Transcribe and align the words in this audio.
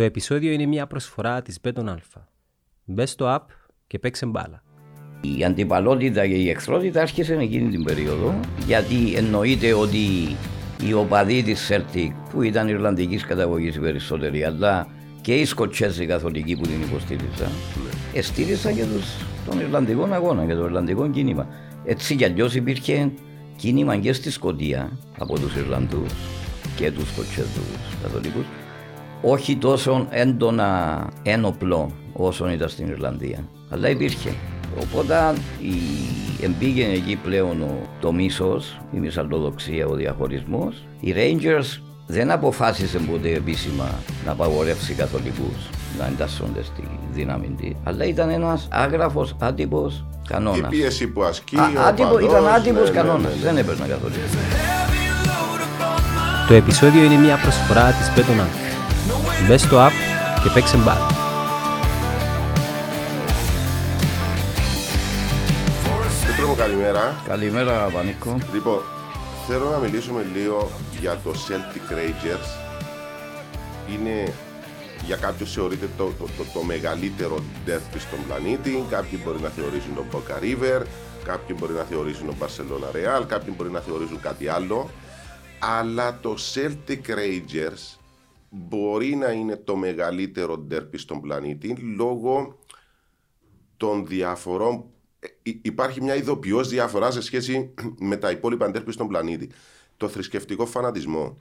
Το 0.00 0.06
επεισόδιο 0.06 0.52
είναι 0.52 0.66
μια 0.66 0.86
προσφορά 0.86 1.42
της 1.42 1.58
Beton 1.62 1.84
Alpha. 1.84 2.22
Μπε 2.84 3.06
στο 3.06 3.36
app 3.36 3.52
και 3.86 3.98
παίξε 3.98 4.26
μπάλα. 4.26 4.62
Η 5.20 5.44
αντιπαλότητα 5.44 6.26
και 6.26 6.34
η 6.34 6.50
εχθρότητα 6.50 7.00
άρχισε 7.00 7.34
εκείνη 7.34 7.70
την 7.70 7.84
περίοδο 7.84 8.40
γιατί 8.66 9.14
εννοείται 9.14 9.72
ότι 9.72 9.98
οι 10.86 10.92
οπαδοί 10.92 11.42
της 11.42 11.70
Celtic 11.70 12.10
που 12.30 12.42
ήταν 12.42 12.68
Ιρλανδικής 12.68 13.24
καταγωγής 13.24 13.76
οι 13.76 13.80
περισσότεροι 13.80 14.44
αλλά 14.44 14.86
και 15.20 15.34
οι 15.34 15.44
Σκοτσέζοι 15.44 16.06
καθολικοί 16.06 16.56
που 16.56 16.62
την 16.62 16.82
υποστήριζαν 16.82 17.50
ναι. 18.14 18.20
στήριζαν 18.20 18.74
και 18.74 18.84
τους, 18.84 19.06
τον 19.46 19.60
Ιρλανδικό 19.60 20.08
αγώνα 20.10 20.46
και 20.46 20.54
το 20.54 20.64
Ιρλανδικό 20.64 21.10
κίνημα. 21.10 21.46
Έτσι 21.84 22.16
κι 22.16 22.24
αλλιώς 22.24 22.54
υπήρχε 22.54 23.12
κίνημα 23.56 23.96
και 23.96 24.12
στη 24.12 24.30
Σκοτία 24.30 24.90
από 25.18 25.38
τους 25.38 25.56
Ιρλανδούς 25.56 26.12
και 26.76 26.90
τους 26.90 27.08
Σκοτσέζους 27.08 27.96
καθολικούς 28.02 28.44
όχι 29.22 29.56
τόσο 29.56 30.06
έντονα 30.10 31.06
ένοπλο 31.22 31.90
όσο 32.12 32.50
ήταν 32.50 32.68
στην 32.68 32.88
Ιρλανδία. 32.88 33.38
Αλλά 33.70 33.88
υπήρχε. 33.88 34.34
Οπότε 34.80 35.34
η... 35.60 35.74
εμπήγαινε 36.44 36.92
εκεί 36.92 37.16
πλέον 37.16 37.64
το 38.00 38.12
μίσος, 38.12 38.80
η 38.92 38.98
μισαλτοδοξία, 38.98 39.86
ο 39.86 39.94
διαχωρισμός. 39.94 40.84
Οι 41.00 41.14
Rangers 41.16 41.80
δεν 42.06 42.30
αποφάσισαν 42.30 43.06
ποτέ 43.10 43.32
επίσημα 43.32 43.90
να 44.24 44.32
απαγορεύσει 44.32 44.94
καθολικούς 44.94 45.70
να 45.98 46.06
εντάσσονται 46.06 46.62
στη 46.62 46.82
δύναμη 47.12 47.54
τη, 47.60 47.72
αλλά 47.84 48.04
ήταν 48.04 48.30
ένας 48.30 48.68
άγραφος 48.70 49.36
άτυπος 49.40 50.04
κανόνας. 50.28 50.58
Η 50.58 50.76
πίεση 50.76 51.06
που 51.06 51.22
ασκεί. 51.22 51.56
Α, 51.56 51.70
άτυπο, 51.88 52.18
ήταν 52.18 52.46
άτυπος 52.46 52.88
ναι, 52.88 52.94
κανόνας. 52.94 53.22
Ναι, 53.22 53.28
ναι, 53.28 53.42
δεν 53.42 53.56
έπαιρνε 53.56 53.86
καθολικού. 53.86 54.20
Το 56.48 56.54
επεισόδιο 56.54 57.02
είναι 57.04 57.16
μια 57.16 57.36
προσφορά 57.36 57.92
της 57.92 58.10
Πέτονα. 58.14 58.69
Μπες 59.46 59.60
στο 59.60 59.86
app 59.86 59.92
και 60.42 60.50
παίξε 60.54 60.76
μπάλα. 60.76 61.06
Πέτρο 66.26 66.54
καλημέρα. 66.54 67.22
Καλημέρα 67.26 67.90
Πανίκο. 67.92 68.38
Λοιπόν, 68.52 68.82
θέλω 69.48 69.70
να 69.70 69.78
μιλήσουμε 69.78 70.26
λίγο 70.34 70.70
για 71.00 71.18
το 71.24 71.30
Celtic 71.30 71.92
Rangers. 71.92 72.48
Είναι 73.92 74.32
για 75.04 75.16
κάποιους 75.16 75.52
θεωρείται 75.52 75.88
το, 75.96 76.04
το, 76.18 76.24
το, 76.36 76.44
το 76.54 76.62
μεγαλύτερο 76.62 77.36
derby 77.66 77.98
στον 77.98 78.18
πλανήτη. 78.26 78.84
Κάποιοι 78.90 79.20
μπορεί 79.24 79.40
να 79.40 79.48
θεωρήσουν 79.48 79.94
τον 79.94 80.04
Boca 80.12 80.42
River, 80.42 80.82
κάποιοι 81.24 81.56
μπορεί 81.58 81.72
να 81.72 81.82
θεωρήσουν 81.82 82.26
τον 82.26 82.36
Barcelona 82.40 82.96
Real, 82.96 83.24
κάποιοι 83.26 83.54
μπορεί 83.56 83.70
να 83.70 83.80
θεωρήσουν 83.80 84.20
κάτι 84.20 84.48
άλλο. 84.48 84.90
Αλλά 85.78 86.18
το 86.20 86.36
Celtic 86.54 87.10
Rangers 87.10 87.99
μπορεί 88.50 89.14
να 89.14 89.30
είναι 89.30 89.56
το 89.56 89.76
μεγαλύτερο 89.76 90.58
ντέρπι 90.58 90.98
στον 90.98 91.20
πλανήτη 91.20 91.76
λόγω 91.96 92.58
των 93.76 94.06
διαφορών. 94.06 94.84
Ε, 95.20 95.50
υπάρχει 95.62 96.02
μια 96.02 96.14
ειδοποιώς 96.14 96.68
διαφορά 96.68 97.10
σε 97.10 97.20
σχέση 97.20 97.74
με 98.10 98.16
τα 98.16 98.30
υπόλοιπα 98.30 98.70
ντέρπι 98.70 98.92
στον 98.92 99.08
πλανήτη. 99.08 99.50
Το 99.96 100.08
θρησκευτικό 100.08 100.66
φανατισμό. 100.66 101.36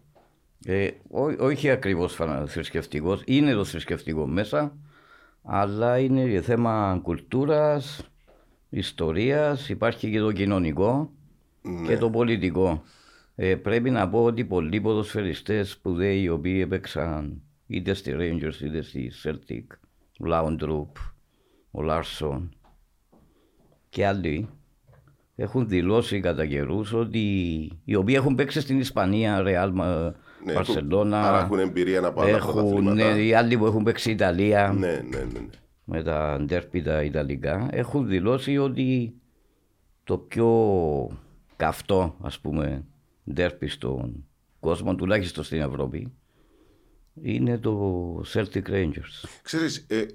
Ε, 0.65 0.89
ό, 1.09 1.45
όχι 1.45 1.69
ακριβώς 1.69 2.19
θρησκευτικός, 2.45 3.21
είναι 3.25 3.53
το 3.53 3.63
θρησκευτικό 3.63 4.27
μέσα, 4.27 4.77
αλλά 5.43 5.99
είναι 5.99 6.41
θέμα 6.41 6.99
κουλτούρας, 7.03 8.09
ιστορίας, 8.69 9.69
υπάρχει 9.69 10.11
και 10.11 10.19
το 10.19 10.31
κοινωνικό 10.31 11.11
ναι. 11.61 11.87
και 11.87 11.97
το 11.97 12.09
πολιτικό. 12.09 12.83
Ε, 13.41 13.55
πρέπει 13.55 13.89
να 13.89 14.09
πω 14.09 14.23
ότι 14.23 14.45
πολλοί 14.45 14.81
ποδοσφαιριστές 14.81 15.69
σπουδαίοι 15.69 16.21
οι 16.21 16.29
οποίοι 16.29 16.59
έπαιξαν 16.63 17.41
είτε 17.67 17.93
στη 17.93 18.15
Rangers 18.17 18.61
είτε 18.63 18.81
στη 18.81 19.11
Celtic, 19.23 19.63
ο 20.19 20.25
Λάουντρουπ, 20.25 20.95
ο 21.71 21.81
Λάρσον 21.81 22.49
και 23.89 24.05
άλλοι 24.05 24.49
έχουν 25.35 25.67
δηλώσει 25.67 26.19
κατά 26.19 26.45
καιρούς 26.45 26.93
ότι 26.93 27.19
οι 27.83 27.95
οποίοι 27.95 28.15
έχουν 28.17 28.35
παίξει 28.35 28.61
στην 28.61 28.79
Ισπανία, 28.79 29.41
Ρεάλ, 29.41 29.73
ναι, 29.73 30.53
Παρσελώνα. 30.53 31.21
Άρα 31.21 31.43
έχουν 31.43 31.59
εμπειρία 31.59 32.01
να 32.01 32.13
πάνε 32.13 32.31
έχουν, 32.31 32.93
ναι, 32.93 33.03
οι 33.03 33.33
άλλοι 33.33 33.57
που 33.57 33.65
έχουν 33.65 33.83
παίξει 33.83 34.11
Ιταλία. 34.11 34.73
Ναι, 34.77 34.87
ναι, 34.87 35.17
ναι, 35.17 35.39
ναι. 35.39 35.49
Με 35.83 36.03
τα 36.03 36.33
αντέρπιτα 36.33 37.03
Ιταλικά 37.03 37.67
έχουν 37.71 38.07
δηλώσει 38.07 38.57
ότι 38.57 39.13
το 40.03 40.17
πιο 40.17 40.49
καυτό, 41.55 42.15
ας 42.21 42.39
πούμε, 42.39 42.83
ντέρπι 43.33 43.67
στον 43.67 44.25
κόσμο, 44.59 44.95
τουλάχιστον 44.95 45.43
στην 45.43 45.61
Ευρώπη, 45.61 46.13
είναι 47.21 47.57
το 47.57 48.23
Celtic 48.33 48.69
Rangers. 48.69 49.29
Ξέρεις, 49.41 49.85
ε, 49.89 50.05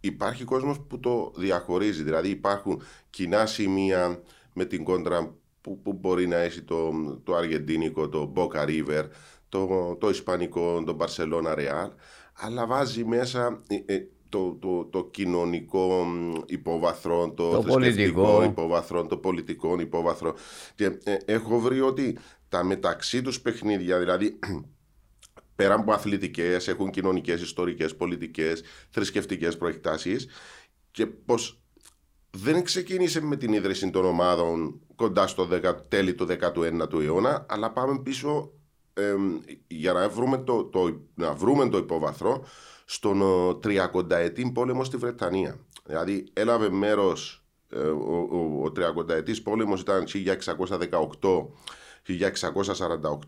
υπάρχει 0.00 0.44
κόσμος 0.44 0.80
που 0.80 1.00
το 1.00 1.32
διαχωρίζει, 1.36 2.02
δηλαδή 2.02 2.28
υπάρχουν 2.28 2.82
κοινά 3.10 3.46
σημεία 3.46 4.22
με 4.52 4.64
την 4.64 4.84
κόντρα 4.84 5.34
που, 5.60 5.80
που 5.82 5.92
μπορεί 5.92 6.26
να 6.26 6.36
έχει 6.36 6.62
το, 6.62 6.92
το 7.24 7.34
αργεντίνικο, 7.34 8.08
το 8.08 8.32
Boca 8.36 8.66
River, 8.66 9.08
το, 9.48 9.96
το 10.00 10.08
ισπανικό, 10.08 10.84
το 10.84 10.96
Barcelona 11.00 11.54
Real, 11.56 11.90
αλλά 12.34 12.66
βάζει 12.66 13.04
μέσα 13.04 13.62
ε, 13.66 13.94
ε, 13.94 14.06
το, 14.34 14.56
το, 14.60 14.84
το 14.84 15.04
κοινωνικό 15.10 16.06
υπόβαθρο, 16.46 17.30
το, 17.30 17.50
το 17.50 17.62
πολιτικό 17.62 18.42
υπόβαθρο, 18.42 19.06
το 19.06 19.16
πολιτικό 19.16 19.80
υπόβαθρο. 19.80 20.34
Και 20.74 20.84
ε, 21.04 21.16
έχω 21.24 21.58
βρει 21.60 21.80
ότι 21.80 22.18
τα 22.48 22.64
μεταξύ 22.64 23.22
τους 23.22 23.40
παιχνίδια, 23.40 23.98
δηλαδή 23.98 24.38
πέρα 25.56 25.74
από 25.74 25.92
αθλητικές, 25.92 26.68
έχουν 26.68 26.90
κοινωνικές, 26.90 27.42
ιστορικές, 27.42 27.96
πολιτικές, 27.96 28.62
θρησκευτικές 28.90 29.56
προεκτάσεις 29.56 30.26
και 30.90 31.06
πως 31.06 31.60
δεν 32.30 32.64
ξεκίνησε 32.64 33.20
με 33.20 33.36
την 33.36 33.52
ίδρυση 33.52 33.90
των 33.90 34.04
ομάδων 34.04 34.80
κοντά 34.94 35.26
στο 35.26 35.48
10, 35.52 35.74
τέλη 35.88 36.14
του 36.14 36.26
19ου 36.30 37.02
αιώνα, 37.02 37.46
αλλά 37.48 37.70
πάμε 37.70 37.98
πίσω 37.98 38.52
για 39.66 39.92
να 39.92 40.08
βρούμε 40.08 40.38
το, 40.38 40.64
το, 40.64 41.00
να 41.14 41.34
βρούμε 41.34 41.68
το 41.68 41.78
υπόβαθρο 41.78 42.44
στον 42.94 43.22
30 43.64 44.10
ετή 44.10 44.50
πόλεμος 44.54 44.86
στη 44.86 44.96
Βρετανία. 44.96 45.58
Δηλαδή 45.84 46.26
έλαβε 46.32 46.70
μέρος 46.70 47.44
ε, 47.68 47.78
ο, 47.78 48.28
ο, 48.30 48.62
ο 48.64 48.72
30 49.06 49.08
ετή 49.08 49.40
πόλεμος 49.40 49.80
ήταν 49.80 50.04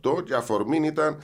1618-1648 0.05 0.25
και 0.25 0.35
αφορμή 0.35 0.87
ήταν 0.87 1.19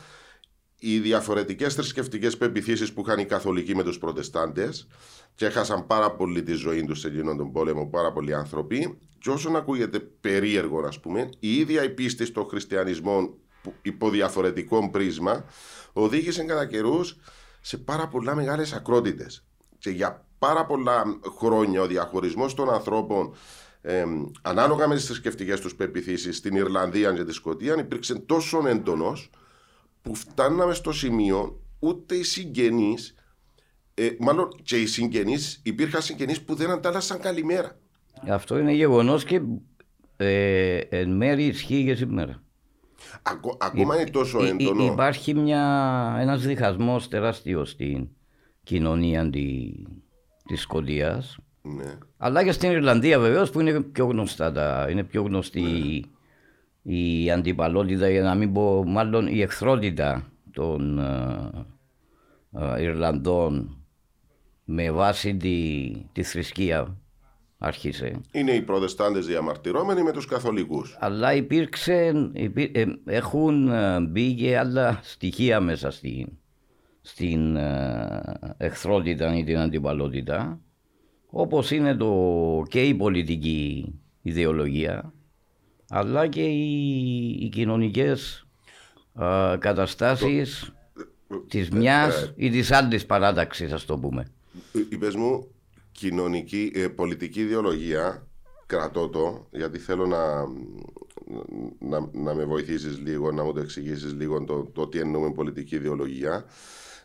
οι 0.79 0.99
διαφορετικές 0.99 1.75
θρησκευτικές 1.75 2.37
πεπιθήσει 2.37 2.93
που 2.93 3.03
είχαν 3.07 3.19
οι 3.19 3.25
καθολικοί 3.25 3.77
με 3.77 3.83
τους 3.83 3.99
προτεστάντες 3.99 4.87
και 5.35 5.47
έχασαν 5.47 5.87
πάρα 5.87 6.11
πολύ 6.11 6.43
τη 6.43 6.53
ζωή 6.53 6.85
τους 6.85 7.01
σε 7.01 7.09
εκείνον 7.09 7.37
τον 7.37 7.53
πόλεμο, 7.53 7.87
πάρα 7.87 8.13
πολλοί 8.13 8.35
άνθρωποι. 8.35 8.99
Και 9.19 9.31
όσον 9.31 9.57
ακούγεται 9.57 9.99
περίεργο, 9.99 10.87
ας 10.87 11.01
πούμε, 11.01 11.29
η 11.39 11.57
ίδια 11.57 11.85
η 11.85 11.91
πίστη 11.91 12.25
στο 12.25 12.45
χριστιανισμό 12.45 13.35
υπό 13.83 14.11
διαφορετικό 14.11 14.91
πρίσμα 14.91 15.45
οδήγησε 15.93 16.45
κατά 16.45 16.67
καιρούς 16.67 17.17
σε 17.63 17.79
πάρα 17.79 18.09
πολλά 18.09 18.35
μεγάλες 18.35 18.73
ακρότητες. 18.73 19.45
Και 19.79 19.91
για 19.91 20.27
πάρα 20.39 20.67
πολλά 20.67 21.03
χρόνια 21.39 21.81
ο 21.81 21.87
διαχωρισμός 21.87 22.55
των 22.55 22.71
ανθρώπων 22.71 23.35
ε, 23.83 24.05
ανάλογα 24.43 24.89
με 24.89 24.95
τις 24.95 25.07
θρησκευτικές 25.07 25.61
τους 25.61 25.75
πεπιθήσεις 25.75 26.37
στην 26.37 26.57
Ιρλανδία 26.57 27.13
και 27.13 27.25
τη 27.25 27.33
Σκωτία 27.33 27.75
υπήρξε 27.79 28.15
τόσο 28.15 28.63
έντονος 28.67 29.31
που 30.03 30.15
φτάναμε 30.15 30.75
στο 30.75 30.93
σημείο 30.93 31.61
ούτε 31.79 32.15
οι 32.15 32.23
συγγενείς, 32.23 33.15
ε, 33.95 34.09
μάλλον 34.19 34.49
και 34.63 34.81
οι 34.81 34.87
συγγενείς, 34.87 35.61
υπήρχαν 35.65 36.03
συγγενείς 36.03 36.43
που 36.43 36.55
δεν 36.55 36.71
αντάλλασαν 36.71 37.21
καλημέρα. 37.21 37.79
Αυτό 38.29 38.59
είναι 38.59 38.73
γεγονός 38.73 39.25
και 39.25 39.41
ε, 40.17 40.77
εν 40.77 41.17
μέρει 41.17 41.45
ισχύει 41.45 41.85
και 41.85 41.95
σήμερα. 41.95 42.43
Ακό, 43.23 43.57
ακόμα 43.61 44.01
είναι 44.01 44.11
τόσο 44.11 44.45
έντονο. 44.45 44.85
Υπάρχει 44.85 45.35
μια, 45.35 46.17
ένας 46.21 46.43
διχασμός 46.43 47.09
τεράστιος 47.09 47.71
στην 47.71 48.09
κοινωνία 48.63 49.31
τη, 49.31 49.73
της 50.47 50.61
Σκοτίας. 50.61 51.39
Ναι. 51.63 51.99
Αλλά 52.17 52.45
και 52.45 52.53
στην 52.53 52.71
Ιρλανδία 52.71 53.19
βεβαίως 53.19 53.51
που 53.51 53.61
είναι 53.61 53.81
πιο 53.81 54.07
γνωστά 54.07 54.53
τα, 54.53 54.87
είναι 54.91 55.05
πιο 55.05 55.23
γνωστή 55.23 55.63
ναι. 56.83 56.95
η 56.95 57.31
αντιπαλότητα 57.31 58.11
για 58.11 58.23
να 58.23 58.35
μην 58.35 58.53
πω 58.53 58.85
μάλλον 58.87 59.27
η 59.27 59.41
εχθρότητα 59.41 60.33
των 60.51 61.01
uh, 61.01 61.65
uh, 62.61 62.81
Ιρλανδών 62.81 63.77
με 64.65 64.91
βάση 64.91 65.37
τη, 65.37 65.91
τη 66.13 66.23
θρησκεία 66.23 66.97
άρχισε. 67.65 68.21
Είναι 68.33 68.53
οι 68.53 68.63
προτεστάντες 68.63 69.27
διαμαρτυρόμενοι 69.27 70.03
με 70.03 70.13
τους 70.13 70.27
καθολικούς. 70.27 70.97
Αλλά 71.01 71.35
υπήρξε, 71.35 72.13
ε, 72.73 72.85
έχουν 73.05 73.69
ε, 73.69 74.01
μπει 74.01 74.35
και 74.35 74.59
άλλα 74.59 75.01
στοιχεία 75.03 75.61
μέσα 75.61 75.91
στην, 75.91 76.29
στην 77.01 77.57
ε, 77.57 78.55
εχθρότητα 78.57 79.37
ή 79.37 79.45
την 79.45 79.59
αντιπαλότητα 79.59 80.61
όπως 81.27 81.71
είναι 81.71 81.95
το, 81.97 82.63
και 82.69 82.83
η 82.83 82.95
πολιτική 82.95 83.95
ιδεολογία 84.23 85.13
αλλά 85.89 86.27
και 86.27 86.43
οι, 86.43 87.29
οι 87.41 87.49
κοινωνικές 87.49 88.47
καταστάσεις 89.59 90.73
της 91.49 91.71
μιας 91.71 92.33
ή 92.37 92.51
της 92.51 92.73
άλλης 92.73 93.07
παράταξης 93.07 93.73
ας 93.73 93.85
το 93.85 93.99
πούμε. 93.99 94.27
Είπες 94.91 95.15
μου 95.15 95.52
κοινωνική, 95.93 96.73
ε, 96.75 96.89
πολιτική 96.89 97.41
ιδεολογία 97.41 98.27
κρατώ 98.67 99.09
το 99.09 99.47
γιατί 99.51 99.79
θέλω 99.79 100.07
να, 100.07 100.47
να, 101.79 102.09
να 102.13 102.35
με 102.35 102.45
βοηθήσεις 102.45 102.99
λίγο, 102.99 103.33
να 103.33 103.45
μου 103.45 103.53
το 103.53 103.61
εξηγήσεις 103.61 104.13
λίγο 104.13 104.45
το, 104.45 104.65
το 104.65 104.89
τι 104.89 104.99
εννοούμε 104.99 105.33
πολιτική 105.33 105.75
ιδεολογία. 105.75 106.45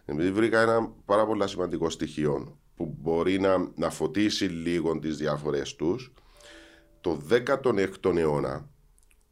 Επειδή 0.06 0.32
βρήκα 0.32 0.62
ένα 0.62 0.92
πάρα 1.06 1.26
πολύ 1.26 1.48
σημαντικό 1.48 1.90
στοιχείο 1.90 2.58
που 2.76 2.96
μπορεί 3.00 3.40
να, 3.40 3.72
να 3.76 3.90
φωτίσει 3.90 4.46
λίγο 4.46 5.00
τις 5.00 5.18
διάφορες 5.18 5.76
τους. 5.76 6.14
Το 7.02 7.22
16ο 7.30 8.16
αιώνα 8.16 8.70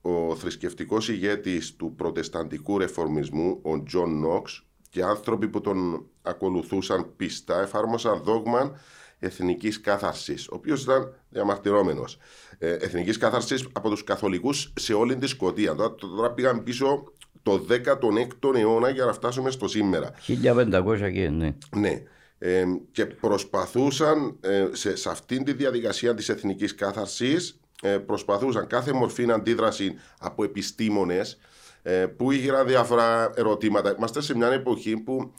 ο 0.01 0.35
θρησκευτικός 0.35 1.09
ηγέτης 1.09 1.75
του 1.75 1.93
προτεσταντικού 1.95 2.77
ρεφορμισμού, 2.77 3.59
ο 3.61 3.83
Τζον 3.83 4.19
Νόξ 4.19 4.65
και 4.89 5.03
άνθρωποι 5.03 5.47
που 5.47 5.61
τον 5.61 6.05
ακολουθούσαν 6.21 7.15
πιστά 7.15 7.61
εφάρμοσαν 7.61 8.21
δόγμα 8.23 8.79
εθνικής 9.19 9.81
κάθαρσης, 9.81 10.47
ο 10.47 10.55
οποίος 10.55 10.83
ήταν 10.83 11.13
διαμαρτυρόμενος. 11.29 12.17
Ε, 12.57 12.71
εθνικής 12.71 13.17
κάθαρσης 13.17 13.67
από 13.71 13.89
τους 13.89 14.03
καθολικούς 14.03 14.73
σε 14.75 14.93
όλη 14.93 15.15
τη 15.15 15.27
Σκωτία. 15.27 15.75
Τώρα, 15.75 15.95
τώρα 15.95 16.31
πήγαν 16.31 16.63
πίσω 16.63 17.03
το 17.43 17.65
16ο 17.69 18.55
αιώνα 18.55 18.89
για 18.89 19.05
να 19.05 19.13
φτάσουμε 19.13 19.51
στο 19.51 19.67
σήμερα. 19.67 20.11
1500 20.27 21.11
και 21.13 21.29
ναι. 21.29 21.55
Ναι. 21.75 22.03
Ε, 22.37 22.65
και 22.91 23.05
προσπαθούσαν 23.05 24.37
ε, 24.41 24.67
σε, 24.71 24.95
σε 24.95 25.09
αυτήν 25.09 25.43
τη 25.43 25.53
διαδικασία 25.53 26.13
της 26.13 26.29
εθνικής 26.29 26.75
κάθαρσης 26.75 27.59
ε, 27.81 27.97
προσπαθούσαν 27.97 28.67
κάθε 28.67 28.93
μορφή 28.93 29.31
αντίδραση 29.31 29.95
από 30.19 30.43
επιστήμονες 30.43 31.37
ε, 31.81 31.91
που 31.91 32.31
είχαν 32.31 32.67
διάφορα 32.67 33.31
ερωτήματα. 33.35 33.95
Είμαστε 33.97 34.21
σε 34.21 34.37
μια 34.37 34.47
εποχή 34.47 34.97
που 34.97 35.33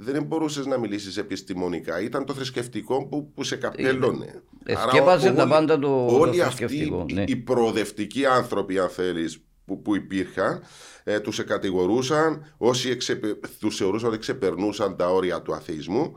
δεν 0.00 0.22
μπορούσες 0.22 0.66
να 0.66 0.78
μιλήσεις 0.78 1.16
επιστημονικά. 1.16 2.00
Ήταν 2.00 2.24
το 2.24 2.34
θρησκευτικό 2.34 3.06
που, 3.06 3.32
που 3.32 3.44
σε 3.44 3.56
καπέλωνε. 3.56 4.42
Σκέπαζε 4.88 5.32
τα 5.32 5.48
πάντα 5.48 5.78
το, 5.78 6.06
όλοι 6.06 6.38
το 6.38 6.44
αυτοί 6.44 6.92
ναι. 7.12 7.24
οι 7.26 7.36
προοδευτικοί 7.36 8.26
άνθρωποι, 8.26 8.78
αν 8.78 8.88
θέλεις, 8.88 9.44
που, 9.64 9.82
που 9.82 9.96
υπήρχαν, 9.96 10.62
ε, 11.04 11.20
τους 11.20 11.44
κατηγορούσαν, 11.44 12.54
όσοι 12.56 12.90
εξεπε, 12.90 13.38
τους 13.60 13.76
θεωρούσαν 13.76 14.08
ότι 14.08 14.18
ξεπερνούσαν 14.18 14.96
τα 14.96 15.10
όρια 15.10 15.42
του 15.42 15.54
αθεισμού. 15.54 16.16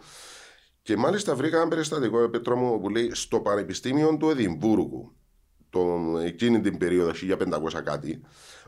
Και 0.82 0.98
μάλιστα 0.98 1.36
βρήκα 1.36 1.58
ένα 1.58 1.68
περιστατικό, 1.68 2.30
Πέτρο 2.30 2.56
μου, 2.56 2.80
που 2.80 2.90
λέει 2.90 3.10
στο 3.14 3.40
Πανεπιστήμιο 3.40 4.18
του 4.18 4.30
Εδιμβούργου, 4.30 5.16
τον, 5.70 6.20
εκείνη 6.20 6.62
την 6.62 6.78
περίοδο, 6.78 7.12
1500 7.12 7.82
κάτι, 7.84 8.22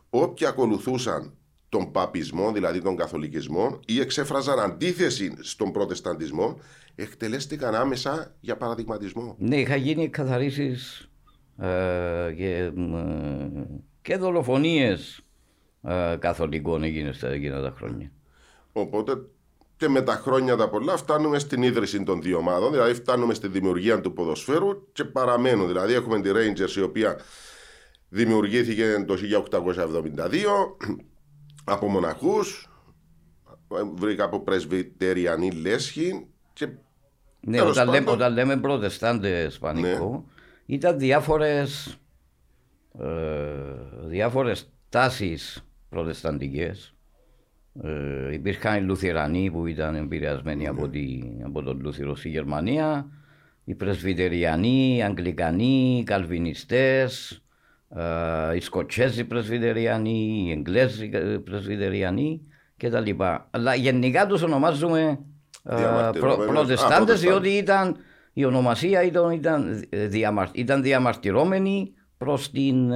όποιοι 0.10 0.48
ακολουθούσαν 0.48 1.38
τον 1.74 1.92
παπισμό, 1.92 2.52
δηλαδή 2.52 2.82
τον 2.82 2.96
καθολικισμό, 2.96 3.80
ή 3.86 4.00
εξέφραζαν 4.00 4.60
αντίθεση 4.60 5.36
στον 5.40 5.72
προτεσταντισμό, 5.72 6.60
εκτελέστηκαν 6.96 7.76
άμεσα 7.76 8.36
για 8.40 8.58
παραδειγματισμό. 8.58 9.36
Ναι, 9.40 9.60
είχα 9.60 9.76
γίνει 9.76 10.10
καθαρίσεις 10.10 11.10
ε, 11.58 11.68
και, 12.36 12.56
ε, 12.58 12.72
και 14.02 14.18
δολοφονίες 14.18 15.22
ε, 15.84 16.16
καθολικών 16.20 16.84
έγινε 16.84 17.12
στα 17.12 17.30
εκείνα 17.30 17.62
τα 17.62 17.74
χρόνια. 17.78 18.12
Οπότε 18.74 19.14
και 19.78 19.88
με 19.88 20.02
τα 20.02 20.14
χρόνια 20.14 20.56
τα 20.56 20.70
πολλά 20.70 20.98
φτάνουμε 20.98 21.40
στην 21.40 21.64
ίδρυση 21.64 22.04
των 22.04 22.22
δύο 22.22 22.38
ομάδων, 22.38 22.72
δηλαδή 22.72 22.94
φτάνουμε 22.94 23.34
στη 23.34 23.48
δημιουργία 23.48 24.02
του 24.02 24.14
ποδοσφαίρου 24.14 24.92
και 24.92 25.04
παραμένουν. 25.04 25.68
Δηλαδή 25.68 25.94
έχουμε 25.94 26.22
τη 26.22 26.30
Rangers 26.34 26.76
η 26.78 26.82
οποία 26.82 27.20
δημιουργήθηκε 28.10 29.06
το 29.08 29.16
1872 29.16 31.13
από 31.64 31.90
μοναχούς, 31.90 32.70
βρήκα 33.96 34.24
από 34.24 34.40
πρεσβυτεριανή 34.40 35.52
λέσχη 35.52 36.28
και 36.54 36.68
ναι, 37.40 37.62
όταν, 37.62 37.90
λέμε, 37.90 38.12
όταν 38.12 38.34
λέμε 38.34 38.58
προτεστάντε 38.58 39.44
ισπανικό, 39.44 40.10
ναι. 40.12 40.76
ήταν 40.76 40.98
διάφορες, 40.98 41.98
ε, 43.00 43.06
διάφορες 44.06 44.70
τάσεις 44.90 45.66
προτεσταντικές. 45.90 46.94
Ε, 47.84 48.34
υπήρχαν 48.34 48.78
οι 48.78 48.86
Λουθυρανοί 48.86 49.52
που 49.52 49.66
ήταν 49.66 49.96
επηρεασμένοι 49.96 50.68
από, 50.68 50.90
τη, 50.90 51.20
από 51.44 51.62
τον 51.62 51.80
Λούθυρο 51.82 52.16
στη 52.16 52.30
Γερμανία, 52.30 53.08
οι 53.64 53.76
Πρεσβυτεριανοί, 53.76 54.96
οι 54.96 55.04
Αγγλικανοί, 55.04 55.98
οι 55.98 56.04
Καλβινιστές, 56.04 57.43
οι 58.56 58.60
Σκοτσέζοι 58.60 59.24
Πρεσβυτεριανοί, 59.24 60.46
οι 60.48 60.52
Εγγλέζοι 60.52 61.10
Πρεσβυτεριανοί 61.44 62.42
κτλ. 62.78 63.24
Αλλά 63.52 63.76
γενικά 63.76 64.28
τους 64.28 64.42
ονομάζουμε 64.42 65.20
προ, 66.20 66.46
Προτεστάντες 66.48 67.22
διότι 67.22 67.50
ήταν, 67.50 67.96
η 68.34 68.46
ονομασία 68.46 69.04
ήταν, 69.04 69.32
ήταν, 69.32 69.84
διαμαρ, 69.90 70.48
ήταν 70.52 70.82
διαμαρτυρώμενη 70.82 71.94
προς 72.18 72.52
την, 72.52 72.90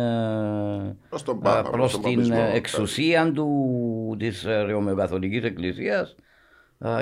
προς 1.10 1.24
τον 1.24 1.40
Πάπα, 1.40 1.62
προς 1.62 1.72
προς 1.72 1.92
τον 1.92 2.02
την 2.02 2.14
παπισμό. 2.16 2.50
εξουσία 2.54 3.32
του, 3.32 4.16
της 4.20 4.46
Ρωμαιοκαθολικής 4.70 5.44
Εκκλησίας 5.44 6.16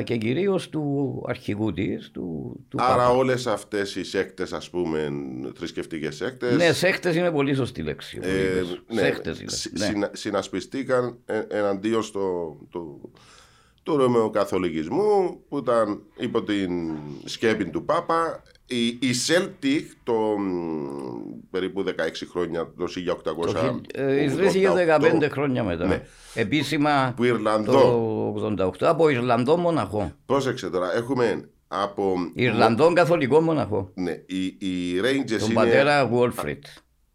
και 0.03 0.17
κυρίως 0.17 0.69
του 0.69 1.23
αρχηγού 1.27 1.73
της. 1.73 2.09
Του, 2.13 2.55
του 2.69 2.77
Άρα 2.81 2.95
Πάπα. 2.95 3.09
όλες 3.09 3.47
αυτές 3.47 3.95
οι 3.95 4.03
σέκτες, 4.03 4.53
ας 4.53 4.69
πούμε, 4.69 5.09
θρησκευτικές 5.55 6.15
σέκτες. 6.15 6.55
Ναι, 6.55 6.71
σέκτες 6.73 7.15
είναι 7.15 7.31
πολύ 7.31 7.53
σωστή 7.55 7.81
λέξη. 7.81 8.19
ε, 8.21 8.61
ναι, 8.93 8.99
Σέκτες 9.01 9.39
είναι. 9.39 9.49
συ- 9.51 9.77
ναι. 9.79 9.85
συνα- 9.85 10.09
συνασπιστήκαν 10.13 11.17
ε, 11.25 11.41
εναντίον 11.49 12.03
στο, 12.03 12.57
του, 12.69 13.11
του 13.83 13.97
Ρωμαιοκαθολικισμού 13.97 15.39
που 15.49 15.57
ήταν 15.57 16.01
υπό 16.17 16.43
την 16.43 16.91
σκέπη 17.25 17.69
του 17.69 17.85
Πάπα. 17.85 18.43
Η, 18.67 18.85
η 18.87 19.09
Celtic 19.27 19.81
το 20.03 20.13
μ, 20.13 21.49
περίπου 21.51 21.83
16 21.87 21.91
χρόνια, 22.31 22.71
το 22.77 22.85
1800. 23.45 23.53
Το 23.53 23.57
χι- 23.57 23.97
ε, 23.97 24.23
Ιδρύθηκε 24.23 24.69
15 25.21 25.27
χρόνια 25.31 25.63
μετά. 25.63 25.85
Ναι. 25.87 26.01
Επίσημα 26.33 27.13
Που 27.15 27.23
Ιρλανδό. 27.23 27.71
το 27.71 28.63
88 28.63 28.71
από 28.79 29.09
Ιρλανδό 29.09 29.57
μοναχό. 29.57 30.11
Πρόσεξε 30.25 30.69
τώρα, 30.69 30.95
έχουμε 30.95 31.49
από. 31.67 32.15
Ιρλανδό 32.33 32.93
καθολικό 32.93 33.41
μοναχό. 33.41 33.91
Ναι, 33.93 34.11
οι, 34.25 34.45
οι 34.45 34.99
Rangers 35.03 35.37
Τον 35.39 35.45
είναι. 35.45 35.53
πατέρα 35.53 36.01
Γουόλφριντ. 36.01 36.63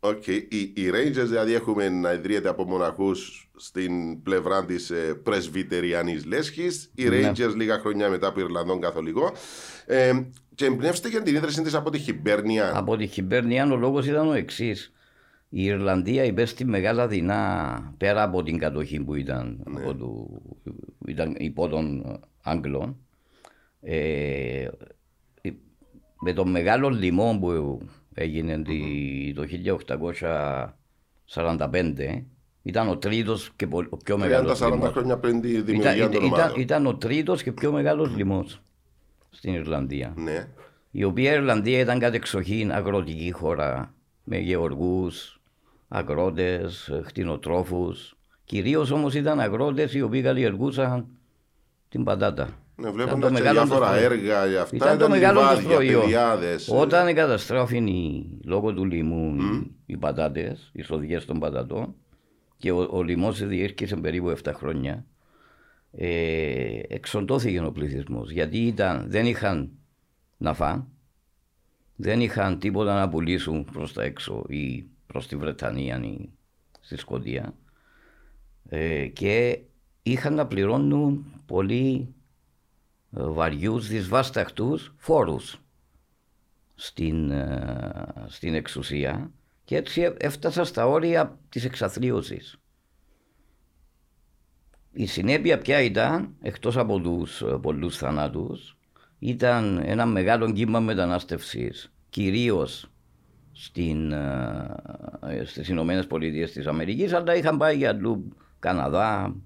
Οκ, 0.01 0.27
οι, 0.27 0.73
οι 0.77 0.91
Rangers 0.93 1.27
δηλαδή 1.27 1.55
έχουμε 1.55 1.89
να 1.89 2.13
ιδρύεται 2.13 2.49
από 2.49 2.65
μοναχούς 2.65 3.51
στην 3.57 4.23
πλευρά 4.23 4.65
της 4.65 4.91
ε, 4.91 4.95
πρεσβυτεριανής 5.23 6.25
λέσχης. 6.25 6.91
Οι 6.95 7.05
Ναι. 7.09 7.31
Rangers 7.31 7.55
λίγα 7.57 7.79
χρόνια 7.79 8.09
μετά 8.09 8.27
από 8.27 8.41
Ιρλανδό 8.41 8.81
καθολικό. 8.81 9.33
Ε, 9.87 10.21
και 10.55 10.65
εμπνεύστηκε 10.65 11.21
την 11.21 11.35
ίδρυση 11.35 11.63
της 11.63 11.75
από 11.75 11.91
τη 11.91 11.99
Χιμπέρνια. 11.99 12.73
Από 12.77 12.97
τη 12.97 13.07
Χιμπέρνια 13.07 13.73
ο 13.73 13.77
λόγος 13.77 14.07
ήταν 14.07 14.29
ο 14.29 14.33
εξής. 14.33 14.93
Η 15.49 15.65
Ιρλανδία 15.65 16.25
υπέστη 16.25 16.65
μεγάλα 16.65 17.07
δεινά 17.09 17.95
πέρα 17.97 18.23
από 18.23 18.43
την 18.43 18.59
κατοχή 18.59 19.01
που 19.01 19.15
ήταν, 19.15 19.63
Ναι. 19.71 19.81
από 19.81 19.95
του, 19.95 20.43
ήταν 21.07 21.35
υπό 21.39 21.69
των 21.69 22.05
Άγγλων. 22.43 22.97
Ε, 23.81 24.69
με 26.21 26.33
τον 26.33 26.51
μεγάλο 26.51 26.89
λοιμό 26.89 27.39
που 27.41 27.81
έγινε 28.15 28.63
τη- 28.63 29.33
το 29.35 29.45
1845 29.47 32.25
ήταν 32.63 32.89
ο 32.89 32.97
τρίτος 32.99 33.51
και 33.57 33.67
πο- 33.67 33.87
ο 33.91 33.97
πιο 33.97 34.19
μεγάλος 34.19 34.59
30-40 34.59 34.75
λοιμός. 34.75 34.93
χρόνια 34.93 35.19
πριν 35.19 35.41
τη 35.41 35.49
Ήταν, 35.51 35.65
δημιουργία 35.65 35.97
ήταν, 35.97 36.11
των 36.11 36.25
ήταν, 36.25 36.39
ομάδων. 36.39 36.61
ήταν 36.61 36.87
ο 36.87 36.97
τρίτος 36.97 37.43
και 37.43 37.53
πιο 37.53 37.73
μεγάλος 37.73 38.17
λοιμός 38.17 38.63
στην 39.31 39.55
Ιρλανδία 39.55 40.13
Ναι. 40.17 40.49
η 40.91 41.05
οποία 41.05 41.31
η 41.31 41.35
Ιρλανδία 41.35 41.79
ήταν 41.79 41.99
κατεξοχήν 41.99 42.73
αγροτική 42.73 43.31
χώρα 43.33 43.95
με 44.25 44.39
γεωργούς, 44.39 45.41
αγρότες, 45.89 46.91
χτινοτρόφους. 47.05 48.15
Κυρίως 48.45 48.91
όμως 48.91 49.15
ήταν 49.15 49.41
αγρότες 49.41 49.95
οι 49.95 50.03
οποίοι 50.03 50.23
καλλιεργούσαν 50.23 51.07
την 51.89 52.05
πατάτα. 52.05 52.45
Ναι, 52.77 52.89
Ήταν 52.89 52.93
βλέποντας 52.93 53.21
το 53.21 53.27
και 53.37 53.43
μεγάλο 53.43 53.67
διάφορα 53.67 53.87
τους 53.91 53.97
προϊόν. 53.99 54.13
έργα 54.13 54.47
για 54.47 54.61
αυτά, 54.63 54.77
Ήταν 54.77 54.89
το 54.89 54.95
ήταν 54.95 55.11
μεγάλο 55.11 55.41
τους 55.41 55.49
λιβάδια, 55.51 55.75
προϊόν. 55.77 56.01
πεδιάδες. 56.01 56.69
Όταν 56.73 57.07
εγκαταστράφην 57.07 57.87
οι, 57.87 58.39
λόγω 58.45 58.73
του 58.75 58.85
λοιμού 58.85 59.35
οι, 59.41 59.71
οι 59.87 59.97
πατάτες, 59.97 60.71
οι 60.73 60.83
σοδιές 60.83 61.25
των 61.25 61.39
πατατών 61.39 61.95
και 62.57 62.71
ο, 62.73 62.89
ο 62.91 63.03
λοιμός 63.03 63.47
διήρκησε 63.47 63.97
περίπου 63.97 64.33
7 64.45 64.51
χρόνια, 64.55 65.05
ε, 65.93 66.81
εξοντώθηκε 66.89 67.61
ο 67.61 67.73
πληθυσμός. 67.73 68.31
Γιατί 68.31 68.59
ήταν, 68.59 69.11
δεν 69.11 69.27
είχαν 69.27 69.71
να 70.37 70.55
φάνε, 70.55 70.85
δεν 71.97 72.21
είχαν 72.21 72.59
τίποτα 72.59 72.95
να 72.95 73.09
πουλήσουν 73.09 73.65
προς 73.65 73.93
τα 73.93 74.03
έξω 74.03 74.45
ή 74.49 74.85
προς 75.07 75.27
τη 75.27 75.37
Βρετανία 75.37 76.01
ή 76.05 76.29
στη 76.81 76.97
Σκοτία 76.97 77.55
ε, 78.69 79.07
και 79.07 79.61
είχαν 80.03 80.35
να 80.35 80.47
πληρώνουν 80.47 81.25
πολύ 81.47 82.15
ε, 83.17 83.23
βαριούς 83.23 83.89
δυσβάσταχτους 83.89 84.95
φόρους 84.97 85.61
στην, 86.75 87.31
ε, 87.31 88.25
στην 88.27 88.55
εξουσία 88.55 89.31
και 89.65 89.77
έτσι 89.77 90.15
έφτασα 90.19 90.65
στα 90.65 90.87
όρια 90.87 91.39
της 91.49 91.65
εξαθλίωσης. 91.65 92.59
Η 94.93 95.07
συνέπεια 95.07 95.59
πια 95.59 95.81
ήταν, 95.81 96.35
εκτός 96.43 96.77
από 96.77 97.01
τους 97.01 97.43
ε, 97.43 97.59
πολλούς 97.63 97.97
θανάτους, 97.97 98.77
ήταν 99.19 99.81
ένα 99.85 100.07
μεγάλο 100.07 100.53
κύμα 100.53 100.81
μετανάστευσης, 100.81 101.93
κυρίως 102.11 102.91
στην, 103.53 104.13
ε, 104.13 105.45
στις 105.45 105.69
Ηνωμένες 105.69 106.07
Πολιτείες 106.07 106.53
της 106.53 106.67
Αμερικής, 106.67 107.13
αλλά 107.13 107.35
είχαν 107.37 107.57
πάει 107.57 107.77
για 107.77 107.89
αλλού 107.89 108.29
Καναδά, 108.59 109.37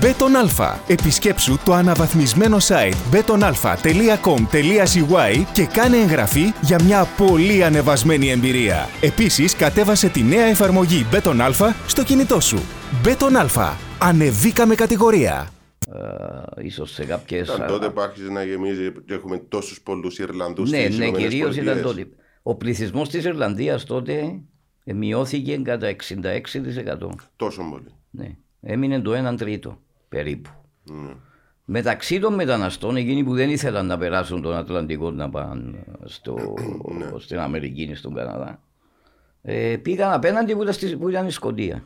Bet 0.00 0.22
on 0.22 0.36
Alfa. 0.36 0.80
Επισκέψου 0.86 1.58
το 1.64 1.72
αναβαθμισμένο 1.72 2.56
site 2.60 2.94
betonalfa.com.cy 3.14 5.44
και 5.52 5.66
κάνε 5.66 5.96
εγγραφή 5.96 6.52
για 6.62 6.82
μια 6.84 7.06
πολύ 7.16 7.64
ανεβασμένη 7.64 8.30
εμπειρία. 8.30 8.88
Επίσης, 9.00 9.56
κατέβασε 9.56 10.08
τη 10.08 10.22
νέα 10.22 10.44
εφαρμογή 10.44 11.06
Bet 11.10 11.28
on 11.28 11.40
Alfa 11.40 11.74
στο 11.86 12.04
κινητό 12.04 12.40
σου. 12.40 12.58
Μπέτον 13.02 13.36
Αλφα. 13.36 13.76
Ανεβήκαμε 14.00 14.74
κατηγορία. 14.74 15.48
ε, 16.56 16.64
ίσως 16.64 16.90
σε 16.92 17.04
κάποιες... 17.04 17.48
Ήταν 17.48 17.66
τότε 17.66 17.88
που 17.90 18.00
άρχισε 18.00 18.30
να 18.30 18.44
γεμίζει 18.44 18.92
και 19.06 19.14
έχουμε 19.14 19.38
τόσους 19.38 19.80
πολλούς 19.80 20.18
Ιρλανδούς 20.18 20.70
Ναι, 20.70 20.88
ναι, 20.96 21.10
κυρίως 21.10 21.56
ήταν 21.56 21.82
τότε. 21.82 22.06
Ο 22.42 22.54
πληθυσμός 22.54 23.08
της 23.08 23.24
Ιρλανδίας 23.24 23.84
τότε 23.84 24.40
ε, 24.84 24.92
μειώθηκε 24.92 25.56
κατά 25.56 25.88
66%. 25.88 25.96
Τόσο 27.36 27.62
πολύ. 27.70 27.92
Ναι. 28.10 28.36
Έμεινε 28.60 29.00
το 29.00 29.28
1 29.32 29.36
τρίτο 29.36 29.80
περίπου. 30.08 30.50
Ναι. 30.84 31.14
Μεταξύ 31.64 32.18
των 32.20 32.34
μεταναστών, 32.34 32.96
εκείνοι 32.96 33.24
που 33.24 33.34
δεν 33.34 33.50
ήθελαν 33.50 33.86
να 33.86 33.98
περάσουν 33.98 34.42
τον 34.42 34.54
Ατλαντικό 34.54 35.10
να 35.10 35.30
πάνε 35.30 35.84
στο, 36.04 36.54
στην 37.18 37.38
Αμερική 37.38 37.82
ή 37.82 37.94
στον 37.94 38.14
Καναδά, 38.14 38.62
ε, 39.42 39.76
πήγαν 39.76 40.12
απέναντι 40.12 40.54
που 40.54 40.62
ήταν, 40.62 40.74
στη- 40.74 40.96
που 40.96 41.08
ήταν 41.08 41.26
η 41.26 41.30
Σκοτία. 41.30 41.84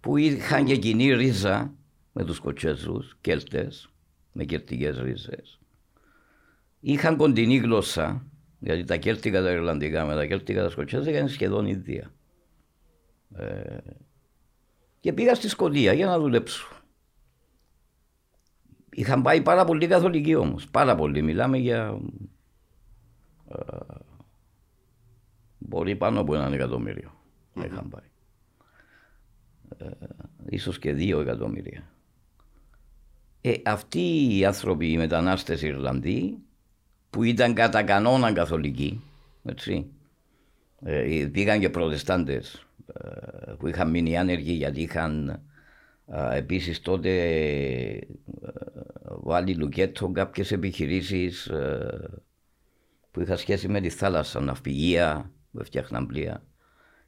Που 0.00 0.16
είχαν 0.16 0.64
και 0.64 0.76
κοινή 0.76 1.14
ρίζα 1.14 1.72
με 2.12 2.24
τους 2.24 2.36
Σκοτσέζους, 2.36 3.16
Κέλτες, 3.20 3.90
με 4.32 4.44
κελτικές 4.44 4.98
ρίζες. 5.00 5.58
Είχαν 6.80 7.16
κοντινή 7.16 7.56
γλώσσα, 7.56 8.26
γιατί 8.58 8.84
τα 8.84 8.96
Κέλτικα 8.96 9.42
τα 9.42 9.50
Ιρλανδικά 9.50 10.04
με 10.04 10.14
τα 10.14 10.26
Κέλτικα 10.26 10.62
τα 10.62 10.70
Σκοτσέζικα 10.70 11.18
είναι 11.18 11.28
σχεδόν 11.28 11.66
ίδια. 11.66 12.12
Ε, 13.36 13.76
και 15.00 15.12
πήγα 15.12 15.34
στη 15.34 15.48
Σκοτία 15.48 15.92
για 15.92 16.06
να 16.06 16.18
δουλέψω. 16.18 16.68
Είχαν 18.90 19.22
πάει 19.22 19.42
πάρα 19.42 19.64
πολύ 19.64 19.86
καθολικοί 19.86 20.34
όμως. 20.34 20.68
Πάρα 20.70 20.94
πολύ. 20.94 21.22
Μιλάμε 21.22 21.58
για. 21.58 22.00
ε, 23.48 23.56
μπορεί 25.58 25.96
πάνω 25.96 26.20
από 26.20 26.34
έναν 26.34 26.52
εκατομμύριο 26.52 27.12
να 27.54 27.64
είχαν 27.64 27.88
πάει. 27.88 28.08
Ε, 29.78 30.06
ίσως 30.48 30.78
και 30.78 30.92
δύο 30.92 31.20
εκατομμύρια. 31.20 31.90
Ε, 33.40 33.54
αυτοί 33.64 34.36
οι 34.36 34.44
άνθρωποι, 34.44 34.90
οι 34.90 34.96
μετανάστες 34.96 35.62
Ιρλανδοί, 35.62 36.38
που 37.10 37.22
ήταν 37.22 37.54
κατά 37.54 37.82
κανόνα 37.82 38.32
καθολικοί, 38.32 39.02
έτσι, 39.44 39.90
ε, 40.82 41.28
πήγαν 41.32 41.60
και 41.60 41.70
προτεστάντες 41.70 42.54
ε, 42.54 42.67
που 43.58 43.66
είχαν 43.68 43.90
μείνει 43.90 44.18
άνεργοι 44.18 44.52
γιατί 44.52 44.80
είχαν 44.80 45.42
ε, 46.06 46.36
επίσης 46.36 46.80
τότε 46.80 47.10
ε, 47.90 47.98
βάλει 49.04 49.54
λουκέτο 49.54 50.08
κάποιες 50.08 50.52
επιχειρήσεις 50.52 51.46
ε, 51.46 52.10
που 53.10 53.20
είχαν 53.20 53.36
σχέση 53.36 53.68
με 53.68 53.80
τη 53.80 53.88
θάλασσα, 53.88 54.40
ναυπηγεία, 54.40 55.30
που 55.52 55.64
φτιάχναν 55.64 56.06
πλοία. 56.06 56.42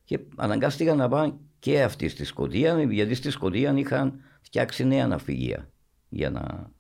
Και 0.05 0.19
αναγκάστηκαν 0.37 0.97
να 0.97 1.09
πάνε 1.09 1.33
και 1.59 1.83
αυτοί 1.83 2.09
στη 2.09 2.25
Σκωτία, 2.25 2.83
γιατί 2.83 3.15
στη 3.15 3.31
Σκωτία 3.31 3.73
είχαν 3.77 4.21
φτιάξει 4.41 4.85
νέα 4.85 5.07
ναυπηγεία 5.07 5.69
για 6.09 6.31
να 6.31 6.71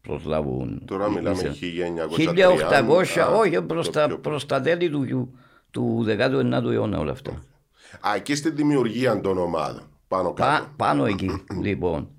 προσλάβουν. 0.00 0.82
Τώρα 0.84 1.08
μιλάμε 1.10 1.36
σε- 1.36 1.52
1830. 1.52 1.54
1800, 2.24 3.36
όχι, 3.38 3.62
προς 3.62 3.86
το 3.86 3.92
τα, 3.92 4.06
πιο- 4.06 4.18
προς 4.18 4.46
τα 4.46 4.60
τέλη 4.60 4.90
του, 4.90 5.34
του 5.70 6.04
19ου 6.08 6.70
αιώνα 6.72 6.98
όλα 6.98 7.12
αυτά. 7.12 7.42
Α, 8.00 8.18
και 8.18 8.34
στη 8.34 8.50
δημιουργία 8.50 9.20
των 9.20 9.38
ομάδων. 9.38 9.82
Πάνω 10.08 10.32
Πα- 10.32 10.44
κάτω. 10.58 10.72
πάνω 10.76 11.04
εκεί, 11.12 11.30
λοιπόν. 11.62 12.10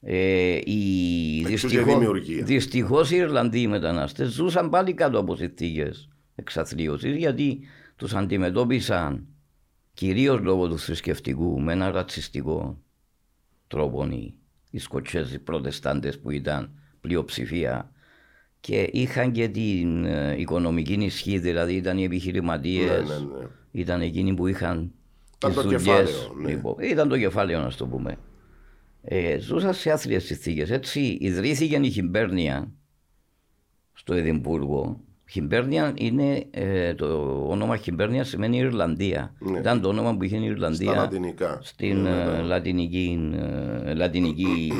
Ε, 0.00 0.58
οι 0.64 1.38
Εξού 1.38 1.48
και 1.68 1.76
δυστυχώς, 1.76 1.84
δημιουργία. 1.94 2.44
δυστυχώς 2.44 3.10
οι 3.10 3.16
Ιρλανδοί 3.16 3.66
μετανάστες 3.66 4.28
ζούσαν 4.32 4.70
πάλι 4.70 4.94
κάτω 4.94 5.18
από 5.18 5.36
συνθήκες 5.36 6.08
εξαθλίωσης 6.34 7.16
γιατί 7.16 7.60
τους 7.96 8.14
αντιμετώπισαν 8.14 9.26
κυρίως 9.94 10.40
λόγω 10.40 10.68
του 10.68 10.78
θρησκευτικού 10.78 11.60
με 11.60 11.72
ένα 11.72 11.90
ρατσιστικό 11.90 12.78
τρόπο 13.66 14.06
οι, 14.10 14.34
οι 14.70 14.78
Σκοτσέζοι 14.78 15.38
προτεστάντες 15.38 16.18
που 16.20 16.30
ήταν 16.30 16.70
πλειοψηφία 17.00 17.90
και 18.60 18.88
είχαν 18.92 19.32
και 19.32 19.48
την 19.48 20.04
ε, 20.04 20.34
οικονομική 20.38 20.92
ισχύ, 20.92 21.38
δηλαδή 21.38 21.74
ήταν 21.74 21.98
οι 21.98 22.04
επιχειρηματίες, 22.04 23.08
Ναι, 23.08 23.14
ναι, 23.14 23.20
ναι. 23.38 23.46
ήταν 23.70 24.00
εκείνοι 24.00 24.34
που 24.34 24.46
είχαν 24.46 24.92
Ήταν 25.36 25.50
τις 25.50 25.54
το 25.54 25.62
δουλειές. 25.62 25.82
κεφάλαιο, 25.82 26.34
ναι. 26.42 26.48
Λοιπόν, 26.48 26.74
ήταν 26.80 27.08
το 27.08 27.18
κεφάλαιο 27.18 27.60
να 27.60 27.72
το 27.72 27.86
πούμε. 27.86 28.16
Ε, 29.02 29.38
ζούσαν 29.38 29.74
σε 29.74 29.90
άθλιες 29.90 30.24
συνθήκες. 30.24 30.70
Έτσι 30.70 31.16
ιδρύθηκε 31.20 31.76
η 31.76 31.90
Χιμπέρνια 31.90 32.72
στο 33.92 34.14
Εδιμβούργο. 34.14 35.00
Χιμπέρνια 35.30 35.92
είναι, 35.96 36.46
ε, 36.50 36.94
το 36.94 37.06
όνομα 37.48 37.76
Χιμπέρνια 37.76 38.24
σημαίνει 38.24 38.56
Ιρλανδία. 38.58 39.34
Ναι. 39.38 39.58
Ήταν 39.58 39.80
το 39.80 39.88
όνομα 39.88 40.16
που 40.16 40.24
είχε 40.24 40.36
η 40.36 40.44
Ιρλανδία 40.44 40.90
Στα 40.90 41.00
λατινικά. 41.00 41.58
στην 41.62 41.96
Ναι, 42.02 42.10
ε, 42.10 42.24
ναι. 42.24 42.42
λατινική, 42.42 43.32
ε, 43.84 43.94
λατινική 43.94 44.72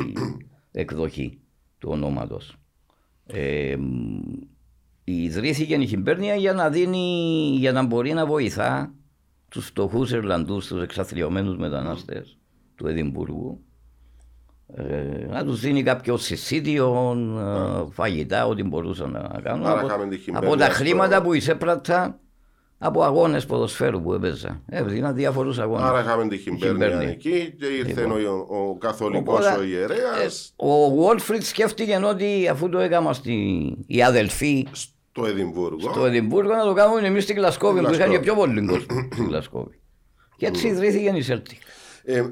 εκδοχή 0.71 1.39
του 1.77 1.89
ονόματος. 1.91 2.55
Ε, 3.25 3.75
μ, 3.79 4.19
ιδρύθηκε 5.03 5.75
η 5.75 5.85
Χιμπέρνια 5.85 6.35
για 6.35 6.53
να, 6.53 6.69
δίνει, 6.69 7.55
για 7.57 7.71
να 7.71 7.85
μπορεί 7.85 8.13
να 8.13 8.25
βοηθά 8.25 8.93
τους 9.49 9.65
φτωχούς 9.65 10.11
Ιρλανδούς, 10.11 10.67
τους 10.67 10.81
εξαθλιωμένους 10.81 11.57
μετανάστες 11.57 12.37
του 12.75 12.87
Εδιμβούργου 12.87 13.61
ε, 14.75 15.25
να 15.29 15.45
τους 15.45 15.59
δίνει 15.59 15.83
κάποιο 15.83 16.17
συσίδιο, 16.17 17.15
ε, 17.39 17.91
φαγητά, 17.93 18.47
ό,τι 18.47 18.63
μπορούσαν 18.63 19.11
να 19.11 19.41
κάνουν. 19.43 19.65
Άρα 19.65 19.77
από, 19.79 19.87
είχαμε 19.87 20.07
τη 20.07 20.17
Χιμπέρνια 20.17 20.49
από 20.49 20.57
τα 20.59 20.65
στο- 20.65 20.73
χρήματα 20.73 21.21
που 21.21 21.33
εισέπρατα 21.33 22.19
από 22.77 23.03
αγώνες 23.03 23.45
ποδοσφαίρου 23.45 24.01
που 24.01 24.13
έπαιζα. 24.13 24.61
Έδιναν 24.65 25.15
διάφορους 25.15 25.59
αγώνες. 25.59 25.83
Άρα 25.89 25.99
είχαμε 25.99 26.27
τη 26.27 26.37
Χιμπέρνια 26.37 26.67
Χιμπέρνια. 26.71 27.09
εκεί 27.09 27.55
και 27.59 27.65
ήρθε 27.65 28.03
ο, 28.03 28.45
ο 28.49 28.77
καθολικός 28.77 29.37
Λοιπόν. 29.39 29.51
Οπότε, 29.53 29.59
ο 29.59 29.63
ιερέας 29.63 30.53
Ο 30.55 30.89
Βόλφριτ 30.95 31.43
σκέφτηκε 31.43 31.99
ότι 32.05 32.47
αφού 32.51 32.69
το 32.69 32.79
έκανα 32.79 33.13
στη, 33.13 33.33
οι 33.87 34.03
αδελφοί 34.03 34.67
στο 35.17 35.25
Εδιμβούργο. 35.25 35.79
στο 35.91 36.05
Εδιμβούργο 36.05 36.53
να 36.53 36.63
το 36.63 36.73
κάνουμε 36.73 37.07
εμείς 37.07 37.23
στην 37.23 37.35
Γλασκόβη 37.35 37.73
που 37.81 37.93
είχαν 37.93 37.95
Γλασκόβη. 37.95 38.17
και 38.17 38.23
πιο 38.23 38.35
πολύ 38.35 38.65
κόσμο 38.65 39.09
στην 39.11 39.25
Γλασκόβη. 39.25 39.79
Και 40.35 40.45
έτσι 40.45 40.67
ιδρύθηκε 40.67 41.09
η 41.17 41.23
Celtic. 41.27 41.57
Ε, 42.03 42.17
ε, 42.17 42.25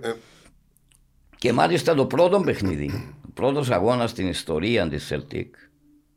Και 1.38 1.54
μάλιστα 1.54 1.94
το 1.96 2.06
πρώτο 2.06 2.40
παιχνίδι, 2.40 3.14
ο 3.28 3.32
πρώτος 3.34 3.70
αγώνας 3.70 4.10
στην 4.10 4.28
ιστορία 4.28 4.88
της 4.90 5.12
Celtic, 5.14 5.46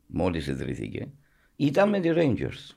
μόλις 0.06 0.46
ιδρύθηκε, 0.46 1.08
ήταν 1.56 1.88
με 1.88 2.00
τη 2.00 2.08
Rangers. 2.14 2.74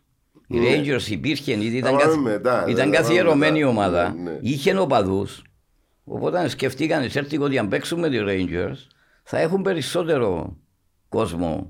Οι 0.48 0.58
Rangers 0.60 1.10
υπήρχε 1.10 1.52
ήδη, 1.52 1.78
ήταν, 1.78 1.94
Ναι. 1.94 2.00
πάμε 2.00 2.12
καθ... 2.14 2.22
μετά, 2.22 2.66
ήταν 2.68 2.90
ναι, 2.90 2.96
καθιερωμένη 2.96 3.60
πάμε 3.60 3.60
μετά. 3.60 3.68
ομάδα, 3.70 4.14
Ναι, 4.14 4.32
ναι. 4.32 4.38
είχε 4.42 4.78
οπαδούς. 4.78 5.42
Οπότε 6.04 6.48
σκεφτήκαν 6.50 7.04
οι 7.04 7.10
Celtic 7.14 7.40
ότι 7.40 7.58
αν 7.58 7.68
παίξουμε 7.68 8.10
με 8.10 8.18
τη 8.18 8.24
Rangers 8.28 8.76
θα 9.24 9.38
έχουν 9.40 9.62
περισσότερο 9.62 10.58
κόσμο 11.10 11.68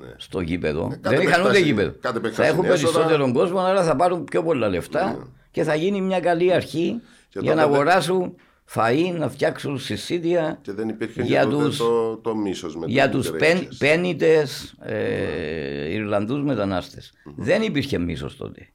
ναι. 0.00 0.06
στο 0.16 0.40
γήπεδο. 0.40 0.90
Ε, 0.92 0.98
Δεν 1.08 1.12
είχαν 1.20 1.24
ούτε 1.40 1.40
επέκταση- 1.40 1.62
γήπεδο. 1.64 1.90
κάτι 1.90 2.02
Θα 2.02 2.18
επέκταση 2.18 2.48
έχουν 2.48 2.64
έσοδα. 2.64 2.68
περισσότερο 2.92 3.32
κόσμο, 3.32 3.58
άρα 3.58 3.84
θα 3.84 3.96
πάρουν 3.96 4.24
πιο 4.24 4.42
πολλά 4.42 4.68
λεφτά 4.68 5.28
και 5.50 5.62
θα 5.62 5.74
γίνει 5.74 6.00
μια 6.00 6.20
καλή 6.20 6.52
αρχή 6.52 7.00
Και 7.28 7.38
για 7.42 7.54
να 7.54 7.62
τότε- 7.62 7.74
αγοράσουν 7.74 8.34
φαΐ, 8.74 9.14
να 9.18 9.28
φτιάξουν 9.28 9.78
συσίδια 9.78 10.58
Και 10.62 10.72
δεν 10.72 10.88
υπήρχε 10.88 11.22
για 11.22 11.40
για 11.42 11.50
τότε 11.50 11.64
τους- 11.64 11.76
το, 11.76 12.16
το 12.16 12.34
μίσος 12.36 12.76
με 12.76 12.86
για 12.88 13.10
τους 13.10 13.26
τους 13.26 13.34
Rangers. 13.36 13.38
πεν, 13.38 13.68
πένιτες 13.78 14.74
ε, 14.80 15.92
Ιρλανδούς 15.94 16.42
μετανάστες. 16.42 17.12
Δεν 17.36 17.62
υπήρχε 17.62 17.98
μίσος 17.98 18.36
τότε. 18.36 18.66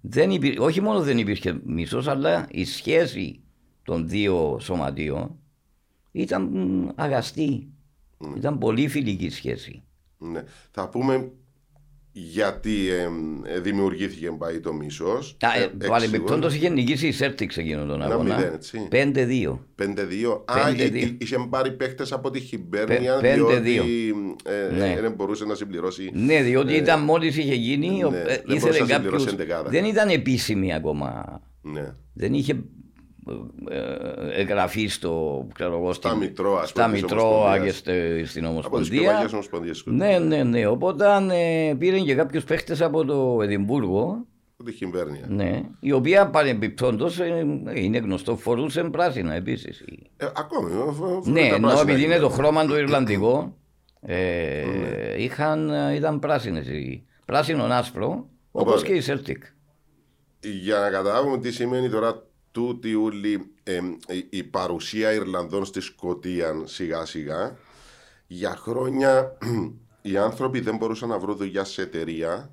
Δεν 0.00 0.30
υπήρ- 0.30 0.60
όχι 0.60 0.80
μόνο 0.80 1.00
δεν 1.00 1.18
υπήρχε 1.18 1.60
μίσος, 1.64 2.08
αλλά 2.08 2.46
η 2.50 2.64
σχέση 2.64 3.40
των 3.84 4.08
δύο 4.08 4.58
σωματείων 4.60 5.36
ήταν 6.12 6.42
μ, 6.42 6.88
αγαστή. 6.94 7.66
Ήταν 8.36 8.58
πολύ 8.58 8.88
φιλική 8.88 9.30
σχέση. 9.30 9.82
Ναι. 10.32 10.42
Θα 10.70 10.88
πούμε 10.88 11.30
γιατί 12.14 12.88
ε, 12.90 13.08
ε, 13.54 13.60
δημιουργήθηκε 13.60 14.30
πάει 14.30 14.60
το 14.60 14.72
μίσος. 14.72 15.36
Α, 15.40 15.58
ε, 15.60 15.70
Ε, 15.80 15.86
Παρεμπιπτόντως 15.86 16.54
είχε 16.54 16.68
νικήσει 16.68 17.06
η 17.06 17.12
Σέρτιξ 17.12 17.56
εκείνον 17.56 17.88
τον 17.88 18.02
Ένα 18.02 18.14
αγώνα. 18.14 18.36
μηδέν, 18.36 18.52
έτσι. 18.54 18.88
5-2. 18.90 19.58
5-2. 19.76 20.42
Α, 20.44 20.64
Πέντε 20.64 20.84
εί- 20.84 20.90
δύο. 20.92 21.06
εί- 21.06 21.22
είχε 21.22 21.46
πάρει 21.50 21.72
παίχτες 21.72 22.12
από 22.12 22.30
τη 22.30 22.40
Χιμπέρνια 22.40 23.12
Πε- 23.12 23.20
πέντε 23.20 23.34
διότι 23.34 23.60
δύο. 23.70 23.84
ε, 24.44 24.74
Ναι. 24.76 24.92
ε, 24.92 25.00
δεν 25.00 25.12
μπορούσε 25.12 25.44
να 25.44 25.54
συμπληρώσει. 25.54 26.10
Ναι, 26.14 26.42
διότι 26.42 26.74
ήταν 26.74 27.00
μόλις 27.00 27.36
είχε 27.36 27.54
γίνει, 27.54 28.04
ο- 28.04 28.10
ναι, 28.10 28.18
ε, 28.18 28.22
δεν 28.24 28.34
ήθελε 28.34 28.58
μπορούσε 28.60 28.68
να 28.68 28.86
κάποιος, 28.86 28.94
συμπληρώσει 29.22 29.28
εντεκάδα. 29.34 29.70
δεν 29.70 29.84
ήταν 29.84 30.08
επίσημη 30.08 30.74
ακόμα. 30.74 31.40
Ναι. 31.62 31.94
Δεν 32.14 32.34
είχε 32.34 32.52
ε, 32.52 32.56
εγγραφή 34.32 34.86
στο, 34.86 35.46
ξέρω 35.54 35.76
εγώ, 35.76 35.92
Στα 35.92 36.08
στην- 36.08 36.20
Μητρώα, 36.20 36.60
ας 36.60 36.68
στα 36.68 36.82
πούμε, 36.84 36.92
της 36.94 37.02
Μητρώα 37.02 37.22
Ομοσπονδίας. 37.24 37.64
και 37.64 37.70
στη- 37.72 38.24
στην 38.26 38.44
Από 38.46 38.54
τις 38.58 38.66
πιο 38.68 38.76
Ομοσπονδία. 38.76 39.12
παλιές 39.12 39.32
ομοσπονδίες. 39.32 39.82
Ναι, 39.86 40.18
ναι, 40.18 40.42
ναι. 40.42 40.66
Οπότε 40.66 41.04
ε, 41.32 41.74
πήραν 41.78 42.04
και 42.04 42.14
κάποιου 42.14 42.40
παίχτες 42.46 42.80
από 42.82 43.04
το 43.04 43.38
Εδιμβούργο, 43.42 44.26
Τη 44.64 44.72
Χιμπέρνια. 44.72 45.24
ναι, 45.28 45.60
η 45.80 45.92
οποία 45.92 46.30
παρεμπιπτόντως 46.30 47.18
είναι 47.74 47.98
γνωστό, 47.98 48.36
φορούσε 48.36 48.82
πράσινα 48.82 49.34
επίσης. 49.34 49.84
Ε, 50.16 50.26
ακόμη. 50.36 50.70
ε, 50.72 50.92
φ- 50.92 51.24
φ- 51.24 51.26
Ναι, 51.26 51.40
τα 51.48 51.54
ενώ 51.54 51.66
πράσινα 51.66 51.90
επειδή 51.90 52.04
είναι 52.04 52.14
είναι. 52.14 52.22
το 52.22 52.28
χρώμα 52.28 52.66
το 52.66 52.78
Ιρλανδικό, 52.78 53.56
ε, 54.00 55.22
είχαν, 55.22 55.70
ήταν 55.94 56.18
πράσινες. 56.18 56.66
Πράσινο 57.26 57.64
άσπρο, 57.64 58.28
όπως 58.50 58.72
Οπότε. 58.82 58.86
και 58.86 58.94
η 58.94 59.02
Celtic. 59.06 59.38
Για 60.62 60.78
να 60.78 60.90
καταλάβουμε 60.90 61.38
τι 61.38 61.52
σημαίνει 61.52 61.90
τώρα 61.90 62.22
τούτη 62.52 62.94
ούλη 62.94 63.52
ε, 63.62 63.80
η, 64.06 64.26
η 64.30 64.42
παρουσία 64.42 65.12
Ιρλανδών 65.12 65.64
στη 65.64 65.80
Σκωτία 65.80 66.62
σιγά 66.64 67.04
σιγά. 67.04 67.56
Για 68.26 68.56
χρόνια 68.56 69.38
οι 70.02 70.16
άνθρωποι 70.16 70.60
δεν 70.60 70.76
μπορούσαν 70.76 71.08
να 71.08 71.18
βρουν 71.18 71.36
δουλειά 71.36 71.64
σε 71.64 71.82
εταιρεία 71.82 72.52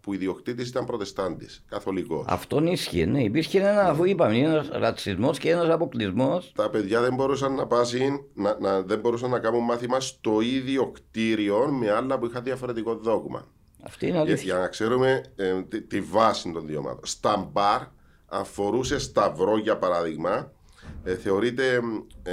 που 0.00 0.10
ο 0.10 0.14
ιδιοκτήτη 0.14 0.62
ήταν 0.62 0.84
προτεστάντη, 0.84 1.46
καθολικός. 1.68 2.24
Αυτόν 2.28 2.66
ίσχυε, 2.66 3.06
ναι. 3.06 3.22
Υπήρχε 3.22 3.58
ένα, 3.60 3.88
αφού 3.90 4.04
είπαμε, 4.04 4.38
ένας 4.38 4.68
ρατσισμός 4.72 5.38
και 5.38 5.50
ένας 5.50 5.68
αποκλεισμός. 5.68 6.52
Τα 6.54 6.70
παιδιά 6.70 7.00
δεν 7.00 7.14
μπορούσαν 7.14 7.54
να 7.54 7.66
πάσουν, 7.66 8.20
να, 8.34 8.58
να, 8.60 8.82
δεν 8.82 8.98
μπορούσαν 8.98 9.30
να 9.30 9.38
κάνουν 9.38 9.64
μάθημα 9.64 10.00
στο 10.00 10.40
ίδιο 10.40 10.90
κτίριο 10.90 11.68
με 11.68 11.90
άλλα 11.90 12.18
που 12.18 12.26
είχαν 12.26 12.42
διαφορετικό 12.42 12.94
δόγμα. 12.94 13.46
Αυτή 13.82 14.06
είναι 14.06 14.14
Για, 14.14 14.22
αλήθεια. 14.22 14.44
για 14.44 14.58
να 14.58 14.68
ξέρουμε 14.68 15.32
ε, 15.36 15.62
τη, 15.62 15.82
τη 15.82 16.00
βάση 16.00 16.52
των 16.52 16.66
δύο 16.66 16.78
ομάδων. 16.78 17.00
Στα 17.02 17.48
μπαρ, 17.52 17.82
αν 18.28 18.44
φορούσε 18.44 18.98
σταυρό 18.98 19.58
για 19.58 19.76
παράδειγμα, 19.78 20.52
ε, 21.04 21.14
θεωρείται 21.16 21.80
ε, 22.22 22.32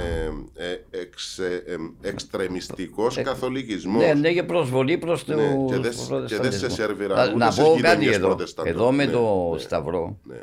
ε, 0.54 1.00
εξ, 1.00 1.38
ε, 1.38 1.62
ε, 1.66 2.08
εξτρεμιστικός 2.08 3.22
καθολικισμός. 3.22 4.02
Ναι, 4.02 4.14
ναι, 4.14 4.32
και 4.32 4.42
προσβολή 4.42 4.98
προς 4.98 5.24
το 5.24 5.34
Ναι, 5.34 5.64
και 5.68 5.76
δεν- 5.78 6.26
και 6.26 6.36
δεν 6.38 6.52
σε 6.52 6.68
σερβιρά 6.70 7.24
ούτε 7.26 7.36
Να 7.36 7.50
στις 7.50 7.64
πω 7.64 7.70
κάτι 7.70 7.80
γειτονιές 7.86 8.14
εδώ. 8.16 8.26
προτεσταντών. 8.26 8.72
Εδώ 8.72 8.92
με 8.92 9.04
Ναι, 9.04 9.12
το 9.12 9.50
ναι. 9.52 9.58
Σταυρό, 9.58 10.18
Ναι. 10.22 10.40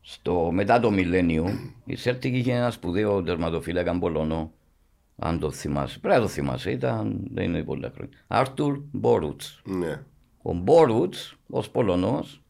στο, 0.00 0.50
μετά 0.52 0.80
το 0.80 0.90
Μιλένιο, 0.90 1.46
η 1.84 1.96
Celtic 2.04 2.24
είχε 2.24 2.52
ένας 2.52 2.74
σπουδαίο 2.74 3.22
τερματοφύλακα 3.22 3.98
Πολωνό. 3.98 4.52
Αν 5.18 5.38
το 5.38 5.50
θυμάσαι. 5.50 5.98
Πρέπει 5.98 6.16
να 6.16 6.22
το 6.22 6.28
θυμάσαι, 6.28 6.70
ήταν, 6.70 7.20
δεν 7.32 7.44
είναι 7.44 7.62
πολλά 7.62 7.90
χρόνια. 7.94 8.16
Άρτουρ 8.26 8.78
Μπόρουτ. 8.92 9.40
Ναι. 9.64 10.02
Ο 10.42 10.52
Μπόρουτ, 10.52 11.14
ως 11.50 11.70
Πολωνός, 11.70 12.42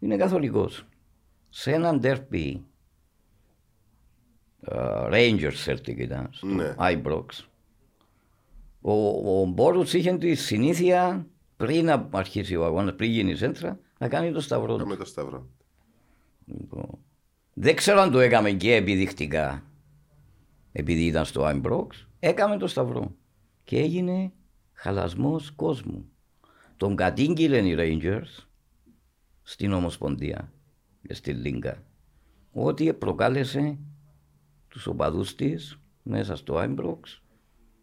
είναι 0.00 0.16
καθολικός. 0.16 0.84
Σε 1.48 1.72
έναν 1.72 2.00
τέρπι 2.00 2.64
Rangers 5.12 5.64
Celtic 5.66 5.96
ήταν, 5.96 6.28
στο 6.32 6.46
Ναι. 6.46 6.74
Ibrox. 6.78 7.26
Ο, 8.80 8.92
ο 9.40 9.44
Μπόρουτ 9.46 9.92
είχε 9.92 10.16
τη 10.18 10.34
συνήθεια 10.34 11.26
πριν 11.56 11.84
να 11.84 12.08
αρχίσει 12.12 12.56
ο 12.56 12.64
αγώνας, 12.64 12.94
πριν 12.94 13.10
γίνει 13.10 13.30
η 13.30 13.34
σέντρα, 13.36 13.78
να 13.98 14.08
κάνει 14.08 14.32
το 14.32 14.40
σταυρό 14.40 14.72
του. 14.72 14.82
Κάμε 14.82 14.96
το 14.96 15.04
σταυρό. 15.04 15.46
Λοιπόν, 16.44 16.98
Δεν 17.54 17.76
ξέρω 17.76 18.00
αν 18.00 18.10
το 18.10 18.18
έκαμε 18.18 18.50
και 18.52 18.74
επιδεικτικά. 18.74 19.64
Επειδή 20.72 21.04
ήταν 21.04 21.24
στο 21.24 21.44
Άιμπροξ, 21.44 22.08
έκαμε 22.18 22.56
το 22.56 22.66
σταυρό. 22.66 23.14
Και 23.64 23.78
έγινε 23.78 24.32
χαλασμός 24.72 25.50
κόσμου. 25.50 26.04
Τον 26.76 26.96
κατήγγειλαν 26.96 27.66
οι 27.66 27.74
Rangers 27.78 28.46
στην 29.50 29.72
Ομοσπονδία 29.72 30.52
και 31.06 31.14
στη 31.14 31.32
Λίγκα 31.32 31.82
ότι 32.52 32.92
προκάλεσε 32.92 33.78
τους 34.68 34.86
οπαδούς 34.86 35.34
της 35.34 35.78
μέσα 36.02 36.36
στο 36.36 36.56
Άιμπροξ 36.56 37.22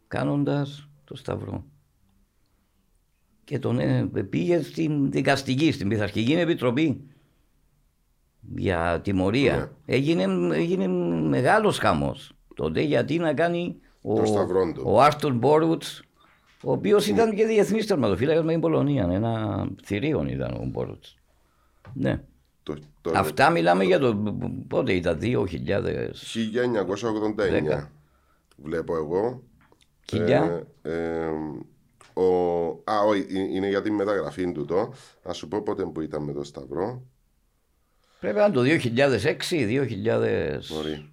κάνοντας 0.07 0.89
το 1.03 1.15
σταυρό. 1.15 1.65
Και 3.43 3.59
τον 3.59 3.79
ε, 3.79 4.05
πήγε 4.29 4.61
στην 4.61 5.11
δικαστική, 5.11 5.71
στην 5.71 5.87
πειθαρχική 5.87 6.33
επιτροπή 6.33 7.07
για 8.55 9.01
τιμωρία. 9.03 9.77
Έγινε, 9.85 10.53
έγινε 10.55 10.87
μεγάλος 11.27 11.77
χαμός 11.77 12.33
τότε 12.55 12.81
γιατί 12.81 13.17
να 13.17 13.33
κάνει 13.33 13.79
ο, 14.01 14.15
Το 14.15 14.25
σταυρό 14.25 14.71
του. 14.73 14.83
ο 14.85 15.01
Άρτουρ 15.01 15.33
Μπόρουτς 15.33 16.03
ο 16.63 16.71
οποίος 16.71 17.07
ήταν 17.07 17.35
και 17.35 17.45
διεθνής 17.45 17.85
τερματοφύλακας 17.85 18.43
με 18.43 18.51
την 18.51 18.61
Πολωνία. 18.61 19.07
Ένα 19.11 19.65
θηρίον 19.83 20.27
ήταν 20.27 20.53
ο 20.53 20.65
Μπόρουτς. 20.65 21.17
Ναι. 21.93 22.21
Το, 22.63 22.77
το 23.01 23.11
Αυτά 23.15 23.49
μιλάμε 23.49 23.83
για 23.83 23.99
το 23.99 24.15
πότε 24.67 24.93
ήταν 24.93 25.19
2000 25.21 25.45
1989 25.45 27.35
Δέκα. 27.35 27.91
βλέπω 28.55 28.95
εγώ. 28.95 29.43
Χιλιά. 30.09 30.67
Ε, 30.81 30.91
ε, 30.91 31.27
ο, 32.13 32.65
α, 32.83 32.99
όχι, 33.07 33.25
ε, 33.29 33.39
είναι 33.39 33.67
για 33.67 33.81
τη 33.81 33.91
μεταγραφή 33.91 34.51
του 34.51 34.65
το. 34.65 34.93
Να 35.23 35.33
σου 35.33 35.47
πω 35.47 35.61
πότε 35.61 35.83
που 35.83 36.01
ήταν 36.01 36.23
με 36.23 36.33
το 36.33 36.43
Σταυρό. 36.43 37.01
Πρέπει 38.19 38.37
να 38.37 38.45
είναι 38.45 38.53
το 38.53 38.61
2006-2000 38.61 40.59
Μπορεί. 40.73 41.11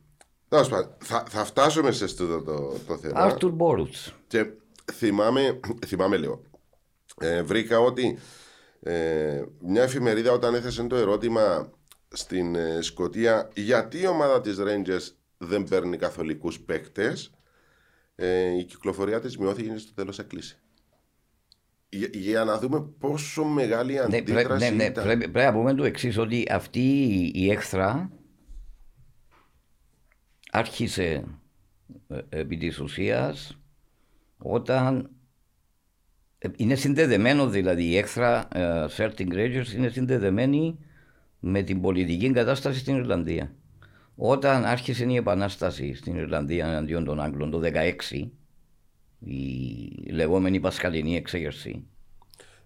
Τέλος 0.48 0.68
πάντων, 0.68 0.90
θα, 0.98 1.24
θα 1.28 1.44
φτάσουμε 1.44 1.90
σε 1.90 2.04
αυτό 2.04 2.26
το, 2.26 2.42
το, 2.42 2.76
το 2.86 2.96
θέμα. 2.96 3.20
Άρτουρ 3.20 3.52
Μπόρουτς. 3.52 4.14
Και 4.26 4.46
θυμάμαι, 4.92 5.60
θυμάμαι 5.86 6.16
λίγο. 6.16 6.42
Ε, 7.20 7.42
βρήκα 7.42 7.80
ότι 7.80 8.18
ε, 8.86 9.42
μια 9.60 9.82
εφημερίδα 9.82 10.32
όταν 10.32 10.54
έθεσε 10.54 10.82
το 10.84 10.96
ερώτημα 10.96 11.70
στην 12.08 12.54
ε, 12.54 12.80
Σκωτία 12.80 13.50
γιατί 13.54 14.00
η 14.00 14.06
ομάδα 14.06 14.40
της 14.40 14.56
Rangers 14.60 15.14
δεν 15.38 15.64
παίρνει 15.64 15.96
καθολικούς 15.96 16.60
παίκτες 16.60 17.30
ε, 18.14 18.58
η 18.58 18.64
κυκλοφορία 18.64 19.20
της 19.20 19.38
μειώθηκε 19.38 19.68
και 19.68 19.78
στο 19.78 19.94
τέλος 19.94 20.18
έκλεισε. 20.18 20.58
Για, 21.88 22.08
για 22.12 22.44
να 22.44 22.58
δούμε 22.58 22.80
πόσο 22.98 23.44
μεγάλη 23.44 23.92
Ναι, 23.94 24.00
αντίδραση 24.00 24.46
πρέ- 24.46 24.58
ναι, 24.60 24.70
ναι, 24.70 24.84
ήταν. 24.84 25.04
πρέπει, 25.04 25.28
πρέπει 25.28 25.46
να 25.46 25.52
πούμε 25.52 25.74
το 25.74 25.84
εξής 25.84 26.18
ότι 26.18 26.46
αυτή 26.50 26.80
η- 27.04 27.30
η 27.34 27.50
έχθρα 27.50 28.10
άρχισε 30.50 31.24
ε, 32.08 32.18
επί 32.28 32.56
της 32.56 32.80
ουσίας 32.80 33.58
όταν 34.38 34.96
ε, 34.98 35.08
είναι 36.56 36.74
συνδεδεμένο 36.74 37.48
δηλαδή 37.48 37.84
η 37.84 37.96
έχθρα 37.96 38.48
ε, 38.52 38.86
Certain 38.96 39.32
Rangers 39.32 39.74
είναι 39.76 39.88
συνδεδεμένη 39.88 40.78
με 41.40 41.62
την 41.62 41.80
πολιτική 41.80 42.30
κατάσταση 42.30 42.78
στην 42.78 42.96
Ιρλανδία. 42.96 43.54
Όταν 44.16 44.64
άρχισε 44.64 45.04
η 45.04 45.16
επανάσταση 45.16 45.94
στην 45.94 46.16
Ιρλανδία 46.16 46.66
εναντίον 46.66 47.04
των 47.04 47.20
Άγγλων 47.20 47.50
το 47.50 47.60
16 48.10 48.28
η 49.24 50.10
λεγόμενη 50.10 50.60
Πασχαλινή 50.60 51.16
εξέγερση 51.16 51.86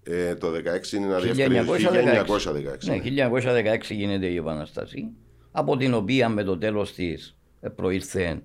Ε, 0.03 0.35
το 0.35 0.49
16 0.49 0.93
είναι 0.93 1.07
να 1.07 1.19
διευκρινίσει. 1.19 1.87
1916. 1.91 2.27
1916. 2.27 2.85
Ναι, 2.85 3.01
1916 3.03 3.91
γίνεται 3.91 4.27
η 4.27 4.37
Επαναστασία, 4.37 5.11
από 5.51 5.77
την 5.77 5.95
οποία 5.95 6.29
με 6.29 6.43
το 6.43 6.59
τέλος 6.59 6.95
της 6.95 7.37
ε, 7.61 7.69
προήλθε 7.69 8.43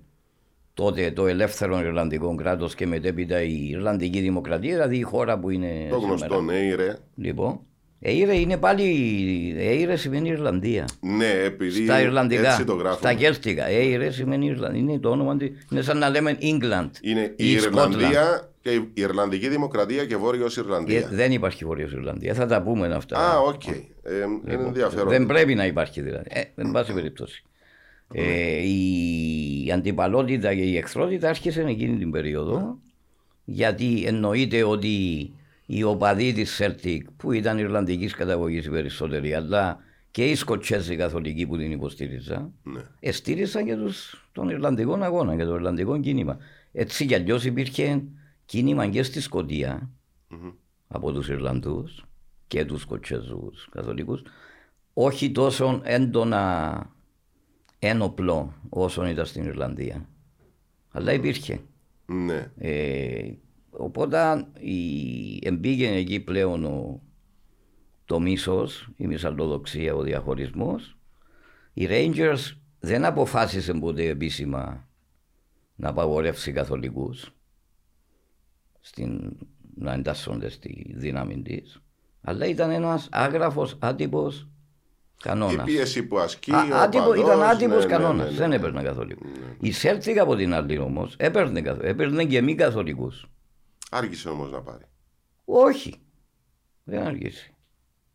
τότε 0.74 1.10
το 1.10 1.26
ελεύθερο 1.26 1.80
Ιρλανδικό 1.80 2.34
κράτος 2.34 2.74
και 2.74 2.86
μετέπειτα 2.86 3.42
η 3.42 3.68
Ιρλανδική 3.70 4.20
Δημοκρατία, 4.20 4.72
δηλαδή 4.72 4.96
η 4.96 5.02
χώρα 5.02 5.38
που 5.38 5.50
είναι 5.50 5.86
Το 5.90 5.98
σήμερα. 6.00 6.06
γνωστό 6.06 6.40
ναι, 6.40 6.74
ρε. 6.74 6.96
Λοιπόν, 7.16 7.60
Έιρε 8.06 8.36
είναι 8.36 8.56
πάλι, 8.56 8.84
Έιρε 9.58 9.96
σημαίνει 9.96 10.28
Ιρλανδία. 10.28 10.84
Ναι, 11.00 11.30
επειδή 11.44 11.84
Στα 11.84 12.00
Ιρλανδικά, 12.00 12.50
έτσι 12.50 12.64
το 12.64 12.72
γράφουμε. 12.74 12.96
στα 13.10 13.14
Κέλτικα. 13.14 13.66
Έιρε 13.68 14.10
σημαίνει 14.10 14.46
Ιρλανδία. 14.46 14.80
Είναι 14.80 14.98
το 14.98 15.10
όνομα 15.10 15.36
της. 15.36 15.50
Είναι 15.72 15.82
σαν 15.82 15.98
να 15.98 16.08
λέμε 16.08 16.38
England. 16.40 16.90
Είναι 17.00 17.20
η 17.36 17.48
ή 17.48 17.50
Ιρλανδία 17.50 18.50
και 18.60 18.70
η 18.70 18.90
Ιρλανδική 18.94 19.48
Δημοκρατία 19.48 20.04
και 20.04 20.16
Βόρειος 20.16 20.56
Ε, 20.56 20.60
Ιρλανδία. 20.60 21.08
δεν 21.12 21.32
υπάρχει 21.32 21.64
Βόρειος 21.64 21.92
Ιρλανδία. 21.92 22.34
Θα 22.34 22.46
τα 22.46 22.62
πούμε 22.62 22.94
αυτά. 22.94 23.18
Α, 23.18 23.38
οκ. 23.38 23.66
Ε, 23.66 23.72
είναι 24.52 24.62
ενδιαφέρον. 24.66 25.08
Δεν 25.08 25.26
πρέπει 25.26 25.54
να 25.54 25.66
υπάρχει 25.66 26.00
δηλαδή. 26.00 26.26
Ε, 26.28 26.40
εν 26.54 26.70
πάση 26.70 26.92
περιπτώσει. 26.92 27.44
Ε, 28.16 28.66
η 28.68 29.70
αντιπαλότητα 29.72 30.54
και 30.54 30.60
η 30.62 30.76
εχθρότητα 30.76 31.28
άρχισε 31.28 31.62
εκείνη 31.62 31.96
την 31.98 32.10
περίοδο 32.10 32.78
γιατί 33.44 34.04
εννοείται 34.06 34.62
ότι 34.62 35.30
οι 35.66 35.82
οπαδοί 35.82 36.32
της 36.32 36.60
Celtic 36.62 37.00
που 37.16 37.32
ήταν 37.32 37.58
Ιρλανδικής 37.58 38.14
καταγωγής 38.14 38.64
οι 38.66 38.70
περισσότεροι 38.70 39.34
αλλά 39.34 39.78
και 40.10 40.24
οι 40.24 40.34
Σκοτσέζοι 40.34 40.96
καθολικοί 40.96 41.46
που 41.46 41.56
την 41.56 41.70
υποστήριζαν 41.72 42.52
Ναι. 42.62 42.80
εστήριζαν 43.00 43.64
και 43.64 43.76
τους, 43.76 44.26
τον 44.32 44.48
Ιρλανδικό 44.48 44.94
αγώνα 44.94 45.36
και 45.36 45.44
το 45.44 45.54
Ιρλανδικό 45.54 46.00
κίνημα. 46.00 46.38
Έτσι 46.72 47.06
κι 47.06 47.14
αλλιώς 47.14 47.44
υπήρχε 47.44 48.02
κίνημα 48.44 48.86
και 48.88 49.02
στη 49.02 49.20
σκοτια 49.20 49.90
από 50.88 51.12
τους 51.12 51.28
Ιρλανδούς 51.28 52.04
και 52.46 52.64
τους 52.64 52.80
Σκοτσέζους 52.80 53.68
καθολικούς 53.70 54.22
όχι 54.92 55.30
τόσο 55.30 55.80
έντονα 55.84 56.92
ένοπλο 57.88 58.54
όσο 58.68 59.06
ήταν 59.06 59.26
στην 59.26 59.44
Ιρλανδία. 59.44 60.08
Αλλά 60.90 61.12
υπήρχε. 61.12 61.60
Ναι. 62.06 62.52
Ε, 62.58 63.32
οπότε 63.70 64.46
η, 64.58 65.38
εμπήγε 65.42 65.90
εκεί 65.90 66.20
πλέον 66.20 66.64
ο, 66.64 67.02
το 68.04 68.20
μίσος, 68.20 68.90
η 68.96 69.06
μυσαλλοδοξία, 69.06 69.94
ο 69.94 70.02
διαχωρισμός. 70.02 70.96
Οι 71.72 71.86
Rangers 71.90 72.56
δεν 72.80 73.04
αποφάσισε 73.04 73.72
ποτέ 73.74 74.08
επίσημα 74.08 74.88
να 75.76 75.88
απαγορεύσει 75.88 76.52
καθολικούς 76.52 77.34
στην, 78.80 79.36
να 79.74 79.92
εντάσσονται 79.92 80.48
στη 80.48 80.92
δύναμη 80.94 81.42
της. 81.42 81.82
Αλλά 82.20 82.46
ήταν 82.46 82.70
ένας 82.70 83.08
άγραφος 83.10 83.76
άτυπος 83.80 84.48
κανόνας. 85.28 85.52
Η 85.68 85.72
πίεση 85.72 86.02
που 86.02 86.18
ασκεί. 86.18 86.52
Α, 86.52 86.66
ο 86.72 86.76
άτυπο, 86.76 87.04
οπαδός, 87.04 87.24
ήταν 87.24 87.42
άτυπος 87.42 87.76
ναι, 87.76 87.84
ναι, 87.84 87.90
κανόνας. 87.90 88.24
ναι, 88.26 88.30
ναι. 88.32 88.36
Δεν 88.38 88.52
έπαιρνε 88.52 88.82
καθολικού. 88.82 89.26
Η 89.60 89.72
Σέλτικ 89.72 90.18
από 90.18 90.36
την 90.36 90.54
άλλη 90.54 90.78
όμως 90.78 91.14
έπαιρνε, 91.18 91.60
καθ- 91.60 91.82
έπαιρνε 91.84 92.24
και 92.24 92.42
μη 92.42 92.54
καθολικούς. 92.54 93.26
Άργησε 93.90 94.28
όμως 94.28 94.50
να 94.50 94.60
πάρει. 94.60 94.84
Όχι. 95.44 95.94
Δεν 96.84 97.06
αργήσει. 97.06 97.54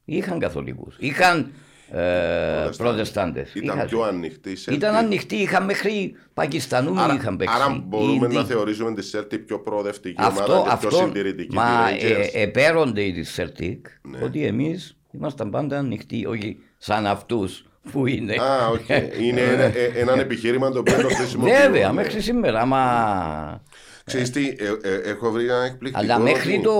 Είχαν 0.06 0.40
καθολικούς. 0.40 0.96
Είχαν 1.00 1.52
ε, 1.92 2.70
προτεστάντες. 2.78 3.54
Ήταν 3.56 3.86
πιο 3.88 4.02
ανοιχτή. 4.02 4.52
η 4.52 4.58
Celtic. 4.66 4.72
Ήταν 4.74 4.96
ανοιχτή, 4.96 5.36
είχαν 5.36 5.66
μέχρι 5.66 6.16
Πακιστανούς 6.34 7.00
Άρα, 7.00 7.14
είχαν 7.14 7.38
παίξει. 7.38 7.56
άρα 7.56 7.84
μπορούμε 7.88 8.26
Ήδη. 8.26 8.36
να 8.36 8.44
θεωρήσουμε 8.44 8.94
τη 8.94 9.10
Celtic 9.14 9.40
πιο 9.46 9.60
προοδευτική 9.60 10.16
αυτό, 10.22 10.54
ομάδα 10.54 10.70
και 10.72 10.78
πιο 10.78 10.88
αυτό, 10.98 11.06
συντηρητική. 11.06 11.56
μα 11.56 11.88
τη 11.88 12.06
Rangers. 12.06 12.30
ε, 12.34 12.42
επαίρονται 12.42 13.02
οι 13.02 13.12
της 13.14 13.40
Celtic 13.40 13.80
Ναι. 14.10 14.20
ότι 14.24 14.46
εμείς 14.46 14.99
ήμασταν 15.12 15.50
πάντα 15.50 15.78
ανοιχτοί, 15.78 16.26
όχι 16.26 16.58
σαν 16.78 17.06
αυτούς 17.08 17.66
που 17.92 18.06
είναι. 18.08 18.34
Α, 18.42 18.68
οκ. 18.68 18.90
Είναι 19.22 19.42
ένα, 19.42 19.64
ε, 19.64 19.92
ένα 19.96 20.20
επιχείρημα 20.20 20.72
το 20.72 20.80
οποίο 20.80 21.02
το 21.02 21.08
χρησιμοποιούμε. 21.08 21.60
Βέβαια, 21.60 21.94
μέχρι 21.94 22.22
σήμερα, 22.22 22.66
μα... 22.66 23.64
Ξέρεις 24.06 24.30
τι, 24.30 24.48
ε, 24.48 24.90
ε, 24.90 25.10
έχω 25.10 25.32
βρει 25.32 25.44
ένα 25.44 25.64
εκπληκτικό. 25.64 26.00
Αλλά 26.14 26.20
μέχρι 26.20 26.54
ότι- 26.54 26.64
το 26.64 26.74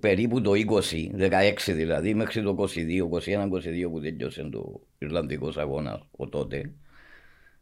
περίπου 0.00 0.40
το 0.40 0.52
20, 0.54 1.10
16 1.16 1.72
δηλαδή, 1.72 2.14
μέχρι 2.14 2.42
το 2.42 2.50
22, 2.50 3.06
21-22 3.08 3.90
που 3.90 4.00
τέλειωσε 4.00 4.48
το 4.52 4.80
Ιρλανδικός 4.98 5.56
αγώνας 5.56 6.00
ο 6.16 6.28
τότε, 6.28 6.70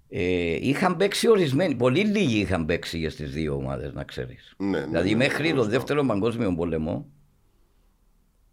ε, 0.08 0.56
είχαν 0.60 0.96
παίξει 0.96 1.28
ορισμένοι, 1.28 1.74
πολύ 1.74 2.04
λίγοι 2.04 2.38
είχαν 2.38 2.64
παίξει 2.66 2.98
για 2.98 3.10
στις 3.10 3.30
δύο 3.32 3.54
ομάδες 3.54 3.92
να 3.92 4.04
ξέρεις. 4.04 4.54
Ναι, 4.56 4.78
ναι, 4.78 4.84
δηλαδή 4.86 5.10
ναι, 5.10 5.16
μέχρι 5.16 5.48
το 5.48 5.54
γνωστό. 5.54 5.70
δεύτερο 5.70 6.04
παγκόσμιο 6.04 6.54
πόλεμο, 6.54 7.06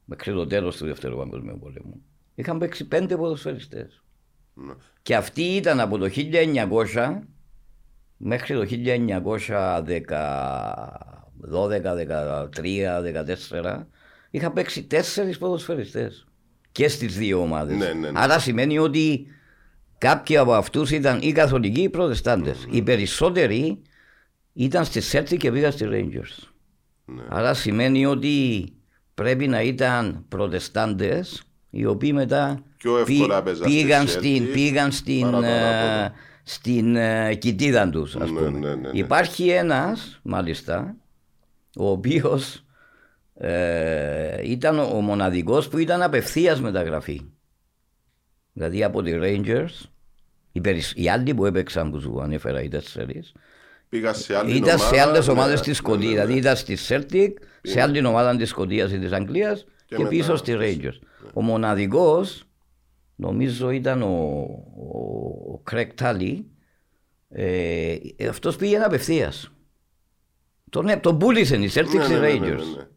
μέχρι 0.05 0.33
το 0.33 0.47
τέλος 0.47 0.77
του 0.77 0.85
δεύτερου 0.85 1.17
παγκόσμιου 1.17 1.59
πόλεμου, 1.59 2.01
είχαν 2.35 2.57
παίξει 2.57 2.87
πέντε 2.87 3.17
ποδοσφαιριστές. 3.17 4.03
Ναι. 4.53 4.73
Και 5.01 5.15
αυτή 5.15 5.41
ήταν 5.41 5.79
από 5.79 5.97
το 5.97 6.09
1900 6.15 7.19
μέχρι 8.17 8.55
το 8.55 8.65
1912, 8.65 10.07
13, 11.85 13.01
14 13.01 13.85
είχα 14.31 14.51
παίξει 14.51 14.83
τέσσερις 14.83 15.37
ποδοσφαιριστές 15.37 16.25
και 16.71 16.87
στις 16.87 17.17
δύο 17.17 17.41
ομάδες. 17.41 17.77
Ναι, 17.77 17.93
ναι, 17.93 18.11
ναι. 18.11 18.19
Άρα 18.19 18.39
σημαίνει 18.39 18.79
ότι 18.79 19.25
κάποιοι 19.97 20.37
από 20.37 20.53
αυτούς 20.53 20.91
ήταν 20.91 21.19
ή 21.21 21.31
καθολικοί 21.31 21.81
ή 21.81 21.89
προτεστάντες. 21.89 22.67
Οι 22.69 22.81
περισσότεροι 22.81 23.81
ήταν 24.53 24.85
στη 24.85 25.01
Celtic 25.11 25.37
και 25.37 25.51
πήγαν 25.51 25.71
στη 25.71 25.85
Rangers. 25.89 26.47
Ναι. 27.05 27.23
Άρα 27.29 27.53
σημαίνει 27.53 28.05
ότι 28.05 28.63
πρέπει 29.21 29.47
να 29.47 29.61
ήταν 29.61 30.25
προτεστάντες 30.27 31.43
οι 31.69 31.85
οποίοι 31.85 32.11
μετά 32.13 32.63
Πιο 32.77 32.97
εύκολα 32.97 33.43
παίζαν 33.43 33.69
στη 33.69 33.81
πήγαν, 33.81 34.05
Celtic 34.05 34.09
στην, 34.09 34.51
πήγαν 34.51 34.91
στην, 34.91 35.21
παρά 35.21 35.31
τον 35.33 35.43
ε, 35.43 36.05
Άπολο. 36.05 36.15
στην 36.43 36.95
ε, 36.95 37.33
κοιτίδα 37.35 37.89
τους 37.89 38.15
ας 38.15 38.31
Ναι, 38.31 38.39
πούμε. 38.39 38.49
ναι, 38.59 38.67
ναι, 38.67 38.75
ναι. 38.75 38.89
Υπάρχει 38.93 39.49
ένας 39.49 40.19
μάλιστα 40.23 40.95
ο 41.77 41.89
οποίος 41.89 42.65
ε, 43.33 44.49
ήταν 44.51 44.79
ο 44.79 45.01
μοναδικός 45.01 45.67
που 45.67 45.77
ήταν 45.77 46.01
απευθείας 46.01 46.61
μεταγραφή. 46.61 47.21
Δηλαδή 48.53 48.83
από 48.83 49.01
τη 49.01 49.11
Rangers 49.15 49.85
οι, 50.51 50.61
περισ- 50.61 50.97
οι 50.97 51.09
άλλοι 51.09 51.33
που 51.33 51.45
έπαιξαν 51.45 51.91
που 51.91 51.99
σου 51.99 52.21
ανέφερα 52.21 52.61
οι 52.61 52.67
τέσσερις 52.67 53.31
Πήγα 53.91 54.13
σε 54.13 54.37
άλλη 54.37 54.55
ήταν 54.55 54.75
ομάδα, 54.79 54.95
σε 54.95 55.01
άλλες 55.01 55.25
ναι, 55.27 55.31
ομάδες 55.33 55.59
ναι, 55.59 55.65
της 55.65 55.77
Σκοτίας. 55.77 55.99
ναι, 56.03 56.05
ναι, 56.05 56.13
Δηλαδή 56.13 56.33
ναι. 56.33 56.39
ήταν 56.39 56.55
στη 56.55 56.77
Celtic, 56.87 57.29
σε 57.61 57.81
άλλη 57.81 58.05
ομάδα 58.05 58.35
της 58.37 58.49
Σκοτίας 58.49 58.91
ή 58.91 58.99
της 58.99 59.11
Αγγλίας 59.11 59.65
και, 59.85 59.97
μετά 59.97 60.09
πίσω 60.09 60.35
στη 60.35 60.51
στις- 60.51 60.77
Rangers. 60.77 60.99
Ο 61.33 61.41
μοναδικός 61.41 62.43
νομίζω 63.15 63.69
ήταν 63.69 64.01
ο, 64.01 64.07
ο, 64.77 64.97
ο 65.53 65.63
Craig 65.71 65.87
Tully. 66.01 66.43
Ε, 67.29 67.95
αυτός 68.29 68.55
πήγαινε 68.55 68.83
απευθείας. 68.83 69.51
Τον, 70.69 70.87
ε, 70.87 70.97
τον 70.97 71.17
πούλησαν 71.17 71.63
οι 71.63 71.69
Celtics 71.73 71.93
Ναι, 71.97 72.03
στη 72.03 72.13
ναι, 72.13 72.19
ναι, 72.19 72.27
ναι, 72.27 72.33
Rangers. 72.33 72.39
ναι, 72.41 72.75
ναι. 72.77 72.87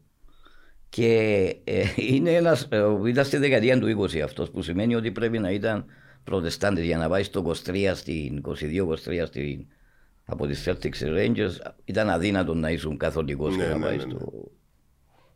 Και 0.89 1.15
ε, 1.63 1.83
είναι 1.95 2.31
ένας, 2.33 2.67
ε, 2.71 2.83
ήταν 3.07 3.25
στη 3.25 3.37
δεκαετία 3.37 3.79
του 3.79 3.87
20 3.87 4.19
αυτός 4.19 4.49
που 4.51 4.61
σημαίνει 4.61 4.95
ότι 4.95 5.11
πρέπει 5.11 5.39
να 5.39 5.51
ήταν 5.51 5.85
προτεστάντες 6.23 6.85
για 6.85 6.97
να 6.97 7.09
πάει 7.09 7.23
στο 7.23 7.53
23 7.65 7.91
στην 7.95 8.41
22-23 8.47 9.25
στην, 9.25 9.67
από 10.25 10.47
τις 10.47 10.67
Celtics 10.67 10.95
στη 10.95 11.05
Rangers 11.09 11.71
ήταν 11.85 12.09
αδύνατο 12.09 12.53
να 12.53 12.69
ήσουν 12.69 12.97
καθολικός 12.97 13.55
Ναι, 13.55 13.63
και 13.63 13.69
να 13.69 13.77
ναι, 13.77 13.85
πάει 13.85 13.95
ναι, 13.95 14.01
στο... 14.01 14.31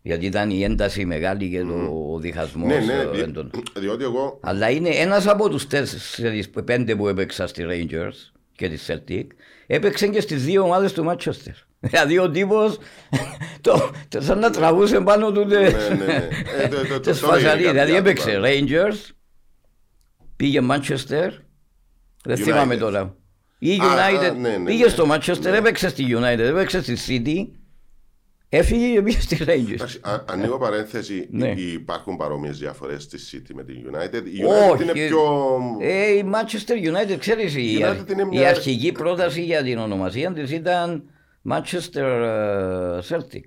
Γιατί 0.02 0.25
ήταν 0.25 0.49
η 0.49 0.63
ένταση 0.63 1.06
μεγάλη 1.06 1.49
και 1.49 1.62
το, 1.63 2.08
ο 2.13 2.19
διχασμός 2.19 2.67
Ναι, 2.67 2.80
ναι, 2.80 2.93
ε, 3.02 3.08
δι- 3.10 3.21
έντονος. 3.21 3.52
διότι 3.75 4.04
εγώ 4.04 4.39
Αλλά 4.41 4.69
είναι 4.69 4.89
ένας 4.89 5.28
από 5.28 5.49
τους 5.49 5.67
τέσσερις, 5.67 6.49
πέντε 6.49 6.95
που 6.95 7.08
έπαιξα 7.08 7.47
στη 7.47 7.65
Rangers 7.69 8.39
και 8.56 8.69
τη 8.69 8.80
Celtic, 8.88 9.23
έπαιξε 9.67 10.08
και 10.08 10.21
στις 10.21 10.43
δύο 10.45 10.63
ομάδες 10.63 10.93
του 10.93 11.06
Manchester. 11.10 11.54
Δηλαδή 11.80 12.17
ο 12.19 12.30
τύπος 12.30 12.78
το, 13.62 13.89
το, 14.08 14.21
σαν 14.21 14.39
να 14.39 14.49
τραβούσε 14.49 14.99
πάνω 15.02 15.32
του 15.32 15.45
Ναι, 15.45 15.58
ναι, 15.60 15.69
ναι. 16.06 16.28
Ε, 16.63 16.67
το- 16.67 16.75
το- 16.82 16.88
το- 16.88 16.99
τις 16.99 17.19
το 17.21 17.25
φασαρίες. 17.28 17.54
έγινε 17.54 17.71
Δηλαδή 17.71 17.91
κάποια 17.91 17.97
έπαιξε 18.12 18.32
άτομα. 18.32 18.47
Rangers, 18.47 19.12
πήγε 20.36 20.60
Manchester, 20.69 21.30
δεν 22.23 22.38
United. 22.38 22.41
θυμάμαι 22.43 22.78
τώρα. 22.78 23.15
Ή 23.60 23.74
Α, 23.76 23.78
United, 23.84 24.30
α, 24.30 24.32
ναι, 24.34 24.58
ναι, 24.58 24.65
πήγε 24.65 24.84
ναι. 24.84 24.89
στο 24.89 25.08
Manchester, 25.12 25.39
Ναι. 25.52 25.58
έπαιξε 25.58 25.89
στη 25.89 26.06
United, 26.10 26.39
έπαιξε 26.39 26.82
στη 26.82 26.98
City, 27.08 27.58
έφυγε 28.50 28.93
και 28.93 29.02
πήγε 29.02 29.19
στη 29.22 29.38
Rangers. 29.41 29.72
Εντάξει, 29.72 30.00
α- 30.02 30.24
ανοίγω 30.30 30.58
παρένθεση. 30.58 31.28
Ναι. 31.32 31.48
υ- 31.48 31.74
Υπάρχουν 31.74 32.15
παρόμοιες 32.15 32.58
διαφορές 32.60 33.04
στη 33.04 33.17
City 33.32 33.52
με 33.56 33.63
την 33.63 33.76
United. 33.76 34.24
Η 34.26 34.43
United 34.43 34.74
Όχι. 34.74 34.84
είναι 34.84 34.91
πιο. 34.91 35.22
Ε, 35.82 36.12
η 36.12 36.26
Manchester 36.34 36.72
United, 37.13 37.17
ξέρεις, 37.19 37.56
η, 37.56 37.78
United 37.80 37.84
αρχ- 37.84 38.10
είναι 38.12 38.22
η 38.22 38.26
μια- 38.26 38.50
αρχική 38.50 38.91
πρόταση 38.91 39.41
για 39.43 39.63
την 39.63 39.78
ονομασία 39.78 40.34
της 40.34 40.52
ήταν 40.52 41.04
Manchester 41.50 42.02
ε, 42.02 43.00
Celtic. 43.10 43.45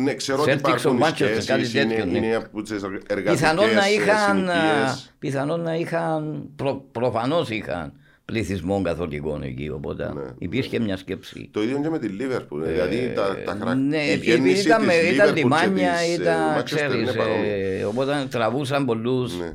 Ναι, 0.00 0.14
ξέρω 0.14 0.42
ότι 0.42 0.50
Celtics 0.52 0.58
υπάρχουν 0.58 0.90
ο 0.90 0.94
οι 0.94 1.00
Manchester, 1.02 1.12
σχέσεις, 1.14 1.46
κάτι 1.46 1.78
είναι, 1.78 1.94
τέτοιο, 1.94 2.04
ναι. 2.04 2.18
είναι 2.18 2.34
από 2.34 2.62
τις 2.62 2.70
εργατικές 3.08 3.32
Πιθανόν 3.32 3.74
να 3.74 3.86
ε, 3.86 3.92
είχαν, 3.92 4.36
συνοικίες. 4.36 5.04
ε, 5.06 5.10
πιθανόν 5.18 5.60
να 5.60 5.74
είχαν 5.74 6.50
προ, 6.56 6.84
προφανώς 6.92 7.50
είχαν 7.50 7.92
πληθυσμό 8.30 8.82
καθολικών 8.82 9.42
εκεί, 9.42 9.68
οπότε 9.70 10.12
Ναι, 10.12 10.22
υπήρχε 10.38 10.78
μια 10.78 10.96
σκέψη. 10.96 11.48
Το 11.52 11.62
ίδιο 11.62 11.80
και 11.82 11.88
με 11.88 11.98
τη 11.98 12.08
Liverpool. 12.20 12.62
δηλαδή 12.64 13.12
τα, 13.14 13.36
τα 13.44 13.56
χαρα... 13.58 13.74
Ναι, 13.74 13.96
η 14.04 14.10
επειδή 14.10 14.30
γέννηση 14.30 14.66
ήταν, 14.66 14.88
της 14.88 15.10
ήταν 15.10 15.28
Liverpool 15.28 15.34
και 15.34 15.40
λιμάνια, 15.40 15.92
της, 15.92 16.08
ε, 16.08 16.12
ήταν, 16.22 16.60
Manchester 16.60 16.64
ξέρεις, 16.64 16.94
είναι 17.00 17.12
παρόμοια. 17.12 17.54
ε, 17.54 17.84
οπότε 17.84 18.26
τραβούσαν 18.30 18.84
πολλούς 18.84 19.38
Ναι. 19.38 19.52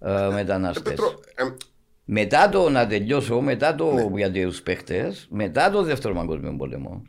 ε, 0.00 0.24
Ε, 0.26 0.30
μετανάστες. 0.32 0.82
Πέτρο, 0.82 1.20
ε, 1.34 1.42
Μετά 2.04 2.48
το 2.48 2.70
να 2.70 2.86
τελειώσω, 2.86 3.40
μετά 3.40 3.74
το 3.74 3.92
Ναι. 3.92 4.08
για 4.28 4.32
τους 4.32 4.62
παίχτες, 4.62 5.26
μετά 5.30 5.70
το 5.70 5.82
δεύτερο 5.82 6.14
παγκόσμιο 6.14 6.54
πόλεμο 6.56 7.02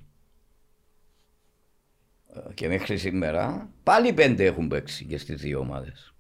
ε, 2.36 2.54
και 2.54 2.68
μέχρι 2.68 2.98
σήμερα, 2.98 3.70
πάλι 3.84 4.14
πέντε 4.14 4.46
έχουν 4.46 4.68
παίξει 4.68 5.06
και 5.06 5.18
στις 5.18 5.42
δύο 5.42 5.60
ομάδες. 5.60 6.14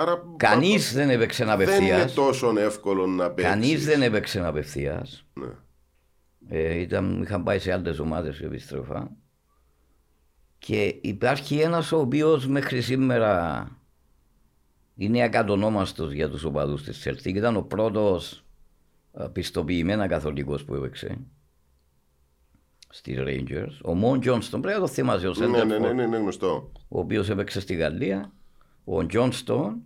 Άρα, 0.00 0.22
Κανείς 0.36 0.92
δεν 0.94 1.10
έπαιξε 1.10 1.44
δεν 1.44 1.54
είναι 1.54 1.64
απευθείας. 1.64 2.14
τόσο 2.14 2.58
εύκολο 2.58 3.06
να 3.06 3.30
παίξεις. 3.30 3.52
Κανείς 3.52 3.84
δεν 3.84 4.02
έπαιξε 4.02 4.46
απευθείας. 4.46 5.26
Ναι. 5.34 5.48
Ε, 6.48 6.78
ήταν, 6.80 7.22
είχαν 7.22 7.42
πάει 7.42 7.58
σε 7.58 7.72
άλλες 7.72 7.98
ομάδες 7.98 8.40
επιστροφά. 8.40 9.10
Και 10.58 10.98
υπάρχει 11.00 11.58
ένας 11.60 11.92
ο 11.92 11.98
οποίος 11.98 12.46
μέχρι 12.46 12.80
σήμερα 12.80 13.68
είναι 14.96 15.22
ακατονόμαστος 15.22 16.12
για 16.12 16.28
τους 16.30 16.44
οπαδούς 16.44 16.82
της 16.82 17.06
Celtic. 17.08 17.34
Ήταν 17.34 17.56
ο 17.56 17.62
πρώτος 17.62 18.44
ε, 19.18 19.26
πιστοποιημένα 19.32 20.06
καθολικός 20.06 20.64
που 20.64 20.74
έπαιξε 20.74 21.18
στις 22.88 23.16
Rangers. 23.20 23.78
Ο 23.84 23.94
Μον 23.94 24.20
Τζόνστον, 24.20 24.60
πρέπει 24.60 24.80
να 24.80 24.86
το 24.86 24.92
θυμάσαι 24.92 25.28
ο 25.28 25.32
Ναι, 25.38 25.46
ναι, 25.46 25.52
ναι, 25.52 25.58
Σέντερφορ, 25.58 25.94
ναι, 25.94 26.06
ναι, 26.06 26.16
γνωστό. 26.16 26.72
ο 26.88 26.98
οποίος 27.00 27.30
έπαιξε 27.30 27.60
στη 27.60 27.74
Γαλλία. 27.74 28.32
Ο 28.84 29.06
Τζόνστον 29.06 29.82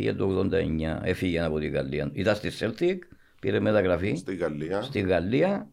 πήγε 0.00 0.14
το 0.14 0.48
89, 0.52 0.98
έφυγε 1.02 1.40
από 1.40 1.58
τη 1.58 1.68
Γαλλία. 1.68 2.10
Ήταν 2.12 2.34
στη 2.36 2.50
Celtic, 2.58 2.98
πήρε 3.40 3.60
μεταγραφή 3.60 4.14
Στη 4.14 4.34
Γαλλία. 4.36 4.82
στη 4.82 5.00
Γαλλία 5.00 5.70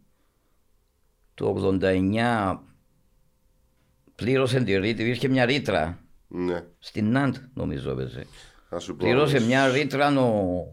το 1.33 1.77
89 1.81 2.57
πλήρωσε 4.15 4.63
τη 4.63 4.77
ρήτρα, 4.77 5.03
υπήρχε 5.03 5.27
μια 5.27 5.45
ρήτρα 5.45 5.99
Ναι. 6.27 6.63
στην 6.79 7.11
Ναντ 7.11 7.35
νομίζω 7.53 7.91
έπαιζε. 7.91 8.25
Να 8.69 8.79
σου 8.79 8.95
πω. 8.95 9.05
Πλήρωσε 9.05 9.39
μια 9.41 9.67
ρήτρα 9.67 10.19
ο... 10.19 10.63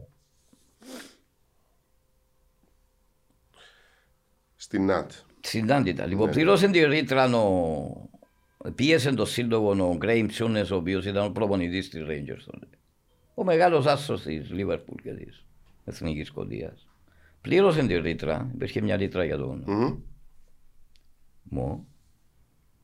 Στην 4.57 4.85
ΝΑΤ. 4.85 5.11
στην 5.41 5.67
Ναντ 5.67 5.87
ήταν. 5.87 6.09
Λοιπόν, 6.09 6.27
Ναι. 6.27 6.33
πλήρωσε 6.33 6.69
τη 6.69 6.85
ρήτρα 6.85 7.35
ο... 7.35 8.09
Πίεσε 8.75 9.15
το 9.15 9.25
σύλλογο 9.25 9.89
ο 9.91 9.97
Γκρέιμ 9.97 10.27
Ψούνες 10.27 10.71
ο 10.71 10.77
οποίος 10.77 11.05
ήταν 11.07 11.25
ο 11.27 11.31
προπονητής 11.31 11.89
της 11.89 12.03
Rangers 12.07 12.43
τότε. 12.51 12.67
Ο 13.35 13.45
μεγάλος 13.45 13.87
άσος 13.87 14.23
της 14.23 14.51
Liverpool 14.53 14.95
και 15.03 15.13
της 15.13 15.45
Εθνικής 15.85 16.27
Σκοτία. 16.27 16.77
Πλήρωσε 17.41 17.87
τη 17.87 17.97
ρήτρα, 17.99 18.51
υπήρχε 18.55 18.81
μια 18.81 18.97
ρήτρα 18.97 19.25
για 19.25 19.37
τον 19.37 19.63
Μμμ. 19.67 19.97
μου. 21.43 21.87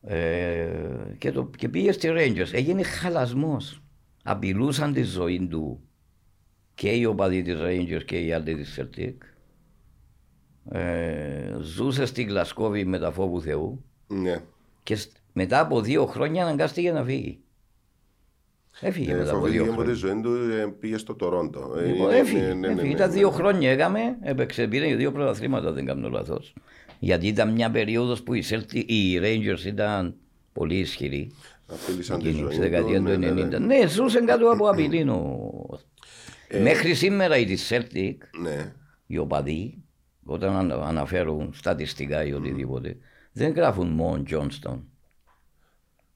Ε, 0.03 1.15
και, 1.19 1.33
το, 1.33 1.51
και 1.57 1.69
πήγε 1.69 1.93
στη 1.93 2.09
Rangers. 2.13 2.53
Έγινε 2.53 2.83
χαλασμός. 2.83 3.83
Απειλούσαν 4.23 4.93
τη 4.93 5.03
ζωή 5.03 5.47
του 5.51 5.81
και 6.75 6.91
οι 6.91 7.05
οπαδοί 7.05 7.43
της 7.43 7.57
Rangers 7.61 8.05
και 8.05 8.19
οι 8.25 8.33
άλλοι 8.33 8.55
της 8.55 8.79
Celtic. 8.81 9.15
Ε, 10.71 11.57
ζούσε 11.61 12.07
στην 12.07 12.29
Γλασκόβη 12.29 12.85
με 12.85 12.99
τα 12.99 13.11
φόβου 13.13 13.41
Θεού 13.43 13.85
Ναι. 14.07 14.43
και 14.83 14.97
σ- 14.97 15.13
μετά 15.33 15.61
από 15.61 15.81
δύο 15.81 16.07
χρόνια 16.07 16.43
αναγκάστηκε 16.45 16.93
να 16.93 17.05
φύγει. 17.05 17.41
Έφυγε 18.81 19.13
Ε, 19.13 19.17
μετά 19.17 19.31
από 19.31 19.47
δύο 19.47 19.65
Φοβήθηκε 19.65 19.69
από 19.69 19.73
χρόνια. 19.73 19.93
τη 19.93 19.99
ζωή 19.99 20.21
του, 20.21 20.51
ε, 20.53 20.75
πήγε 20.81 20.97
στο 20.97 21.15
Τορόντο. 21.15 21.75
Ε, 21.79 21.87
Λοιπόν, 21.87 22.07
είναι- 22.09 22.19
έφυγε. 22.19 22.41
ναι, 22.41 22.47
ναι, 22.47 22.55
ναι, 22.55 22.67
έφυγε. 22.67 22.83
ναι, 22.83 22.89
Ήταν 22.95 23.09
ναι, 23.09 23.15
δύο 23.15 23.29
ναι. 23.29 23.35
χρόνια 23.35 23.71
έκαμε, 23.71 24.01
έπαιξε, 24.23 24.67
πήρε 24.67 24.95
δύο 24.95 25.13
πρωταθλήματα, 25.13 25.73
δεν 25.73 25.87
κάνω 25.87 26.09
λάθος. 26.09 26.55
Γιατί 26.99 27.27
ήταν 27.27 27.53
μια 27.53 27.71
περίοδος 27.71 28.23
που 28.23 28.35
οι, 28.35 28.45
Celtic, 28.51 28.85
οι 28.87 29.19
Rangers 29.23 29.65
ήταν 29.67 30.15
πολύ 30.53 30.77
ισχυροί. 30.79 31.31
Απειλήσαν 31.67 32.19
τη 32.23 32.29
Εκείνη 32.29 32.43
ζωή 32.43 32.53
στη 32.53 32.61
δεκαετία 32.61 32.99
του, 32.99 33.05
του 33.05 33.19
ναι, 33.19 33.31
90. 33.31 33.35
ναι, 33.35 33.59
ναι. 33.59 33.59
Ναι, 33.79 33.87
ζούσε 33.89 34.21
κάτω 34.21 34.51
από 34.51 34.69
απειλή. 34.69 35.09
ο- 35.09 35.81
Μέχρι 36.63 36.95
σήμερα 36.95 37.37
οι 37.39 37.45
της 37.45 37.73
Celtic, 37.73 38.17
Ναι. 38.43 38.73
οι 39.07 39.19
οπαδοί, 39.19 39.83
όταν 40.25 40.57
ανα- 40.57 40.75
αναφέρουν 40.87 41.51
στατιστικά 41.55 42.25
ή 42.25 42.33
οτιδήποτε, 42.33 42.97
δεν 43.33 43.53
γράφουν 43.53 43.87
μόνο 43.89 44.23
Johnston. 44.31 44.79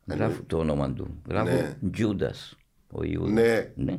Γράφουν 0.07 0.47
το 0.47 0.59
όνομα 0.59 0.93
του. 0.93 1.23
Γράφουν 1.29 1.53
Ναι. 1.55 1.77
Judas. 1.99 2.57
Ο 2.93 3.05
Ιούδας. 3.05 3.31
Ναι. 3.33 3.73
Ναι. 3.75 3.99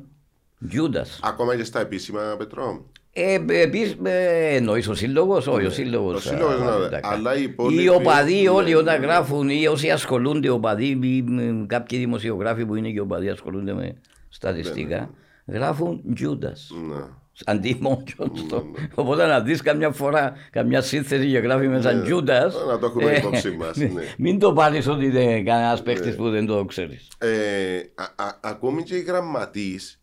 Judas. 0.71 1.19
Ακόμα 1.21 1.55
και 1.55 1.63
στα 1.63 1.79
επίσημα, 1.79 2.35
Πετρό. 2.37 2.85
Ε, 3.17 3.33
επίσης, 3.47 3.97
ε, 4.03 4.55
εννοείς 4.55 4.87
ο 4.87 4.93
σύλλογος, 4.93 5.47
όχι 5.47 5.65
ο 5.65 5.69
σύλλογος. 5.69 6.25
Ναι. 6.25 6.31
Ο 6.31 6.35
σύλλογος, 6.35 6.59
α, 6.73 6.79
ναι, 6.79 6.85
εντάξει. 6.85 7.09
αλλά 7.13 7.35
οι 7.37 7.43
υπόλοιποι- 7.43 7.83
Οι 7.85 7.89
οπαδοί 7.89 8.41
ναι, 8.41 8.49
όλοι 8.49 8.69
ναι, 8.69 8.75
όταν 8.75 8.99
ναι. 8.99 9.05
γράφουν 9.05 9.49
ή 9.49 9.67
όσοι 9.67 9.89
ασχολούνται 9.91 10.49
οπαδοί 10.49 10.87
ή 11.03 11.21
μ, 11.21 11.65
κάποιοι 11.65 11.99
δημοσιογράφοι 11.99 12.65
που 12.65 12.75
είναι 12.75 12.89
και 12.91 12.99
οπαδοί 12.99 13.29
ασχολούνται 13.29 13.73
με 13.73 13.95
στατιστικά 14.29 15.09
γράφουν 15.47 16.01
Judas. 16.19 16.85
Ναι. 16.87 17.03
Αντί 17.45 17.77
μόνο 17.81 18.03
Johnston. 18.17 18.63
Οπότε 18.95 19.25
να 19.25 19.41
δεις 19.41 19.61
καμιά 19.61 19.91
φορά 19.91 20.33
καμιά 20.51 20.81
σύνθεση 20.81 21.29
και 21.29 21.37
γράφει 21.37 21.67
μέσα 21.67 22.03
Judas. 22.05 22.25
Ναι. 22.25 22.71
Να 22.71 22.79
το 22.79 22.85
έχουμε 22.85 23.11
ε, 23.11 23.17
υπόψη 23.17 23.51
μας, 23.51 23.77
ναι. 23.77 23.89
Μην 24.17 24.39
το 24.39 24.53
πάρεις 24.53 24.87
ότι 24.87 25.05
είναι 25.05 25.43
κανένας 25.43 25.83
παίχτης 25.83 26.15
που 26.15 26.29
δεν 26.29 26.45
το 26.45 26.65
ξέρεις. 26.65 27.07
Ε, 27.17 27.29
α- 27.95 28.23
α- 28.23 28.39
ακόμη 28.41 28.83
και 28.83 28.95
οι 28.95 29.01
γραμματείς 29.01 30.01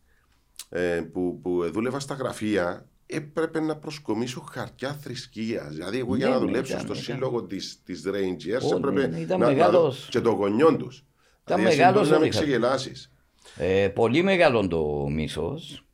ε, 0.69 1.01
που, 1.13 1.39
που 1.43 1.71
δούλευαν 1.71 1.99
στα 1.99 2.13
γραφεία 2.13 2.85
έπρεπε 3.05 3.59
να 3.59 3.75
προσκομίσω 3.75 4.41
χαρτιά 4.51 4.93
θρησκείας. 5.01 5.73
Δηλαδή, 5.73 5.97
εγώ 5.99 6.15
για 6.15 6.27
Ναι, 6.27 6.33
να 6.33 6.39
ναι, 6.39 6.45
δουλέψω 6.45 6.71
ήταν, 6.73 6.83
στο 6.85 6.93
ήταν. 6.93 7.03
σύλλογο 7.05 7.43
της 7.43 7.79
της 7.85 8.03
Rangers 8.07 8.73
Ω, 8.73 8.77
έπρεπε 8.77 9.07
ναι, 9.07 9.19
ήταν 9.19 9.39
να, 9.39 9.45
να 9.45 9.51
δω 9.51 9.57
μεγάλος. 9.57 10.07
και 10.11 10.19
των 10.19 10.33
γονιών 10.33 10.77
τους. 10.77 11.05
Ήταν 11.45 11.57
δηλαδή, 11.57 11.75
μεγάλος 11.75 11.95
μπορείς 11.95 12.09
να 12.09 12.15
ο 12.15 12.19
με 12.19 12.25
Ρίχαρτ. 12.25 12.43
ξεγελάσεις. 12.45 13.11
Ε, 13.57 13.87
πολύ 13.87 14.23
μεγάλο 14.23 14.67
το 14.67 15.07
μίσος. 15.09 15.85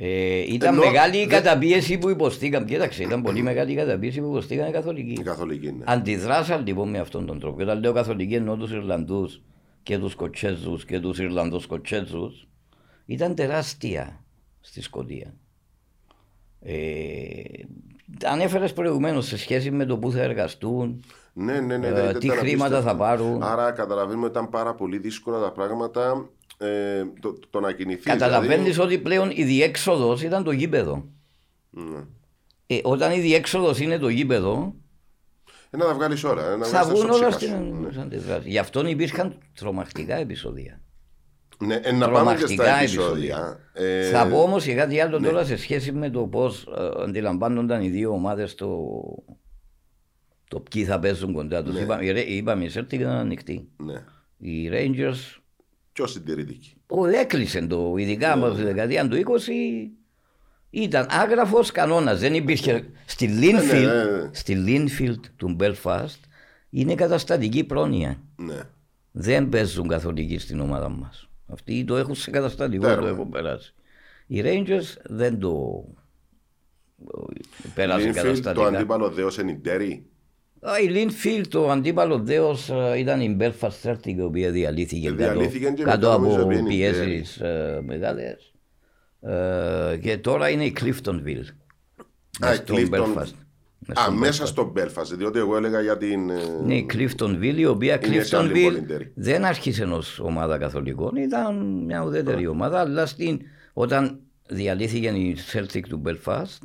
Ε, 0.00 0.38
ήταν 0.52 0.74
Ενώ 0.74 0.84
μεγάλη 0.84 1.16
η 1.16 1.18
δεν- 1.26 1.28
καταπίεση 1.28 1.98
που 1.98 2.08
υποστήκαν. 2.08 2.64
Κοίταξε, 2.64 3.02
ήταν 3.02 3.22
πολύ 3.22 3.42
μεγάλη 3.42 3.72
η 3.72 3.74
καταπίεση 3.74 4.20
που 4.20 4.26
υποστήκαν 4.26 4.68
οι 4.68 4.72
καθολικοί. 4.72 5.12
Η 5.12 5.22
καθολική, 5.22 5.72
ναι. 5.72 5.84
Αντιδράσαν 5.86 6.66
λοιπόν 6.66 6.90
με 6.90 6.98
αυτόν 6.98 7.26
τον 7.26 7.38
τρόπο. 7.38 7.56
Και 7.56 7.62
όταν 7.62 7.80
λέω 7.80 7.92
καθολικοί 7.92 8.34
εννοώ 8.34 8.56
τους 8.56 8.70
Ιρλανδούς 8.70 9.42
και 9.82 9.98
τους 9.98 10.12
Σκοτσέζους 10.12 10.84
και 10.84 11.00
τους 11.00 11.18
Ιρλανδούς 11.18 11.62
Σκοτσέζους. 11.62 12.48
Ήταν 13.06 13.34
τεράστια 13.34 14.24
στη 14.60 14.82
Σκωτία. 14.82 15.34
Ε, 16.60 16.74
ανέφερε 18.24 18.68
προηγουμένως 18.68 19.26
σε 19.26 19.38
σχέση 19.38 19.70
με 19.70 19.84
το 19.84 19.98
που 19.98 20.10
θα 20.10 20.20
εργαστούν, 20.22 21.04
Ναι, 21.32 21.60
ναι, 21.60 21.76
ναι. 21.76 21.86
Ε, 21.86 21.92
δηλαδή, 21.92 22.18
τι 22.18 22.26
ήταν 22.26 22.38
χρήματα 22.38 22.64
απίστευτο. 22.76 22.88
θα 22.90 22.96
πάρουν. 22.96 23.42
Άρα 23.42 23.70
καταλαβαίνουμε 23.72 24.24
ότι 24.26 24.38
ήταν 24.38 24.50
πάρα 24.50 24.74
πολύ 24.74 24.98
δύσκολα 24.98 25.40
τα 25.40 25.52
πράγματα 25.52 26.28
ε, 26.58 27.04
το, 27.20 27.38
το 27.50 27.60
να 27.60 27.72
κινηθείς. 27.72 28.04
Καταλαβαίνεις 28.04 28.72
δηλαδή, 28.72 28.94
ότι 28.94 29.02
πλέον 29.02 29.30
η 29.34 29.42
διέξοδος 29.44 30.22
ήταν 30.22 30.44
το 30.44 30.50
γήπεδο. 30.50 31.08
ναι. 31.70 32.04
Ε, 32.66 32.80
όταν 32.82 33.12
η 33.12 33.20
διέξοδος 33.20 33.78
είναι 33.80 33.98
το 33.98 34.08
γήπεδο, 34.08 34.74
Ε, 35.70 35.76
να 35.76 35.84
τα 35.84 35.94
βγάλεις 35.94 36.24
ώρα. 36.24 36.50
ε, 36.52 36.56
Να 36.56 36.66
θα 36.66 36.82
βγάλεις 36.82 37.00
τα 37.00 37.06
βγουν 37.06 37.10
όλα 37.20 37.30
σοψίχα 37.30 37.54
στην 37.56 37.66
σου. 37.74 37.80
Ναι. 37.80 37.88
στην 37.90 38.00
αντιδράση. 38.02 38.48
Γι' 38.50 38.58
αυτό 38.58 38.86
υπήρχαν 38.86 39.38
τρομακτικά 39.54 40.16
επεισόδια. 40.16 40.80
Ναι, 41.58 41.74
ε, 41.74 41.92
να 41.92 42.10
πάμε 42.10 42.30
και 42.34 42.38
στα 42.38 42.46
Τρομακτικά 42.46 42.78
επεισόδια. 42.78 43.58
Ε, 43.72 44.10
Θα 44.10 44.26
πω 44.28 44.42
όμως 44.42 44.64
και 44.64 44.74
κάτι 44.74 45.00
άλλο 45.00 45.20
τώρα 45.20 45.44
σε 45.44 45.56
σχέση 45.56 45.92
με 45.92 46.10
το 46.10 46.26
πώς 46.26 46.68
αντιλαμβάνονταν 46.98 47.82
οι 47.82 47.88
δύο 47.88 48.10
ομάδες 48.12 48.54
το, 48.54 48.88
το 50.48 50.60
ποιοι 50.60 50.84
θα 50.84 50.98
παίζουν 50.98 51.32
κοντά 51.32 51.62
τους. 51.62 51.80
Είπαμε, 51.80 52.04
οι 52.04 52.10
Ρε- 52.10 52.20
είπαμε, 52.30 52.64
η 52.64 52.70
Celtic 52.74 52.92
ήταν 52.92 53.10
ανοιχτή. 53.16 53.68
Ναι. 53.76 54.04
Οι 54.38 54.70
Rangers 54.72 55.40
Πιο 55.98 56.06
συντηρητική. 56.06 56.74
ο, 56.86 57.06
έκλεισε 57.06 57.66
το, 57.66 57.94
ειδικά 57.96 58.32
από 58.32 58.50
τη 58.50 58.62
δεκαετία 58.62 59.08
του 59.08 59.16
20 59.16 59.20
ήταν 60.70 61.06
άγραφος 61.10 61.70
κανόνας. 61.70 62.20
Δεν 62.20 62.34
υπήρχε. 62.34 62.90
Στη 63.06 63.38
Linfield, 63.40 63.82
ναι, 63.82 64.04
ναι. 64.04 64.30
στη 64.32 64.64
Linfield 64.66 65.20
του 65.36 65.56
Belfast 65.60 66.20
είναι 66.70 66.94
καταστατική 66.94 67.64
πρόνοια. 67.64 68.20
Ναι. 68.36 68.60
Δεν 69.10 69.48
παίζουν 69.48 69.88
καθολικοί 69.88 70.38
στην 70.38 70.60
ομάδα 70.60 70.88
μας. 70.88 71.28
Αυτοί 71.46 71.84
το 71.84 71.96
έχουν 71.96 72.14
σε 72.14 72.30
καταστατικό, 72.30 72.86
Τέρμα. 72.86 73.02
το 73.02 73.08
έχουν 73.08 73.28
περάσει. 73.28 73.74
Οι 74.26 74.42
Rangers 74.44 74.96
δεν 75.04 75.38
το 75.38 75.84
πέρασαν 77.74 78.10
Linfield, 78.10 78.14
το 78.14 78.22
καταστατικά. 78.22 78.66
αντίπαλο 78.66 79.10
δέος 79.10 79.38
είναι 79.38 79.60
η 80.62 80.64
Derry. 80.64 80.68
Α, 80.70 80.78
Η 80.80 80.88
Linfield, 80.94 81.44
το 81.48 81.70
αντίπαλος 81.70 82.22
δέος 82.22 82.70
ε, 82.70 82.98
ήταν 82.98 83.20
η 83.20 83.36
Belfast 83.40 83.82
Celtic, 83.82 84.06
η 84.16 84.20
οποία 84.22 84.50
διαλύθηκε, 84.50 85.08
Ε, 85.08 85.12
διαλύθηκε 85.12 85.64
κάτω, 85.64 85.76
και 85.76 85.82
κάτω 85.82 86.06
μετά 86.08 86.18
νομίζω 86.18 86.38
από 86.40 86.48
πήγαινε 86.48 86.68
η 86.74 86.76
πιέσεις 86.76 87.36
ε, 87.40 87.80
μεγάλες. 87.84 88.52
Ε, 89.20 89.96
και 90.02 90.18
τώρα 90.18 90.48
είναι 90.50 90.64
η 90.64 90.76
Cliftonville. 90.80 91.44
Α, 92.40 92.48
μες 92.48 92.56
η 92.58 92.60
στο 92.64 92.74
Clifton- 92.74 92.94
Belfast. 92.94 93.32
Μες 93.86 93.98
Α, 93.98 94.02
στο 94.02 94.12
μέσα 94.12 94.44
Belfast. 94.44 94.46
στο 94.46 94.72
Belfast, 94.76 95.16
διότι 95.16 95.38
εγώ 95.38 95.56
έλεγα 95.56 95.80
για 95.80 95.96
την. 95.96 96.30
ε, 96.30 96.34
Ναι, 96.64 96.74
η 96.74 96.86
Cliftonville, 96.92 97.54
η 97.56 97.66
οποία 97.66 98.00
Είναι 98.06 98.22
σε 98.22 98.36
άλλη 98.36 98.50
Cliftonville 98.54 98.62
πολυτερή. 98.62 99.12
δεν 99.14 99.44
άρχισε 99.44 99.84
ω 99.84 100.02
ομάδα 100.20 100.58
καθολικών, 100.58 101.16
ήταν 101.16 101.56
μια 101.84 102.02
ουδέτερη 102.04 102.46
ομάδα, 102.46 102.80
αλλά 102.80 103.06
στην, 103.06 103.40
όταν 103.72 104.20
διαλύθηκε 104.48 105.08
η 105.08 105.36
Celtic 105.52 105.80
του 105.88 106.02
Belfast, 106.06 106.62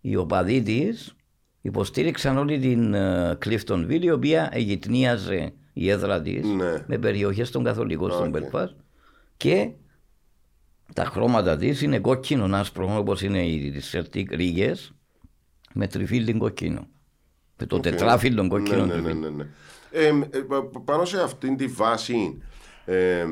οι 0.00 0.16
οπαδοί 0.16 0.62
της 0.62 1.14
υποστήριξαν 1.62 2.36
όλη 2.38 2.58
την 2.58 2.94
ε, 2.94 3.38
Cliftonville, 3.44 4.00
η 4.02 4.10
οποία 4.10 4.52
γυτνίαζε 4.56 5.52
η 5.72 5.90
έδρα 5.90 6.22
της 6.22 6.46
Ναι. 6.46 6.84
με 6.86 6.98
περιοχές 6.98 7.50
των 7.50 7.64
καθολικών 7.64 8.10
στον 8.10 8.34
Οκ. 8.34 8.36
Belfast 8.36 8.74
και 9.36 9.70
τα 10.94 11.04
χρώματα 11.04 11.56
της 11.56 11.82
είναι 11.82 11.98
κόκκινο 11.98 12.56
άσπρο 12.56 12.96
όπως 12.98 13.22
είναι 13.22 13.46
οι 13.46 13.70
της 13.70 13.94
Celtic 13.96 14.24
ρίγες 14.30 14.92
με 15.72 15.86
τριφύλλιν 15.86 16.38
κόκκινο. 16.38 16.88
Με 17.58 17.66
το 17.66 17.80
τετράφυλλο 17.80 18.48
κόκκινο 18.48 18.86
Ναι, 18.86 18.94
ναι, 18.94 19.00
ναι, 19.00 19.02
τριφύλλι. 19.02 19.20
ναι, 19.20 19.28
ναι. 19.28 19.46
Ε, 19.90 20.06
ε, 20.06 20.38
πα- 20.40 20.68
πάνω 20.84 21.04
σε 21.04 21.22
αυτήν 21.22 21.56
τη 21.56 21.66
βάση 21.66 22.42
ε, 22.84 23.24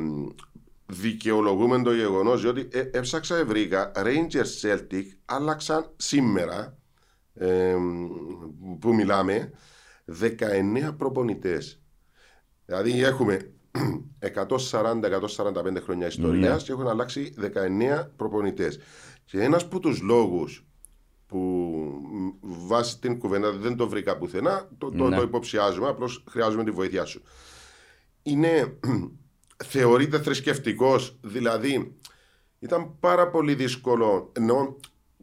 δικαιολογούμε 0.86 1.82
το 1.82 1.92
γεγονός 1.92 2.40
διότι 2.40 2.68
ε, 2.72 2.80
έψαξα 2.92 3.44
βρήκα 3.44 3.92
Rangers 3.96 4.62
Celtic 4.68 5.02
άλλαξαν 5.24 5.90
σήμερα 5.96 6.77
ε, 7.38 7.74
που 8.78 8.94
μιλάμε 8.94 9.50
19 10.20 10.94
προπονητές 10.96 11.82
Δηλαδή 12.66 13.02
έχουμε 13.02 13.52
140-145 14.20 15.82
χρόνια 15.82 16.06
ιστορίας 16.06 16.62
και 16.62 16.72
έχουν 16.72 16.88
αλλάξει 16.88 17.34
19 17.98 18.06
προπονητές 18.16 18.78
και 19.24 19.42
ένας 19.42 19.62
από 19.62 19.78
τους 19.80 20.00
λόγους 20.00 20.66
που 21.26 21.38
μ, 22.12 22.28
βάσει 22.40 22.98
την 22.98 23.18
κουβέντα 23.18 23.52
δεν 23.52 23.76
το 23.76 23.88
βρήκα 23.88 24.16
πουθενά, 24.16 24.68
το, 24.78 24.90
το, 24.90 25.08
Ναι. 25.08 25.16
το 25.16 25.22
υποψιάζομαι, 25.22 25.88
απλώς 25.88 26.24
χρειάζομαι 26.30 26.64
τη 26.64 26.70
βοήθειά 26.70 27.04
σου. 27.04 27.22
Είναι, 28.22 28.78
θεωρείται 29.72 30.20
θρησκευτικός, 30.20 31.18
δηλαδή 31.20 31.96
ήταν 32.58 32.98
πάρα 33.00 33.30
πολύ 33.30 33.54
δύσκολο, 33.54 34.32
ενώ 34.32 34.76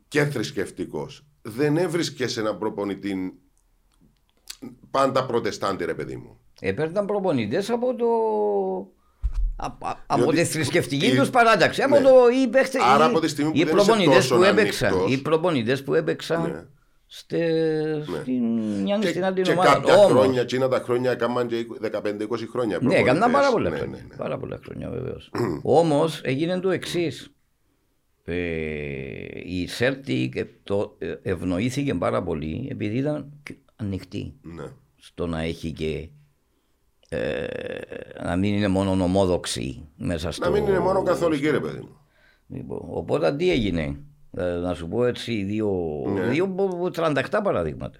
και 0.07 0.25
θρησκευτικός. 0.25 1.25
Δεν 1.47 1.77
έβρισκες 1.77 2.37
έναν 2.37 2.57
προπονητή 2.57 3.33
πάντα 4.91 5.25
προτεστάντη, 5.25 5.85
ρε 5.85 5.93
παιδί 5.93 6.15
μου. 6.15 6.39
Έπαιρναν 6.61 7.05
προπονητές 7.05 7.69
από 7.69 7.95
το. 7.95 8.05
Από, 9.55 9.87
από 10.07 10.21
Διότι 10.21 10.37
τη 10.37 10.43
θρησκευτική 10.45 11.05
η- 11.05 11.15
τους 11.15 11.29
παράταξη. 11.29 11.81
Από 11.81 11.95
ναι. 11.99 12.01
το. 12.01 12.09
Οι, 12.43 12.47
παίχτε- 12.47 12.81
Άρα 12.83 13.05
οι- 13.05 13.09
από 13.09 13.19
τη 13.19 13.27
στιγμή 13.27 13.51
που 13.51 13.57
οι 13.57 13.63
δεν 13.63 13.75
είσαι 13.75 13.85
προπονητές 13.85 14.15
τόσο 14.15 14.35
που 14.35 14.43
έπαιξαν. 14.43 14.87
ανοιχτός. 14.93 15.11
Οι 15.13 15.21
προπονητές 15.21 15.83
που 15.83 15.93
έπαιξαν 15.93 16.41
Ναι. 16.41 16.63
στε, 17.07 17.39
στην 18.21 18.43
μια 18.81 18.97
Και, 18.97 19.07
στην 19.07 19.23
άλλη 19.25 19.41
και 19.41 19.51
ομάδα. 19.51 19.73
κάποια 19.73 19.95
Όμως, 19.97 20.11
χρόνια, 20.11 20.41
εκείνα 20.41 20.67
τα 20.67 20.79
χρόνια 20.79 21.11
έκαναν 21.11 21.47
και 21.47 21.65
15-20 21.81 22.47
χρόνια. 22.51 22.79
Ναι, 22.81 22.95
έκαναν 22.95 23.31
πάρα 23.31 23.51
πολλά 23.51 23.69
Ναι, 23.69 23.75
χρόνια. 23.77 23.97
ναι, 23.97 24.07
ναι. 24.09 24.15
Πάρα 24.15 24.37
πολλά 24.37 24.59
χρόνια 24.65 24.89
βεβαίως. 24.89 25.31
Όμως 25.63 26.21
έγινε 26.23 26.59
το 26.59 26.69
εξής. 26.69 27.29
Ε, 28.25 28.35
η 29.43 29.69
Celtic 29.79 30.29
ε, 30.35 30.43
το, 30.63 30.95
ε, 30.99 31.13
ευνοήθηκε 31.21 31.93
πάρα 31.93 32.23
πολύ 32.23 32.67
επειδή 32.71 32.97
ήταν 32.97 33.31
και 33.43 33.55
ανοιχτή 33.75 34.33
Ναι. 34.41 34.63
στο 34.97 35.27
να 35.27 35.41
έχει 35.41 35.71
και 35.71 36.09
ε, 37.09 37.45
να 38.23 38.35
μην 38.35 38.53
είναι 38.53 38.67
μόνο 38.67 39.03
ομόδοξη 39.03 39.87
μέσα 39.97 40.31
στο... 40.31 40.45
Να 40.45 40.51
μην 40.51 40.67
είναι 40.67 40.79
μόνο 40.79 41.03
καθολική, 41.03 41.49
ρε 41.49 41.59
παιδί 41.59 41.79
μου. 41.79 41.97
Λοιπόν, 42.47 42.79
οπότε 42.89 43.35
τι 43.35 43.51
έγινε, 43.51 43.99
ε, 44.37 44.43
να 44.45 44.73
σου 44.73 44.87
πω 44.87 45.05
έτσι 45.05 45.43
δύο, 45.43 46.01
Ναι. 46.13 46.27
δύο 46.27 46.45
μπο- 46.45 46.89
τρανταχτά 46.91 47.41
παραδείγματα. 47.41 47.99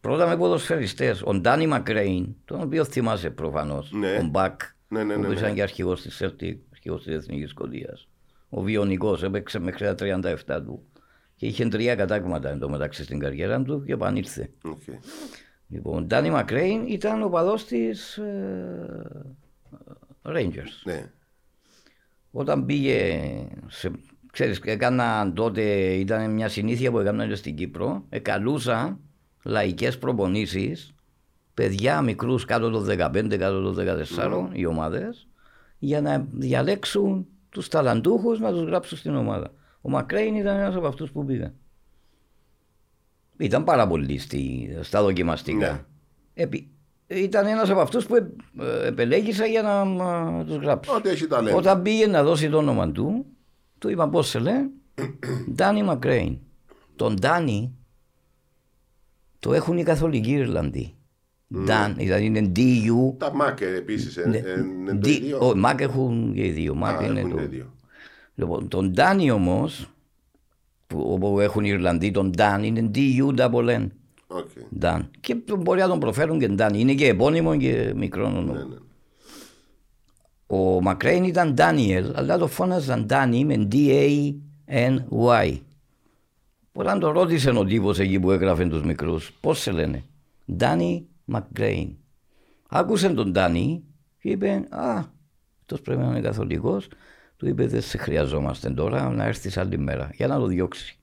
Πρώτα 0.00 0.28
με 0.28 0.36
ποδοσφαιριστές, 0.36 1.22
ο 1.22 1.34
Ντάνι 1.34 1.66
Μακρέιν, 1.66 2.34
τον 2.44 2.60
οποίο 2.60 2.84
θυμάσαι 2.84 3.30
προφανώς, 3.30 3.92
Ναι. 3.92 4.16
ο 4.16 4.22
Μπακ, 4.30 4.60
Ναι, 4.88 5.04
ναι, 5.04 5.14
που 5.14 5.20
ναι, 5.20 5.28
ναι. 5.28 5.34
ήταν 5.34 5.54
και 5.54 5.62
αρχηγός 5.62 6.02
της 6.02 6.22
Celtic, 6.24 6.56
αρχηγός 6.72 7.02
της 7.04 7.14
Εθνικής 7.14 7.50
Σκοτίας. 7.50 8.08
Ο 8.48 8.62
Βιονικός 8.62 9.22
έπαιξε 9.22 9.58
μέχρι 9.58 9.94
τα 9.94 10.22
37 10.46 10.62
του 10.64 10.82
και 11.36 11.46
είχε 11.46 11.68
τρία 11.68 11.94
κατάγματα 11.94 12.50
εντωμεταξύ 12.50 13.04
στην 13.04 13.18
καριέρα 13.18 13.62
του 13.62 13.82
και 13.84 13.92
επανήλθε. 13.92 14.50
Οκ. 14.64 14.82
Λοιπόν, 15.68 15.96
ο 15.96 16.00
Ντάνι 16.00 16.30
Μακρέιν 16.30 16.86
ήταν 16.86 17.22
οπαδός 17.22 17.64
της 17.64 18.16
ε, 18.16 19.26
Rangers. 20.22 20.82
Ναι. 20.84 21.10
Όταν 22.30 22.64
πήγε, 22.64 23.20
σε, 23.66 23.90
ξέρεις, 24.32 24.60
έκανα 24.64 25.32
τότε, 25.32 25.62
ήταν 25.94 26.30
μια 26.30 26.48
συνήθεια 26.48 26.90
που 26.90 26.98
έκανα 26.98 27.26
και 27.26 27.34
στην 27.34 27.56
Κύπρο, 27.56 28.04
εκαλούσα 28.08 28.98
λαϊκές 29.42 29.98
προπονήσεις, 29.98 30.94
παιδιά 31.54 32.02
μικρούς 32.02 32.44
κάτω 32.44 32.70
των 32.70 32.86
15, 32.86 33.36
κάτω 33.38 33.60
των 33.62 33.76
14, 34.14 34.48
οι 34.52 34.66
ομάδες, 34.66 35.28
για 35.78 36.00
να 36.00 36.26
διαλέξουν 36.32 37.26
τους 37.56 37.68
ταλαντούχους 37.68 38.40
να 38.40 38.50
τους 38.50 38.62
γράψουν 38.62 38.98
στην 38.98 39.16
ομάδα. 39.16 39.52
Ο 39.80 39.90
Μακρέιν 39.90 40.34
ήταν 40.34 40.56
ένας 40.58 40.74
από 40.74 40.86
αυτούς 40.86 41.10
που 41.10 41.24
πήγαν. 41.24 41.54
Ήταν 43.38 43.64
πάρα 43.64 43.86
πολύ 43.86 44.18
στη, 44.18 44.70
στα 44.82 45.02
δοκιμαστικά. 45.02 45.72
Ναι. 45.72 45.84
Επί- 46.34 46.68
ήταν 47.06 47.46
ένας 47.46 47.70
από 47.70 47.80
αυτούς 47.80 48.06
που 48.06 48.14
ε, 48.14 48.32
ε, 48.60 48.86
επελέγησα 48.86 49.46
για 49.46 49.62
να 49.62 49.80
ε, 50.40 50.44
τους 50.44 50.56
γράψω. 50.56 50.94
Ότι 50.94 51.08
έχει 51.08 51.26
ταλέντο. 51.26 51.56
Όταν 51.56 51.82
πήγε 51.82 52.06
να 52.06 52.22
δώσει 52.22 52.50
το 52.50 52.56
όνομα 52.56 52.92
του, 52.92 53.26
του 53.78 53.88
είπα 53.88 54.08
πώς 54.08 54.28
σε 54.28 54.38
λέει, 54.38 54.70
Ντάνι 55.54 55.82
Μακρέιν. 55.82 56.38
Τον 56.96 57.14
Ντάνι 57.14 57.74
το 59.38 59.52
έχουν 59.52 59.78
οι 59.78 59.82
καθολικοί 59.82 60.32
Ιρλανδοί. 60.32 60.95
Ντάν, 61.64 61.94
δηλαδή 61.96 62.24
είναι 62.24 62.52
DU. 62.56 63.14
Τα 63.18 63.34
ΜΑΚ 63.34 63.60
επίσης 63.60 64.16
Ναι, 64.16 64.36
είναι 64.36 64.92
το 64.92 65.08
D- 65.08 65.10
ίδιο. 65.10 65.48
ο, 65.48 65.56
Μακ 65.56 65.80
έχουν 65.80 66.34
και 66.34 66.44
οι 66.46 66.50
δύο. 66.50 66.74
Μακ 66.74 67.00
Α, 67.02 67.04
είναι 67.04 67.18
έχουν 67.18 67.30
το. 67.30 67.36
το 67.36 67.42
ίδιο. 67.42 67.72
Λοιπόν, 68.34 68.68
τον 68.68 68.90
Ντάνι 68.90 69.30
όμως, 69.30 69.90
που, 70.86 71.00
όπου 71.12 71.40
έχουν 71.40 71.64
οι 71.64 71.68
Ιρλανδοί, 71.72 72.10
τον 72.10 72.30
Ντάν 72.30 72.62
είναι 72.64 72.90
DU 72.94 73.34
double 73.40 73.78
N. 73.78 73.86
Οκ. 74.26 74.48
Ντάν. 74.78 75.10
Και 75.20 75.36
μπορεί 75.58 75.80
να 75.80 75.88
τον 75.88 75.98
προφέρουν 75.98 76.38
και 76.38 76.48
Ντάνι. 76.48 76.80
Είναι 76.80 76.94
και 76.94 77.06
επώνυμο 77.08 77.56
και 77.56 77.92
μικρό 77.96 78.24
όνομα. 78.26 78.52
Ναι, 78.52 78.58
ναι. 78.64 78.76
Ο 80.46 80.80
Μακρέιν 80.82 81.24
ήταν 81.24 81.54
Ντάνιελ, 81.54 82.12
αλλά 82.14 82.38
το 82.38 82.46
φώναζαν 82.46 83.04
Ντάνι 83.06 83.44
με 83.44 83.68
D-A-N-Y. 83.72 85.58
Όταν 86.72 87.00
το 87.00 87.10
ρώτησε 87.10 87.50
ο 87.50 87.64
τύπος 87.64 87.98
εκεί 87.98 88.20
που 88.20 88.30
έγραφε 88.30 88.66
τους 88.66 88.82
μικρούς, 88.82 89.32
πώς 89.40 89.58
σε 89.60 89.70
λένε, 89.70 90.04
Ντάνι 90.56 91.06
Μακρέιν. 91.28 91.96
Άκουσε 92.68 93.08
τον 93.08 93.32
Ντάνι 93.32 93.84
και 94.18 94.30
είπε, 94.30 94.66
Α, 94.70 95.04
αυτός 95.60 95.80
πρέπει 95.80 96.00
να 96.00 96.06
είναι 96.06 96.20
καθολικός. 96.20 96.88
Του 97.36 97.48
είπε, 97.48 97.66
Δεν 97.66 97.82
σε 97.82 97.98
χρειαζόμαστε 97.98 98.70
τώρα, 98.70 99.10
να 99.10 99.24
έρθεις 99.24 99.56
άλλη 99.56 99.78
μέρα 99.78 100.10
για 100.14 100.26
να 100.26 100.38
το 100.38 100.46
διώξει. 100.46 100.98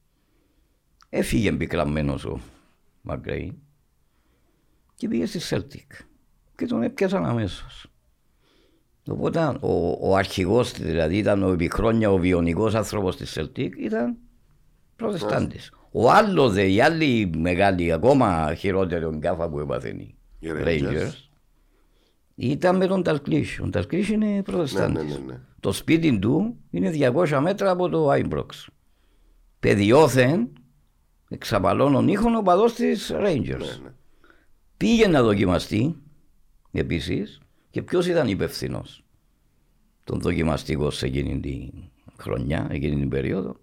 Έφυγε 1.10 1.52
πικραμένο 1.52 2.14
ο 2.14 2.40
Μακρέιν 3.02 3.54
και 4.96 5.08
πήγε 5.08 5.26
στη 5.26 5.40
Celtic 5.50 6.06
και 6.56 6.66
τον 6.66 6.84
έπιασαν 6.84 7.26
αμέσως. 7.26 7.88
Οπότε 9.08 9.58
ο, 9.60 9.98
ο 10.10 10.16
αρχηγός 10.16 10.72
δηλαδή 10.72 11.18
ήταν 11.18 11.44
ο 11.44 11.52
επιχρόνια 11.52 12.12
ο 12.12 12.18
βιονικός 12.18 12.76
άνθρωπος 12.76 13.16
της 13.16 13.40
Celtic 13.40 13.70
ήταν 13.78 14.18
προτεστάντης. 14.96 15.72
Ο 15.96 16.12
άλλος 16.12 16.54
δε, 16.54 16.64
η 16.72 16.82
άλλη 16.82 17.32
μεγάλη, 17.38 17.92
ακόμα 17.92 18.56
χειρότερη 18.56 19.06
γκάφα 19.16 19.50
που 19.50 19.60
έπαθεν 19.60 20.00
οι 20.00 20.16
Οι 20.40 20.48
Rangers. 20.52 20.66
Rangers, 20.66 21.12
ήταν 22.36 22.76
με 22.76 22.88
τον 22.88 23.04
Νταλγκλίς. 23.04 23.60
Ο 23.60 23.70
Νταλγκλίς 23.70 24.10
είναι 24.10 24.26
Ναι, 24.26 24.44
προτεστάντης. 24.44 25.04
ναι, 25.04 25.10
ναι, 25.10 25.26
ναι. 25.26 25.40
Το 25.60 25.72
σπίτι 25.72 26.20
του 26.20 26.56
είναι 26.70 26.92
200 27.16 27.40
μέτρα 27.42 27.72
από 27.72 27.90
το 27.90 28.10
Άιμπροξ. 28.10 28.70
Παιδιόθεν, 29.60 30.50
εξ 31.30 32.08
απαλών 32.08 32.36
ονύχων 32.36 32.42
οπαδός 32.42 32.74
της 32.74 33.12
Rangers. 33.14 33.46
Ναι, 33.46 33.78
ναι. 33.84 33.92
Πήγε 34.78 35.08
να 35.08 35.24
δοκιμαστεί 35.24 35.96
επίσης 36.72 37.40
και 37.70 37.82
ποιος 37.82 38.08
ήταν 38.08 38.28
υπεύθυνος 38.28 38.84
τον 40.04 40.20
δοκιμαστικό 40.20 40.90
σε 40.92 41.06
εκείνη 41.06 41.40
τη 41.40 41.70
χρονιά, 42.18 42.68
εκείνη 42.72 42.96
την 43.00 43.10
περίοδο. 43.10 43.56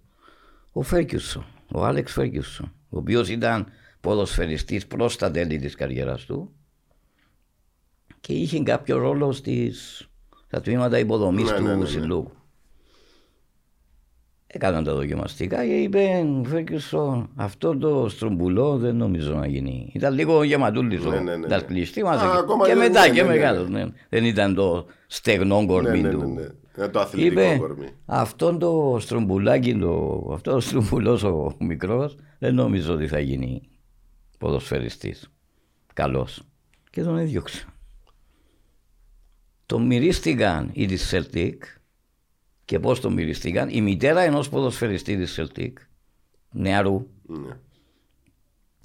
Ο 0.71 0.81
Φέρκιουσον, 0.81 1.45
ο 1.73 1.85
Άλεξ 1.85 2.11
Φέρκιουσον, 2.11 2.71
ο 2.89 2.97
οποίος 2.97 3.29
ήταν 3.29 3.65
ποδοσφαιριστής 4.01 4.87
προς 4.87 5.17
τα 5.17 5.31
τέλη 5.31 5.59
της 5.59 5.75
καριέρας 5.75 6.25
του 6.25 6.51
και 8.19 8.33
είχε 8.33 8.63
κάποιο 8.63 8.97
ρόλο 8.97 9.31
στις, 9.31 10.07
στα 10.47 10.61
τμήματα 10.61 10.99
υποδομής 10.99 11.51
Ναι, 11.51 11.57
του 11.57 11.63
ναι, 11.63 11.69
ναι, 11.69 11.75
ναι. 11.75 11.85
συλλόγου. 11.85 12.31
Έκαναν 14.53 14.83
τα 14.83 14.93
δοκιμαστικά 14.93 15.65
και 15.65 15.73
είπε 15.81 16.25
Φέρκιουσον 16.45 17.29
αυτό 17.35 17.77
το 17.77 18.09
στρομπουλό 18.09 18.77
δεν 18.77 18.95
νομίζω 18.95 19.33
να 19.35 19.47
γίνει. 19.47 19.91
Ήταν 19.93 20.13
λίγο 20.13 20.43
γεματούλης 20.43 21.03
Ναι, 21.03 21.07
ο 21.07 21.11
ναι, 21.11 21.19
ναι, 21.19 21.35
ναι. 21.35 21.47
Νταλκλής. 21.47 21.91
Τι 21.91 22.01
Α, 22.01 22.03
μας 22.03 22.21
ακόμα 22.21 22.65
και 22.65 22.71
και- 22.71 22.77
μετά 22.77 23.01
ναι, 23.01 23.13
και 23.13 23.21
ναι, 23.21 23.27
ναι, 23.27 23.33
μεγάλος. 23.33 23.69
ναι. 23.69 23.83
ναι. 23.83 23.91
Δεν 24.09 24.25
ήταν 24.25 24.53
το 24.55 24.85
στεγνό 25.07 25.59
Ναι, 25.61 25.65
κορμί 25.67 26.01
ναι, 26.01 26.09
του. 26.09 26.35
Ναι, 26.75 26.77
ναι. 26.77 26.83
Είναι 26.83 26.91
το 26.91 26.99
αθλητικό 26.99 27.41
Είπε 27.41 27.57
κορμί. 27.57 27.87
αυτόν 28.05 28.59
το 28.59 28.97
στρομπουλάκι, 28.99 29.77
το, 29.77 30.29
αυτό 30.33 30.53
ο 30.55 30.59
στρομπουλός 30.59 31.23
ο 31.23 31.55
μικρός 31.59 32.15
δεν 32.39 32.55
νομίζω 32.55 32.93
ότι 32.93 33.07
θα 33.07 33.19
γίνει 33.19 33.61
ποδοσφαιριστής. 34.37 35.31
Καλός. 35.93 36.43
Και 36.89 37.03
τον 37.03 37.17
έδιωξε. 37.17 37.65
Τον 39.65 39.85
μυρίστηκαν 39.85 40.69
οι 40.73 40.85
της 40.85 41.13
Celtic 41.15 41.53
και 42.65 42.79
πώς 42.79 42.99
τον 42.99 43.13
μυριστήκαν. 43.13 43.69
Η 43.69 43.81
μητέρα 43.81 44.21
ενός 44.21 44.49
ποδοσφαιριστή 44.49 45.17
της 45.17 45.39
Celtic, 45.39 45.71
νεαρού, 46.51 47.07
Ναι. 47.25 47.57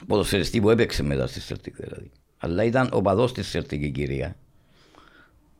ποδοσφαιριστή 0.07 0.61
που 0.61 0.71
έπαιξε 0.71 1.03
μετά 1.03 1.27
στη 1.27 1.41
Celtic 1.49 1.73
δηλαδή. 1.73 2.11
Αλλά 2.39 2.65
ήταν 2.65 2.89
ο 2.93 3.03
παδός 3.03 3.33
της 3.33 3.57
Celtic 3.57 3.79
η 3.81 3.91
κυρία. 3.91 4.37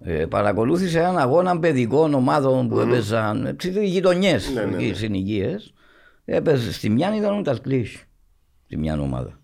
Ε, 0.01 0.27
παρακολούθησε 0.27 0.99
έναν 0.99 1.19
αγώνα 1.19 1.59
παιδικών 1.59 2.15
ομάδων 2.15 2.69
που 2.69 2.79
έπαιζαν 2.79 3.47
ε, 3.47 3.57
γειτονιές, 3.85 4.51
Ναι, 4.55 4.65
ναι, 4.65 4.77
ναι. 4.77 4.93
συνοικίες. 4.93 5.75
Έπαιζε 6.25 6.73
στη 6.73 6.91
μια 6.91 7.17
ήταν 7.17 7.39
ο 7.39 7.43
Ταλκλής, 7.43 8.05
στη 8.65 8.77
μια 8.77 9.01
ομάδα. 9.01 9.41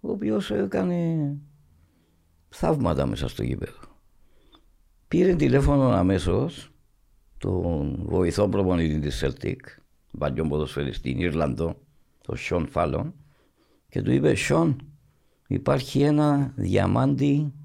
Ο 0.00 0.10
οποίος 0.10 0.50
έκανε 0.50 0.96
θαύματα 2.48 3.06
μέσα 3.06 3.28
στο 3.28 3.42
γήπεδο. 3.42 3.78
Πήρε 5.08 5.34
τηλέφωνο 5.34 5.88
αμέσως 5.88 6.70
τον 7.38 8.02
βοηθό 8.04 8.48
προπονητή 8.48 8.98
της 8.98 9.24
Celtic, 9.24 9.56
παλιό 10.18 10.46
ποδοσφαιριστή, 10.46 11.10
Ιρλανδό, 11.18 11.76
τον 12.22 12.36
Σον 12.36 12.66
Φάλον, 12.66 13.14
και 13.88 14.02
του 14.02 14.12
είπε: 14.12 14.34
Σον, 14.34 14.76
υπάρχει 15.46 16.00
ένα 16.00 16.52
διαμάντι 16.56 17.52
ε, 17.52 17.59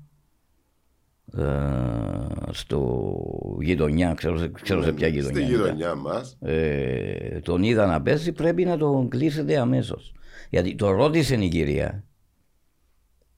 στο 2.51 3.11
γειτονιά, 3.61 4.13
ξέρω, 4.13 4.37
σε- 4.37 4.51
ξέρω 4.61 4.83
σε 4.83 4.91
ποια 4.93 5.07
γειτονιά. 5.07 5.45
Στη 5.45 5.53
ήταν. 5.53 5.63
γειτονιά 5.65 5.95
μας. 5.95 6.37
Ε, 6.41 7.39
τον 7.43 7.63
είδα 7.63 7.85
να 7.85 8.01
παίζει, 8.01 8.31
πρέπει 8.31 8.65
να 8.65 8.77
τον 8.77 9.09
κλείσετε 9.09 9.57
αμέσως. 9.57 10.13
Γιατί 10.49 10.75
το 10.75 10.91
ρώτησε 10.91 11.36
η 11.36 11.47
κυρία, 11.47 12.03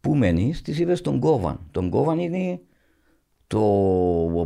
πού 0.02 0.16
μένεις, 0.16 0.62
της 0.62 0.80
είπε 0.80 0.96
στον 0.96 1.20
Κόβαν. 1.20 1.60
Τον 1.72 1.90
Κόβαν 1.90 2.20
είναι 2.20 2.60
το 3.48 3.62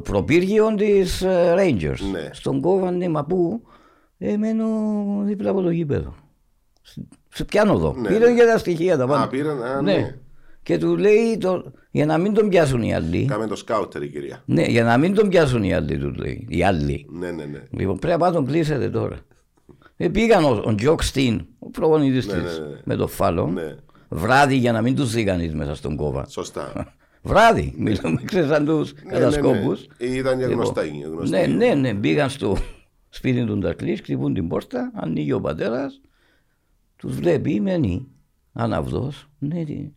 προπύργιο 0.04 0.76
της 0.76 1.24
Rangers. 1.58 2.00
Ναι. 2.12 2.30
Στον 2.32 2.62
Κόβαν, 2.62 2.98
ναι, 2.98 3.10
μα 3.10 3.26
πού, 3.26 3.62
ε, 4.18 4.38
μένω 4.38 4.66
δίπλα 5.24 5.50
από 5.50 5.62
το 5.62 5.70
γήπεδο. 5.70 6.16
Σε- 6.82 7.08
Σε 7.34 7.46
πιάνω 7.46 7.74
εδώ. 7.74 7.94
Ναι, 7.98 8.08
Πήρε 8.08 8.30
ναι. 8.30 8.36
και 8.40 8.46
τα 8.46 8.58
στοιχεία 8.58 8.98
τα 8.98 9.08
πάντα. 9.08 9.24
Α, 9.24 9.28
πήραν, 9.28 9.64
α, 9.64 9.82
ναι. 9.82 10.16
Και 10.64 10.78
του 10.78 10.98
λέει, 10.98 11.38
το, 11.38 11.72
για 11.92 12.06
να 12.06 12.18
μην 12.18 12.34
τον 12.34 12.50
πιάσουν 12.50 12.82
οι 12.82 12.94
άλλοι. 12.94 13.26
Κάμε 13.26 13.48
το 13.48 13.56
σκάουτερ 13.56 14.04
η 14.04 14.10
κυρία. 14.10 14.44
Ναι, 14.46 14.64
για 14.64 14.84
να 14.84 14.98
μην 14.98 15.14
τον 15.14 15.30
πιάσουν 15.30 15.64
οι 15.64 15.74
άλλοι, 15.74 15.98
του 15.98 16.12
λέει. 16.12 16.46
Οι 16.50 16.64
άλλοι. 16.64 17.06
Ναι, 17.10 17.32
ναι, 17.32 17.46
ναι. 17.46 17.64
Λοιπόν, 17.72 18.00
πρέπει 18.00 18.22
να 18.22 18.32
τον 18.32 18.46
κλείσετε 18.46 18.90
τώρα. 18.90 19.20
Ε, 19.98 20.10
πήγαν 20.10 20.44
ο, 20.44 20.62
ο 20.66 20.76
Τζοκ 20.76 21.04
Στίν, 21.04 21.46
ο 21.60 21.70
προπονητής 21.70 22.28
Ναι, 22.28 22.34
της, 22.34 22.60
ναι, 22.60 22.66
ναι. 22.66 22.76
με 22.84 22.96
το 22.96 23.08
φάλο, 23.08 23.48
Ναι. 23.48 23.76
βράδυ 24.10 24.56
για 24.56 24.72
να 24.72 24.82
μην 24.82 24.96
τους 24.96 25.12
δει 25.12 25.24
κανείς 25.24 25.54
μέσα 25.54 25.76
στον 25.76 25.96
κόβα. 25.96 26.26
Σωστά. 26.30 26.94
Βράδυ, 27.24 27.74
μιλούμε, 27.78 28.22
ξέρεις 28.26 28.50
σαν 28.50 28.66
τους 28.66 28.94
Ναι, 28.94 29.12
κατασκόπους. 29.12 29.88
ναι, 29.98 30.08
ναι. 30.08 30.16
Ήταν 30.16 30.38
για 30.38 30.48
Λοιπόν, 30.48 30.64
γνωστά. 30.64 30.86
είναι 30.86 31.06
γνωστή. 31.08 31.30
Ναι, 31.36 31.46
ναι, 31.46 31.74
ναι, 31.74 31.94
πήγαν 31.94 32.30
στο, 32.30 32.58
σπίτι 33.10 33.46
του 33.46 33.58
Ντακλής, 33.58 34.00
χτυπούν 34.00 34.34
την 34.34 34.48
πόρτα, 34.48 34.92
ανοίγει 34.96 35.32
ο 35.34 35.42
πατέρας, 35.42 36.02
τους 36.96 37.16
βλέπει, 37.16 37.60
μένει 37.60 38.08
αναυδός. 38.54 39.28
Ναι, 39.40 39.64
τι- 39.64 39.92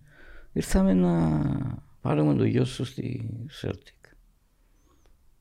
ήρθαμε 0.55 0.92
να 0.94 1.40
πάρουμε 2.00 2.34
το 2.34 2.44
γιο 2.44 2.64
σου 2.64 2.84
στη 2.84 3.30
Σέλτικ. 3.48 3.94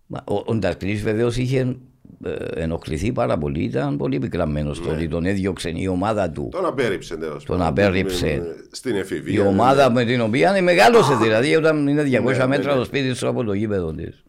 Μα 0.07 0.23
Ο, 0.27 0.35
ο 0.45 0.55
Ντακλή 0.55 0.93
βεβαίως 0.93 1.37
είχε 1.37 1.75
ε, 2.23 2.33
ενοχληθεί 2.61 3.11
πάρα 3.11 3.37
πολύ, 3.37 3.63
ήταν 3.63 3.97
πολύ 3.97 4.19
πικραμένο 4.19 4.69
Ναι. 4.69 4.75
στο 4.75 4.89
ότι 4.89 5.07
τον 5.07 5.25
έδιωξε 5.25 5.71
η 5.75 5.87
ομάδα 5.87 6.29
του. 6.29 6.47
Τον 6.51 6.65
απέρριψε 6.65 7.15
τέλο 7.17 7.41
Τον 7.45 7.61
απέρριψε. 7.61 8.41
Στην 8.71 8.95
Η 8.95 8.99
εφηβεία. 8.99 9.47
ομάδα 9.47 9.91
με 9.91 10.05
την 10.05 10.21
οποία 10.21 10.61
μεγάλωσε 10.61 11.15
δηλαδή 11.15 11.55
όταν 11.55 11.87
είναι 11.87 12.03
200 12.03 12.09
Ναι, 12.09 12.19
ναι, 12.37 12.47
μέτρα 12.47 12.71
ναι. 12.71 12.77
το 12.77 12.85
σπίτι 12.85 13.13
σου 13.15 13.27
από 13.27 13.43
το 13.43 13.53
γήπεδο 13.53 13.93
της. 13.93 14.23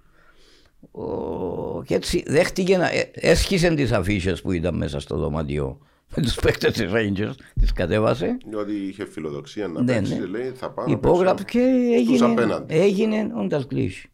Και 1.85 1.95
έτσι 1.95 2.23
δέχτηκε 2.27 2.77
να 2.77 2.91
ε, 2.91 3.11
έσχισε 3.15 3.75
τις 3.75 3.93
αφήσεις 3.93 4.43
που 4.43 4.53
ήταν 4.53 4.77
μέσα 4.77 5.01
στο 5.01 5.17
δωμάτιο 5.17 5.79
με 6.17 6.23
τους 6.23 6.35
παίκτες 6.35 6.73
της 6.73 6.91
Rangers, 6.95 7.33
τις 7.61 7.73
κατέβασε. 7.73 8.37
Ότι 8.61 8.73
είχε 8.73 9.05
φιλοδοξία 9.07 9.69
να 9.69 9.83
Ναι, 9.83 9.93
παίξει. 9.95 10.19
ναι. 10.19 10.27
Λέει, 10.27 10.51
θα 10.55 10.71
πάω 10.71 10.87
να 10.87 10.93
Υπόγραψε 10.93 11.45
παίξω 11.45 11.59
και 11.59 11.99
στους 12.05 12.21
έγινε, 12.21 12.33
απέναντι. 12.33 12.75
έγινε 12.75 13.33
ο 13.37 13.45
Νταλκλής. 13.47 14.07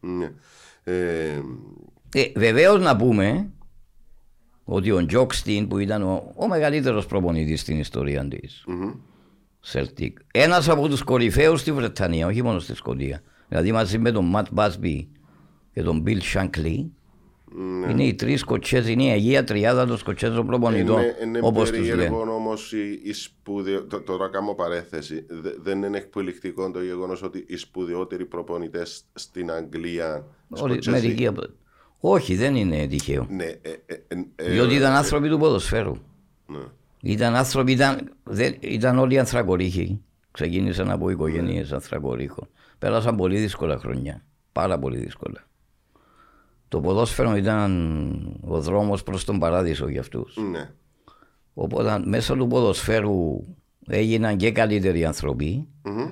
Ναι. 0.00 0.30
Ε, 0.84 1.40
Ε, 2.16 2.32
Βεβαίως 2.36 2.80
να 2.82 2.96
πούμε 2.96 3.50
ότι 4.64 4.90
ο 4.90 5.06
Τζόκστιν 5.06 5.68
που 5.68 5.78
ήταν 5.78 6.02
ο, 6.02 6.32
ο 6.36 6.46
μεγαλύτερος 6.48 7.06
προπονητής 7.06 7.60
στην 7.60 7.78
ιστορία 7.78 8.28
της 8.28 8.64
μμμ. 8.66 8.90
Celtic, 9.72 10.10
ένας 10.32 10.68
από 10.68 10.88
τους 10.88 11.02
κορυφαίους 11.02 11.60
στη 11.60 11.72
Βρετανία, 11.72 12.26
όχι 12.26 12.42
μόνο 12.42 12.58
στη 12.58 12.74
Σκωτία. 12.74 13.22
Δηλαδή 13.48 13.72
μαζί 13.72 13.98
με 13.98 14.10
τον 14.10 14.24
Ματ 14.24 14.46
Μπάσμπι 14.52 15.08
και 15.72 15.82
τον 15.82 16.00
Μπιλ 16.00 16.20
Σάνκλι, 16.22 16.92
Ναι. 17.56 17.90
είναι 17.90 18.04
οι 18.04 18.14
τρεις 18.14 18.40
σκοτσέζοι, 18.40 18.92
είναι 18.92 19.04
η 19.04 19.10
Αγία 19.10 19.44
Τριάδα 19.44 19.86
των 19.86 19.96
Σκοτσέζων 19.98 20.46
προπονητών. 20.46 21.00
Είναι, 21.00 21.16
είναι 21.24 21.38
Όπως 21.42 21.70
τους 21.70 21.78
λένε. 21.78 21.94
περίεργο 21.94 22.34
όμως 22.34 22.72
η, 22.72 23.00
η 23.04 23.12
σπουδαιο... 23.12 23.84
το- 23.84 24.00
Τώρα 24.00 24.28
κάνω 24.28 24.54
παρέθεση. 24.54 25.26
Δε- 25.28 25.50
δεν 25.62 25.82
είναι 25.82 25.96
εκπληκτικό 25.96 26.70
το 26.70 26.82
γεγονός 26.82 27.22
ότι 27.22 27.44
οι 27.48 27.56
σπουδαιότεροι 27.56 28.24
προπονητές 28.24 29.04
στην 29.14 29.50
Αγγλία. 29.50 30.24
Όλοι- 30.48 30.72
Σκοτσέζοι, 30.72 30.90
μερικοί 31.06 31.26
από- 31.26 31.42
Όχι, 32.00 32.34
δεν 32.34 32.54
είναι 32.56 32.86
τυχαίο. 32.86 33.26
Ναι, 33.30 33.44
ε, 33.44 33.58
ε, 33.86 33.94
ε, 34.08 34.16
ε, 34.36 34.50
Διότι 34.50 34.74
ήταν 34.74 34.92
ε, 34.92 34.96
άνθρωποι 34.96 35.28
του 35.28 35.38
ποδοσφαίρου. 35.38 35.96
ναι. 36.46 36.58
Ήταν 37.06 37.34
άνθρωποι, 37.34 37.72
ήταν, 37.72 38.12
δεν, 38.24 38.54
ήταν 38.60 38.98
όλοι 38.98 39.18
ανθρακορίχοι. 39.18 40.00
Ξεκίνησαν 40.30 40.90
από 40.90 41.10
οικογένειες 41.10 41.72
ανθρακορίχων. 41.72 42.48
Πέρασαν 42.78 43.16
πολύ 43.16 43.38
δύσκολα 43.38 43.78
χρόνια. 43.78 44.24
Πάρα 44.52 44.78
πολύ 44.78 44.98
δύσκολα. 44.98 45.44
Το 46.74 46.80
ποδόσφαιρο 46.80 47.36
ήταν 47.36 47.70
ο 48.40 48.60
δρόμος 48.60 49.02
προς 49.02 49.24
τον 49.24 49.38
παράδεισο 49.38 49.88
για 49.88 50.00
αυτούς. 50.00 50.36
Ναι. 50.50 50.70
Οπότε 51.54 52.02
μέσω 52.04 52.34
του 52.34 52.46
ποδοσφαίρου 52.46 53.40
έγιναν 53.88 54.36
και 54.36 54.52
καλύτεροι 54.52 55.04
άνθρωποι. 55.04 55.68
Μμμ. 55.82 56.10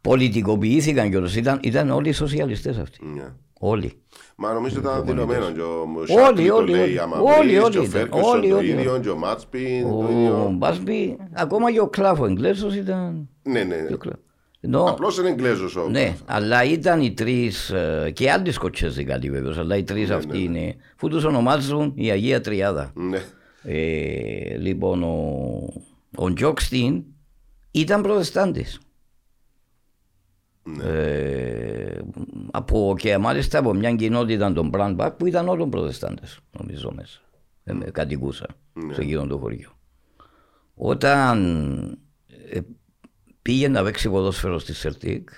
Πολιτικοποιήθηκαν 0.00 1.10
κιόλας. 1.10 1.36
Ήταν, 1.36 1.58
ήταν 1.62 1.90
όλοι 1.90 2.12
σοσιαλιστές 2.12 2.78
αυτοί. 2.78 3.06
Ναι. 3.06 3.32
Όλοι. 3.58 3.92
Μα 4.36 4.52
νομίζω 4.52 4.80
ήταν 4.80 5.04
δηλωμένο 5.04 5.50
και 5.50 5.60
ο 5.60 5.80
Όλοι, 5.96 6.06
Σάκλι 6.06 6.48
το 6.48 6.54
όλοι, 6.54 6.70
λέει 6.70 6.82
όλοι. 6.82 6.98
άμα 6.98 7.18
Όλοι, 7.18 7.48
βρεις, 7.48 7.62
όλοι 7.62 7.72
και 7.72 7.78
ο 7.78 7.82
ήταν. 7.82 8.00
Φέρκιουσον 8.00 8.38
Όλοι, 8.38 8.48
το 8.48 8.56
όλοι. 8.56 8.70
ίδιο 8.70 8.98
και 8.98 9.08
ο 9.08 9.16
Μάτσπιν 9.16 9.82
το 9.82 9.98
Ο 9.98 10.10
ίδιο. 10.10 10.54
Μπάσμπι, 10.56 11.16
ακόμα 11.32 11.72
και 11.72 11.80
ο 11.80 11.88
Κλάφο 11.88 12.26
Εγγλέσος 12.26 12.74
ήταν... 12.76 13.28
Ναι, 13.42 13.64
ναι. 13.64 13.76
πιο 13.76 13.98
κλα- 14.62 14.78
Ενώ, 14.80 14.84
Απλώς 14.90 15.18
είναι 15.18 15.28
Εγγλέζος 15.28 15.76
όμως. 15.76 15.90
ναι, 15.90 16.16
αλλά 16.26 16.64
ήταν 16.64 17.00
οι 17.02 17.12
τρεις 17.12 17.72
και 18.12 18.30
άλλοι 18.30 18.52
σκοτσέζοι 18.52 19.04
καλοί 19.04 19.30
βέβαια, 19.30 19.54
αλλά 19.58 19.76
οι 19.76 19.82
τρεις 19.84 20.10
αυτοί 20.10 20.42
είναι, 20.42 20.74
που 20.96 21.08
τους 21.08 21.24
ονομάζουν 21.24 21.92
η 21.96 22.10
Αγία 22.10 22.40
Τριάδα. 22.40 22.92
Ναι. 22.94 23.22
Ε, 23.62 24.56
λοιπόν, 24.56 25.02
ο, 25.02 25.68
ο 26.16 26.32
Τζόκστιν 26.32 27.04
ήταν 27.70 28.02
προτεστάντης. 28.02 28.80
Ναι. 30.64 30.84
Ε, 30.84 32.00
από, 32.50 32.94
και 32.98 33.18
μάλιστα 33.18 33.58
από 33.58 33.74
μια 33.74 33.94
κοινότητα 33.94 34.52
των 34.52 34.68
Μπραντμπακ 34.68 35.12
που 35.14 35.26
ήταν 35.26 35.48
όλων 35.48 35.70
προτεστάντες, 35.70 36.38
νομίζω 36.58 36.92
μέσα. 36.94 37.20
Ε, 37.64 37.72
με 37.72 37.84
κατοικούσα 37.84 38.46
Ναι. 38.72 38.94
σε 38.94 39.00
εκείνο 39.00 39.26
το 39.26 39.38
χωριό. 39.38 39.70
Όταν 40.74 41.38
ε, 42.50 42.60
πήγε 43.42 43.68
να 43.68 43.82
παίξει 43.82 44.08
ποδόσφαιρο 44.10 44.58
στη 44.58 44.74
Σερτίκ, 44.74 45.28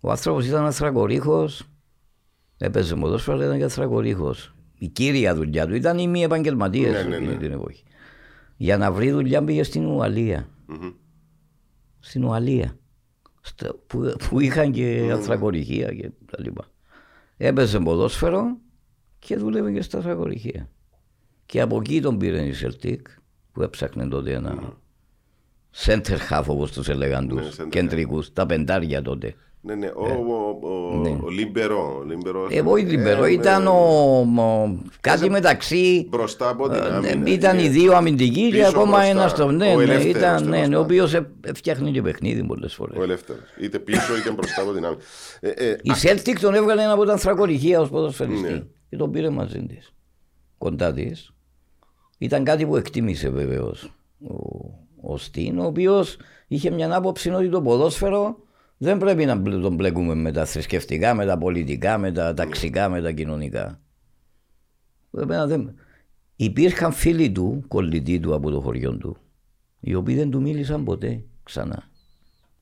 ο 0.00 0.10
άνθρωπος 0.10 0.46
ήταν 0.46 0.64
αθρακορίχος, 0.64 1.68
έπαιζε 2.58 2.94
ποδόσφαιρο, 2.94 3.36
αλλά 3.36 3.44
ήταν 3.46 3.58
και 3.58 3.64
αθρακορίχος. 3.64 4.54
Η 4.78 4.88
κύρια 4.88 5.34
δουλειά 5.34 5.66
του 5.66 5.74
ήταν 5.74 5.98
οι 5.98 6.08
μη 6.08 6.22
επαγγελματίες 6.22 6.92
Ναι, 6.92 7.02
ναι, 7.08 7.16
εκείνη 7.16 7.32
ναι. 7.32 7.38
την 7.38 7.52
εποχή. 7.52 7.82
Για 8.56 8.76
να 8.76 8.92
βρει 8.92 9.10
δουλειά 9.10 9.44
πήγε 9.44 9.62
στην 9.62 9.86
Ουαλία. 9.86 10.48
Μμμ. 10.66 10.90
Στην 12.00 12.24
Ουαλία. 12.24 12.78
στα- 13.40 13.74
που, 13.86 14.14
που 14.28 14.40
είχαν 14.40 14.72
και 14.72 15.08
ανθρακοριχεία 15.12 15.94
και 15.94 16.10
τα 16.30 16.42
λοιπά. 16.42 16.64
Έπαιζε 17.36 17.78
ποδόσφαιρο 17.80 18.58
και 19.18 19.36
δούλευε 19.36 19.72
και 19.72 19.82
στα 19.82 19.96
ανθρακοριχεία. 19.96 20.68
Και 21.46 21.60
από 21.60 21.76
εκεί 21.76 22.00
τον 22.00 22.18
πήρε 22.18 22.42
η 22.42 22.52
Σέλτικ 22.52 23.06
που 23.52 23.62
έψαχνε 23.62 24.08
τότε 24.08 24.32
ένα 24.32 24.78
center 25.86 26.18
half 26.30 26.44
όπως 26.46 26.72
τους 26.72 26.88
έλεγαν 26.88 27.26
Ναι, 27.26 27.40
τους 27.42 27.56
center 27.56 27.62
half. 27.64 27.68
κεντρικούς, 27.68 28.32
τα 28.32 28.46
πεντάρια 28.46 29.02
τότε. 29.02 29.34
Ναι, 29.66 29.74
ναι. 29.74 29.86
Ο, 29.86 30.06
ο, 30.06 30.58
ο, 30.68 31.18
ο 31.24 31.28
Λίμπερο. 31.30 31.96
ο 31.98 32.04
Λίμπερο- 32.04 32.48
Εγώ 32.50 32.76
η 32.76 32.82
Λιμπερό 32.82 33.24
Ε, 33.24 33.32
ήταν 33.32 33.62
ναι. 33.62 33.68
ο, 33.68 34.42
ο- 34.42 34.78
κάτι 35.00 35.30
μεταξύ 35.30 36.06
Μπροστά 36.10 36.48
από 36.48 36.68
την 36.68 36.82
ε, 36.82 36.86
άμυνα. 36.86 37.30
ήταν 37.30 37.58
οι 37.58 37.68
δύο 37.68 37.92
αμυντικοί 37.96 38.44
και 38.50 38.56
πίσω 38.56 38.68
ακόμα 38.68 38.84
μπροστά. 38.86 39.04
ένας 39.04 39.30
στο. 39.30 39.50
Ναι, 39.50 39.72
Ο 39.72 39.76
ναι, 39.76 39.82
ελεύθερος, 39.82 40.04
ήταν, 40.16 40.36
τέλος 40.36 40.42
ναι, 40.42 40.56
ναι, 40.56 40.62
ο 40.64 40.68
πάντων. 40.68 40.82
οποίος 40.84 41.20
φτιάχνει 41.54 41.90
και 41.92 42.02
παιχνίδι 42.02 42.44
πολλές 42.44 42.74
φορές. 42.74 42.98
Ο 42.98 43.02
ελεύθερος. 43.02 43.42
Είτε 43.60 43.78
πίσω 43.78 44.16
είτε 44.16 44.30
μπροστά 44.30 44.62
από 44.62 44.72
την 44.72 44.84
άμυνα. 44.84 45.00
Ε, 45.40 45.48
ε, 45.50 45.70
Η 45.82 45.90
Celtic 46.02 46.36
τον 46.40 46.54
έβγαλε 46.54 46.82
ένα 46.82 46.92
από 46.92 47.04
τα 47.04 47.12
ανθρακοριχεία 47.12 47.80
ως 47.80 47.88
ποδοσφαιριστή 47.88 48.50
Ναι. 48.52 48.62
και 48.88 48.96
τον 48.96 49.10
πήρε 49.10 49.30
μαζί 49.30 49.62
της. 49.66 49.92
Κοντά 50.58 50.92
της. 50.92 51.32
Ήταν 52.18 52.44
κάτι 52.44 52.66
που 52.66 52.76
εκτίμησε 52.76 53.28
βεβαίως 53.30 53.90
ο, 55.06 55.12
ο 55.12 55.16
Στίν, 55.16 55.58
ο 55.58 55.64
οποίος 55.64 56.16
είχε 56.48 56.70
μια 56.70 56.94
άποψη 56.96 57.30
ότι 57.30 57.48
το 57.48 57.62
ποδόσφαιρο 57.62 58.38
δεν 58.76 58.98
πρέπει 58.98 59.24
να 59.24 59.34
μπλε- 59.34 59.62
τον 59.62 59.74
μπλέκουμε 59.74 60.14
με 60.14 60.32
τα 60.32 60.44
θρησκευτικά, 60.44 61.14
με 61.14 61.26
τα 61.26 61.38
πολιτικά, 61.38 61.98
με 61.98 62.12
τα 62.12 62.34
ταξικά, 62.34 62.88
με 62.88 63.02
τα 63.02 63.12
κοινωνικά. 63.12 63.80
Εμένα 65.18 65.46
δεν... 65.46 65.74
Υπήρχαν 66.36 66.92
φίλοι 66.92 67.30
του, 67.32 67.64
κολλητοί 67.68 68.20
του 68.20 68.34
από 68.34 68.50
το 68.50 68.60
χωριό 68.60 68.96
του, 68.96 69.16
οι 69.80 69.94
οποίοι 69.94 70.14
δεν 70.14 70.30
του 70.30 70.40
μίλησαν 70.40 70.84
ποτέ 70.84 71.24
ξανά. 71.42 71.92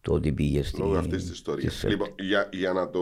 Το 0.01 0.13
ότι 0.13 0.33
πήγε 0.33 0.63
στη. 0.63 0.81
Λόγω 0.81 0.97
αυτής 0.97 1.23
της 1.23 1.33
ιστορίας. 1.33 1.73
στη 1.73 1.87
Celtic. 1.87 1.91
Λοιπόν, 1.91 2.09
για, 2.19 2.49
για 2.53 2.73
να 2.73 2.91
το. 2.91 3.01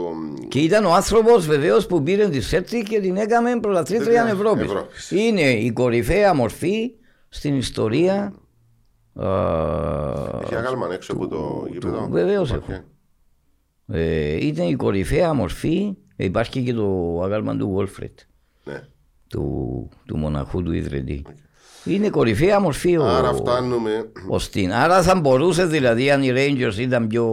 Και 0.48 0.58
ήταν 0.60 0.84
ο 0.84 0.92
άνθρωπος 0.94 1.46
βεβαίως 1.46 1.86
που 1.86 2.02
πήρε 2.02 2.28
τη 2.28 2.40
Σέρτσι 2.40 2.82
και 2.82 3.00
την 3.00 3.16
έκαμε 3.16 3.60
πρωταθλήτρια 3.60 4.24
Βέβαια, 4.24 4.32
Ευρώπης. 4.32 4.64
Ευρώπης. 4.64 5.10
Είναι 5.10 5.50
η 5.50 5.72
κορυφαία 5.72 6.34
μορφή 6.34 6.90
στην 7.28 7.56
ιστορία. 7.56 8.34
Α, 9.14 9.28
Έχει 10.42 10.54
άγαλμα 10.54 10.88
έξω 10.92 11.12
από 11.12 11.28
το 11.28 11.66
γήπεδο. 11.72 12.08
βεβαίως 12.10 12.50
Υπάρχει. 12.50 12.70
έχω. 12.72 12.82
ε, 13.92 14.46
ήταν 14.46 14.68
η 14.68 14.74
κορυφαία 14.76 15.32
μορφή. 15.34 15.96
ε, 16.16 16.24
Υπάρχει 16.24 16.62
και 16.62 16.72
το 16.74 17.20
αγάλμα 17.22 17.56
του 17.56 17.68
Βόλφρετ, 17.68 18.18
Ναι. 18.64 18.82
του, 19.28 19.88
του 20.06 20.16
μοναχού 20.16 20.62
του 20.62 20.72
ιδρυτή. 20.72 21.24
Είναι 21.84 22.10
κορυφαία 22.10 22.60
μορφή 22.60 22.96
ο, 22.96 23.04
Άρα 23.06 23.32
φτάνουμε. 23.34 24.10
ο 24.28 24.38
Στίν. 24.38 24.72
Άρα 24.72 25.02
θα 25.02 25.20
μπορούσε 25.20 25.66
δηλαδή 25.66 26.10
αν 26.10 26.22
οι 26.22 26.30
Rangers 26.32 26.76
ήταν 26.78 27.06
πιο. 27.06 27.26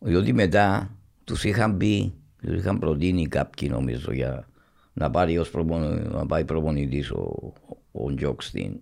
Διότι 0.00 0.32
μετά 0.32 0.90
τους 1.24 1.44
είχαν 1.44 1.76
πει, 1.76 2.14
τους 2.42 2.54
είχαν 2.56 2.78
προτείνει 2.78 3.26
κάποιοι 3.26 3.68
νομίζω 3.72 4.12
για 4.12 4.48
να 4.92 5.10
πάρει 5.10 5.38
ως 5.38 5.50
προπονη, 5.50 6.02
να 6.08 6.26
πάει 6.26 6.44
προπονητής 6.44 7.10
ο, 7.10 7.52
ο 7.92 8.14
Τζοκ 8.14 8.42
Στίν. 8.42 8.80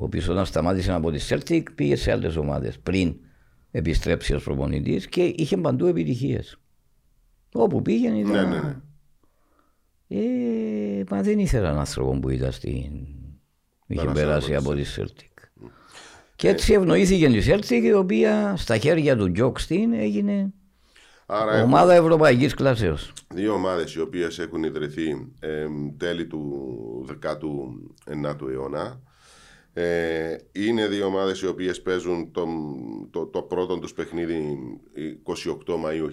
Ο 0.00 0.04
οποίος 0.04 0.28
όταν 0.28 0.46
σταμάτησε 0.46 0.92
από 0.92 1.10
τη 1.10 1.26
Celtic 1.28 1.62
πήγε 1.74 1.96
σε 1.96 2.12
άλλες 2.12 2.36
ομάδες 2.36 2.78
πριν 2.78 3.16
επιστρέψει 3.70 4.34
ως 4.34 4.44
προπονητής 4.44 5.06
και 5.08 5.22
είχε 5.36 5.56
παντού 5.56 5.86
επιτυχίες. 5.86 6.58
Όπου 7.52 7.82
πήγαινε 7.82 8.18
ήταν... 8.18 8.48
Ναι, 8.48 8.56
ναι, 8.56 8.60
ναι. 8.60 8.76
Ε, 10.08 11.04
μα 11.10 11.22
δεν 11.22 11.38
ήθελα 11.38 11.66
έναν 11.66 11.78
άνθρωπο 11.78 12.18
που 12.18 12.28
ήταν 12.28 12.52
στην... 12.52 12.90
είχε 13.86 14.04
Πέρασε 14.04 14.12
περάσει 14.12 14.54
από 14.54 14.70
από 14.70 14.78
τη 14.78 14.82
τη 14.82 14.90
Celtic. 14.96 15.64
Και 16.36 16.48
έτσι 16.48 16.72
ευνοήθηκε 16.72 17.26
η 17.26 17.42
Celtic 17.46 17.82
η 17.82 17.92
οποία 17.92 18.54
στα 18.56 18.78
χέρια 18.78 19.16
του 19.16 19.32
Τζοκ 19.32 19.58
Στιν 19.58 19.92
έγινε 19.92 20.52
Άρα 21.26 21.52
έχουμε 21.54 21.74
ομάδα 21.74 21.94
ευρωπαϊκής 21.94 22.54
κλάσεως. 22.54 23.12
δύο 23.34 23.52
ομάδες 23.52 23.94
οι 23.94 24.00
οποίες 24.00 24.38
έχουν 24.38 24.62
ιδρυθεί 24.62 25.32
εμ, 25.40 25.96
τέλη 25.96 26.26
του 26.26 26.66
19ου 27.22 28.48
αιώνα. 28.50 29.00
Ε, 29.80 30.36
είναι 30.52 30.86
δύο 30.86 31.06
ομάδες 31.06 31.40
οι 31.40 31.46
οποίες 31.46 31.82
παίζουν 31.82 32.32
το, 32.32 32.46
το, 33.10 33.26
το 33.26 33.42
πρώτο 33.42 33.78
τους 33.78 33.92
παιχνίδι 33.92 34.58
28 35.24 35.72
Μαΐου 35.72 36.08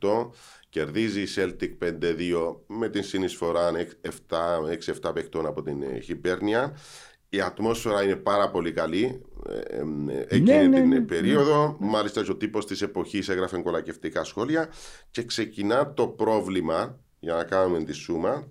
1888. 0.00 0.28
Κερδίζει 0.68 1.20
η 1.20 1.26
Celtic 1.36 1.70
5-2 1.84 2.56
με 2.66 2.88
την 2.88 3.02
συνεισφορά 3.02 3.70
6-7 5.02 5.14
παιχτών 5.14 5.46
από 5.46 5.62
την 5.62 6.02
Χιμπέρνια. 6.02 6.76
Η 7.28 7.40
ατμόσφαιρα 7.40 8.02
είναι 8.02 8.16
πάρα 8.16 8.50
πολύ 8.50 8.72
καλή 8.72 9.22
ε, 9.48 9.58
ε, 10.12 10.20
εκείνη 10.28 10.42
Ναι, 10.42 10.62
ναι, 10.62 10.80
την 10.80 10.88
ναι. 10.88 11.00
περίοδο. 11.00 11.76
Μάλιστα, 11.80 12.24
ο 12.30 12.36
τύπος 12.36 12.66
της 12.66 12.82
εποχής 12.82 13.28
έγραφε 13.28 13.58
κολακευτικά 13.58 14.24
σχόλια 14.24 14.68
και 15.10 15.22
ξεκινά 15.22 15.92
το 15.94 16.08
πρόβλημα, 16.08 16.98
για 17.18 17.34
να 17.34 17.44
κάνουμε 17.44 17.84
τη 17.84 17.92
σούμα, 17.92 18.48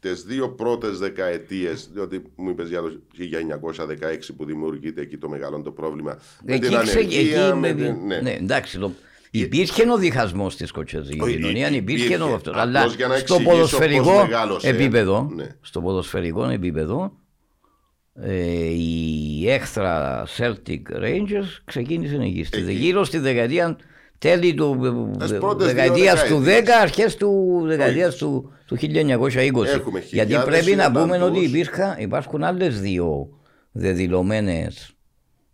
τις 0.00 0.22
δύο 0.22 0.48
πρώτες 0.48 0.98
δεκαετίες, 0.98 1.88
διότι 1.92 2.22
μου 2.36 2.50
είπες 2.50 2.68
για 2.68 2.80
το 2.82 2.90
1916 3.16 4.34
που 4.36 4.44
δημιουργείται 4.44 5.00
εκεί 5.00 5.16
το 5.18 5.28
μεγάλο 5.28 5.62
το 5.62 5.70
πρόβλημα. 5.70 6.18
Με 6.44 6.58
την 6.58 6.64
Εκεί 6.64 6.76
ξε- 6.84 6.96
ανεργία, 6.96 7.44
εκεί 7.46 7.54
με 7.58 7.72
με- 7.74 7.82
την. 7.84 8.06
Ναι. 8.06 8.20
ναι, 8.20 8.30
εντάξει, 8.32 8.78
το- 8.78 8.92
Υπήρχε 9.30 9.90
ο 9.90 9.96
διχασμός 9.96 10.52
στη 10.52 10.66
σκοτσέζικη 10.66 11.20
Όχι, 11.22 11.34
κοινωνίας, 11.36 11.70
υ- 11.70 11.76
υπήρχε 11.76 12.04
υπήρχε. 12.04 12.22
ο 12.22 12.34
αυτός. 12.34 12.54
Απλώς 12.56 12.82
Αλλά 12.82 12.94
για 12.96 13.06
να 13.06 13.16
στο 13.16 13.34
εξηγήσω 13.34 13.50
ποδοσφαιρικό 13.56 14.02
πώς 14.12 14.22
μεγάλωσε. 14.22 14.68
επίπεδο, 14.68 15.30
Ναι. 15.34 15.46
στο 15.60 15.80
ποδοσφαιρικό 15.80 16.44
επίπεδο, 16.48 17.12
ε, 18.14 18.64
η 18.64 19.50
έχθρα 19.50 20.26
Celtic 20.38 20.82
Rangers 21.02 21.60
ξεκίνησε 21.64 22.16
εκεί. 22.16 22.44
Στη, 22.44 22.58
Εκεί. 22.58 22.72
γύρω 22.72 23.04
στη 23.04 23.18
δεκαετία 23.18 23.78
τέλη 24.18 24.54
του 24.54 24.78
Τις 25.18 25.32
πρώτες 25.38 25.66
δύο 25.66 25.74
δεκαετίας 25.74 26.24
του 26.24 26.36
10, 26.36 26.40
δεκαετίες. 26.42 26.76
αρχές 26.76 27.16
του 27.16 27.60
δεκαετίας 27.64 28.14
του, 28.16 28.52
του 28.66 28.76
1920. 28.76 29.68
Έχουμε 29.74 29.98
Γιατί 29.98 30.06
χιλιάδες 30.08 30.44
πρέπει 30.44 30.76
να 30.76 30.90
πούμε 30.92 31.14
Ιρλανδούς. 31.16 31.38
ότι 31.38 31.46
υπήρχαν, 31.46 31.96
υπάρχουν 31.98 32.44
άλλες 32.44 32.80
δύο 32.80 33.28
δεδηλωμένες 33.72 34.92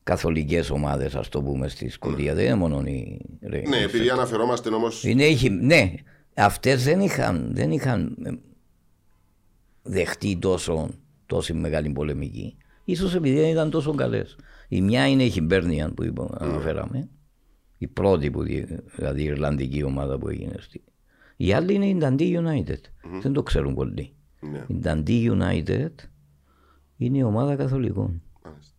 καθολικές 0.02 0.70
ομάδες 0.70 1.14
ας 1.14 1.28
το 1.28 1.42
πούμε 1.42 1.68
στη 1.68 1.88
Σκοτία. 1.88 2.34
Δεν 2.34 2.44
είναι 2.44 2.54
μόνο 2.54 2.80
οι 2.80 3.20
Rangers. 3.46 3.68
Ναι, 3.68 3.76
επειδή 3.78 4.08
αναφερόμαστε 4.10 4.68
όμω. 4.68 4.86
Είναι, 5.02 5.24
είχε- 5.24 5.48
ναι, 5.48 5.92
αυτές 6.34 6.84
δεν 6.84 7.00
είχαν, 7.00 7.50
δεν 7.54 7.70
είχαν 7.70 8.16
ε, 8.24 8.30
δεχτεί 9.82 10.36
τόσο, 10.40 10.88
τόσο 11.26 11.54
μεγάλη 11.54 11.90
πολεμική. 11.90 12.56
Ίσως 12.84 13.14
επειδή 13.14 13.40
δεν 13.40 13.48
ήταν 13.48 13.70
τόσο 13.70 13.94
καλές. 13.94 14.36
Η 14.68 14.80
μια 14.80 15.06
είναι 15.08 15.22
η 15.22 15.30
Χιμπέρνιαν 15.30 15.94
που 15.94 16.04
είπα, 16.04 16.28
αναφέραμε. 16.38 17.08
Η 17.78 17.86
πρώτη 17.86 18.30
που, 18.30 18.42
δι- 18.42 18.68
δηλαδή 18.96 19.20
η 19.22 19.24
Ιρλανδική 19.24 19.82
ομάδα 19.82 20.18
που 20.18 20.28
έγινε. 20.28 20.54
Στη. 20.58 20.84
Η 21.36 21.52
άλλη 21.52 21.74
είναι 21.74 21.86
η 21.86 21.98
Dundee 22.00 22.38
United. 22.40 22.80
Δεν 23.22 23.32
το 23.32 23.42
ξέρουν 23.42 23.74
πολλοί. 23.74 24.14
Ναι. 24.40 24.64
Η 24.68 24.80
Dundee 24.84 25.30
United 25.32 25.90
είναι 26.96 27.18
η 27.18 27.22
ομάδα 27.22 27.56
καθολικών. 27.56 28.22
Μάλιστα. 28.44 28.72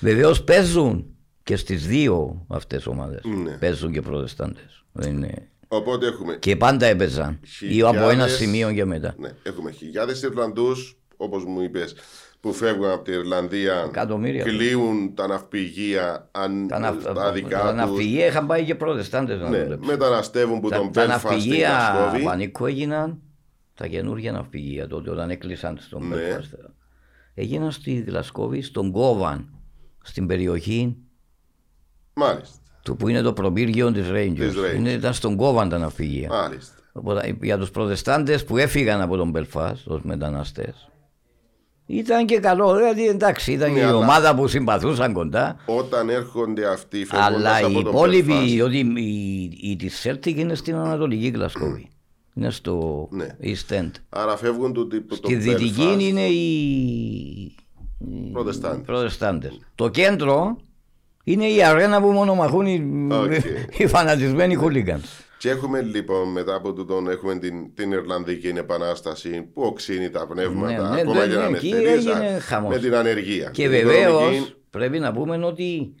Βεβαίως 0.00 0.44
παίζουν 0.44 1.06
και 1.42 1.56
στις 1.56 1.86
δύο 1.86 2.44
αυτές 2.48 2.86
ομάδες. 2.86 3.24
Ναι. 3.44 3.56
Παίζουν 3.56 3.92
και 3.92 4.00
προτεστάντες. 4.02 4.84
Οπότε 5.68 6.06
έχουμε. 6.06 6.36
Και 6.36 6.56
πάντα 6.56 6.86
έπαιζαν. 6.86 7.40
Ή 7.70 7.80
από 7.82 7.96
ένα 7.98 8.08
Χιλιάδες- 8.10 8.36
σημείο 8.36 8.72
και 8.72 8.84
μετά. 8.84 9.14
Ναι, 9.18 9.30
έχουμε 9.42 9.70
χιλιάδες 9.70 10.22
Ιρλανδούς, 10.22 10.99
όπως 11.22 11.44
μου 11.44 11.60
είπες, 11.60 11.94
που 12.40 12.52
φεύγουν 12.52 12.90
από 12.90 13.04
την 13.04 13.12
Ιρλανδία. 13.14 13.84
Εκατομμύρια. 13.88 14.44
Κλείουν 14.44 15.14
τα 15.14 15.26
ναυπηγεία 15.26 16.28
αν, 16.32 16.66
Τα, 16.68 16.78
ναυ... 16.78 17.00
στα 17.00 17.32
δικά 17.32 17.58
τα 17.60 17.66
τους. 17.66 17.76
ναυπηγεία 17.76 18.26
είχαν 18.26 18.46
πάει 18.46 18.64
και 18.64 18.74
προτεστάντε 18.74 19.34
να 19.36 19.48
Ναι, 19.48 19.62
δουλέψουν. 19.62 19.86
μεταναστεύουν 19.86 20.60
που 20.60 20.68
Τα, 20.68 20.76
τον 20.76 20.92
τα 20.92 21.04
Belfast 21.04 21.18
στην 21.18 21.28
ναυπηγεία 21.30 21.68
Γλασκόβη. 21.96 22.24
πανίκου 22.24 22.66
έγιναν 22.66 23.18
τα 23.74 23.86
καινούργια 23.86 24.32
ναυπηγεία 24.32 24.86
τότε 24.86 25.10
όταν 25.10 25.30
έκλεισαν 25.30 25.78
στον 25.80 26.08
Ναι. 26.08 26.16
Belfast. 26.16 26.70
Έγιναν 27.34 27.70
στη 27.70 27.92
Γλασκόβη, 27.92 28.62
στον 28.62 28.90
Κόβαν, 28.92 29.48
στην 30.02 30.26
περιοχή 30.26 30.96
Μάλιστα. 32.14 32.56
του 32.82 32.96
που 32.96 33.08
είναι 33.08 33.20
το 33.22 33.32
προπύργιο 33.32 33.92
της 33.92 34.06
Rangers. 34.10 34.34
Της 34.36 34.54
Rangers. 34.56 34.76
Είναι, 34.76 34.92
ήταν 34.92 35.14
στον 35.14 35.36
Κόβαν 35.36 35.68
τα 35.68 35.78
ναυπηγεία. 35.78 36.28
Μάλιστα. 36.28 36.74
Οπότε, 36.92 37.36
για 37.42 37.58
τους 37.58 37.70
προτεστάντες 37.70 38.44
που 38.44 38.56
έφυγαν 38.56 39.00
από 39.00 39.16
τον 39.16 39.30
Μπελφάστ 39.30 39.86
ως 39.86 40.02
μεταναστές 40.02 40.88
ήταν 41.92 42.26
και 42.26 42.38
καλό, 42.38 42.76
δηλαδή 42.76 43.06
εντάξει 43.08 43.52
ήταν 43.52 43.68
Ναι, 43.68 43.74
και 43.74 43.80
η 43.80 43.84
αλλά- 43.84 43.96
ομάδα 43.96 44.34
που 44.34 44.46
συμπαθούσαν 44.48 45.12
κοντά 45.12 45.56
Όταν 45.66 46.08
έρχονται 46.08 46.66
αυτοί 46.72 47.04
φεύγοντας 47.04 47.34
αλλά 47.36 47.56
από 47.56 47.68
οι 47.68 47.72
τον 47.82 47.86
υπόλοιποι, 47.92 48.32
Belfast, 48.60 48.64
ότι 48.64 48.78
η, 48.78 49.58
η 49.70 49.76
της 49.76 50.06
Celtic 50.08 50.34
είναι 50.36 50.54
στην 50.54 50.74
Ανατολική 50.74 51.28
Γλασκόβη 51.28 51.88
είναι 52.34 52.50
στο 52.50 53.08
Ναι. 53.10 53.26
East 53.42 53.72
End 53.80 53.90
Άρα 54.08 54.36
φεύγουν 54.36 54.72
του 54.72 54.86
τύπου 54.88 55.14
στη 55.14 55.34
δυτική 55.34 55.96
είναι 55.98 56.26
οι, 56.26 56.42
οι 57.98 58.30
Προτεστάντες. 58.32 58.84
προτεστάντες. 58.86 59.58
Το 59.74 59.88
κέντρο 59.88 60.56
είναι 61.24 61.44
η 61.46 61.62
αρένα 61.62 62.00
που 62.00 62.10
μονομαχούν 62.10 62.66
οι, 62.66 63.08
Οκ. 63.12 63.32
οι 63.78 63.86
φανατισμένοι 63.86 64.54
χούλιγκανς. 64.54 65.08
Και 65.40 65.50
έχουμε 65.50 65.82
λοιπόν 65.82 66.32
μετά 66.32 66.54
από 66.54 66.72
τούτον 66.72 67.08
έχουμε 67.08 67.38
την, 67.38 67.74
την 67.74 67.92
Ιρλανδική 67.92 68.46
Επανάσταση 68.48 69.42
που 69.42 69.62
οξύνει 69.62 70.10
τα 70.10 70.26
πνεύματα 70.26 70.88
Ναι, 70.88 70.94
ναι, 70.94 71.00
ακόμα 71.00 71.14
ναι, 71.14 71.32
και 71.32 71.38
ναι, 71.38 71.48
να 71.48 71.56
εκεί 71.56 71.72
ανευθερίζα 71.72 72.22
έγινε 72.24 72.38
χαμός. 72.38 72.74
με 72.74 72.80
την 72.80 72.94
ανεργία. 72.94 73.50
Και 73.50 73.62
Την 73.62 73.70
βεβαίως 73.70 74.22
οικονομική- 74.22 74.54
πρέπει 74.70 74.98
να 74.98 75.12
πούμε 75.12 75.44
ότι 75.44 75.94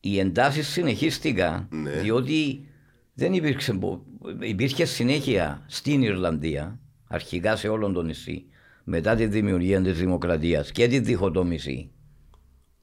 οι 0.00 0.18
εντάσεις 0.18 0.68
συνεχίστηκαν 0.68 1.68
Ναι. 1.70 1.90
διότι 1.90 2.68
δεν 3.14 3.32
υπήρξε, 3.32 3.72
μπο- 3.72 4.00
υπήρχε 4.40 4.84
συνέχεια 4.84 5.64
στην 5.66 6.02
Ιρλανδία, 6.02 6.80
αρχικά 7.08 7.56
σε 7.56 7.68
όλο 7.68 7.92
το 7.92 8.02
νησί, 8.02 8.44
μετά 8.84 9.14
τη 9.14 9.26
δημιουργία 9.26 9.80
της 9.82 9.98
δημοκρατίας 9.98 10.70
και 10.72 10.88
τη 10.88 10.98
διχοτόμηση 10.98 11.90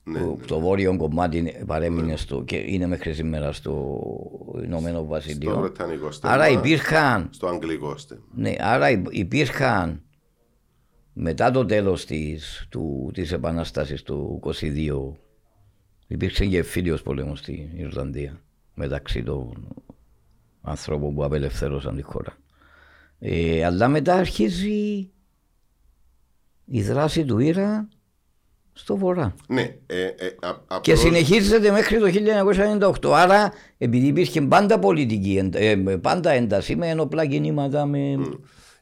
Ναι, 0.10 0.20
που 0.20 0.40
το 0.48 0.60
βόρειο 0.60 0.98
κομμάτι 0.98 1.64
παρέμεινε 1.66 2.16
στο, 2.16 2.44
και 2.44 2.56
είναι 2.56 2.88
μέχρι 2.88 3.14
σήμερα 3.14 3.52
στο 3.52 4.02
Ηνωμένο 4.64 4.98
στο 4.98 5.06
Βασίλειο. 5.08 5.60
Βρετανικό 5.60 6.12
στέμα, 6.12 6.34
Άρα 6.34 6.50
υπήρχαν 6.50 7.30
στο 7.32 7.48
Αγγλικό 7.48 7.98
στέμα. 7.98 8.22
ναι, 8.36 8.56
άρα 8.60 8.90
υ- 8.90 9.08
υπήρχαν 9.12 10.02
μετά 11.14 11.52
το 11.52 11.66
τέλος 11.66 12.06
της, 12.06 12.68
του, 12.70 13.12
της 13.14 13.32
Επανάστασης 13.32 14.04
του 14.04 14.40
22 14.44 15.18
υπήρξε 16.08 16.46
και 16.46 16.64
φίλιος 16.64 17.02
πόλεμος 17.02 17.40
στην 17.40 17.70
Ιρλανδία 17.78 18.42
μεταξύ 18.74 19.24
των 19.24 19.68
ανθρώπων 20.62 21.14
που 21.16 21.24
απελευθέρωσαν 21.24 21.96
τη 21.96 22.02
χώρα. 22.02 22.38
Ε, 23.20 23.66
αλλά 23.66 23.88
μετά 23.88 24.16
αρχίζει 24.16 25.10
η 26.66 26.82
δράση 26.82 27.26
του 27.26 27.40
Ήρα 27.40 27.88
στο 28.78 28.98
βορρά. 28.98 29.36
Ναι, 29.48 29.62
ε, 29.62 30.02
ε, 30.02 30.08
α, 30.40 30.50
απλώς- 30.50 30.82
Και 30.82 30.96
συνεχίζεται 30.96 31.72
μέχρι 31.72 31.98
το 32.00 32.08
1998. 32.08 33.12
Άρα, 33.14 33.52
επειδή 33.78 34.08
υπήρχε 34.08 34.42
πάντα 34.42 34.80
πολιτική, 34.80 35.36
εντα- 35.38 35.60
ε, 35.60 35.76
πάντα 36.02 36.32
ένταση 36.32 36.76
με 36.76 36.88
ενοπλά 36.88 37.26
κινήματα, 37.26 37.86
με 37.86 38.00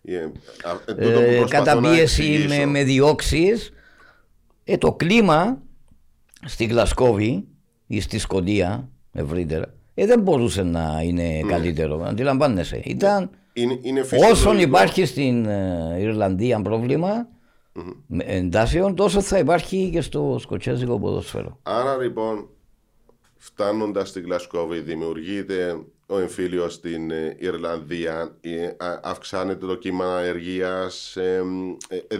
ε, 0.08 0.18
α, 0.18 0.72
ε, 0.86 0.94
τούτο 0.94 1.20
που 1.20 1.26
ε, 1.26 1.38
προσπαθώ 1.38 1.64
να 1.64 1.82
καταπίεση, 1.82 2.24
εξηγήσω. 2.24 2.48
με, 2.60 2.66
με 2.66 2.84
διώξεις, 2.84 3.72
ε, 4.64 4.78
το 4.78 4.94
κλίμα 4.94 5.62
στη 6.46 6.66
Γλασκόβη 6.66 7.48
ή 7.88 8.02
στη 8.02 8.20
Σκοτία 8.20 8.90
ευρύτερα, 9.14 9.74
ε, 9.94 10.06
δεν 10.06 10.20
μπορούσε 10.22 10.64
να 10.64 11.02
είναι 11.04 11.40
καλύτερο. 11.48 12.04
Αντιλαμβάνεσαι. 12.06 12.82
Ήταν 12.84 13.30
Είναι, 13.54 13.80
είναι 13.82 14.00
όσον 14.00 14.20
φυσιολογικό. 14.20 14.62
υπάρχει 14.68 15.06
στην 15.06 15.46
ε, 15.46 15.96
Ιρλανδία 16.00 16.62
πρόβλημα 16.62 17.28
με 18.08 18.24
εντάσεων, 18.28 18.96
τόσο 18.96 19.22
θα 19.22 19.38
υπάρχει 19.38 19.90
και 19.94 20.02
στο 20.02 20.38
σκοτσέζικο 20.40 21.00
ποδόσφαιρο. 21.00 21.60
Άρα 21.64 21.98
λοιπόν, 21.98 22.50
φτάνοντας 23.38 24.10
στην 24.10 24.24
Γλασκόβη, 24.24 24.80
δημιουργείται 24.80 25.80
ο 26.08 26.20
εμφύλιος 26.20 26.74
στην 26.74 27.12
ε, 27.12 27.36
Ιρλανδία, 27.40 28.38
ε, 28.42 28.66
α- 28.66 29.00
αυξάνεται 29.04 29.66
το 29.66 29.76
κύμα 29.76 30.18
ανεργίας, 30.18 31.18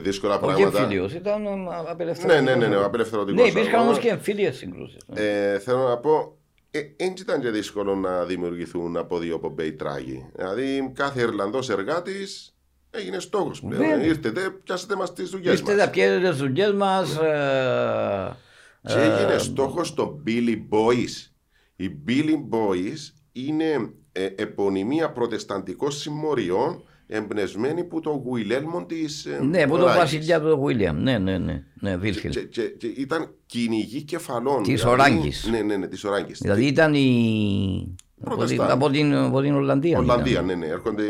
δύσκολα 0.02 0.36
Όχι 0.40 0.44
πράγματα. 0.46 0.80
εμφύλιος, 0.82 1.14
ήταν 1.14 1.46
ε, 1.46 1.50
απελευθερωτικός. 1.90 2.46
Ναι, 2.46 2.56
ναι, 2.56 2.68
ναι, 2.68 2.76
ναι, 2.76 2.84
απελευθερωτικός. 2.84 3.42
Ναι, 3.44 3.50
υπήρχαν 3.50 3.82
όμως 3.82 4.00
και 4.00 4.08
εμφύλιες 4.10 4.56
συγκρούσεις. 4.58 5.02
ναι. 5.08 5.22
Ε, 5.22 5.60
θέλω 5.60 5.88
να 5.88 5.98
πω, 5.98 6.38
δεν 6.72 7.14
ήταν 7.20 7.42
και 7.42 7.50
δύσκολο 7.50 7.96
να 7.96 8.24
δημιουργηθούν 8.26 8.98
από 8.98 9.18
δύο 9.18 9.40
πομπέι 9.40 9.74
τράγοι. 9.74 10.26
Δηλαδή, 10.36 10.92
κάθε 10.96 11.22
Ιρλανδός 11.22 11.70
εργάτης 11.70 12.55
έγινε 13.00 13.20
στόχος 13.20 13.62
πλέον. 13.62 13.82
Βέβαια. 13.82 14.06
Ήρθετε, 14.06 14.42
πιάσετε 14.64 14.96
μας 14.96 15.14
τις 15.14 15.30
δουλειές 15.30 15.54
Είστε 15.54 15.72
μας. 15.76 15.84
τα 15.84 15.90
πιέζετε 15.90 16.30
τις 16.30 16.38
δουλειές 16.38 16.72
μας. 16.74 17.18
ε, 17.18 18.36
Και 18.82 18.94
έγινε 19.00 19.38
στόχος 19.38 19.94
το 19.94 20.22
Billy 20.28 20.56
Boys. 20.70 21.32
Οι 21.76 21.92
Billy 22.08 22.34
Boys 22.56 23.14
είναι 23.32 23.94
ε, 24.12 24.26
επωνυμία 24.36 25.12
προτεσταντικών 25.12 25.92
συμμοριών 25.92 26.84
εμπνευσμένη 27.08 27.84
που 27.84 28.00
το 28.00 28.10
Γουιλέλμον 28.10 28.88
της. 28.88 29.28
Ναι, 29.42 29.64
από 29.64 29.78
τον 29.78 29.86
βασιλιά 29.86 30.42
του 30.42 30.62
Βίλιαμ. 30.66 30.98
Ναι, 31.02 31.18
ναι, 31.18 31.38
ναι. 31.38 31.64
ναι 31.80 31.98
Βίλχελ. 31.98 32.32
Και, 32.32 32.40
και, 32.42 32.62
και 32.62 32.88
ήταν 32.88 33.36
κυνηγοί 33.46 34.02
κεφαλών. 34.04 34.64
Της 34.64 34.82
δηλαδή- 34.82 35.00
Οράγκης. 35.00 35.48
Ναι, 35.52 35.62
ναι, 35.62 35.76
ναι, 35.78 35.88
της 35.88 36.04
Οράγκης. 36.04 36.40
Δηλαδή 36.42 36.66
ήταν 36.66 36.94
η. 36.94 37.96
Από 38.22 38.46
την, 38.46 38.58
Προτεστάντη. 38.58 38.72
από 38.72 38.90
την, 38.90 39.16
από 39.16 39.42
την 39.42 39.56
Ολλανδία. 39.56 39.98
Ολλανδία, 39.98 40.32
ήταν. 40.32 40.46
ναι, 40.46 40.56
ναι, 40.56 40.66
έρχονται. 40.66 41.04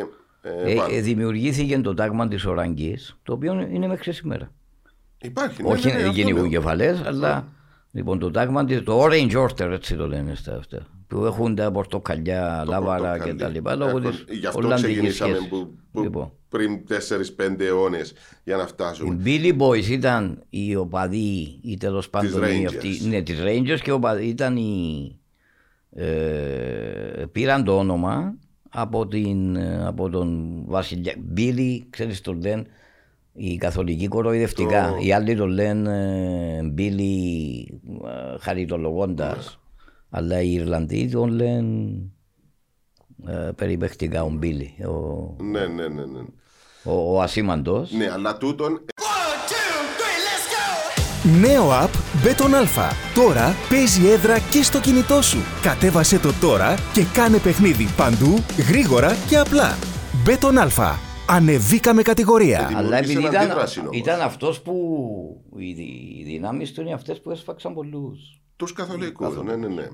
Ε, 0.47 0.71
Ε, 0.71 0.75
πάνω. 0.75 0.93
ε, 0.95 0.99
δημιουργήθηκε 1.01 1.79
το 1.79 1.93
τάγμα 1.93 2.27
της 2.27 2.45
Οραγκής, 2.45 3.17
το 3.23 3.33
οποίο 3.33 3.67
είναι 3.71 3.87
μέχρι 3.87 4.13
σήμερα. 4.13 4.51
Υπάρχει. 5.21 5.63
Ναι, 5.63 5.69
Όχι 5.69 5.87
ναι, 5.87 5.93
ναι, 5.93 5.99
αυτό 5.99 6.11
γενικού 6.11 6.39
λέω. 6.39 6.49
κεφαλές, 6.49 7.01
αλλά 7.05 7.47
λοιπόν 7.91 8.19
το 8.19 8.31
τάγμα 8.31 8.65
της, 8.65 8.83
το 8.83 9.03
orange 9.03 9.31
order 9.47 9.71
έτσι 9.71 9.95
το 9.95 10.07
λένε 10.07 10.35
στα 10.35 10.55
αυτά. 10.55 10.85
Που 11.07 11.25
έχουν 11.25 11.55
τα 11.55 11.71
πορτοκαλιά, 11.71 12.61
Το 12.65 12.71
λάβαρα 12.71 13.01
πορτοκαλί. 13.09 13.31
και 13.31 13.43
τα 13.43 13.47
λοιπά 13.49 13.75
λόγω 13.75 13.97
Έχουν- 13.97 14.11
της 14.11 14.25
Γι' 14.39 14.45
αυτό 14.45 14.59
Ολλανδικής 14.59 14.91
ξεκινήσαμε 14.93 15.31
σχέσης. 15.33 15.49
που, 15.49 15.75
που 15.91 16.01
Λοιπόν. 16.01 16.31
πριν 16.49 16.85
4-5 16.85 17.63
αιώνες 17.65 18.13
για 18.43 18.55
να 18.55 18.63
Οι 18.63 18.67
φτάσουμε. 18.67 19.21
Billy 19.25 19.57
Boys 19.57 19.87
ήταν 19.89 20.43
οι 20.49 20.75
οπαδοί 20.75 21.59
ή 21.61 21.77
τέλος 21.77 22.09
πάντων 22.09 22.43
οι 22.43 22.45
Rangers. 22.45 22.65
αυτοί. 22.67 22.99
Ναι, 23.07 23.21
της 23.21 23.39
Rangers 23.45 23.79
και 23.83 23.91
οπαδοί 23.91 24.25
ήταν 24.25 24.57
οι. 24.57 25.19
Ε, 25.97 27.25
πήραν 27.31 27.63
το 27.63 27.77
όνομα 27.77 28.35
από, 28.75 29.07
την, 29.07 29.55
ε, 29.55 29.85
από 29.85 30.09
τον 30.09 30.61
βασιλιά. 30.67 31.13
Billy, 31.37 31.79
ξέρεις 31.89 32.21
το 32.21 32.33
λένε 32.33 32.63
οι 33.33 33.57
καθολικοί 33.57 34.07
κοροϊδευτικά. 34.07 34.89
Το- 34.89 34.97
Οι 35.05 35.11
άλλοι 35.11 35.35
το 35.35 35.47
λένε 35.47 35.97
ε, 36.57 36.73
Billy 36.77 37.63
ε, 38.05 38.37
χαριτολογώντας. 38.39 39.59
Αλλά 40.09 40.41
οι 40.41 40.51
Ιρλανδοί 40.53 41.09
τον 41.09 41.29
λένε 41.29 41.91
ε, 43.27 43.49
περιπαικτικά 43.55 44.23
ο 44.23 44.39
Billy, 44.41 44.85
ο, 44.87 45.35
Ναι, 45.43 45.65
ναι, 45.65 45.87
ναι. 45.87 46.05
ναι. 46.05 46.19
ο, 46.83 47.15
ο 47.15 47.21
ασήμαντος. 47.21 47.91
Ναι, 47.91 48.09
αλλά 48.11 48.37
τούτον 48.37 48.79
Νέο 51.41 51.69
app 51.71 51.89
Beton 52.25 52.53
Alpha. 52.63 52.91
Τώρα 53.15 53.53
παίζει 53.69 54.07
έδρα 54.07 54.39
και 54.39 54.63
στο 54.63 54.79
κινητό 54.81 55.21
σου. 55.21 55.37
Κατέβασε 55.61 56.19
το 56.19 56.33
τώρα 56.41 56.75
και 56.93 57.03
κάνε 57.13 57.37
παιχνίδι 57.37 57.85
παντού, 57.97 58.33
γρήγορα 58.69 59.15
και 59.29 59.37
απλά. 59.37 59.77
Beton 60.25 60.67
Alpha. 60.67 60.91
Ανεβήκαμε 61.29 62.01
κατηγορία. 62.01 62.57
Γιατί- 62.57 62.73
Αλλά 62.73 62.81
Δημιούργησε 62.99 63.11
επειδή 63.11 63.25
ένα 63.25 63.29
ήταν, 63.29 63.41
αντίδραση 63.45 63.79
όμως. 63.79 63.97
ήταν 63.97 64.21
αυτός 64.21 64.61
που 64.61 64.75
οι, 65.57 65.73
δι- 65.73 66.19
οι 66.19 66.23
δυνάμεις 66.25 66.73
του 66.73 66.81
είναι 66.81 66.93
αυτές 66.93 67.21
που 67.21 67.31
έσφαξαν 67.31 67.73
πολλούς. 67.73 68.19
τους 68.55 68.73
καθολικούς. 68.73 69.43
Ναι, 69.43 69.55
ναι, 69.55 69.67
ναι. 69.67 69.87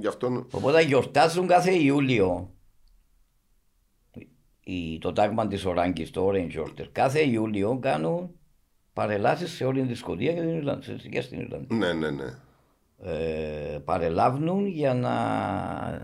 Γι' 0.00 0.06
αυτό. 0.06 0.46
Οπότε 0.50 0.82
γιορτάζουν 0.82 1.46
κάθε 1.46 1.70
Ιούλιο 1.74 2.50
η, 4.64 4.98
το 4.98 5.12
τάγμα 5.12 5.46
της 5.46 5.64
Οράγκης, 5.64 6.10
το 6.10 6.28
Orange 6.28 6.60
Order. 6.64 6.86
Κάθε 6.92 7.20
Ιούλιο 7.20 7.78
κάνουν 7.82 8.30
παρελάσεις 8.92 9.50
σε 9.50 9.64
όλη 9.64 9.86
τη 9.86 9.94
Σκοτία 9.94 10.32
και, 10.32 10.40
την 10.40 10.56
Ιρλανδία, 10.56 10.94
και 11.10 11.20
στην 11.20 11.40
Ιρλανδία. 11.40 11.76
Ναι, 11.76 11.92
ναι, 11.92 12.10
ναι. 12.10 12.34
Ε, 13.02 13.78
παρελάβουν 13.84 14.66
για 14.66 14.94
να 14.94 15.14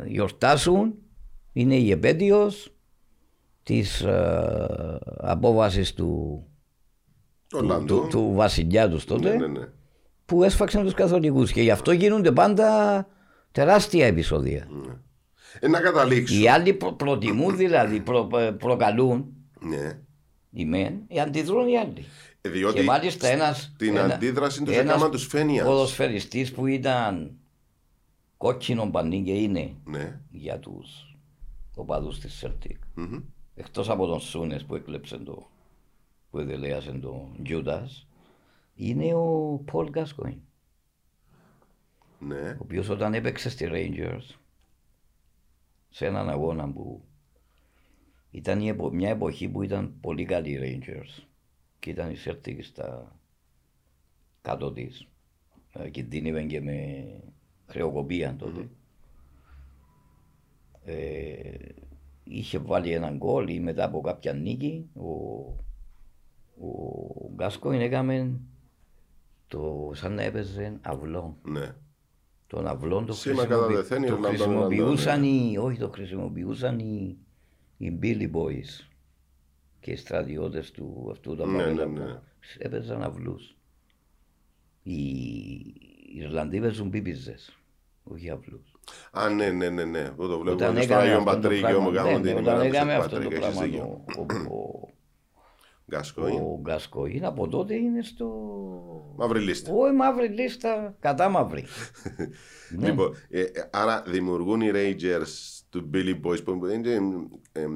γιορτάσουν. 0.06 0.94
Είναι 1.52 1.74
η 1.76 1.90
επέτειος 1.90 2.74
της 3.62 4.00
ε, 4.00 4.98
απόβασης 5.18 5.94
του, 5.94 6.42
Το 7.48 7.58
του, 7.58 7.64
Ολλανδό. 7.64 8.00
του, 8.00 8.06
του 8.08 8.32
βασιλιά 8.34 8.88
τους 8.90 9.04
τότε. 9.04 9.28
Ναι, 9.36 9.46
ναι, 9.46 9.58
ναι. 9.58 9.66
που 10.26 10.42
έσφαξαν 10.42 10.82
τους 10.84 10.94
καθολικούς 10.94 11.52
και 11.52 11.62
γι' 11.62 11.70
αυτό 11.70 11.92
γίνονται 11.92 12.32
πάντα 12.32 13.06
τεράστια 13.52 14.06
επεισόδια. 14.06 14.66
Ε, 15.60 15.68
να 15.68 15.80
καταλήξω. 15.80 16.34
Οι 16.40 16.48
άλλοι 16.48 16.72
προ- 16.72 16.92
προτιμούν 16.92 17.56
δηλαδή, 17.56 18.00
προ- 18.00 18.36
ε, 18.36 18.50
προκαλούν 18.50 19.26
Ναι. 19.60 19.98
οι 20.50 20.64
μεν, 20.64 20.94
οι 21.08 21.20
αντιδρούν 21.20 21.68
οι 21.68 21.78
άλλοι. 21.78 22.04
Ε, 22.46 22.50
Διότι 22.50 22.74
και 22.78 22.82
μάλιστα 22.84 23.28
ένας, 23.28 23.74
την 23.78 23.96
ένα- 23.96 24.14
αντίδραση 24.14 24.62
τους 24.62 24.74
ένας 24.76 24.94
έκαναν 24.94 25.10
τους 25.10 25.26
Φένιας. 25.26 25.66
ποδοσφαιριστής 25.66 26.52
που 26.52 26.66
ήταν 26.66 27.36
κόκκινο 28.36 28.90
πανί 28.90 29.22
και 29.22 29.32
είναι 29.34 29.74
Ναι. 29.84 30.20
για 30.30 30.58
τους 30.58 31.16
οπαδούς 31.74 32.18
της 32.20 32.44
Celtic. 32.46 32.76
Μμμ. 32.94 33.20
Εκτός 33.54 33.88
από 33.90 34.06
τον 34.06 34.20
Σούνες 34.20 34.64
που 34.64 34.74
έκλεψε 34.74 35.16
το, 35.18 35.50
που 36.30 36.38
εδελέασε 36.38 36.92
τον 36.92 37.28
Τζούτας, 37.42 38.06
είναι 38.74 39.14
ο 39.14 39.60
Πολ 39.64 39.88
Γκάσκοιν. 39.88 40.34
Ναι. 42.18 42.50
ο 42.50 42.56
οποίος 42.58 42.88
όταν 42.88 43.14
έπαιξε 43.14 43.50
στη 43.50 43.68
Rangers 43.72 44.34
σε 45.88 46.06
έναν 46.06 46.28
αγώνα 46.30 46.68
που 46.72 47.04
ήταν 48.30 48.60
η 48.60 48.68
επο- 48.68 48.90
μια 48.90 49.08
εποχή 49.10 49.48
που 49.48 49.62
ήταν 49.62 49.94
πολύ 50.00 50.24
καλή 50.24 50.50
οι 50.50 50.58
Rangers 50.62 51.22
και 51.86 51.92
ήταν 51.92 52.10
η 52.10 52.16
Celtic 52.24 52.58
στα 52.62 53.16
κάτω 54.42 54.72
της. 54.72 55.08
Κινδύνευε 55.90 56.42
και 56.42 56.60
με 56.60 57.06
χρεοκοπία 57.66 58.36
τότε. 58.38 58.68
Ε, 60.84 61.58
είχε 62.24 62.58
βάλει 62.58 62.90
έναν 62.92 63.16
γκολ 63.16 63.48
ή 63.48 63.60
μετά 63.60 63.84
από 63.84 64.00
κάποια 64.00 64.32
νίκη 64.32 64.88
ο, 64.94 65.08
ο 66.66 67.30
Γκάσκοιν 67.34 67.80
έκαμε 67.80 68.40
το 69.48 69.90
σαν 69.94 70.12
να 70.14 70.22
έπαιζε 70.22 70.78
αυλό 70.82 71.38
Ναι. 71.42 71.74
τον 72.46 72.66
αυλό 72.66 73.04
το, 73.04 73.12
Σήμα 73.12 73.34
χρησιμοποιη- 73.42 73.66
κατά 73.68 73.82
δεθέν 73.82 74.00
το 74.00 74.06
Ιρλανδών, 74.06 74.30
χρησιμοποιούσαν 74.30 75.22
Ιρλανδών, 75.24 75.52
οι, 75.52 75.58
όχι 75.58 75.78
το 75.78 75.88
χρησιμοποιούσαν 75.88 76.78
οι, 76.78 77.16
οι 77.76 77.98
Billy 78.02 78.30
Boys 78.32 78.86
και 79.86 79.92
οι 79.92 79.96
στρατιώτες 79.96 80.70
του 80.70 81.08
αυτού 81.10 81.36
τα 81.36 81.46
Ναι, 81.46 81.62
παγέλα 81.62 81.86
ναι, 81.86 82.00
που 82.00 82.04
ναι. 82.04 82.20
έπαιζαν 82.58 83.02
αυλούς. 83.02 83.56
Οι 84.82 84.98
Ιρλανδοί 86.16 86.60
παίζουν 86.60 86.90
πίπιζες, 86.90 87.58
όχι 88.04 88.30
αυλούς. 88.30 88.74
Α, 89.10 89.28
ναι, 89.28 89.50
ναι, 89.50 89.68
ναι, 89.68 89.84
ναι. 89.84 89.98
Εγώ 89.98 90.26
το 90.26 90.38
βλέπω 90.38 90.56
Όταν 90.56 90.74
και 90.74 90.82
στο 90.82 90.92
έκαμε 90.94 91.08
Άγιο 91.08 91.16
αυτό 91.18 91.30
το 91.30 91.40
Πατρίκιο 91.40 91.66
πράγμα, 91.66 91.84
μου 91.84 91.90
ναι, 91.90 91.96
κάνουν 91.96 92.20
ναι, 92.20 92.20
την 92.20 92.36
όταν 92.36 92.54
ημέρα 92.54 92.60
του 92.60 92.74
έκαμε 92.74 92.92
Σεντ 92.92 93.00
αυτό 93.00 93.16
το 93.16 93.22
Πατρίκ, 93.22 93.42
έχεις 93.42 93.54
πράγμα 93.54 93.62
δίκιο. 93.62 94.04
ο, 94.16 94.54
ο, 94.54 94.88
Γκάσκοιν. 95.90 96.24
ο 96.24 96.60
Γκασκοίν 96.62 97.24
από 97.24 97.48
τότε 97.48 97.74
είναι 97.74 98.02
στο... 98.02 98.30
Μαύρη 99.16 99.40
λίστα. 99.40 99.72
Όχι 99.72 99.94
μαύρη 99.94 100.28
λίστα, 100.28 100.96
κατά 101.00 101.28
μαύρη. 101.28 101.64
Ναι. 102.78 102.88
Λοιπόν, 102.88 103.14
ε, 103.28 103.40
ε, 103.40 103.50
άρα 103.70 104.02
δημιουργούν 104.06 104.60
οι 104.60 104.70
Rangers 104.74 105.55
του 105.70 105.90
Billy 105.94 106.26
Boys 106.26 106.44
που 106.44 106.66
είναι 106.74 106.90
ε, 107.52 107.60
ε, 107.62 107.66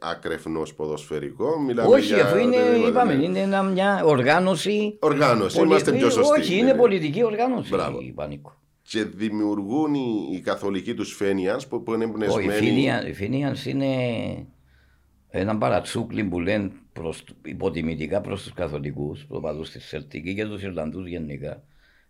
άκρεφνος 0.00 0.74
ποδοσφαιρικό. 0.74 1.58
Μιλάμε 1.60 1.94
Όχι, 1.94 2.14
για 2.14 2.24
αφού 2.24 2.38
είναι, 2.38 2.56
οτιδήποτε, 2.56 2.88
είπαμε, 2.88 3.14
ναι. 3.14 3.24
είναι 3.24 3.38
ένα- 3.38 3.62
μια 3.62 4.04
οργάνωση. 4.04 4.96
Οργάνωση, 5.00 5.56
πολι- 5.56 5.70
είμαστε 5.70 5.92
πιο 5.92 6.10
σωστοί. 6.10 6.40
Όχι, 6.40 6.52
ναι, 6.54 6.58
είναι 6.60 6.72
ναι. 6.72 6.78
πολιτική 6.78 7.24
οργάνωση. 7.24 7.70
Μπράβο. 7.70 8.00
η 8.00 8.12
Πανίκο. 8.12 8.54
Και 8.82 9.04
δημιουργούν 9.04 9.94
οι, 9.94 10.28
οι 10.32 10.40
καθολικοί 10.40 10.94
τους 10.94 11.14
Φένιανς 11.14 11.66
που, 11.66 11.82
που 11.82 11.94
είναι 11.94 12.04
Όχι, 12.04 12.12
εμπνευσμένοι. 12.12 13.08
οι 13.08 13.12
Φίνιανς 13.12 13.66
είναι 13.66 13.86
ένα 15.28 15.58
παρατσούκλι 15.58 16.24
που 16.24 16.40
λένε 16.40 16.70
προς, 16.92 17.24
υποτιμητικά 17.44 18.20
προς 18.20 18.42
τους 18.42 18.52
καθολικούς, 18.52 19.18
τους 19.20 19.36
οπαδούς 19.36 19.70
της 19.70 19.84
Σελτική 19.86 20.34
και 20.34 20.44
τους 20.46 20.62
Ιρλανδούς 20.62 21.08
γενικά. 21.08 21.62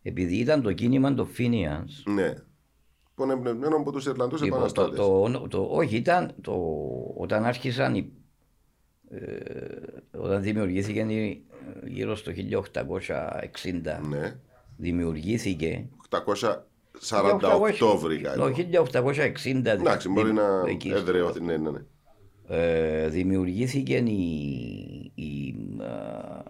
Επειδή 0.02 0.36
ήταν 0.36 0.62
το 0.62 0.72
κίνημα 0.72 1.14
των 1.14 1.26
Φίνιανς, 1.26 2.02
Ναι. 2.14 2.34
Που 3.20 3.26
είναι 3.26 3.34
εμπνευσμένο 3.34 3.76
από 3.76 3.92
τους 3.92 4.06
Ιρλανδούς 4.06 4.42
Λοιπόν, 4.42 4.58
το, 4.72 4.82
επαναστάτες. 4.82 5.40
το, 5.40 5.48
το, 5.48 5.68
όχι, 5.70 5.96
ήταν 5.96 6.32
το, 6.40 6.52
όταν 7.16 7.44
άρχισαν 7.44 7.94
οι, 7.94 8.12
ε, 9.10 9.18
όταν 10.18 10.42
δημιουργήθηκε 10.42 11.00
η- 11.00 11.44
γύρω 11.86 12.16
στο 12.16 12.32
1860 12.32 14.00
Ναι. 14.08 14.36
δημιουργήθηκε 14.76 15.86
848 16.10 17.96
βρήκα. 17.98 18.32
το 18.34 18.44
εγώ. 18.46 18.54
1860 18.54 19.70
Εντάξει, 19.70 20.08
μπορεί 20.08 20.26
δη- 20.28 20.36
να 20.36 20.62
εκεί 20.68 20.88
στο- 20.88 20.98
εδραιωθεί. 20.98 21.42
Ναι, 21.42 21.56
ναι, 21.56 21.70
ναι. 21.70 21.80
ε, 22.48 23.08
δημιουργήθηκε 23.08 23.96
η, 23.96 25.12
η, 25.14 25.54
α, 25.82 26.42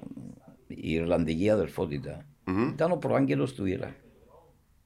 η 0.67 0.93
Ιρλανδική 0.93 1.51
αδερφότητα. 1.51 2.25
Ήταν 2.73 2.91
ο 2.93 2.97
προάγγελος 2.97 3.55
του 3.55 3.65
Ιράκ. 3.67 3.93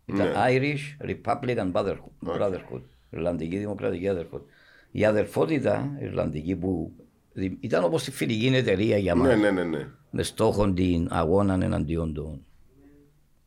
Ήταν 0.06 0.26
Ναι. 0.26 0.34
Irish 0.48 1.06
Republican 1.10 1.72
Brotherhood, 1.72 2.26
Brotherhood, 2.26 2.82
Ιρλανδική 3.10 3.58
Δημοκρατική 3.58 4.08
Αδερφότητα. 4.08 4.50
Η 4.90 5.04
αδερφότητα 5.04 5.96
Ιρλανδική 6.00 6.56
που 6.56 6.92
δη- 7.32 7.58
ήταν 7.60 7.84
όπως 7.84 8.06
η 8.06 8.10
φιλική 8.10 8.46
εταιρεία 8.46 8.96
για 8.98 9.14
μας 9.14 9.26
Ναι, 9.28 9.34
ναι, 9.36 9.50
ναι, 9.50 9.64
ναι. 9.64 9.88
με 10.10 10.22
στόχο 10.22 10.72
την 10.72 11.08
αγώνα 11.10 11.54
εναντίον 11.64 12.14
των, 12.14 12.44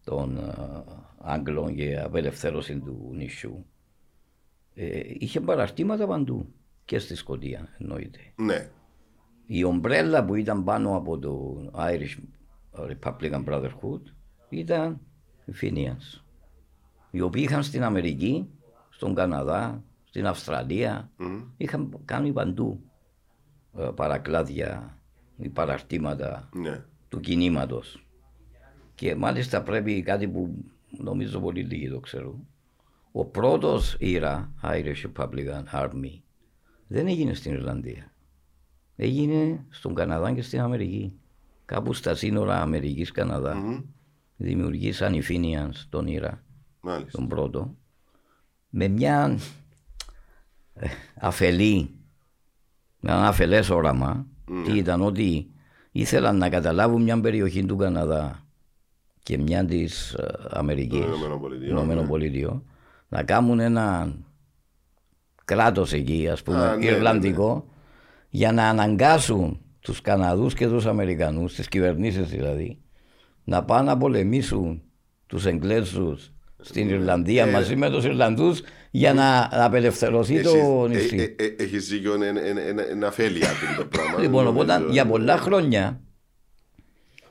των 0.03 0.37
α, 0.37 0.83
Άγγλων 1.21 1.75
και 1.75 1.99
απελευθέρωση 1.99 2.75
του 2.79 3.11
νησιού. 3.13 3.65
Ε, 4.73 4.99
είχε 5.17 5.41
παραρτήματα 5.41 6.07
παντού 6.07 6.53
και 6.85 6.99
στη 6.99 7.15
Σκωτία 7.15 7.67
εννοείται. 7.79 8.19
Ναι. 8.35 8.69
Η 9.45 9.63
ομπρέλα 9.63 10.25
που 10.25 10.35
ήταν 10.35 10.63
πάνω 10.63 10.95
από 10.95 11.17
το 11.19 11.57
Irish 11.75 12.17
Republican 12.89 13.43
Brotherhood 13.45 14.01
ήταν 14.49 14.99
οι 15.45 15.51
Fenians. 15.61 16.21
Οι 17.11 17.21
οποίοι 17.21 17.43
είχαν 17.47 17.63
στην 17.63 17.83
Αμερική, 17.83 18.49
στον 18.89 19.15
Καναδά, 19.15 19.83
στην 20.03 20.27
Αυστραλία, 20.27 21.11
είχαν 21.57 21.99
κάνει 22.05 22.31
παντού 22.33 22.81
ε, 23.77 23.89
παρακλάδια 23.95 24.97
ή 25.37 25.49
παραρτήματα 25.49 26.49
Ναι. 26.53 26.83
του 27.09 27.19
κινήματος. 27.19 28.05
Και 28.95 29.15
μάλιστα 29.15 29.61
πρέπει 29.63 30.01
κάτι 30.01 30.27
που 30.27 30.65
νομίζω 30.97 31.39
πολύ 31.39 31.61
λίγοι 31.63 31.89
το 31.89 31.99
ξέρουν. 31.99 32.47
Ο 33.11 33.25
πρώτος 33.25 33.95
ήρα 33.99 34.53
Irish 34.63 35.03
Republican 35.15 35.63
Army 35.73 36.19
δεν 36.87 37.07
έγινε 37.07 37.33
στην 37.33 37.53
Ιρλανδία. 37.53 38.11
Έγινε 38.95 39.65
στον 39.69 39.93
Καναδά 39.95 40.33
και 40.33 40.41
στην 40.41 40.59
Αμερική. 40.61 41.19
κάπου 41.65 41.93
στα 41.93 42.15
σύνορα 42.15 42.61
Αμερικής-Καναδά. 42.61 43.55
Μμμ. 43.55 43.81
Δημιουργήσαν 44.37 45.13
οι 45.13 45.21
Finians 45.29 45.75
τον 45.89 46.07
Ήρα, 46.07 46.43
Μάλιστα. 46.87 47.17
τον 47.17 47.27
πρώτο, 47.27 47.75
με 48.69 48.87
μια 48.87 49.39
ε, 50.73 50.87
αφελή, 51.19 51.89
με 52.99 53.11
ένα 53.11 53.27
αφελές 53.27 53.69
όραμα, 53.69 54.25
τι 54.65 54.77
ήταν 54.77 55.01
ότι 55.01 55.51
ήθελαν 55.91 56.37
να 56.37 56.49
καταλάβουν 56.49 57.03
μια 57.03 57.19
περιοχή 57.19 57.65
του 57.65 57.75
Καναδά 57.75 58.45
και 59.23 59.37
μια 59.37 59.65
της 59.65 60.13
ε, 60.13 60.33
Αμερικής, 60.49 60.99
Των 60.99 61.09
Ηνωμένων 61.09 61.39
Πολιτειών, 61.39 61.69
Ηνωμένων 61.69 62.03
ναι. 62.03 62.09
Πολιτειών, 62.09 62.63
να 63.07 63.23
κάνουν 63.23 63.59
ένα 63.59 64.15
κράτος 65.45 65.93
εκεί, 65.93 66.27
ας 66.29 66.43
πούμε, 66.43 66.67
Α, 66.67 66.75
ναι, 66.75 66.85
ναι, 66.85 66.85
Ιρλανδικό, 66.85 67.67
για 68.29 68.51
να 68.51 68.69
αναγκάσουν 68.69 69.61
τους 69.79 70.01
Καναδούς 70.01 70.53
και 70.53 70.67
τους 70.67 70.85
Αμερικανούς, 70.85 71.53
τις 71.53 71.67
κυβερνήσεις 71.67 72.29
δηλαδή, 72.29 72.81
να 73.43 73.63
πάνε 73.63 73.89
να 73.89 73.97
πολεμήσουν 73.97 74.81
τους 75.27 75.45
Εγγλέζους 75.45 76.31
στην 76.67 76.89
Ιρλανδία 76.89 77.45
Ε, 77.45 77.51
μαζί 77.51 77.75
με 77.75 77.89
τους 77.89 78.03
Ιρλανδούς 78.05 78.61
για 78.91 79.13
να 79.13 79.49
απελευθερωθεί 79.51 80.41
το 80.41 80.87
Εσείς- 80.91 81.11
νησί. 81.11 81.35
ε, 81.37 81.43
ε, 81.43 81.47
ε, 81.47 81.63
Έχεις 81.63 81.87
δίκιο, 81.87 82.15
είναι- 82.15 82.25
είναι- 82.25 82.39
είναι- 82.49 82.61
είναι- 82.61 82.87
είναι 82.93 83.05
αφέλεια 83.05 83.49
αυτό 83.49 83.81
το 83.81 83.87
πράγμα. 83.87 84.19
Λοιπόν, 84.23 84.47
οπότε 84.47 84.73
Νομίζω, 84.73 84.91
για 84.93 85.03
ναι. 85.03 85.09
πολλά 85.09 85.37
χρόνια 85.37 86.01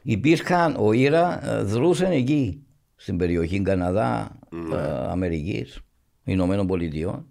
υπήρχαν, 0.03 0.77
ο 0.79 0.93
Ήρα 0.93 1.51
ε, 1.53 1.63
δρούσε 1.63 2.07
εκεί, 2.11 2.63
στην 2.97 3.17
περιοχή 3.17 3.61
Καναδά, 3.63 4.39
Ναι. 4.51 4.77
ε, 4.77 4.81
Αμερικής, 5.11 5.79
Ηνωμένων 6.25 6.67
Πολιτειών. 6.67 7.27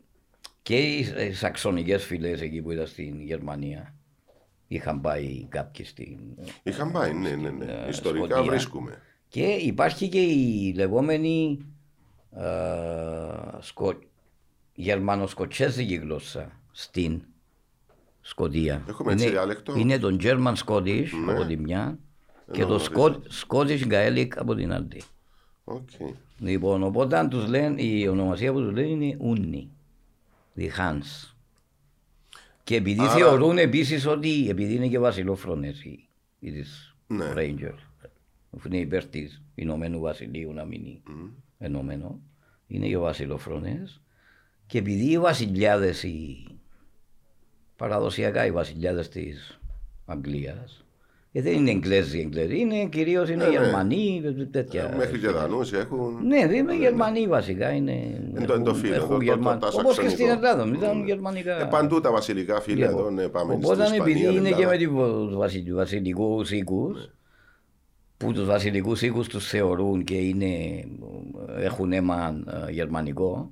και 0.61 0.77
οι, 0.79 1.13
ε, 1.15 1.33
σαξονικές 1.33 2.03
φυλές 2.05 2.41
εκεί 2.41 2.61
που 2.61 2.71
ήταν 2.71 2.87
στην 2.87 3.21
Γερμανία 3.21 3.95
είχαν 4.73 5.01
πάει 5.01 5.45
κάποιοι 5.49 5.85
στην... 5.85 6.17
Είχαν 6.63 6.91
πάει, 6.91 7.13
ναι, 7.13 7.29
ναι, 7.29 7.49
ναι. 7.49 7.65
ε, 7.65 7.89
Ιστορικά 7.89 8.25
Σκωτία. 8.35 8.51
βρίσκουμε. 8.51 9.01
Και 9.27 9.45
υπάρχει 9.45 10.09
και 10.09 10.21
η 10.21 10.73
λεγόμενη 10.75 11.59
ε, 12.31 12.43
σκο... 13.59 13.93
γερμανοσκοτσέζικη 14.73 15.95
γλώσσα 15.95 16.51
στην 16.71 17.21
Σκοτία. 18.21 18.83
Έχουμε 18.87 19.11
έτσι 19.11 19.23
είναι, 19.25 19.33
διάλεκτο. 19.33 19.75
είναι 19.77 19.97
το 19.99 20.17
German 20.21 20.53
Scottish 20.65 21.07
Ναι. 21.25 21.31
από 21.31 21.45
τη 21.45 21.57
μια 21.57 21.97
και 22.51 22.61
Ενώ 22.61 22.77
το 22.77 22.85
γνωρίζω. 22.93 23.21
Scot- 23.23 23.47
Scottish 23.47 23.91
Gaelic 23.91 24.29
από 24.35 24.55
την 24.55 24.73
άλλη. 24.73 25.01
Οκ. 25.63 25.89
Λοιπόν, 26.39 26.83
οπότε 26.83 27.27
τους 27.29 27.47
λένε, 27.47 27.81
η 27.81 28.07
ονομασία 28.07 28.51
που 28.53 28.59
τους 28.59 28.71
λένε 28.73 28.87
είναι 28.87 29.17
Ούνι, 29.19 29.71
the 30.57 30.61
Huns. 30.79 31.33
Και 32.63 32.75
επειδή 32.75 33.01
Άρα- 33.01 33.09
θεωρούν 33.11 33.57
επίσης 33.57 34.05
ότι, 34.05 34.49
επειδή 34.49 34.73
είναι 34.75 34.87
και 34.87 34.99
βασιλόφρονες 34.99 35.83
οι, 35.83 36.07
οι 36.39 36.51
της 36.51 36.95
Ναι. 37.07 37.33
Rangers, 37.35 37.79
που 38.49 38.61
είναι 38.65 38.77
υπέρ 38.77 39.05
της 39.05 39.41
Ηνωμένου 39.55 39.99
Βασιλείου 39.99 40.53
να 40.53 40.65
μείνει 40.65 41.01
ενωμένο, 41.57 42.19
είναι 42.67 42.87
και 42.87 42.97
βασιλόφρονες 42.97 44.01
και 44.67 44.77
επειδή 44.77 45.11
οι 45.11 45.17
βασιλιάδες, 45.19 46.03
οι, 46.03 46.45
παραδοσιακά 47.75 48.45
οι 48.45 48.51
βασιλιάδες 48.51 49.09
της 49.09 49.59
Αγγλίας, 50.05 50.80
ε, 51.33 51.41
δεν 51.41 51.53
είναι 51.53 51.71
Εγγλέζοι 51.71 52.19
Εγγλέζοι, 52.19 52.59
είναι 52.59 52.85
κυρίως 52.85 53.29
είναι 53.29 53.43
Ναι, 53.43 53.49
ναι. 53.49 53.63
Γερμανοί, 53.63 54.21
τέτοια. 54.51 54.93
Μέχρι 54.97 55.19
και 55.19 55.27
Δανούς 55.27 55.73
έχουν. 55.73 56.27
Ναι, 56.27 56.47
δεν 56.47 56.57
είναι 56.57 56.75
Γερμανοί 56.77 57.27
βασικά. 57.27 57.71
Είναι, 57.71 57.91
Είναι 58.29 58.45
το- 58.45 58.53
είναι 58.55 58.63
το 58.63 58.73
φύλλο, 58.73 58.99
το- 58.99 59.07
το- 59.07 59.21
Γερμαν... 59.21 59.59
το- 59.59 59.67
τα 59.69 59.73
Όπως 59.79 59.99
και 59.99 60.09
στην 60.09 60.25
σαξονικό. 60.27 60.47
Ελλάδα, 60.47 60.77
ήταν 60.77 60.97
Ναι. 60.99 61.05
γερμανικά. 61.05 61.61
Ε, 61.61 61.65
παντού 61.65 62.01
τα 62.01 62.11
βασιλικά 62.11 62.61
φύλλα 62.61 62.85
Λοιπόν, 62.87 62.99
εδώ, 63.01 63.09
ναι, 63.11 63.27
πάμε 63.27 63.53
Οπότε 63.53 63.85
στην 63.85 64.01
επειδή 64.01 64.19
Ισπανία, 64.19 64.39
είναι 64.39 64.49
και 64.55 64.63
Ελλάδα. 64.63 64.91
με 64.91 65.25
τους 65.27 65.35
βασι- 65.35 65.71
βασιλικούς 65.73 66.51
οίκους, 66.51 67.09
που 68.17 68.31
τους 68.31 68.45
βασιλικούς 68.45 69.01
οίκους 69.01 69.27
τους 69.27 69.47
θεωρούν 69.47 70.03
και 70.03 70.15
είναι, 70.15 70.83
έχουν 71.57 71.91
αίμα 71.91 72.43
ε, 72.67 72.71
γερμανικό, 72.71 73.51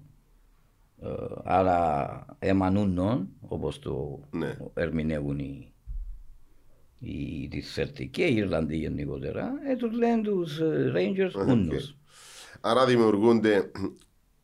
ε, 1.04 1.08
άρα 1.44 2.26
αίμα 2.40 2.70
νούνων, 2.70 3.28
όπως 3.48 3.80
το 3.80 4.20
Ναι. 4.32 4.58
ερμηνεύουν 4.74 5.40
οι, 5.40 5.72
οι 7.00 7.47
της 7.47 7.78
Celtic 7.80 8.08
και 8.12 8.24
οι 8.24 8.36
Ιρλανδοί 8.36 8.78
γενικότερα, 8.78 9.52
ε, 9.72 9.76
τους 9.76 9.91
λένε 9.93 10.22
τους 10.22 10.60
ε, 10.60 10.91
Rangers 10.95 11.47
ούνους. 11.47 11.95
Άρα 12.62 12.86
δημιουργούνται 12.86 13.72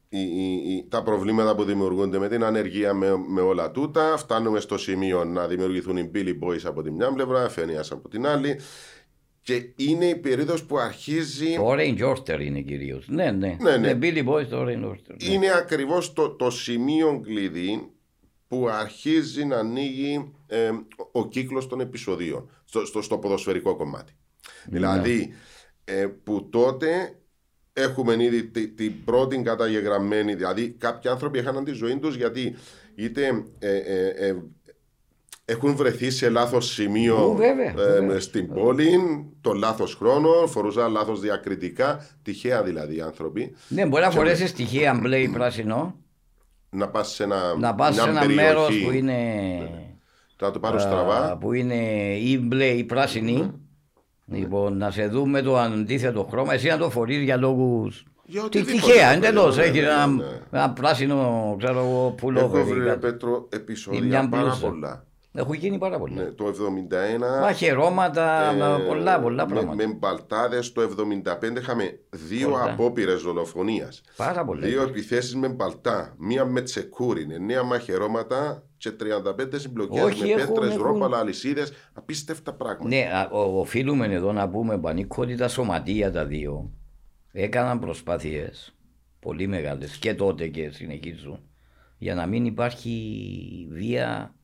οι- 0.10 0.20
οι- 0.22 0.62
οι- 0.74 0.86
τα 0.90 1.04
προβλήματα 1.04 1.56
που 1.56 1.64
δημιουργούνται 1.64 2.20
με 2.20 2.28
την 2.30 2.44
ανεργία, 2.44 2.94
με, 2.94 3.18
με 3.28 3.42
όλα 3.42 3.72
τούτα. 3.72 4.18
Φτάνουμε 4.18 4.60
στο 4.60 4.78
σημείο 4.78 5.24
να 5.24 5.48
δημιουργηθούν 5.48 5.98
οι 5.98 6.12
Billy 6.16 6.34
Boys 6.44 6.62
από 6.64 6.82
τη 6.82 6.92
μια 6.92 7.12
πλευρά, 7.14 7.50
Φένιας 7.50 7.92
από 7.92 8.10
την 8.10 8.26
άλλη. 8.28 8.60
Και 9.42 9.70
είναι 9.76 10.06
η 10.06 10.16
περίοδος 10.16 10.64
που 10.64 10.78
αρχίζει. 10.78 11.56
Το 11.56 11.70
Orange 11.72 12.00
Order 12.16 12.40
είναι 12.42 12.62
κυρίως. 12.62 13.08
Ναι, 13.08 13.32
ναι. 13.32 13.58
Ναι, 13.62 13.78
ναι. 13.78 13.98
Billy 14.02 14.28
Boys 14.28 14.46
το 14.50 14.62
Orange 14.62 14.86
Order. 14.90 15.16
ναι. 15.28 15.34
Είναι 15.34 15.52
ακριβώς 15.58 16.14
το, 16.14 16.30
το 16.30 16.50
σημείο 16.50 17.20
κλειδί 17.24 17.90
που 18.48 18.68
αρχίζει 18.70 19.46
να 19.46 19.58
ανοίγει 19.58 20.32
ε, 20.48 20.70
ο, 20.70 21.20
ο 21.20 21.28
κύκλος 21.28 21.68
των 21.68 21.80
επεισοδίων 21.80 22.50
στο, 22.66 22.86
στο, 22.86 23.02
στο 23.02 23.18
ποδοσφαιρικό 23.18 23.76
κομμάτι. 23.76 24.14
Δηλαδή, 24.66 25.34
ε, 25.86 26.08
που 26.24 26.50
τότε 26.50 27.16
έχουμε 27.74 28.24
ήδη 28.24 28.44
τη- 28.46 28.68
την 28.68 29.04
πρώτη 29.04 29.38
καταγεγραμμένη, 29.42 30.36
δηλαδή 30.36 30.70
κάποιοι 30.70 31.10
άνθρωποι 31.10 31.40
έχαναν 31.40 31.64
τη 31.64 31.72
ζωή 31.72 31.98
τους 31.98 32.16
γιατί 32.16 32.56
είτε 32.96 33.44
ε, 33.60 33.78
ε, 33.78 34.08
ε, 34.08 34.36
έχουν 35.46 35.76
βρεθεί 35.76 36.10
σε 36.12 36.30
λάθος 36.30 36.66
σημείο 36.74 37.26
Ου, 37.30 37.36
βέβαια, 37.36 37.70
ε, 37.70 37.72
βέβαια. 37.74 38.20
στην 38.20 38.54
πόλη, 38.54 39.00
το 39.42 39.54
λάθος 39.54 39.96
χρόνο, 39.96 40.48
φορούσαν 40.48 40.92
λάθος 40.92 41.20
διακριτικά, 41.20 42.08
τυχαία 42.22 42.64
δηλαδή 42.64 42.96
οι 42.96 43.02
άνθρωποι, 43.02 43.56
Ναι, 43.68 43.86
μπορεί 43.86 44.04
να 44.04 44.12
φορέσεις 44.12 44.50
στοιχεία 44.50 45.00
μπλε 45.02 45.18
ή 45.20 45.28
πράσινο, 45.30 45.96
να 46.70 46.90
πας 46.90 47.10
σε 47.14 47.24
ένα, 47.24 47.56
να 47.56 47.76
πας 47.76 47.96
σε 47.96 48.02
μια 48.02 48.10
ένα 48.12 48.20
περιοχή, 48.20 48.36
Ναι. 48.36 48.42
μέρο 48.44 48.66
που 48.86 48.92
είναι. 48.92 49.70
Να 50.42 50.52
το 50.52 50.60
πάρω 50.60 50.76
α, 50.76 50.80
στραβά. 50.80 51.38
που 51.38 51.54
είναι 51.54 51.76
ή 52.18 52.40
μπλε 52.42 52.66
ή 52.66 52.84
πράσινη. 52.84 53.52
Λοιπόν, 54.28 54.78
να 54.78 54.92
σε 54.92 55.08
δούμε 55.08 55.42
το 55.42 55.58
αντίθετο 55.58 56.28
χρώμα, 56.30 56.54
εσύ 56.54 56.68
να 56.68 56.78
το 56.78 56.90
φορείς 56.90 57.22
για 57.24 57.38
λόγους. 57.38 58.04
Για 58.28 58.42
Τι 58.42 58.46
οτιδήποτε, 58.60 58.92
τυχαία, 58.94 59.10
ναι, 59.10 59.16
εντελώς. 59.16 59.58
ναι, 59.58 59.64
Έχει 59.64 59.80
ναι, 59.80 59.86
ένα, 59.86 60.08
ναι. 60.08 60.24
ένα 60.52 60.70
πράσινο, 60.72 61.56
ξέρω 61.58 61.80
εγώ, 61.80 61.88
Έχω 61.90 62.14
πουλόβερ. 62.18 62.62
ή 62.62 62.64
βρει 62.70 62.80
ρε 62.80 62.86
κάτι. 62.86 63.00
Πέτρο 63.00 63.48
Ή 63.52 63.56
επεισόδια 63.56 64.02
μια 64.02 64.30
πάρα 64.30 64.44
μπλούζα. 64.44 64.68
πολλά. 64.68 65.06
Έχουν 65.38 65.54
γίνει 65.54 65.78
πάρα 65.78 66.00
πολλά. 66.00 66.16
Ναι, 66.24 66.32
το 66.32 66.46
71. 66.48 67.40
Μαχαιρώματα, 67.42 68.52
ε, 68.52 68.88
πολλά, 68.88 69.20
πολλά 69.20 69.46
με- 69.48 69.54
πράγματα. 69.54 69.88
Με 69.88 69.94
μπαλτάδες 69.94 70.72
το 70.72 70.82
75 70.82 71.60
είχαμε 71.60 72.00
δύο 72.10 72.50
Πολλά. 72.50 72.64
απόπειρες 72.72 73.22
δολοφονίας. 73.22 74.02
Πάρα 74.16 74.46
πολλά. 74.46 74.68
Δύο 74.68 74.82
επιθέσεις 74.82 75.36
με 75.36 75.48
μπαλτά. 75.50 76.16
Μία 76.18 76.46
με 76.46 76.62
τσεκούριν, 76.62 77.32
εννέα 77.32 77.64
μαχαιρώματα 77.64 78.64
και 78.78 78.92
35 78.92 79.60
συμπλοκές 79.60 80.04
Όχι, 80.04 80.22
με 80.24 80.30
έχουν- 80.42 80.54
πέτρες, 80.54 80.74
έχουν- 80.74 80.86
ρόπαλα, 80.86 81.18
αλυσίδες. 81.18 81.74
Απίστευτα 81.94 82.54
πράγματα. 82.54 82.88
Ναι, 82.96 83.10
α, 83.14 83.30
ο- 83.32 83.60
οφείλουμε 83.60 84.06
εδώ 84.14 84.32
να 84.32 84.50
πούμε 84.50 84.78
πανίκο 84.78 85.22
ότι 85.22 85.36
τα 85.36 85.48
σωματεία 85.48 86.12
τα 86.12 86.26
δύο 86.26 86.72
έκαναν 87.32 87.80
προσπάθειες 87.80 88.76
πολύ 89.20 89.48
μεγάλες 89.48 89.98
και 89.98 90.14
τότε 90.14 90.48
και 90.48 90.70
συνεχίζουν 90.70 91.40
για 91.98 92.16
να 92.16 92.26
μην 92.26 92.46
υπάρχει 92.46 93.68
βία 93.72 94.36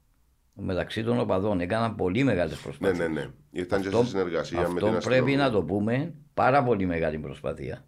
μεταξύ 0.54 1.04
των 1.04 1.20
οπαδών. 1.20 1.60
Έκαναν 1.60 1.95
πολύ 1.95 2.24
μεγάλες 2.24 2.56
Ναι, 2.56 2.62
προσπάθειες. 2.64 2.97
ναι, 2.97 3.08
ναι. 3.08 3.28
Ήρθαν 3.52 3.82
και 3.82 3.88
Αυτό- 3.88 4.04
σε 4.04 4.10
συνεργασία 4.10 4.58
με 4.58 4.64
αυτό 4.64 4.74
την 4.80 4.89
πρέπει 4.89 4.97
αστυνομία. 4.97 5.38
να 5.38 5.52
το 5.52 5.62
πούμε 5.64 6.14
πάρα 6.34 6.64
πολύ 6.64 6.86
μεγάλη 6.86 7.18
προσπάθεια. 7.18 7.86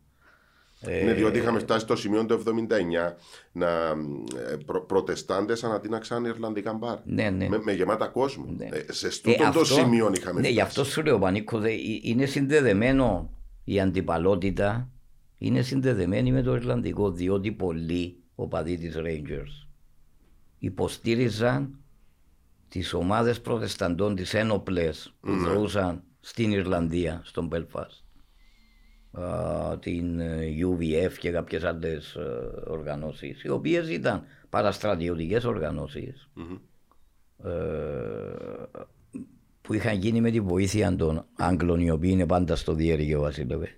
Ε, 0.85 1.03
Ναι, 1.03 1.13
διότι 1.13 1.37
είχαμε 1.37 1.59
φτάσει 1.59 1.79
στο 1.79 1.95
σημείο 1.95 2.25
το 2.25 2.33
79 2.33 3.15
να 3.51 3.67
ε, 4.51 4.55
προ, 4.65 4.81
προτεστάντες 4.85 5.63
ανατείναξαν 5.63 6.25
Ιρλανδικά 6.25 6.73
μπαρ. 6.73 6.97
Ναι, 7.05 7.29
ναι. 7.29 7.47
Με, 7.49 7.57
με 7.63 7.71
γεμάτα 7.73 8.07
κόσμο. 8.07 8.45
Ναι. 8.57 8.65
Ε, 8.65 8.91
σε 8.91 9.07
Ε, 9.07 9.09
στούτο 9.09 9.51
το 9.53 9.65
σημείο 9.65 10.11
είχαμε 10.15 10.33
ναι, 10.33 10.39
φτάσει. 10.39 10.53
γι' 10.53 10.61
αυτό 10.61 10.83
σου 10.83 11.03
λέω 11.03 11.19
Πανίκο, 11.19 11.59
δε, 11.59 11.69
ε- 11.69 11.77
είναι 12.01 12.25
συνδεδεμένο 12.25 13.29
η 13.63 13.79
αντιπαλότητα, 13.79 14.89
είναι 15.37 15.61
συνδεδεμένη 15.61 16.31
με 16.31 16.41
το 16.41 16.55
Ιρλανδικό, 16.55 17.11
διότι 17.11 17.51
πολλοί 17.51 18.17
οπαδοί 18.35 18.77
της 18.77 18.95
Rangers 18.97 19.67
υποστήριζαν 20.59 21.77
τις 22.73 22.93
ομάδες 22.93 23.41
προτεσταντών, 23.41 24.15
τις 24.15 24.33
ένοπλες 24.33 25.13
που 25.19 25.31
Ναι. 25.31 25.47
δρούσαν 25.49 26.03
στην 26.19 26.51
Ιρλανδία, 26.51 27.21
στον 27.25 27.49
Belfast. 27.53 28.01
Α, 29.21 29.77
την 29.79 30.19
ε, 30.19 30.47
UVF 30.59 31.11
και 31.19 31.31
κάποιες 31.31 31.63
άλλες 31.63 32.15
ε, 32.15 32.21
οργανώσεις, 32.67 33.43
οι 33.43 33.49
οποίες 33.49 33.89
ήταν 33.89 34.23
παραστρατιωτικές 34.49 35.43
οργανώσεις 35.43 36.29
Μμμ. 36.33 36.57
ε, 37.49 37.51
που 39.61 39.73
είχαν 39.73 39.97
γίνει 39.97 40.21
με 40.21 40.31
τη 40.31 40.39
βοήθεια 40.39 40.95
των 40.95 41.25
Άγγλων 41.35 41.79
οι 41.79 41.91
οποίοι 41.91 42.09
είναι 42.13 42.25
πάντα 42.25 42.55
στο 42.55 42.73
διέργειο 42.73 43.19
βασίλευε 43.21 43.69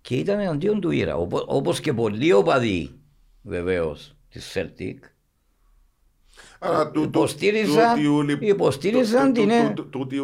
και 0.00 0.16
ήταν 0.16 0.40
εναντίον 0.40 0.80
του 0.80 0.90
Ήρα 0.90 1.16
Οπό- 1.16 1.44
όπως 1.46 1.80
και 1.80 1.92
πολλοί 1.92 2.32
οπαδοί 2.32 2.90
βεβαίως 3.42 4.16
της 4.28 4.52
Celtic 4.56 4.96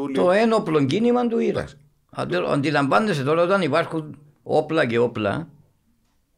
ούλη- 0.00 0.16
το 0.16 0.30
ένοπλο 0.30 0.84
κίνημα 0.84 1.26
του 1.26 1.38
Ήρα. 1.38 1.58
Εντάξει. 1.58 1.76
Αντε- 2.10 2.48
Αντιλαμβάνεσαι 2.48 3.22
τώρα 3.22 3.42
όταν 3.42 3.62
υπάρχουν 3.62 4.18
όπλα 4.42 4.86
και 4.86 4.98
όπλα 4.98 5.48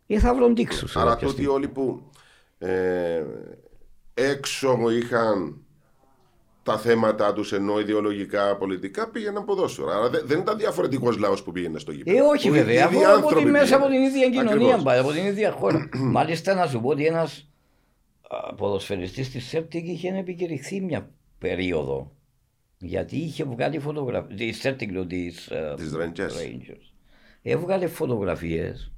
ή 0.06 0.18
θα 0.18 0.34
βρουν 0.34 0.54
τύξους. 0.54 0.90
σε 0.90 0.98
Άρα 1.00 1.08
κάποια 1.10 1.26
τούτοι 1.26 1.38
στιγμή. 1.42 1.56
όλοι 1.56 1.68
που 1.68 2.02
ε, 2.58 3.22
έξω 4.14 4.78
είχαν 4.90 5.56
τα 6.62 6.78
θέματα 6.78 7.32
τους 7.32 7.52
ενώ 7.52 7.80
ιδεολογικά, 7.80 8.56
πολιτικά 8.56 9.08
πήγαιναν 9.08 9.44
ποδόσφαιρο. 9.44 9.88
Άρα 9.90 10.08
δεν, 10.10 10.22
δεν 10.24 10.38
ήταν 10.38 10.56
διαφορετικός 10.58 11.18
λαός 11.18 11.42
που 11.42 11.52
πήγαινε 11.52 11.78
στο 11.78 11.92
γήπεδο. 11.92 12.16
Ε, 12.16 12.20
όχι 12.20 12.48
Που 12.48 12.54
οι 12.54 12.58
βέβαια, 12.58 12.74
ίδιοι 12.74 12.82
αφού 13.04 13.06
από 13.06 13.14
άνθρωποι 13.16 13.44
τη, 13.44 13.50
μέσα 13.50 13.76
από 13.76 13.86
πήγαιναν. 13.86 14.10
την 14.12 14.16
ίδια 14.20 14.30
κοινωνία 14.30 14.52
Ακριβώς. 14.66 14.82
πάει, 14.82 14.98
από 14.98 15.10
την 15.12 15.24
ίδια 15.26 15.50
χώρα. 15.50 15.88
Μάλιστα 15.96 16.54
να 16.54 16.66
σου 16.66 16.80
πω 16.80 16.88
ότι 16.88 17.06
ένας 17.06 17.48
ποδοσφαιριστής 18.56 19.30
της 19.30 19.54
Celtic 19.56 19.82
είχε 19.82 20.16
επικηρυχθεί 20.16 20.80
μια 20.80 21.10
περίοδο. 21.38 22.12
Γιατί 22.78 23.16
είχε 23.16 23.44
βγάλει 23.44 23.78
φωτογραφίες, 23.78 24.58
τη 24.58 24.68
Celtic 24.68 24.90
λέω, 24.90 25.06
της, 25.06 25.46
ε, 25.50 25.74
Της 25.76 25.92
Rangers. 25.96 26.30
Rangers. 26.30 26.92
Έβγαλε 27.42 27.86
φωτογραφίες 27.86 28.92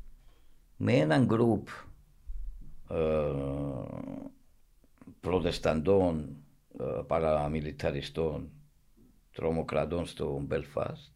με 0.76 0.93
έναν 0.93 1.24
γκρουπ 1.24 1.68
ε, 2.91 3.32
προτεσταντών, 5.20 6.37
ε, 6.80 6.85
παραμιλιταριστών, 7.07 8.51
τρομοκρατών 9.32 10.07
στο 10.07 10.47
Belfast 10.51 11.12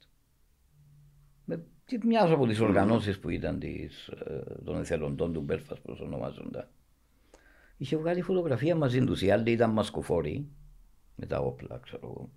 με 1.44 1.64
τι- 1.84 2.06
μιας 2.06 2.30
από 2.30 2.46
τις 2.46 2.60
οργανώσεις 2.60 3.18
που 3.18 3.28
ήταν 3.28 3.58
της, 3.58 4.06
ε, 4.08 4.42
των 4.64 4.76
εθελοντών 4.80 5.32
του 5.32 5.46
Belfast 5.48 5.82
προς 5.82 6.00
ονομάζοντα. 6.00 6.70
Είχε 7.80 7.96
βγάλει 7.96 8.22
φωτογραφία 8.22 8.76
μαζί 8.76 9.04
τους, 9.04 9.22
οι 9.22 9.30
άλλοι 9.30 9.50
ήταν 9.50 9.70
μασκοφόροι 9.70 10.46
με 11.16 11.26
τα 11.26 11.38
όπλα 11.38 11.80
ξέρω 11.82 12.00
εγώ. 12.06 12.30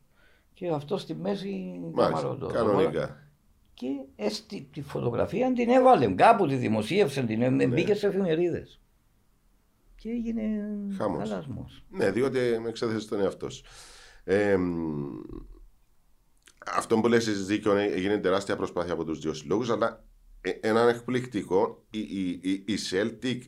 Και 0.54 0.68
αυτό 0.70 0.98
στη 0.98 1.16
μέση 1.16 1.80
Μάλιστα, 1.94 2.22
καμαρό- 2.22 2.40
το- 2.40 2.46
το- 2.48 2.54
κανονικά. 2.54 3.28
και 3.74 3.88
έστι, 4.16 4.70
τη 4.74 4.82
φωτογραφία 4.82 5.54
την 5.54 5.70
έβαλε 5.70 6.08
κάπου, 6.08 6.48
τη 6.48 6.56
δημοσίευσε, 6.56 7.24
την 7.24 7.42
έβαλε, 7.42 7.68
μπήκε 7.68 7.94
σε 7.94 8.08
εφημερίδες. 8.08 8.82
Και 9.96 10.10
έγινε 10.10 10.42
Χαμός. 10.98 11.30
χαλασμός. 11.30 11.84
Ναι, 11.90 12.12
διότι 12.12 12.40
με 12.62 12.70
εξέθεσε 12.70 13.08
τον 13.08 13.20
εαυτό 13.22 13.50
σου. 13.50 13.64
Ε, 14.24 14.58
μ, 14.58 15.06
αυτό 16.76 17.00
που 17.00 17.08
λες 17.08 17.28
έχεις 17.28 17.46
δίκιο 17.46 17.76
ε, 17.76 17.84
έγινε 17.86 18.18
τεράστια 18.18 18.56
προσπάθεια 18.56 18.94
από 18.94 19.04
τους 19.06 19.20
δύο 19.20 19.34
συλλόγους 19.34 19.70
αλλά 19.70 20.04
ε, 20.42 20.50
έναν 20.62 20.88
εκπληκτικό 20.88 21.84
η, 21.90 22.00
η, 22.00 22.40
η, 22.42 22.52
η 22.52 22.78
Celtic 22.92 23.40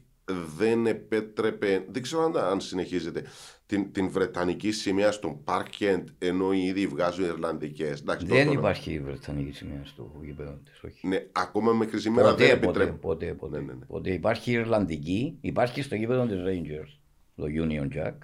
δεν 0.58 0.86
επέτρεπε, 0.86 1.86
δεν 1.92 2.02
ξέρω 2.02 2.24
αν, 2.24 2.38
αν 2.38 2.62
συνεχίζεται 2.62 3.24
την, 3.66 3.92
την 3.92 4.10
Βρετανική 4.10 4.72
σημαία 4.72 5.12
στον 5.12 5.38
Parkend 5.46 6.04
ενώ 6.20 6.54
οι 6.54 6.64
ήδη 6.64 6.88
βγάζουν 6.88 7.26
Ιρλανδικές 7.26 8.02
Εντάξει, 8.02 8.26
το- 8.26 8.36
Δεν 8.36 8.46
το- 8.46 8.52
υπάρχει 8.52 8.92
η 8.94 9.00
Βρετανική 9.00 9.52
σημαία 9.58 9.82
στο 9.86 10.12
γήπεδο 10.24 10.60
της, 10.66 10.84
όχι. 10.84 11.08
Ναι, 11.08 11.26
ακόμα 11.32 11.72
μέχρι 11.74 12.00
σήμερα 12.00 12.30
Ποτέ, 12.30 12.46
δεν 12.46 12.56
ποτέ, 12.56 12.66
επιτρέπουν 12.68 13.00
ποτέ, 13.00 13.34
ποτέ, 13.34 13.58
Ναι, 13.60 13.66
ναι, 13.66 13.74
ναι. 13.74 13.86
ποτέ. 13.86 14.12
Υπάρχει 14.14 14.50
η 14.52 14.54
Ιρλανδική, 14.54 15.38
υπάρχει 15.42 15.82
στο 15.82 15.96
γήπεδο 15.96 16.26
της 16.26 16.40
Rangers, 16.46 16.98
το 17.36 17.44
Union 17.58 17.98
Jack. 17.98 18.16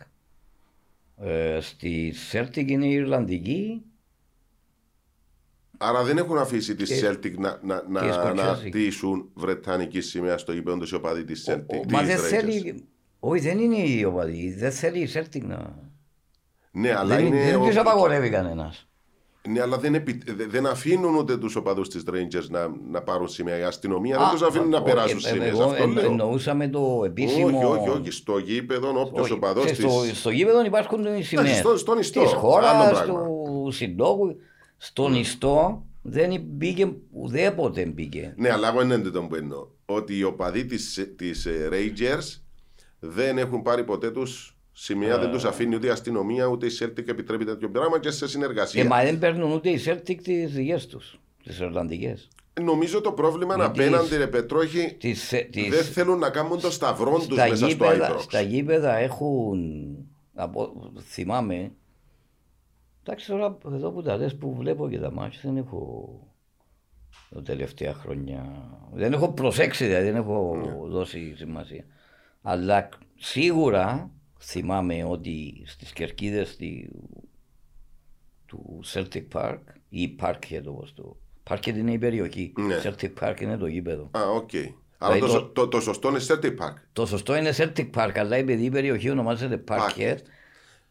Ε, 1.21 1.59
στη 1.61 2.13
Celtic 2.31 2.67
είναι 2.67 2.85
η 2.85 2.91
Ιρλανδική 2.91 3.81
Άρα 5.81 6.03
δεν 6.03 6.17
έχουν 6.17 6.37
αφήσει 6.37 6.75
τη 6.75 6.83
Και- 6.83 7.07
Celtic 7.07 7.33
να, 7.37 7.59
να, 7.63 7.83
να, 7.89 7.99
και 7.99 8.05
να 8.07 8.13
Σκοτσέζικη. 8.13 8.69
ντύσουν 8.69 9.29
Βρετανική 9.33 10.01
σημαία 10.01 10.37
στο 10.37 10.51
γήπεδο 10.51 10.77
τους 10.77 10.91
οι 10.91 10.95
οπαδοί 10.95 11.23
της 11.23 11.47
Ο- 11.47 11.51
Celtic. 11.51 11.65
ο- 11.67 11.91
Μα 11.91 11.99
της 11.99 12.07
δεν 12.07 12.17
Rangers. 12.17 12.29
θέλει. 12.29 12.87
Όχι, 13.19 13.41
δεν 13.41 13.59
είναι 13.59 13.75
η 13.77 14.03
οπαδή. 14.03 14.53
Δεν 14.57 14.71
θέλει 14.71 14.99
η 14.99 15.09
Celtic 15.13 15.41
να. 15.41 15.75
Ναι, 16.71 16.95
αλλά 16.97 17.15
Δεν, 17.15 17.25
είναι. 17.25 17.43
δεν 17.43 17.61
ο- 17.61 17.67
του 17.69 17.79
απαγορεύει 17.79 18.29
κανένας. 18.29 18.83
Ναι, 19.47 19.61
αλλά 19.61 19.77
δεν, 19.77 19.93
επι... 19.95 20.21
δε- 20.35 20.45
δεν 20.47 20.65
αφήνουν 20.65 21.15
ούτε 21.15 21.37
τους 21.37 21.55
οπαδού 21.55 21.81
της 21.81 22.03
Rangers 22.11 22.47
να, 22.49 22.67
να 22.89 23.01
πάρουν 23.01 23.27
σημαία. 23.27 23.57
Η 23.57 23.63
αστυνομία 23.63 24.17
Α, 24.17 24.19
δεν 24.19 24.29
τους 24.29 24.41
αφήνει 24.41 24.67
να 24.67 24.77
όχι, 24.77 24.85
περάσουν 24.85 25.17
ε, 25.17 25.21
σημαίες. 25.21 25.49
Εγώ 25.49 25.63
Αυτό 25.63 25.83
εν- 25.83 25.91
λέω. 25.91 26.05
εννοούσαμε 26.05 26.67
το 26.67 27.01
επίσημο. 27.05 27.45
Όχι, 27.45 27.65
όχι, 27.65 27.89
όχι. 27.89 28.11
Στο 28.11 28.37
γήπεδο, 28.37 28.89
όποιος 29.01 29.21
Όχι. 29.25 29.33
οπαδό 29.33 29.61
Σε- 29.61 29.67
τη. 29.67 29.75
στο, 29.81 29.89
στο 30.13 30.29
γήπεδο 30.29 30.65
υπάρχουν 30.65 31.05
οι 31.17 31.23
σημαίες 31.23 31.57
στο- 31.57 31.77
στον 31.77 31.97
ιστό, 31.99 32.21
της 32.21 32.31
άλλο 32.31 32.39
χώρας, 32.39 32.89
πράγμα. 32.89 33.23
του 33.23 33.69
συλλόγου. 33.71 34.35
Στον 34.81 35.13
ιστό 35.13 35.85
δεν 36.01 36.41
μπήκε, 36.41 36.91
ουδέποτε 37.11 37.85
μπήκε. 37.85 38.33
Ναι, 38.37 38.51
αλλά 38.51 38.67
εγώ 38.67 38.81
είναι 38.81 38.97
το 38.97 39.21
που 39.21 39.35
εννοώ. 39.35 39.67
Ότι 39.85 40.17
οι 40.17 40.23
οπαδοί 40.23 40.65
της 40.65 40.99
Rangers 41.71 42.41
δεν 42.99 43.37
έχουν 43.37 43.61
πάρει 43.61 43.83
ποτέ 43.83 44.11
τους 44.11 44.57
σημαία, 44.71 45.19
δεν 45.19 45.31
τους 45.31 45.43
αφήνει 45.43 45.75
ούτε 45.75 45.87
η 45.87 45.89
αστυνομία 45.89 46.45
ούτε 46.45 46.65
η 46.65 46.69
Celtic 46.79 47.07
επιτρέπει 47.07 47.45
τέτοιο 47.45 47.69
πράγμα 47.69 47.99
και 47.99 48.11
σε 48.11 48.27
συνεργασία. 48.27 48.83
Ε, 48.83 48.85
μα 48.85 49.03
δεν 49.03 49.19
παίρνουν 49.19 49.51
ούτε 49.51 49.69
οι 49.69 49.81
Celtic 49.85 50.15
τις 50.23 50.51
δικές 50.51 50.87
τους, 50.87 51.19
τις 51.43 51.59
Ιρλανδικές. 51.59 52.27
Νομίζω 52.61 53.01
το 53.01 53.11
πρόβλημα 53.11 53.55
Γιατί 53.55 53.81
απέναντι, 53.81 54.15
ρε 54.15 54.27
Πετρό, 54.27 54.61
έχει. 54.61 54.95
Τις, 54.99 55.33
ε, 55.33 55.47
τις, 55.51 55.69
Δεν 55.69 55.83
θέλουν 55.83 56.19
να 56.19 56.29
κάνουν 56.29 56.61
το 56.61 56.71
σταυρό 56.71 57.15
τους 57.15 57.23
στα, 57.23 57.49
μέσα 57.49 57.55
στο 57.55 57.67
γήπεδα, 57.67 58.15
Ibrox. 58.15 58.19
στα 58.19 58.41
γήπεδα 58.41 58.95
έχουν, 58.95 59.59
από, 60.33 60.91
θυμάμαι, 61.07 61.71
εντάξει 63.09 63.27
τώρα 63.27 63.57
εδώ 63.73 63.91
που 63.91 64.01
τα 64.01 64.17
λες 64.17 64.35
που 64.35 64.55
βλέπω 64.55 64.89
και 64.89 64.99
τα 64.99 65.11
μάτια 65.11 65.39
δεν 65.43 65.57
έχω 65.57 66.09
τα 67.29 67.41
τελευταία 67.41 67.93
χρόνια, 67.93 68.69
δεν 68.93 69.13
έχω 69.13 69.31
προσέξει 69.33 69.85
δηλαδή, 69.85 70.05
δεν 70.05 70.15
έχω 70.15 70.55
Ναι. 70.55 70.89
δώσει 70.89 71.33
σημασία. 71.35 71.83
Αλλά 72.41 72.89
σίγουρα 73.15 74.11
θυμάμαι 74.39 75.03
ότι 75.03 75.63
στις 75.65 75.93
κερκίδες 75.93 76.55
τη- 76.55 76.87
του 78.45 78.79
Celtic 78.93 79.23
Park 79.33 79.59
ή 79.89 80.15
Parkhead 80.21 80.61
όπως 80.65 80.93
το... 80.93 81.17
Parkhead 81.49 81.75
είναι 81.75 81.91
η 81.91 81.97
περιοχή, 81.97 82.53
Ναι. 82.57 82.75
Celtic 82.83 83.13
Park 83.21 83.41
είναι 83.41 83.57
το 83.57 83.67
γήπεδο. 83.67 84.09
Α, 84.17 84.21
οκ. 84.35 84.49
Αλλά 84.97 85.13
Δηλαδή 85.13 85.19
το, 85.19 85.25
το- 85.25 85.31
σω- 85.39 85.53
το, 85.53 85.67
το 85.67 85.79
σωστό 85.81 86.09
είναι 86.09 86.19
Celtic 86.27 86.65
Park. 86.65 86.73
Το 86.93 87.05
σωστό 87.05 87.35
είναι 87.35 87.49
Celtic 87.57 87.89
Park, 87.95 88.11
αλλά 88.15 88.35
επειδή 88.35 88.63
η 88.65 88.69
περιοχή 88.69 89.09
ονομάζεται 89.09 89.63
Parkhead. 89.67 89.77
Parkhead, 89.97 90.17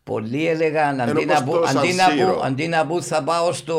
πολλοί 0.08 0.46
έλεγαν 0.48 1.00
αντί 1.00 1.10
όπως 1.10 1.24
να, 1.26 1.44
που, 1.44 1.50
το 1.52 1.58
αντί, 1.78 1.88
San 1.92 1.96
να 1.96 2.06
Siro. 2.28 2.34
που, 2.34 2.40
αντί 2.44 2.68
να 2.68 2.86
που 2.86 3.02
θα 3.02 3.22
πάω 3.24 3.52
στο, 3.52 3.78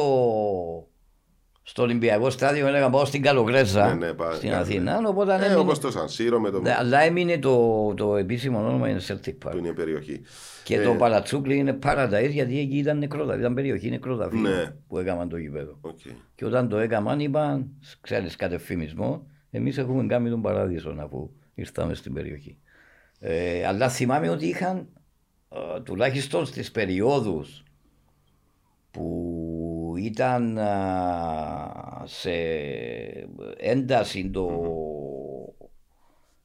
στο 1.64 1.84
Ολυμπιακό 1.84 2.30
στάδιο 2.30 2.68
έλεγα 2.68 2.90
πάω 2.90 3.06
στην 3.06 3.22
Καλογρέζα 3.22 3.88
Ναι, 3.96 4.06
ναι, 4.06 4.14
πά- 4.14 4.34
στην 4.34 4.50
ναι, 4.50 4.56
Αθήνα. 4.56 5.00
ναι. 5.02 5.08
Οπότε 5.08 5.32
Ε, 5.34 5.36
έμεινε, 5.36 5.56
όπως 5.56 5.80
το 5.80 5.92
San 5.92 6.10
Siro 6.10 6.40
με 6.40 6.50
το 6.50 6.62
Ναι, 6.62 6.76
αλλά 6.80 7.00
έμεινε 7.00 7.38
το, 7.40 7.94
το 7.94 8.16
επίσημο 8.16 8.60
όνομα 8.60 8.90
είναι 8.90 9.00
Celtic 9.08 9.30
Park. 9.48 9.52
που 9.52 9.58
είναι 9.58 9.68
η 9.68 9.74
περιοχή. 9.74 10.22
Και 10.64 10.76
Ε, 10.76 10.84
το 10.84 10.94
παρατσούκλι 10.94 11.58
είναι 11.58 11.78
Paradise 11.84 12.30
γιατί 12.30 12.60
εκεί 12.60 12.78
ήταν 12.78 12.98
νεκρόταφη, 12.98 13.40
ήταν 13.40 13.54
περιοχή 13.54 13.90
νεκρόταφη 13.90 14.38
Ναι. 14.38 14.74
που 14.88 14.98
έκαναν 14.98 15.30
το 15.30 15.38
γήπεδο. 15.38 15.78
οκ. 15.82 16.00
Και 16.36 16.46
όταν 16.46 16.70
το 16.70 16.78
έκαναν 16.78 17.20
είπαν, 17.20 17.68
ξέρεις 18.02 18.36
κατ' 18.36 18.52
ευφημισμό, 18.54 19.26
εμείς 19.52 19.78
έχουμε 19.78 20.06
κάνει 20.06 20.30
τον 20.30 20.42
παράδεισο 20.42 20.96
αφού 21.00 21.30
ήρθαμε 21.56 21.94
στην 21.94 22.14
περιοχή. 22.14 22.58
Ε, 23.20 23.66
αλλά 23.68 23.90
θυμάμαι 23.90 24.30
ότι 24.30 24.46
είχαν 24.48 24.88
ε, 25.50 25.80
τουλάχιστον 25.82 26.46
στις 26.46 26.72
περιόδους 26.72 27.64
που 28.92 29.94
ήταν 29.98 30.58
α, 30.58 32.04
σε 32.06 32.32
ένταση 33.58 34.30
το 34.30 34.50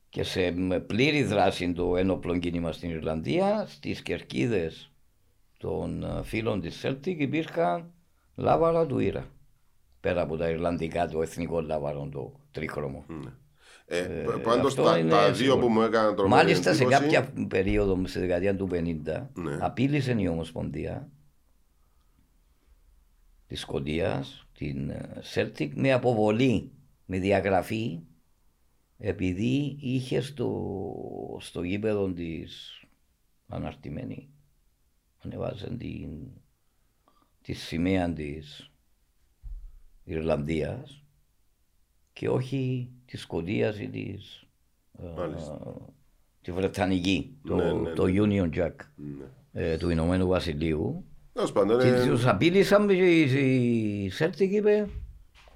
και 0.09 0.23
σε 0.23 0.51
με 0.51 0.81
πλήρη 0.81 1.23
δράση 1.23 1.73
το 1.73 1.97
ένοπλο 1.97 2.39
κίνημα 2.39 2.73
στην 2.73 2.91
Ιρλανδία, 2.91 3.67
στις 3.69 4.03
κερκίδες 4.03 4.93
των 5.59 6.05
α, 6.05 6.23
φίλων 6.23 6.61
της 6.61 6.83
Celtic 6.85 7.17
υπήρχαν 7.19 7.93
λάβαρα 8.35 8.87
του 8.87 8.99
Ήρα. 8.99 9.27
Πέρα 10.01 10.23
από 10.23 10.37
τα 10.37 10.49
Ιρλανδικά, 10.49 11.09
το 11.09 11.23
εθνικό 11.23 11.61
λάβαρο, 11.61 12.09
το 12.13 12.33
τρίχρωμο. 12.51 13.05
Ε, 13.87 14.25
Πάντως 14.43 14.67
αυτό 14.71 14.83
τα, 14.83 14.99
είναι 14.99 15.11
τα 15.11 15.27
δύο 15.27 15.35
σίγουρο. 15.35 15.59
που 15.61 15.69
μου 15.69 15.81
έκαναν 15.81 16.17
τρομερή 16.17 16.43
Μάλιστα 16.45 16.75
σε 16.75 16.83
εντύπωση- 16.85 17.11
κάποια 17.11 17.47
περίοδο, 17.49 18.07
στη 18.07 18.19
δεκαετία 18.19 18.57
του 18.57 18.69
50, 18.71 19.31
Ναι. 19.35 19.59
απείλησε 19.61 20.17
η 20.19 20.27
Ομοσπονδία 20.29 21.09
της 23.47 23.61
Σκοτίας, 23.61 24.47
την 24.53 24.91
ε, 24.91 25.21
Celtic, 25.35 25.71
με 25.75 25.93
αποβολή, 25.93 26.71
με 27.07 27.19
διαγραφή, 27.19 28.01
επειδή 28.99 29.77
είχε 29.81 30.21
στο, 30.21 31.39
στο 31.41 31.63
γήπεδο 31.63 32.13
της 32.13 32.83
αναρτημένη, 33.49 34.29
ανεβάζε 35.19 35.77
την, 35.77 36.11
τη 37.43 37.53
σημαία 37.53 38.13
της 38.13 38.71
Ιρλανδίας 40.05 41.03
και 42.13 42.29
όχι 42.29 42.91
της 43.15 43.23
Σκοτίας 43.23 43.79
ή 43.81 43.89
της 43.89 44.47
ε, 44.99 45.07
Μάλιστα. 45.17 45.77
τη 46.41 46.53
Βρετανική, 46.53 47.39
το, 47.47 47.55
Ναι, 47.57 47.73
ναι, 47.73 47.91
το 47.91 48.05
Union 48.07 48.49
Jack 48.59 48.73
Ναι. 48.97 49.25
ε, 49.53 49.77
του 49.77 49.89
Ηνωμένου 49.91 50.27
Βασιλείου. 50.27 51.05
Τέλος 51.33 51.53
πάντων, 51.53 51.81
Και 51.81 51.87
ε, 51.89 52.07
τους 52.07 52.27
απείλησαν 52.27 52.89
και 52.89 53.21
η, 53.21 53.21
η 54.05 54.13
Celtic 54.19 54.49
είπε 54.51 54.89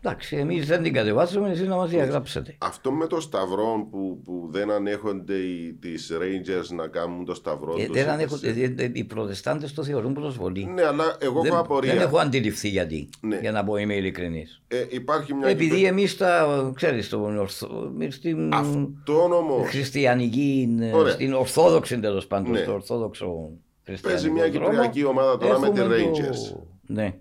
εντάξει 0.03 0.37
εμείς 0.37 0.67
δεν 0.67 0.83
την 0.83 0.93
κατεβάσουμε 0.93 1.51
εσείς 1.51 1.67
να 1.69 1.77
μας 1.77 1.91
διαγράψετε. 1.91 2.57
αυτό 2.59 2.93
με 2.93 3.07
το 3.07 3.21
σταυρό 3.21 3.87
που, 3.91 4.21
που 4.25 4.49
δεν 4.51 4.71
ανέχονται 4.71 5.35
οι, 5.35 5.73
τις 5.81 6.13
Rangers 6.21 6.75
να 6.77 6.87
κάνουν 6.87 7.25
το 7.25 7.35
σταυρό 7.35 7.75
Ε, 7.79 7.85
τους. 7.87 7.95
δεν 7.97 8.09
ανέχονται- 8.09 8.57
ε, 8.57 8.75
ε, 8.85 8.91
οι 8.93 9.05
προτεστάντες 9.05 9.73
το 9.75 9.85
θεωρούν 9.85 10.13
προσβολή. 10.13 10.65
Ναι, 10.65 10.85
αλλά 10.85 11.17
εγώ 11.21 11.41
δεν, 11.43 11.51
έχω 11.53 11.61
απορία. 11.61 11.93
δεν 11.95 12.03
έχω 12.03 12.19
αντιληφθεί 12.19 12.69
γιατί, 12.69 13.09
Ναι. 13.21 13.39
για 13.41 13.53
να 13.53 13.65
πω 13.65 13.77
είμαι 13.77 13.95
ειλικρινής. 13.95 14.63
Ε, 14.69 14.85
υπάρχει 14.89 15.35
μια 15.35 15.49
Επειδή 15.49 15.75
κυβε- 15.75 15.91
εμείς 15.91 16.17
τα, 16.17 16.47
ξέρεις, 16.75 17.07
στον 17.07 17.39
ορθο, 17.39 17.93
στην 18.09 18.53
Αυτό 18.55 19.23
όμω 19.35 19.63
χριστιανική, 19.67 20.77
ε, 20.81 20.93
Ωραία. 20.93 21.13
στην 21.13 21.33
ορθόδοξη 21.35 21.99
τέλος 22.01 22.27
πάντων, 22.27 22.51
Ναι. 22.53 22.59
στο 22.59 22.73
ορθόδοξο 22.73 23.51
χριστιανικό 23.85 24.23
παίζει 24.23 24.31
μια 24.31 24.51
δρόμο, 24.51 24.69
κυπριακή 24.71 25.05
ομάδα 25.05 25.39
τώρα 25.39 25.59
με 25.59 25.71
τη 25.71 25.81
έχουμε 25.81 25.95
το- 25.97 26.11
Rangers. 26.11 26.61
Ναι. 26.87 27.15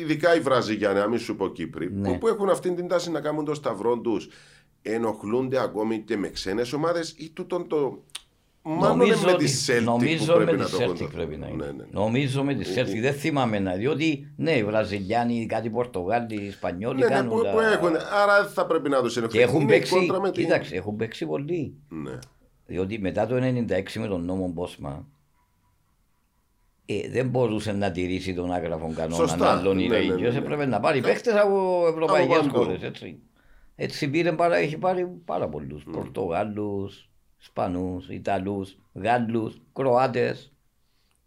Ειδικά 0.00 0.34
οι 0.36 0.40
Βραζιλιάνοι, 0.40 0.98
να 0.98 1.08
μην 1.08 1.18
σου 1.18 1.36
πω 1.36 1.48
Κύπροι, 1.48 1.92
Ναι. 1.92 2.08
που, 2.12 2.18
που 2.18 2.28
έχουν 2.28 2.48
αυτή 2.50 2.72
την 2.74 2.88
τάση 2.88 3.10
να 3.10 3.20
κάνουν 3.20 3.44
το 3.44 3.54
σταυρό 3.54 3.98
τους, 3.98 4.28
ενοχλούνται 4.82 5.60
ακόμη 5.62 5.98
και 6.00 6.16
με 6.16 6.28
ξένες 6.28 6.72
ομάδες 6.72 7.14
ή 7.18 7.30
τούτον 7.30 7.68
το. 7.68 8.02
Μάλλον 8.62 8.96
με 8.98 9.04
Νομίζω, 9.04 9.26
τη 9.26 9.32
ότι- 9.32 9.50
Celtic 9.66 9.82
νομίζω 9.84 10.32
που 10.32 10.38
πρέπει 10.38 10.50
με 10.56 10.62
να 10.62 10.64
τη 10.64 10.70
το 10.70 10.76
Celtic 10.78 10.94
έχουν. 10.94 11.10
πρέπει 11.10 11.36
να 11.36 11.46
είναι. 11.48 11.64
Ναι, 11.64 11.72
ναι. 11.72 11.84
Νομίζω 11.90 12.44
με 12.44 12.54
τη 12.54 12.64
Celtic. 12.76 13.00
Δεν 13.00 13.12
θυμάμαι 13.14 13.58
να. 13.58 13.74
Διότι 13.74 14.32
ναι, 14.36 14.50
οι 14.56 14.64
Βραζιλιάνοι, 14.64 15.46
κάτι 15.46 15.70
Πορτογάλοι, 15.70 16.34
οι 16.42 16.44
Ισπανιόλοι 16.46 16.98
Ναι, 17.00 17.06
ναι, 17.06 17.14
κάνουν. 17.14 17.36
που, 17.36 17.42
τα- 17.42 17.50
που 17.52 17.58
έχουν. 17.60 17.96
Άρα 18.22 18.42
δεν 18.42 18.52
θα 18.52 18.66
πρέπει 18.66 18.88
να 18.88 19.02
τους 19.02 19.16
ενοχλούν. 19.16 19.42
Και 19.42 19.48
έχουν 19.48 19.60
Είναι 19.60 19.70
παίξει. 19.72 19.94
κόντρα 19.94 20.20
με 20.20 20.30
την- 20.30 20.44
Κοίταξε, 20.44 20.74
έχουν 20.76 20.96
παίξει 20.96 21.26
πολύ. 21.26 21.74
Ναι. 21.88 22.18
Διότι 22.66 22.98
μετά 22.98 23.26
το 23.26 23.34
96 23.36 24.00
με 24.00 24.06
τον 24.06 24.24
νόμο 24.24 24.48
Μπόσμαν 24.48 25.06
ε, 26.94 27.08
δεν 27.10 27.28
μπορούσε 27.28 27.72
να 27.72 27.90
τηρήσει 27.90 28.34
τον 28.34 28.52
άγραφο 28.52 28.92
κανόνα 28.94 29.14
Σωστά. 29.16 29.50
άλλων 29.58 29.78
οι 29.78 29.86
Ναι, 29.86 29.98
ναι, 29.98 30.14
Rangers. 30.14 30.20
ναι, 30.20 30.28
ναι. 30.28 30.36
Έπρεπε 30.38 30.66
να 30.66 30.80
πάρει 30.80 31.00
παίχτε 31.00 31.40
από 31.40 31.86
ευρωπαϊκές 31.88 32.36
Από 32.36 32.46
παντού. 32.46 32.58
χώρες. 32.58 32.82
Έτσι. 32.82 33.18
έτσι 33.76 34.08
πήρε 34.10 34.32
πάρα, 34.32 34.56
έχει 34.56 34.76
πάρει 34.78 35.06
πάρα 35.24 35.48
πολλούς. 35.48 35.84
Mm. 35.88 35.92
Πορτογάλους, 35.92 37.10
Ισπανούς, 37.40 38.08
Ιταλούς, 38.08 38.76
Γάλλους, 38.92 39.60
Κροάτες. 39.72 40.52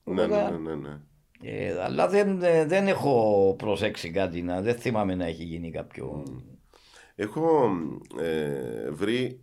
Ναι, 0.04 0.28
ναι, 0.28 0.36
ναι, 0.38 0.58
ναι, 0.58 0.76
ναι. 0.76 1.00
Ε, 1.46 1.82
αλλά 1.84 2.08
δεν, 2.08 2.42
ε, 2.44 2.66
δεν 2.66 2.88
έχω 2.88 3.56
προσέξει 3.58 4.12
κάτι 4.12 4.42
να. 4.42 4.62
Δεν 4.62 4.76
θυμάμαι 4.76 5.16
να 5.16 5.26
έχει 5.26 5.44
γίνει 5.44 5.72
κάποιο. 5.72 6.24
Έχω 7.16 7.70
ε, 8.20 8.90
βρει 8.92 9.40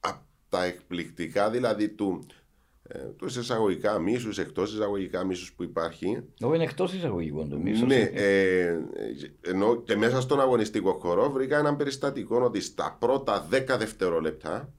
από 0.00 0.20
τα 0.48 0.64
εκπληκτικά 0.64 1.50
δηλαδή 1.50 1.88
του, 1.88 2.26
ε, 2.28 2.34
του 3.16 3.26
εισαγωγικά 3.26 3.98
μίσους, 3.98 4.38
εκτός 4.38 4.72
εισαγωγικά 4.72 5.24
μίσους 5.24 5.52
που 5.52 5.62
υπάρχει 5.62 6.22
Εγώ 6.40 6.54
είναι 6.54 6.64
εκτός 6.64 6.92
εισαγωγικών 6.94 7.48
το 7.48 7.58
μίσο. 7.58 7.86
ναι, 7.86 8.00
ε, 8.12 8.78
ενώ 9.40 9.76
και 9.82 9.96
μέσα 9.96 10.20
στον 10.20 10.40
αγωνιστικό 10.40 10.92
χώρο 10.92 11.30
βρήκα 11.30 11.58
έναν 11.58 11.76
περιστατικό 11.76 12.40
ότι 12.40 12.60
στα 12.60 12.96
πρώτα 13.00 13.48
10 13.50 13.64
δευτερόλεπτα 13.78 14.72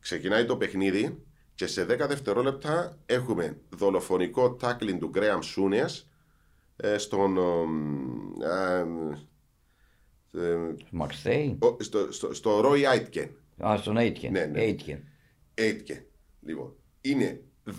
ξεκινάει 0.00 0.44
το 0.44 0.56
παιχνίδι 0.56 1.18
και 1.54 1.66
σε 1.66 1.84
10 1.84 1.86
δευτερόλεπτα 2.08 2.98
έχουμε 3.06 3.60
δολοφονικό 3.76 4.54
τάκλιν 4.54 4.98
του 4.98 5.08
Γκρέαμ 5.08 5.40
Σούνιας 5.40 6.08
ε, 6.76 6.98
στον 6.98 7.36
ε, 8.42 8.84
ε, 10.40 10.50
ε, 10.52 10.74
Μαξτέι. 10.90 11.58
ο- 11.60 11.76
στο, 11.82 12.12
στο, 12.12 12.34
στο 12.34 12.60
Roy 12.64 12.82
Aitken. 12.94 13.28
Α, 13.66 13.76
στον 13.76 13.96
Αίτκεν. 13.96 14.32
Ναι, 14.32 14.44
ναι. 14.44 14.60
Aitken. 14.64 14.98
Aitken. 15.60 16.02
Λοιπόν, 16.40 16.74
είναι 17.02 17.40
10, 17.66 17.70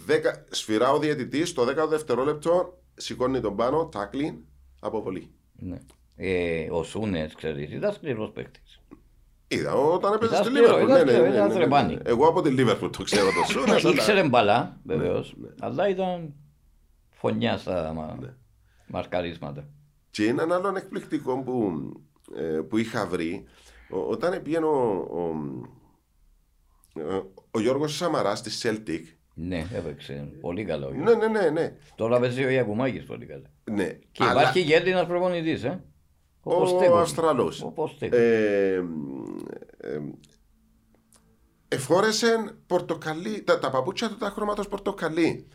σφυρά 0.50 0.92
ο 0.92 1.00
διαιτητής, 1.00 1.50
στο 1.50 1.64
10 1.64 1.88
δευτερόλεπτο 1.90 2.80
σηκώνει 2.94 3.40
τον 3.42 3.56
πάνω, 3.56 3.86
τάκλιν, 3.88 4.36
αποβολή. 4.82 5.32
Ναι. 5.60 5.78
Ε, 6.16 6.68
ο 6.72 6.84
Σούνε, 6.84 7.30
ξέρεις, 7.36 7.72
ήταν 7.72 7.94
σκληρό 7.94 8.28
παίκτης. 8.28 8.82
Είδα 9.48 9.74
όταν 9.74 10.14
έπαιζε 10.14 10.32
Ήταν 10.34 10.46
στη 10.46 10.54
σκληρό, 10.56 10.78
Λίβερπουλ. 10.78 10.92
ήταν 10.92 11.06
Ναι, 11.06 11.12
ναι, 11.12 11.18
σκληρό, 11.18 11.30
ναι, 11.30 11.36
ήταν 11.36 11.48
ναι, 11.48 11.54
ναι, 11.54 11.60
θρεπάνι. 11.60 11.94
ναι. 11.94 12.00
Εγώ 12.06 12.28
από 12.28 12.42
τη 12.42 12.50
Λίβερπουλ 12.50 12.90
το 12.90 13.04
ξέρω 13.04 13.26
το 13.26 13.52
Σούνας, 13.52 13.84
αλλά- 13.86 13.94
Ήξερε 13.94 14.24
μπαλά, 14.30 14.80
βεβαίως, 14.84 15.34
ναι. 15.38 15.50
αλλά 15.60 15.90
ήταν 15.90 16.34
φωνιά 17.10 17.58
στα 17.58 17.94
μα... 17.94 18.18
Ναι. 18.22 18.34
μαρκαρίσματα. 18.88 19.68
Και 20.12 20.28
έναν 20.28 20.52
άλλον 20.52 20.76
εκπληκτικό 20.76 21.42
που, 21.44 21.72
ε, 22.36 22.60
που 22.70 22.78
είχα 22.78 23.06
βρει, 23.08 23.44
ο- 23.90 24.10
όταν 24.10 24.42
πήγαινε 24.42 24.66
ο, 24.66 25.08
ο, 27.54 27.60
ε, 27.60 27.62
ο 27.62 27.62
Γιώργος 27.62 27.96
Σαμαράς 27.96 28.40
στη 28.40 28.52
Celtic, 28.62 29.02
Ναι, 29.34 29.66
έπαιξε. 29.74 30.30
Πολύ 30.42 30.64
καλό. 30.66 30.90
ναι, 30.90 31.14
ναι, 31.14 31.28
ναι, 31.28 31.50
ναι, 31.50 31.74
Τώρα 31.96 32.20
παίζει 32.20 32.44
ο 32.44 32.50
Ιακουμάκης 32.50 33.04
πολύ 33.04 33.26
καλά. 33.26 33.50
ναι. 33.72 33.98
Και 34.12 34.24
Αλλά 34.24 34.42
υπάρχει 34.42 34.64
και 34.66 34.76
Έλληνα 34.76 35.06
προπονητής, 35.06 35.64
ε. 35.64 35.84
ο 36.44 36.56
Ποστέκογλου. 36.56 36.98
Αυστραλός. 37.02 37.62
Ο 37.62 37.68
Ποστέκογλου. 37.72 38.24
ε, 38.26 38.74
ε, 39.78 40.00
εφόρεσε 41.68 42.56
πορτοκαλί, 42.68 43.42
τα, 43.44 43.60
τα 43.60 43.70
παπούτσια 43.70 44.08
του 44.10 44.18
τα 44.18 44.30
χρώματος 44.30 44.68
πορτοκαλί. 44.68 45.48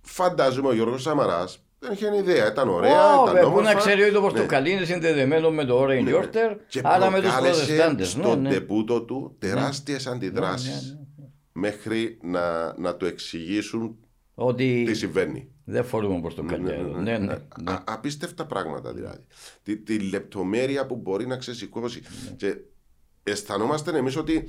Φαντάζομαι 0.00 0.68
ο 0.68 0.74
Γιώργος 0.74 1.02
Σαμαράς 1.02 1.58
δεν 1.78 1.92
είχε 1.92 2.16
ιδέα, 2.16 2.46
ήταν 2.50 2.68
ωραία, 2.68 3.18
Ω, 3.18 3.22
ήταν 3.22 3.34
βε, 3.34 3.40
Πού 3.40 3.46
όμορφα. 3.46 3.72
να 3.72 3.78
ξέρει 3.78 4.02
ότι 4.02 4.12
το 4.12 4.20
Ναι. 4.20 4.26
πορτοκαλί 4.28 4.70
είναι 4.70 4.84
συνδεδεμένο 4.84 5.50
με 5.50 5.64
το 5.64 5.82
Orange 5.82 5.86
Ναι, 5.86 6.00
ναι. 6.10 6.18
Order, 6.18 6.56
Και 6.68 6.80
άρα 6.84 7.10
με 7.10 7.20
τους 7.20 7.30
προκάλεσε 7.30 7.64
προτεστάντε. 7.64 8.04
στον 8.04 8.40
Ναι, 8.42 8.48
ναι. 8.48 8.54
τεπούτο 8.54 9.02
του 9.02 9.36
τεράστιες 9.38 10.06
αντιδράσεις 10.06 10.82
Ναι, 10.92 10.98
ναι, 10.98 11.03
μέχρι 11.56 12.18
να, 12.22 12.74
να 12.78 12.96
του 12.96 13.06
εξηγήσουν 13.06 13.96
Ότι 14.34 14.82
τι 14.86 14.94
συμβαίνει. 14.94 15.48
δεν 15.64 15.84
φορούμε 15.84 16.20
πορτοκαλιά. 16.20 16.74
εδώ. 16.74 17.00
Ναι, 17.00 17.18
ναι. 17.18 17.26
ναι. 17.62 17.72
Α- 17.72 17.82
απίστευτα 17.86 18.46
πράγματα 18.46 18.92
δηλαδή. 18.92 19.24
Τη, 19.62 19.76
τη 19.76 19.98
λεπτομέρεια 19.98 20.86
που 20.86 20.96
μπορεί 20.96 21.26
να 21.26 21.36
ξεσηκώσει. 21.36 22.00
Ναι. 22.24 22.36
Και 22.36 22.56
αισθανόμαστε 23.22 23.96
εμείς 23.98 24.16
ότι 24.16 24.48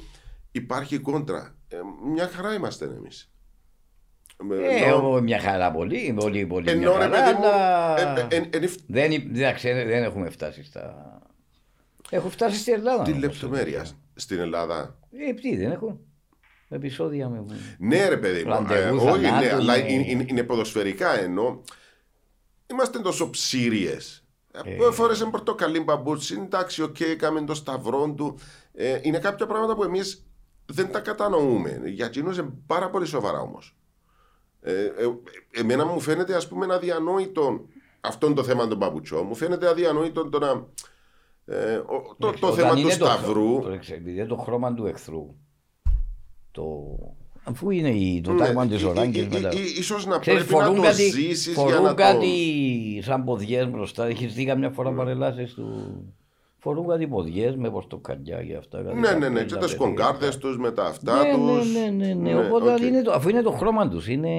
υπάρχει 0.51 0.97
κόντρα. 0.97 1.55
Ε, 1.67 1.77
μια 2.13 2.27
χαρά 2.27 2.53
είμαστε 2.53 2.85
εμείς. 2.85 3.29
Ε, 4.51 4.85
εγώ 4.89 5.21
μια 5.21 5.39
χαρά 5.39 5.71
πολύ, 5.71 6.15
πολύ, 6.19 6.45
πολύ 6.45 6.63
μια 6.63 6.73
ενώ 6.73 6.91
ρε 6.97 6.97
χαρά, 7.03 7.23
παιδί 7.23 7.37
μου, 7.37 7.45
αλλά 7.47 7.99
ε, 8.17 8.19
ε, 8.21 8.27
ε, 8.29 8.35
εν- 8.37 8.49
εν- 8.63 8.69
δεν, 8.87 9.11
υ- 9.11 9.25
εντάξει, 9.35 9.71
δεν 9.71 10.03
έχουμε 10.03 10.29
φτάσει 10.29 10.63
στα... 10.63 11.19
Έχω 12.09 12.29
φτάσει 12.29 12.59
στην 12.59 12.73
Ελλάδα. 12.73 13.03
τη 13.03 13.11
όμως, 13.11 13.23
λεπτομέρεια 13.23 13.85
στην 14.15 14.39
Ελλάδα. 14.39 14.99
Ε, 15.29 15.33
τι 15.33 15.57
δεν 15.57 15.71
έχω. 15.71 15.99
Επισόδια 16.69 17.29
με... 17.29 17.45
Ναι, 17.79 18.07
ρε 18.07 18.17
παιδί 18.17 18.43
μου. 18.43 18.49
Ραντεβού 18.49 19.07
ε, 19.07 19.11
όχι, 19.11 19.21
ναι, 19.21 19.27
θανάτου, 19.27 19.55
αλλά 19.55 19.77
ναι. 19.77 19.91
είναι, 19.91 20.03
είναι- 20.11 20.25
είναι 20.27 20.43
ποδοσφαιρικά 20.43 21.19
ενώ 21.19 21.61
είμαστε 22.71 22.99
τόσο 22.99 23.29
ψήριες. 23.29 24.19
Ε, 24.63 24.91
Φόρεσε 24.91 25.25
πορτοκαλί 25.25 25.79
μπαμπούτσι, 25.79 26.35
εντάξει, 26.45 26.81
οκ, 26.81 26.99
έκαμε 26.99 27.41
το 27.41 27.53
σταυρό 27.53 28.13
του. 28.17 28.37
Ε, 28.73 28.99
είναι 29.01 29.19
κάποια 29.19 29.45
πράγματα 29.45 29.75
που 29.75 29.83
εμείς 29.83 30.25
δεν 30.65 30.91
τα 30.91 30.99
κατανοούμε. 30.99 31.81
Για 31.85 32.05
εκείνους 32.05 32.37
είναι 32.37 32.49
πάρα 32.67 32.89
πολύ 32.89 33.05
σοβαρά 33.05 33.39
όμως. 33.39 33.75
Ε, 34.61 34.83
ε, 34.83 34.91
εμένα 35.51 35.85
μου 35.85 35.99
φαίνεται 35.99 36.35
ας 36.35 36.47
πούμε 36.47 36.73
αδιανόητο 36.73 37.65
αυτό 38.01 38.33
το 38.33 38.43
θέμα 38.43 38.67
των 38.67 38.79
παπουτσών. 38.79 39.25
Μου 39.25 39.35
φαίνεται 39.35 39.67
αδιανόητο 39.69 40.29
το 40.29 40.39
να. 40.39 40.65
Ε, 41.55 41.75
ο- 41.75 42.15
το, 42.19 42.31
το, 42.39 42.53
θέμα 42.53 42.75
του 42.75 42.91
σταυρού. 42.91 43.59
Το, 43.61 43.79
επειδή 43.89 44.11
είναι 44.11 44.25
το 44.25 44.35
χρώμα 44.35 44.73
του 44.73 44.85
εχθρού. 44.85 45.35
Το, 46.55 46.97
αφού 47.43 47.69
είναι 47.69 47.89
η, 47.89 48.21
το 48.21 48.33
τάγμα 48.33 48.67
της 48.67 48.83
Ναι, 48.83 48.89
οράγκη 48.89 49.19
ε, 49.19 49.23
ε, 49.23 49.27
μετά. 49.31 49.47
ε, 49.47 49.51
ε, 49.51 49.61
ίσως 49.79 50.05
να 50.05 50.19
Ξέρεις, 50.19 50.39
πρέπει 50.45 50.59
να 50.59 50.65
φορούν 50.65 50.75
το 50.75 50.87
κάτι, 50.87 51.01
ζήσεις 51.01 51.45
για 51.53 51.63
φορούν 51.63 51.83
να 51.83 51.93
κάτι 51.93 52.27
το... 52.95 53.03
σαν 53.03 53.23
ποδιές 53.23 53.69
μπροστά. 53.69 54.05
Έχεις 54.05 54.33
δει 54.33 54.45
καμιά 54.45 54.69
φορά 54.69 54.91
Ναι. 54.91 54.97
παρελάσεις 54.97 55.53
του... 55.53 55.67
Φορούν 56.57 56.87
κάτι 56.87 57.07
ποδιές 57.07 57.55
με 57.55 57.69
πορτοκαλιά 57.69 58.43
και 58.43 58.55
αυτά. 58.55 58.81
κάτι 58.81 58.99
Ναι, 58.99 59.09
ναι, 59.11 59.17
ναι, 59.17 59.17
καπέλα, 59.17 59.43
και 59.43 59.53
τι 59.53 59.59
παιδιά. 59.59 59.77
κονκάρδες 59.77 60.29
τους 60.39 60.57
με 60.57 60.71
τα 60.71 60.85
αυτά 60.85 61.23
ναι, 61.23 61.33
τους. 61.33 61.73
ναι, 61.73 61.79
ναι, 61.79 62.13
ναι, 62.13 62.31
ναι. 62.31 62.45
Οπότε 62.45 62.73
οκ. 62.73 62.79
είναι 62.79 63.01
το, 63.01 63.11
αφού 63.11 63.29
είναι 63.29 63.41
το 63.41 63.51
χρώμα 63.51 63.89
τους, 63.89 64.07
είναι 64.07 64.29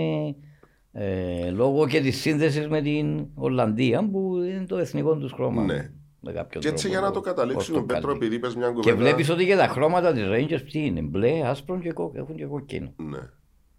ε, 0.92 1.50
λόγω 1.50 1.86
και 1.86 2.00
της 2.00 2.20
σύνδεσης 2.20 2.68
με 2.68 2.80
την 2.82 3.26
Ολλανδία 3.34 4.08
που 4.10 4.36
είναι 4.36 4.64
το 4.68 4.76
εθνικό 4.78 5.16
τους 5.16 5.32
χρώμα. 5.32 5.64
Ναι. 5.64 5.90
Με 6.26 6.32
κάποιον 6.32 6.62
Και 6.62 6.68
έτσι 6.68 6.82
τρόπο, 6.88 6.98
για 6.98 7.08
να 7.08 7.12
το 7.14 7.20
καταλήξουμε, 7.20 7.78
πορτοκαλί. 7.78 8.00
Πέτρο, 8.04 8.16
επειδή 8.16 8.34
είπες 8.34 8.54
μια 8.56 8.66
Και 8.66 8.72
κουβέντα. 8.72 8.96
βλέπεις 8.96 9.30
ότι 9.30 9.46
και 9.46 9.56
τα 9.56 9.66
χρώματα 9.68 10.12
της 10.12 10.24
Rangers 10.28 10.62
τι 10.72 10.84
είναι, 10.86 11.00
μπλε, 11.00 11.40
άσπρο 11.46 11.78
και 11.78 11.92
κόκκινο. 11.92 12.22
Έχουν 12.22 12.36
και 12.36 12.44
κόκκινο. 12.44 12.92
Ναι, 12.96 13.18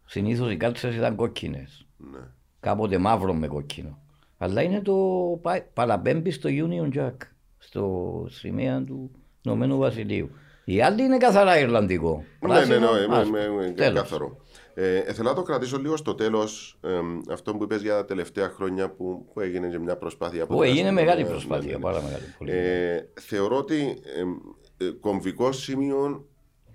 Συνήθως 0.06 0.52
οι 0.52 0.58
κάλτσες 0.58 0.88
ήταν 0.88 1.16
κόκκινες. 1.16 1.86
ναι. 1.98 2.20
Κάποτε 2.60 2.98
μαύρο 2.98 3.34
με 3.34 3.48
κόκκινο. 3.48 4.00
Αλλά 4.38 4.62
είναι 4.62 4.82
το 4.82 4.96
πα- 5.42 5.66
παραπέμπει 5.74 6.32
στο 6.32 6.50
Union 6.52 6.98
Jack, 6.98 7.16
στο 7.58 8.26
σημαία 8.30 8.84
του 8.84 9.12
Ηνωμένου 9.42 9.78
Βασιλείου. 9.78 10.30
Οι 10.66 10.82
άλλοι 10.82 11.04
είναι 11.04 11.18
καθαρά 11.18 11.60
Ιρλανδικό. 11.60 12.24
Ναι, 12.40 12.48
ναι, 12.48 12.54
Πράσινο, 12.54 12.92
ναι, 12.92 13.16
άσπρο. 13.16 13.32
με, 13.32 13.48
με, 13.50 13.70
Τέλος. 13.72 14.02
καθαρό. 14.02 14.38
Ε, 14.47 14.47
ε, 14.80 15.14
θέλω 15.14 15.30
να 15.30 15.36
το 15.36 15.42
κρατήσω 15.42 15.78
λίγο 15.78 15.98
στο 15.98 16.16
τέλος 16.16 16.80
αυτό 17.32 17.56
που 17.56 17.64
είπες 17.64 17.82
για 17.82 17.94
τα 17.94 18.06
τελευταία 18.06 18.50
χρόνια 18.50 18.90
που, 18.90 19.30
που 19.34 19.40
έγινε 19.40 19.68
και 19.70 19.80
μια 19.80 19.98
προσπάθεια. 19.98 20.44
από 20.44 20.56
Που 20.56 20.62
την 20.62 20.70
έγινε 20.72 20.88
αστυνομία. 20.88 21.06
μεγάλη 21.06 21.24
Ναι, 21.24 21.30
προσπάθεια, 21.30 21.68
ναι, 21.72 21.76
ναι. 21.78 21.84
πάρα 21.84 22.02
μεγάλη. 22.02 22.24
πολύ. 22.38 22.52
Ε, 22.52 23.10
θεωρώ 23.22 23.58
ότι 23.58 23.98
ε, 24.78 24.86
ε, 24.86 24.90
κομβικό 24.90 25.52
σημείο 25.52 26.28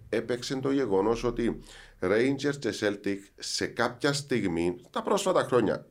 έπαιξε 0.09 0.57
το 0.57 0.70
γεγονός 0.72 1.24
ότι 1.24 1.59
Rangers 2.00 2.57
και 2.59 2.74
Celtic 2.80 3.16
σε 3.38 3.66
κάποια 3.66 4.12
στιγμή, 4.12 4.76
τα 4.90 5.03
πρόσφατα 5.03 5.42
χρόνια, 5.42 5.86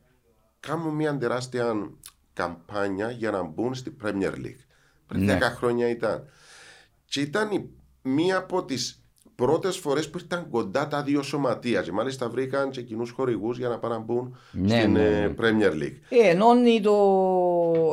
κάνουν 0.59 0.95
μια 0.95 1.17
τεράστια 1.17 1.91
καμπάνια 2.33 3.11
για 3.11 3.31
να 3.31 3.43
μπουν 3.43 3.73
στη 3.73 3.95
Premier 4.03 4.31
League. 4.35 4.63
Πριν 5.07 5.23
Ναι. 5.23 5.37
10 5.37 5.41
χρόνια 5.41 5.89
ήταν. 5.89 6.27
Και 7.05 7.21
ήταν 7.21 7.51
η- 7.51 7.69
μία 8.01 8.37
από 8.37 8.65
τις 8.65 9.00
πρώτες 9.41 9.77
φορές 9.77 10.09
που 10.09 10.17
ήταν 10.17 10.47
κοντά 10.49 10.87
τα 10.87 11.03
δύο 11.03 11.21
σωματεία. 11.21 11.81
Και 11.81 11.91
μάλιστα 11.91 12.29
βρήκαν 12.29 12.69
και 12.69 12.81
κοινούς 12.81 13.09
χορηγούς 13.11 13.57
για 13.57 13.67
να 13.69 13.77
πάνε 13.79 13.93
να 13.93 13.99
μπουν 13.99 14.37
Ναι, 14.51 14.79
στην 14.79 14.91
ναι, 14.91 15.03
ε, 15.07 15.27
ναι. 15.27 15.33
Premier 15.39 15.71
League. 15.83 15.97
Ε, 16.09 16.29
ενώνει 16.29 16.81
το, 16.81 16.93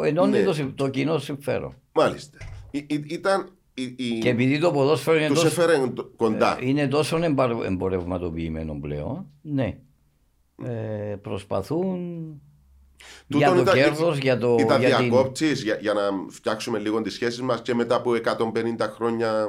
ενώνει 0.05 0.38
Ναι. 0.38 0.44
το, 0.44 0.53
συμ- 0.53 0.76
το 0.76 0.88
κοινό 0.88 1.18
συμφέρον. 1.18 1.74
Μάλιστα. 1.92 2.38
Ή- 2.70 2.78
ή- 2.88 3.05
ήταν. 3.09 3.49
η- 3.74 3.94
η- 3.96 4.18
Και 4.18 4.28
επειδή 4.28 4.59
το 4.59 4.70
ποδόσφαιρο 4.70 5.18
είναι 5.18 5.26
τους 5.28 5.42
τόσο, 5.42 5.62
έφερε 5.62 5.82
κοντά. 6.16 6.59
ε, 6.61 6.66
είναι 6.68 6.88
τόσο 6.88 7.16
εμπαρ- 7.22 7.64
εμπορευματοποιημένο 7.64 8.78
πλέον, 8.80 9.26
ναι. 9.42 9.76
Ε, 10.64 11.16
προσπαθούν 11.22 11.80
Τούτον 11.80 12.40
για 13.26 13.49
το 13.53 13.61
ήταν- 13.61 13.74
κέρδος, 13.74 14.18
για 14.18 14.38
το. 14.38 14.57
Ήταν 14.61 14.80
για 14.80 14.96
την- 14.96 15.11
διακόψεις 15.11 15.62
για, 15.62 15.78
για 15.80 15.92
να 15.92 16.01
φτιάξουμε 16.30 16.78
λίγο 16.78 17.03
τις 17.03 17.12
σχέσεις 17.14 17.40
μας 17.40 17.62
και 17.62 17.74
μετά 17.74 17.94
από 17.94 18.14
150 18.14 18.88
χρόνια 18.94 19.46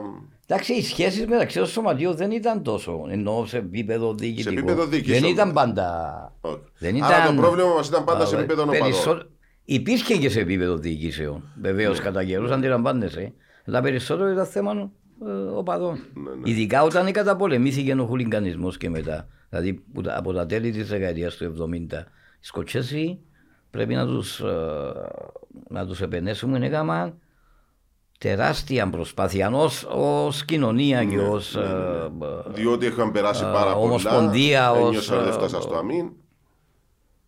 Εντάξει, 0.47 0.73
οι 0.73 0.81
σχέσεις 0.81 1.25
μεταξύ 1.27 1.57
των 1.57 1.67
σωματείων 1.67 2.15
δεν 2.15 2.31
ήταν 2.31 2.63
τόσο. 2.63 3.05
Ενώ 3.09 3.45
σε 3.47 3.57
επίπεδο 3.57 4.13
διοικητικό. 4.13 4.49
επίπεδο 4.51 4.85
διοίκησης 4.85 5.13
Δεν 5.13 5.23
όμως. 5.23 5.33
ήταν 5.35 5.53
πάντα. 5.53 5.91
Όχι. 6.41 6.59
Δεν 6.79 7.03
Άρα 7.03 7.17
ήταν- 7.23 7.35
το 7.35 7.41
πρόβλημα 7.41 7.73
μας 7.73 7.87
ήταν 7.87 8.03
πάντα 8.03 8.25
σε 8.25 8.35
Α, 8.35 8.39
επίπεδο 8.39 8.65
περισσό- 8.65 9.07
οπαδών. 9.11 9.29
Υπήρχε 9.65 10.17
και 10.17 10.29
σε 10.29 10.39
επίπεδο 10.39 10.77
διοικήσεων. 10.77 11.43
Βεβαίως 11.61 11.97
Ναι. 11.97 12.03
κατά 12.03 12.23
καιρούς 12.23 12.51
αντιλαμβάνεσαι. 12.51 13.33
Αλλά 13.67 13.81
περισσότερο 13.81 14.29
ήταν 14.31 14.45
θέμα 14.45 14.91
ε, 15.27 15.31
οπαδών. 15.55 15.99
Ναι, 16.13 16.49
Ειδικά 16.51 16.83
όταν 16.83 17.11
καταπολεμήθηκε 17.11 17.93
ο 17.93 18.05
χουλιγκανισμό 18.05 18.71
και 18.71 18.89
μετά. 18.89 19.27
Δηλαδή 19.49 19.73
που 19.93 20.01
τα- 20.01 20.17
από 20.17 20.33
τα 20.33 20.45
τέλη 20.45 20.71
της 20.71 20.87
δεκαετίας 20.89 21.35
του 21.35 21.43
70. 21.43 21.97
Οι 22.41 22.45
Σκοτσέζοι 22.45 23.19
πρέπει 23.71 23.93
να 23.95 24.05
τους 24.05 24.41
να 25.69 25.85
τους 25.85 26.01
επενέσουμε. 26.01 26.65
Έκαναν 26.65 27.17
τεράστια 28.17 28.89
προσπάθεια 28.89 29.51
ως 29.95 30.45
κοινωνία 30.45 31.03
Ναι, 31.03 31.09
και 31.11 31.19
ω. 31.19 31.39
Διότι 32.47 32.85
είχαν 32.85 33.11
περάσει 33.11 33.43
α, 33.43 33.51
πάρα 33.51 33.73
πολλά. 33.73 33.85
Ομοσπονδία, 33.85 34.71
ως, 34.71 34.87
Ένιωσα 34.87 35.15
ότι 35.15 35.23
δεν 35.23 35.33
α, 35.33 35.37
φτάσα 35.37 35.61
στο 35.61 35.75
αμήν. 35.75 36.09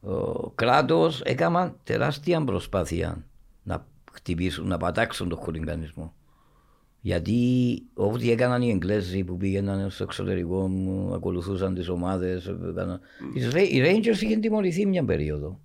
ο 0.01 0.49
κράτος 0.49 1.21
έκαναν 1.21 1.75
τεράστια 1.83 2.43
προσπάθεια 2.43 3.25
να 3.63 3.85
χτυπήσουν, 4.13 4.67
να 4.67 4.77
πατάξουν 4.77 5.29
τον 5.29 5.37
χουλιγκανισμό. 5.37 6.13
Γιατί 7.03 7.37
ό,τι 7.93 8.31
έκαναν 8.31 8.61
οι 8.61 8.69
Εγγλέζοι 8.69 9.23
που 9.23 9.37
πήγαιναν 9.37 9.89
στο 9.89 10.03
εξωτερικό, 10.03 10.67
μου, 10.67 11.13
ακολουθούσαν 11.13 11.73
τις 11.73 11.89
ομάδες. 11.89 12.47
έκαναν- 12.69 13.01
Οι 13.33 13.41
Ra- 13.51 13.69
Οι 13.71 13.81
Rangers 13.81 14.21
είχαν 14.21 14.41
τιμωρηθεί 14.41 14.85
μια 14.85 15.03
περίοδο, 15.05 15.59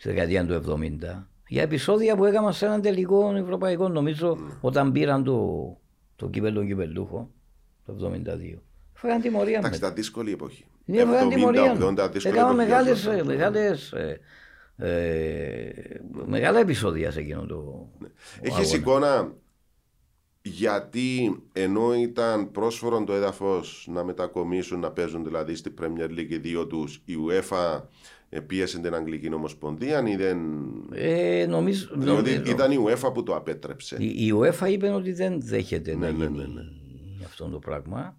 στη 0.00 0.08
δεκαετία 0.08 0.46
του 0.46 0.54
70, 0.54 1.26
για 1.48 1.62
επεισόδια 1.62 2.16
που 2.16 2.24
έκαναν 2.24 2.52
σε 2.52 2.66
έναν 2.66 2.80
τελικό 2.82 3.34
ευρωπαϊκό, 3.36 3.88
νομίζω, 3.88 4.38
όταν 4.60 4.92
πήραν 4.92 5.24
το, 5.24 5.76
το 6.16 6.28
κύπελο 6.28 6.64
κυπελούχο, 6.64 7.30
το 7.86 8.12
72. 8.54 8.58
Φάγαν 8.92 9.20
τιμωρία 9.20 9.58
Εντάξει, 9.58 9.70
μετά. 9.70 9.76
ήταν 9.76 9.94
δύσκολη 9.94 10.32
εποχή. 10.32 10.64
Είναι 10.84 11.04
μεγάλη 11.04 11.34
τιμωρία. 11.34 11.76
70-80 11.80 12.10
δύσκολη 12.12 12.34
Έκανα 12.36 12.50
εποχή. 12.50 12.54
μεγάλες, 12.68 13.02
για 13.02 13.12
ε, 13.12 13.16
τον- 13.16 13.26
μεγάλες, 13.26 13.92
ε, 13.92 14.20
ε, 14.76 15.70
μεγάλα 16.26 16.58
επεισόδια 16.58 17.10
σε 17.10 17.20
εκείνο 17.20 17.46
το 17.46 17.88
Έχει 18.40 18.52
αγώνας. 18.52 18.72
εικόνα 18.74 19.32
γιατί 20.42 21.42
ενώ 21.52 21.94
ήταν 21.94 22.50
πρόσφορο 22.50 23.04
το 23.04 23.12
έδαφος 23.12 23.86
να 23.92 24.04
μετακομίσουν 24.04 24.80
να 24.80 24.90
παίζουν 24.90 25.24
δηλαδή 25.24 25.54
στη 25.54 25.74
Premier 25.80 26.10
League 26.18 26.30
οι 26.30 26.38
δύο 26.38 26.66
τους, 26.66 27.02
η 27.04 27.14
UEFA 27.28 27.76
ε, 27.76 27.82
πίεσε 28.46 28.78
την 28.78 28.94
Αγγλική 28.94 29.34
Ομοσπονδία 29.34 30.02
ή 30.08 30.16
δεν. 30.16 30.38
Ε, 30.92 31.46
νομίζω, 31.48 31.88
Διότι 31.94 32.30
νομίζω- 32.32 32.50
ήταν 32.50 32.70
η 32.72 32.76
UEFA 32.86 33.10
που 33.14 33.22
το 33.22 33.34
απέτρεψε. 33.36 33.96
η, 33.98 34.26
η 34.26 34.32
UEFA 34.36 34.68
είπε 34.70 34.88
ότι 34.88 35.12
δεν 35.12 35.40
δέχεται 35.42 35.96
να 35.96 36.10
Ναι, 36.10 36.10
ναι, 36.10 36.24
γίνει 36.24 36.36
ναι, 36.36 36.44
ναι. 36.44 37.24
αυτό 37.24 37.48
το 37.48 37.58
πράγμα. 37.58 38.18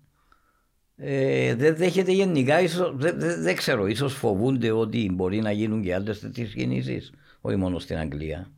Ε, 0.95 1.55
δεν 1.55 1.75
δέχεται 1.75 2.11
γενικά, 2.11 2.61
ίσως, 2.61 2.93
δεν, 2.95 3.19
δεν, 3.19 3.41
δεν 3.41 3.55
ξέρω, 3.55 3.87
ίσως 3.87 4.13
φοβούνται 4.13 4.71
ότι 4.71 5.09
μπορεί 5.13 5.39
να 5.39 5.51
γίνουν 5.51 5.81
και 5.81 5.93
άλλες 5.93 6.19
τέτοιες 6.19 6.53
κινήσεις, 6.53 7.11
όχι 7.41 7.55
μόνο 7.55 7.79
στην 7.79 7.97
Αγγλία. 7.97 8.51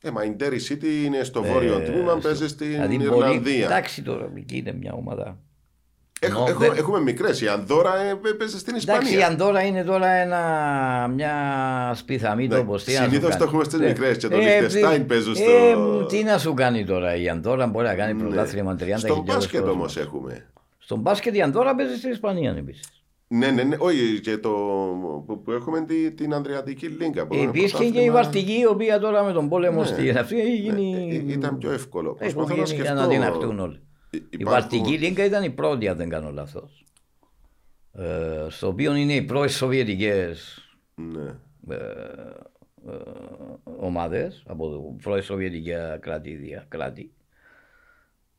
Ε, 0.00 0.10
μα 0.10 0.24
η 0.24 0.36
Derry 0.40 0.58
City 0.68 1.04
είναι 1.04 1.22
στο 1.22 1.42
βόρειο 1.42 1.80
τμήμα, 1.80 2.18
παίζει 2.18 2.48
στην 2.48 2.68
Δηλαδή 2.70 2.96
μπορεί, 2.96 3.04
Ιρλανδία. 3.08 3.64
εντάξει 3.66 4.02
τώρα, 4.02 4.32
εκεί 4.36 4.56
είναι 4.56 4.72
μια 4.72 4.92
ομάδα. 4.92 5.38
Έχω- 6.20 6.40
ενώ 6.40 6.50
έχω- 6.50 6.58
δεν- 6.58 6.72
Έχουμε 6.76 7.00
μικρές. 7.00 7.40
Η 7.40 7.46
Ανδώρα 7.48 7.96
ε, 8.00 8.14
παίζει 8.38 8.58
στην 8.58 8.74
Εντάξει, 8.74 8.96
η 8.96 8.98
Ισπανία. 9.00 9.26
Ανδώρα 9.26 9.62
είναι 9.62 9.84
τώρα 9.84 10.06
ένα, 10.08 10.40
μια 11.14 11.32
σπιθαμή 11.94 12.46
Ναι, 12.46 12.56
τόπος. 12.56 12.84
Τι 12.84 12.92
να 12.92 12.98
σου 12.98 13.04
συνήθως 13.04 13.28
κάνει. 13.28 13.40
το 13.40 13.44
έχουμε 13.48 13.64
στις 13.64 13.78
Ναι. 13.80 13.86
μικρές 13.86 14.16
και 14.16 14.28
το 14.28 14.36
Ε, 14.36 14.40
Liechtenstein 14.40 14.94
τι- 14.94 15.00
παίζουν 15.00 15.32
ε, 15.32 15.36
στο- 15.36 16.06
τι 16.08 16.22
να 16.22 16.38
σου 16.38 16.54
κάνει 16.54 16.84
τώρα 16.84 17.16
η 17.16 17.28
Ανδώρα, 17.28 17.66
μπορεί 17.66 17.86
να 17.86 17.94
κάνει 17.94 18.14
πρωτάθλημα 18.14 18.74
30.000 18.76 18.98
Στον 18.98 19.22
μπάσκετ 19.26 19.60
κόσμος. 19.60 19.76
όμως 19.76 19.96
έχουμε. 19.96 20.46
Στον 20.78 20.98
μπάσκετ 21.00 21.34
η 21.36 21.42
Ανδώρα 21.42 21.74
παίζει 21.74 21.96
στην 21.96 22.10
Ισπανία 22.10 22.54
επίσης. 22.58 22.88
Ναι, 23.30 23.50
ναι, 23.50 23.62
ναι, 23.62 23.76
όχι, 23.78 24.20
και 24.22 24.36
το 24.38 24.48
που, 25.26 25.42
που 25.42 25.50
έχουμε 25.52 25.80
τη- 25.84 26.10
την 26.12 26.34
Ανδριατική 26.34 26.86
Λίγκα. 26.86 27.26
που 27.26 27.34
είναι 27.34 27.42
Υπήρχε 27.42 27.76
και 27.76 27.84
η 27.84 27.86
πρωτάθλημα. 27.86 28.12
Βαρτική, 28.12 28.58
η 28.60 28.66
οποία 28.66 28.98
τώρα 28.98 29.22
με 29.24 29.32
τον 29.32 29.48
πόλεμο 29.48 29.80
Ναι. 29.80 29.86
στην 29.86 30.18
αυτή 30.18 30.40
έχει 30.40 30.56
γίνει. 30.56 31.08
Ε, 31.10 31.14
ε, 31.14 31.32
ήταν 31.32 31.58
πιο 31.58 31.70
εύκολο. 31.72 32.16
Έχουν 32.20 32.34
Προσπαθώ 32.34 32.60
να 32.60 32.66
γίνει 32.66 32.80
για 32.82 32.94
να 32.94 33.00
σκεφτώ. 33.02 33.08
δυναχτούν 33.20 33.58
όλοι. 33.60 33.80
Υ- 34.10 34.16
Η 34.22 34.26
υπάρχουν- 34.30 34.60
Βαρτική 34.60 34.98
Λίγκα 34.98 35.24
ήταν 35.24 35.42
η 35.44 35.50
πρώτη, 35.50 35.88
αν 35.88 35.96
δεν 35.96 36.08
κάνω 36.08 36.30
λάθος. 36.30 36.84
Ε, 37.92 38.46
στο 38.48 38.66
οποίο 38.68 38.94
είναι 38.94 39.12
οι 39.14 39.22
πρώες 39.22 39.54
Σοβιετικές 39.56 40.58
Ναι. 40.94 41.34
ε, 41.68 41.76
ε, 42.88 42.92
ομάδες 43.64 44.42
από 44.46 44.96
πρώην 45.02 45.22
Σοβιετικά 45.22 45.96
κρατήδια, 46.00 46.64
κράτη. 46.68 47.12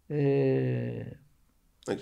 Ε, 0.07 1.01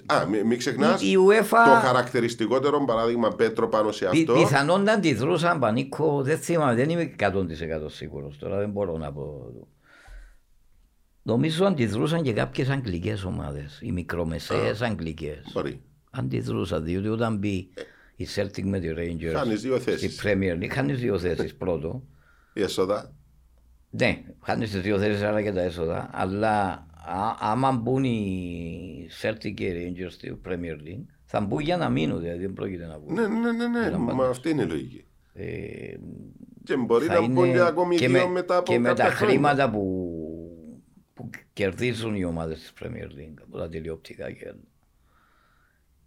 Α, 0.06 0.26
μην 0.26 0.46
μη 0.46 0.56
ξεχνάς 0.56 1.02
η, 1.02 1.10
η 1.12 1.16
UEFA 1.30 1.64
το 1.66 1.88
χαρακτηριστικότερο 1.88 2.86
παράδειγμα 2.86 3.36
Πέτρο 3.36 3.68
πάνω 3.70 3.92
σε 3.92 4.10
πι, 4.10 4.20
αυτό. 4.20 4.34
πιθανόν 4.34 4.84
να 4.84 4.94
αντιδρούσαν 4.94 5.60
πανίκο, 5.60 6.22
δεν 6.24 6.38
θυμάμαι, 6.38 6.76
δεν 6.76 6.90
είμαι 6.90 7.16
100% 7.20 7.86
σίγουρος 7.88 8.38
τώρα, 8.38 8.58
δεν 8.58 8.70
μπορώ 8.70 8.98
να 8.98 9.12
πω. 9.14 9.52
Νομίζω 11.28 11.66
αντιδρούσαν 11.66 12.22
και 12.22 12.34
κάποιες 12.34 12.70
αγγλικές 12.70 13.24
ομάδες, 13.24 13.80
οι 13.82 13.92
μικρομεσαίες 13.92 14.82
αγγλικές. 14.82 15.50
Μπορεί. 15.54 15.82
Αντιδρούσαν, 16.12 16.84
διότι 16.84 17.08
όταν 17.08 17.38
μπει 17.38 17.70
η 18.16 18.28
Celtic 18.36 18.62
με 18.64 18.80
τη 18.80 18.88
Rangers 18.98 19.34
Χάνεις 19.36 19.62
δύο 19.62 19.80
στη 19.80 19.92
θέσεις. 19.92 20.22
Premier 20.26 20.64
League, 20.64 20.68
χάνεις 20.72 21.00
δύο 21.00 21.20
θέσεις 21.20 21.56
πρώτο. 21.64 22.04
Η 22.54 22.62
έσοδα. 22.62 23.14
Ναι, 23.90 24.22
χάνεις 24.42 24.72
τις 24.72 24.82
δύο 24.82 24.98
θέσεις 25.00 25.22
αλλά 25.22 25.42
και 25.42 25.52
τα 25.52 25.62
έσοδα. 25.62 26.10
Αλλά 26.14 26.62
α, 27.08 27.36
άμα 27.40 27.72
μπουν 27.72 28.04
οι 28.04 29.08
Celtic 29.22 29.54
και 29.54 29.66
οι 29.66 29.96
Rangers 29.98 30.12
στο 30.12 30.38
Premier 30.48 30.88
League, 30.88 31.06
θα 31.26 31.42
μπουν 31.42 31.60
για 31.60 31.78
να 31.78 31.90
μείνουν, 31.90 32.20
δηλαδή 32.20 32.40
δεν 32.42 32.54
πρόκειται 32.54 32.86
να 32.86 32.98
μπουν. 33.00 33.14
Ναι, 33.14 33.28
ναι, 33.28 33.52
ναι, 33.52 33.68
ναι. 33.68 33.90
Λαμβάνω. 33.90 34.14
Μα 34.22 34.28
αυτή 34.28 34.50
είναι 34.50 34.62
η 34.62 34.66
λογική. 34.66 35.06
Ε, 35.34 35.46
Και 36.64 36.76
μπορεί 36.78 37.06
θα 37.06 37.14
να 37.14 37.20
είναι- 37.20 37.34
μπουν 37.34 37.52
και 37.52 37.60
ακόμη 37.62 37.96
και 37.96 38.08
δύο 38.08 38.26
με- 38.28 38.32
μετά 38.34 38.58
από 38.58 38.72
και 38.72 38.80
με 38.80 38.88
κάποια 38.88 39.04
τα 39.06 39.12
χρόνια. 39.12 39.34
χρήματα 39.34 39.70
που, 39.70 39.78
που 39.80 40.17
κερδίζουν 41.58 42.16
οι 42.16 42.24
ομάδες 42.24 42.60
της 42.60 42.74
Premier 42.80 43.08
League 43.20 43.38
από 43.48 43.58
τα 43.58 43.70
τηλεοπτικά 43.70 44.32
και 44.32 44.48
άλλα, 44.48 44.64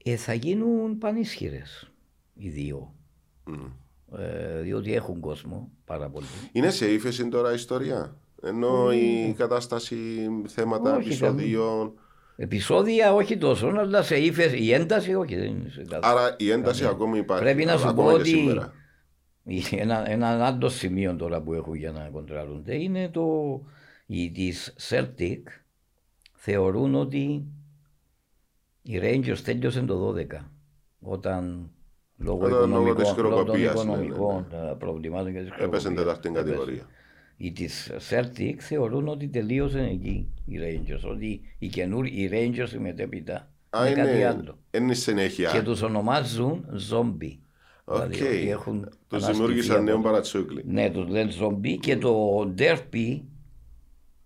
ε, 0.05 0.17
θα 0.17 0.35
γίνουν 0.35 0.99
πανίσχυρες 0.99 1.91
οι 2.35 2.49
δύο. 2.49 2.95
Ε, 4.19 4.61
διότι 4.61 4.95
έχουν 4.95 5.21
κόσμο 5.21 5.71
πάρα 5.85 6.09
πολύ. 6.09 6.27
Είναι 6.53 6.71
σε 6.71 6.93
ύφεση 6.93 7.29
τώρα 7.29 7.51
η 7.51 7.55
ιστορία; 7.55 8.17
Ενώ 8.43 8.93
η 8.93 9.35
κατάσταση 9.37 10.29
θέματα 10.47 10.97
Όχι, 10.97 11.07
επεισοδίων. 11.07 11.93
Επισόδια 12.37 13.15
όχι 13.15 13.37
τόσο, 13.39 13.67
αλλά 13.67 14.03
σε 14.03 14.17
ύφεση, 14.19 14.59
η 14.63 14.73
ένταση 14.73 15.15
όχι. 15.15 15.37
Δεν 15.37 15.47
είναι 15.47 15.69
σε 15.69 15.85
κάθε- 15.85 16.07
Άρα 16.09 16.37
η 16.39 16.51
ένταση 16.51 16.85
ακόμη 16.85 17.19
υπάρχει. 17.19 17.43
Πρέπει 17.45 17.65
να 17.65 17.77
σου 17.77 17.89
ακόμα 17.89 18.11
πω 18.11 18.15
και 18.15 18.21
ότι 18.21 18.29
σήμερα. 18.29 18.73
ένα, 19.71 20.11
ένα 20.11 20.47
άλλος 20.47 20.75
σημείο 20.75 21.17
τώρα 21.17 21.41
που 21.41 21.53
έχουν 21.55 21.75
για 21.75 21.93
να 21.93 22.09
κοντράρονται 22.13 22.75
είναι 22.83 23.09
το 23.09 23.23
οι 24.13 24.31
της 24.31 24.75
Celtic 24.89 25.43
θεωρούν 26.35 26.95
ότι 26.95 27.45
οι 28.83 28.99
Rangers 29.03 29.39
τέλειωσαν 29.45 29.87
το 29.87 30.15
12 30.17 30.25
όταν 31.01 31.71
λόγω 32.17 32.45
Όταν 32.47 32.71
λόγω 32.71 32.95
της 32.95 33.11
οικονομικών, 33.11 33.31
λόγω 33.31 33.45
των 33.45 33.55
χρεοκοπίας, 33.55 33.85
ναι, 33.85 33.97
ναι, 33.97 34.05
οικονομικών 34.05 34.47
ε, 34.53 34.75
προβλημάτων 34.79 35.33
και 35.33 35.39
της 35.41 35.49
Έπεσε 35.49 35.89
χρεοκοπίας 35.89 35.95
τετάρτη 35.95 36.29
έπεσε. 36.29 36.45
κατηγορία. 36.45 36.87
Οι 37.37 37.53
της 37.53 37.91
Celtic 38.11 38.55
θεωρούν 38.59 39.09
ότι 39.09 39.29
τελείωσαν 39.29 39.85
εκεί 39.85 40.33
οι 40.45 40.57
Rangers, 40.63 41.11
ότι 41.11 41.41
οι 41.59 41.69
καινούριοι 41.69 42.13
οι 42.17 42.29
Rangers 42.33 42.73
οι 42.75 42.79
μετέπειτα 42.79 43.51
Α, 43.71 43.87
είναι 43.87 43.95
κάτι 44.03 44.17
είναι, 44.17 44.27
άλλο. 44.27 44.59
είναι 44.71 44.95
συνέχεια. 44.95 45.51
Και 45.51 45.63
τους 45.63 45.83
ονομάζουν 45.83 46.65
zombie. 46.91 47.37
Οκ. 47.85 48.03
Δηλαδή 48.03 48.27
ότι 48.39 48.51
έχουν 48.51 48.81
Τους 48.83 48.93
αναστηθεί 49.23 49.33
δημιούργησαν 49.33 49.75
από 49.77 49.85
νέο 49.85 49.95
το- 49.97 50.01
παρατσούκλι. 50.03 50.63
Ναι, 50.67 50.91
τους 50.91 51.09
λένε 51.09 51.33
zombie 51.41 51.77
και 51.81 51.97
το 51.97 52.41
derby, 52.59 53.21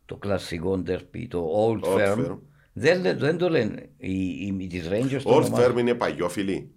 το 0.06 0.16
κλασικό 0.16 0.82
derby, 0.86 1.26
το 1.28 1.48
old, 1.68 1.84
Old 1.84 1.98
firm, 1.98 2.18
Firm. 2.26 2.38
δεν, 2.72 3.00
λέ- 3.00 3.18
δεν 3.18 3.36
το 3.38 3.48
λένε 3.48 3.88
οι, 3.96 4.12
οι, 4.28 4.56
οι 4.58 4.66
της 4.66 4.88
Rangers. 4.90 5.20
το 5.22 5.30
Old 5.30 5.42
ονομάζουν- 5.42 5.74
Firm 5.76 5.78
είναι 5.80 5.94
παλιόφιλοι. 5.94 6.68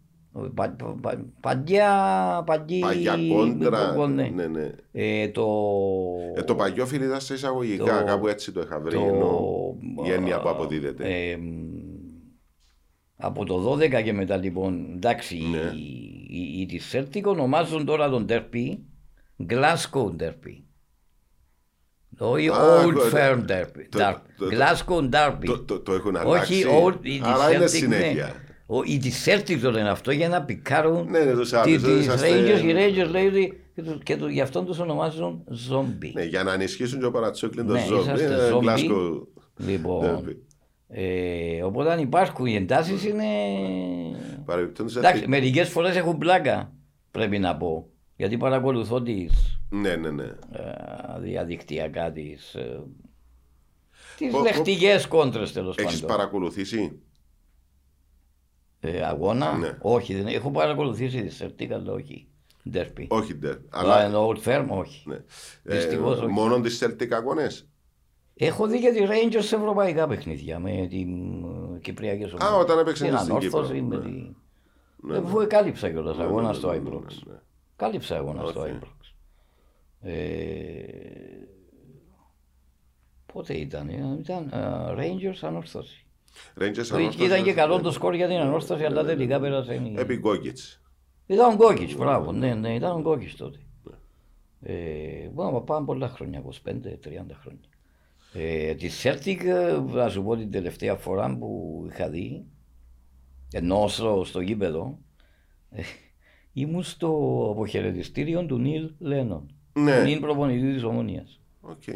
πα- 0.53 0.75
πα- 0.77 0.97
πα- 1.01 1.25
Παλιά, 1.41 2.43
παλιή, 2.45 2.79
Παλιά 2.79 3.15
κόντρα. 3.35 3.87
λοιπόν, 3.89 4.13
ναι. 4.13 4.31
Ναι, 4.35 4.47
ναι. 4.47 4.69
Ε, 4.91 5.27
το, 5.29 5.45
Ε, 6.35 6.43
το 6.43 6.55
παλιόφιλοι 6.55 7.05
ήταν 7.05 7.21
σε 7.21 7.33
εισαγωγικά, 7.33 7.99
το- 7.99 8.05
κάπου 8.05 8.27
έτσι 8.27 8.51
το 8.51 8.61
είχα 8.61 8.79
βρει. 8.79 8.95
το- 8.95 9.01
Ενώ 9.03 9.75
η 10.07 10.11
έννοια 10.11 10.41
που 10.41 10.49
αποδίδεται. 10.49 11.03
ε, 11.31 11.37
από 13.15 13.45
το 13.45 13.59
12 13.59 14.01
και 14.03 14.13
μετά 14.13 14.37
λοιπόν, 14.37 14.91
εντάξει, 14.95 15.37
Ναι. 15.51 15.57
οι, 15.77 16.25
οι, 16.29 16.61
οι 16.61 16.65
της 16.65 16.93
Celtic 16.95 17.23
ονομάζουν 17.23 17.85
τώρα 17.85 18.09
τον 18.09 18.25
Derby 18.29 18.77
Glasgow 19.49 20.15
Derby. 20.19 20.61
Όχι 22.17 22.47
Α, 22.47 22.53
Old 22.85 22.93
το- 22.93 23.01
Firm 23.17 23.37
Derby. 23.37 23.85
το- 23.89 23.99
Derby. 23.99 24.15
το- 24.37 24.45
το- 24.45 24.55
Glasgow 24.55 25.09
Derby. 25.13 25.45
το- 25.45 25.59
το- 25.59 25.79
το 25.79 25.93
έχουν 25.93 26.15
Όχι 26.15 26.25
αλλάξει. 26.27 26.65
Old, 26.85 26.95
οι 27.01 27.19
της 27.19 27.21
Άρα 27.27 27.53
είναι 27.53 27.63
Celtic, 27.65 27.69
συνέχεια. 27.69 28.25
Ναι. 28.25 28.33
Ο, 28.65 28.83
οι 28.85 28.97
της 28.97 29.25
Celtic 29.27 29.57
το 29.61 29.71
λένε 29.71 29.89
αυτό 29.89 30.11
για 30.11 30.27
να 30.29 30.41
πικάρουν 30.43 31.07
Ναι, 31.09 31.19
ναι, 31.19 31.31
τους 31.33 31.49
τι- 31.49 31.55
άλλους, 31.55 31.81
δεν 31.81 31.95
τις 31.95 32.05
είσαστε- 32.05 32.29
Rangers. 32.31 32.63
Οι 32.63 32.73
Rangers 32.73 33.09
λέει 33.11 33.27
ότι 33.27 33.61
και, 33.75 33.81
τους- 33.81 34.03
και 34.03 34.15
του- 34.17 34.27
γι' 34.27 34.41
αυτό 34.41 34.61
τους 34.63 34.79
ονομάζουν 34.79 35.43
zombie. 35.71 36.11
Ναι, 36.13 36.23
για 36.23 36.43
να 36.43 36.53
ενισχύσουν 36.53 36.99
και 36.99 37.05
ο 37.05 37.11
παρατσούκλι 37.11 37.63
το 37.65 37.73
Ναι, 37.73 37.85
ζόμπι. 37.87 38.01
είσαστε 38.01 38.23
ε, 38.45 38.47
ζόμπι. 38.49 38.67
Glasgow 38.69 39.21
Λοιπόν, 39.57 40.23
Derby. 40.25 40.35
ε, 40.87 41.63
οπότε 41.63 41.91
αν 41.91 41.99
υπάρχουν 41.99 42.45
οι 42.45 42.55
εντάσεις 42.55 43.05
είναι... 43.05 43.23
Παρεμπιπτόντως, 44.45 44.95
Εντάξει, 44.95 45.15
αυτή- 45.17 45.29
μερικές 45.29 45.69
φορές 45.69 45.95
έχουν 45.95 46.17
πλάκα, 46.17 46.71
πρέπει 47.11 47.39
να 47.39 47.55
πω. 47.57 47.87
Γιατί 48.15 48.37
παρακολουθώ 48.37 49.01
τις 49.01 49.56
Ναι, 49.69 49.95
ναι, 49.95 50.09
ναι. 50.11 50.23
ε, 50.23 51.19
διαδικτυακά 51.19 52.11
τις, 52.11 52.55
ε, 52.55 52.83
τις 54.17 54.31
Πο- 54.31 54.37
πο- 54.37 54.43
λεκτικές 54.43 55.07
κόντρες 55.07 55.53
τέλος 55.53 55.77
Έχεις 55.77 55.99
πάντων. 56.01 56.15
παρακολουθήσει; 56.17 56.99
Ε, 58.79 59.01
αγώνα, 59.05 59.57
Ναι. 59.57 59.77
όχι, 59.81 60.15
δεν 60.15 60.27
έχω 60.27 60.51
παρακολουθήσει 60.51 61.23
τη 61.23 61.37
Celtic, 61.41 61.71
αλλά 61.71 61.91
όχι. 61.91 62.27
Derby. 62.73 63.05
Όχι, 63.07 63.33
ντε. 63.35 63.47
Αλλά 63.69 63.93
Αλλά 63.93 64.03
ενώ 64.03 64.27
Old 64.29 64.43
Firm, 64.47 64.65
όχι. 64.69 65.09
ναι. 65.09 65.23
Δυστυχώς 65.63 66.19
Ε, 66.19 66.23
όχι. 66.23 66.33
μόνο 66.33 66.59
τις 66.61 66.83
Celtic 66.83 67.07
αγώνες; 67.11 67.69
Έχω 68.39 68.67
δει 68.67 68.79
και 68.79 68.91
τη 68.91 68.99
Rangers 69.03 69.43
σε 69.43 69.55
ευρωπαϊκά 69.55 70.07
παιχνίδια 70.07 70.59
με 70.59 70.87
την 70.89 71.43
ε, 71.75 71.79
Κυπριακή 71.81 72.23
ομάδα. 72.23 72.55
όταν 72.57 72.79
έπαιξαν 72.79 73.07
Την 73.07 73.17
στην 73.17 73.29
Ανόρθωση, 73.31 73.73
Κύπρο, 73.73 73.87
με 73.87 73.95
ναι. 73.95 74.01
τη... 74.03 74.35
Ναι, 75.07 75.15
Ε, 75.15 75.17
Αφού 75.17 75.47
κάλυψα 75.47 75.89
κιόλας 75.89 76.17
Ναι, 76.17 76.23
αγώνα 76.23 76.47
ναι, 76.47 76.53
στο 76.53 76.71
ναι, 76.71 76.77
ναι, 76.77 76.89
Ibrox. 76.89 77.01
ναι, 77.25 77.31
ναι. 77.33 77.39
Κάλυψα 77.75 78.15
αγώνα 78.17 78.45
στο 78.45 78.61
Οκ. 78.61 78.67
Ibrox. 80.07 80.11
Ε, 80.11 81.47
πότε 83.33 83.53
ήταν, 83.53 83.89
ε, 83.89 84.17
ήταν 84.19 84.49
ε, 84.53 84.93
Rangers 84.97 85.37
Ανόρθωση. 85.41 86.05
Rangers 86.59 86.85
Το- 86.89 86.95
Ανόρθωσης, 86.95 87.25
Ήταν 87.25 87.43
και 87.43 87.53
καλό 87.53 87.75
ναι. 87.75 87.81
το 87.81 87.91
σκορ 87.91 88.13
για 88.15 88.27
την 88.27 88.35
Ανόρθωση, 88.37 88.83
αλλά 88.83 89.03
τελικά 89.03 89.39
πέρασε. 89.39 89.73
η- 89.73 89.93
Επί 89.97 90.15
Γκόκιτς. 90.15 90.81
Ήταν 91.25 91.51
ο 91.51 91.55
Γκόκιτς, 91.55 91.95
μπράβο, 91.95 92.31
ναι, 92.31 92.53
ναι, 92.53 92.73
ήταν 92.75 92.95
ο 92.95 92.99
Γκόκιτς 92.99 93.35
τότε. 93.35 93.57
Ε, 94.61 95.27
μπορούμε 95.33 95.57
να 95.57 95.61
πάμε 95.63 95.85
πολλά 95.85 96.07
χρόνια, 96.09 96.39
25-30 96.39 97.35
χρόνια. 97.41 97.69
Ε, 98.33 98.75
τη 98.75 98.89
Celtic, 99.03 99.43
ε, 99.45 99.79
να 99.93 100.09
σου 100.09 100.23
πω 100.23 100.35
την 100.35 100.51
τελευταία 100.51 100.95
φορά 100.95 101.37
που 101.37 101.85
είχα 101.91 102.09
δει, 102.09 102.45
ενώ 103.53 103.87
στο, 103.87 104.23
στο 104.25 104.39
γήπεδο, 104.41 104.97
ε, 105.71 105.81
ήμουν 106.53 106.83
στο 106.83 107.07
αποχαιρετιστήριο 107.51 108.45
του 108.45 108.57
Νιλ 108.57 108.91
Λένον. 108.99 109.51
Ναι. 109.83 110.03
Νιλ 110.03 110.19
προπονητής 110.19 110.73
της 110.73 110.83
Ομόνοιας. 110.83 111.39
Οκ. 111.61 111.87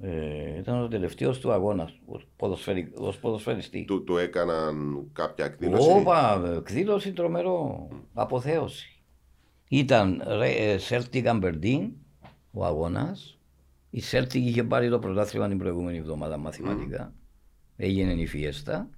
Ε, 0.00 0.58
ήταν 0.58 0.82
ο 0.82 0.88
τελευταίος 0.88 1.38
του 1.40 1.52
αγώνας 1.52 2.00
ως, 2.06 2.28
ποδοσφαιρι, 2.36 2.92
ως 2.96 3.18
ποδοσφαιριστή. 3.18 3.84
Του, 3.84 4.04
του 4.04 4.16
έκαναν 4.16 5.06
κάποια 5.12 5.44
εκδήλωση; 5.44 5.90
Όπα, 5.90 6.42
εκδήλωση 6.56 7.12
τρομερό. 7.12 7.88
Αποθέωση. 8.12 9.02
Ήταν 9.68 10.22
ρε, 10.26 10.50
ε, 10.50 10.78
Celtic 10.88 11.24
Aberdeen 11.24 11.90
ο 12.50 12.64
αγώνας. 12.64 13.38
Η 13.90 14.02
Celtic 14.10 14.34
είχε 14.34 14.64
πάρει 14.64 14.88
το 14.88 14.98
πρωτάθλημα 14.98 15.48
την 15.48 15.58
προηγούμενη 15.58 15.98
εβδομάδα 15.98 16.36
μαθηματικά. 16.36 17.14
Έγινε 17.76 18.12
η 18.12 18.26
φιέστα. 18.26 18.90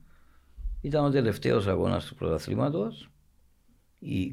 Ήταν 0.80 1.04
ο 1.04 1.10
τελευταίος 1.10 1.66
αγώνας 1.66 2.04
του 2.04 2.14
πρωταθλήματος. 2.14 3.10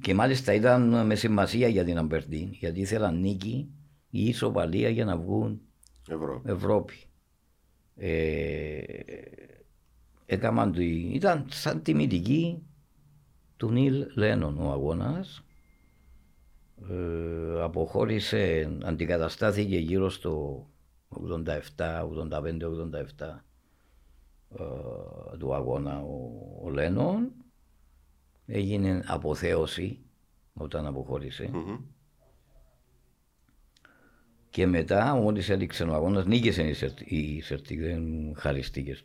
Και 0.02 0.14
μάλιστα 0.14 0.54
ήταν 0.54 1.06
με 1.06 1.16
σημασία 1.16 1.68
για 1.68 1.84
την 1.84 1.98
Αμπερντίν, 1.98 2.50
γιατί 2.52 2.80
ήθελαν 2.80 3.20
νίκη 3.20 3.70
ή 4.12 4.26
ισοπαλία 4.26 4.90
για 4.90 5.06
να 5.06 5.18
βγουν 5.18 5.62
Ευρώπη. 6.10 6.50
Ευρώπη. 6.50 6.96
Ε, 7.96 8.82
έκαναν 10.26 10.72
το, 10.72 10.82
ήταν 10.82 11.46
σαν 11.50 11.82
τιμητική 11.82 12.64
του 13.58 13.72
Νίλ 13.72 14.06
Λένον 14.16 14.58
ο 14.58 14.72
αγώνας. 14.72 15.44
Ε, 16.90 17.62
αποχώρησε, 17.62 18.72
αντικαταστάθηκε 18.84 19.78
γύρω 19.78 20.10
στο 20.10 20.66
87, 21.10 21.56
85, 21.76 22.62
87 23.18 23.42
ε, 24.50 25.38
του 25.38 25.54
αγώνα 25.54 26.02
ο, 26.02 26.32
ο 26.64 26.70
Λένον. 26.70 27.32
Έγινε 28.46 29.04
αποθέωση 29.06 30.00
όταν 30.54 30.86
αποχώρησε. 30.86 31.50
Μμμ. 31.54 31.78
Και 34.52 34.68
μετά, 34.68 35.16
μόλις 35.16 35.50
έληξε 35.50 35.84
ο 35.84 35.94
αγώνας, 35.94 36.26
νίκησε 36.26 36.64
η 36.64 36.74
Σερτ- 36.74 37.12
η 37.12 37.42
Σερτίκ, 37.42 37.80
δεν 37.82 38.34
χαριστήκε. 38.38 38.96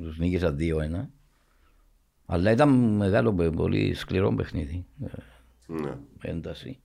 Τους 0.00 0.18
νίκησαν 0.18 0.56
2-1. 0.56 1.10
Αλλά 2.26 2.50
ήταν 2.50 2.68
μεγάλο, 2.96 3.34
παι- 3.34 3.54
πολύ 3.54 3.94
σκληρό 3.94 4.34
παιχνίδι. 4.34 4.86
ε, 5.04 5.06
Ναι. 5.66 5.98
Ένταση. 6.22 6.78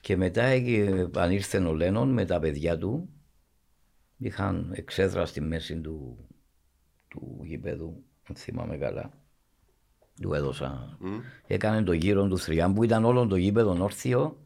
Και 0.00 0.16
μετά 0.16 0.42
ε, 0.42 1.08
ανήρθε 1.16 1.58
ο 1.58 1.72
Λένον 1.74 2.12
με 2.12 2.24
τα 2.24 2.38
παιδιά 2.38 2.78
του. 2.78 3.08
Είχαν 4.18 4.72
εξέδρα 4.74 5.26
στη 5.26 5.40
μέση 5.40 5.80
του, 5.80 6.26
του 7.08 7.40
γηπέδου, 7.44 8.02
αν 8.28 8.36
θυμάμαι 8.36 8.76
καλά. 8.76 9.10
Του 10.22 10.32
έδωσα. 10.34 10.98
Έκανε 11.46 11.82
το 11.82 11.92
γύρο 11.92 12.28
του 12.28 12.38
θριάμβου, 12.38 12.74
που 12.76 12.84
ήταν 12.84 13.04
όλο 13.04 13.26
το 13.26 13.36
γήπεδο 13.36 13.82
όρθιο 13.82 14.44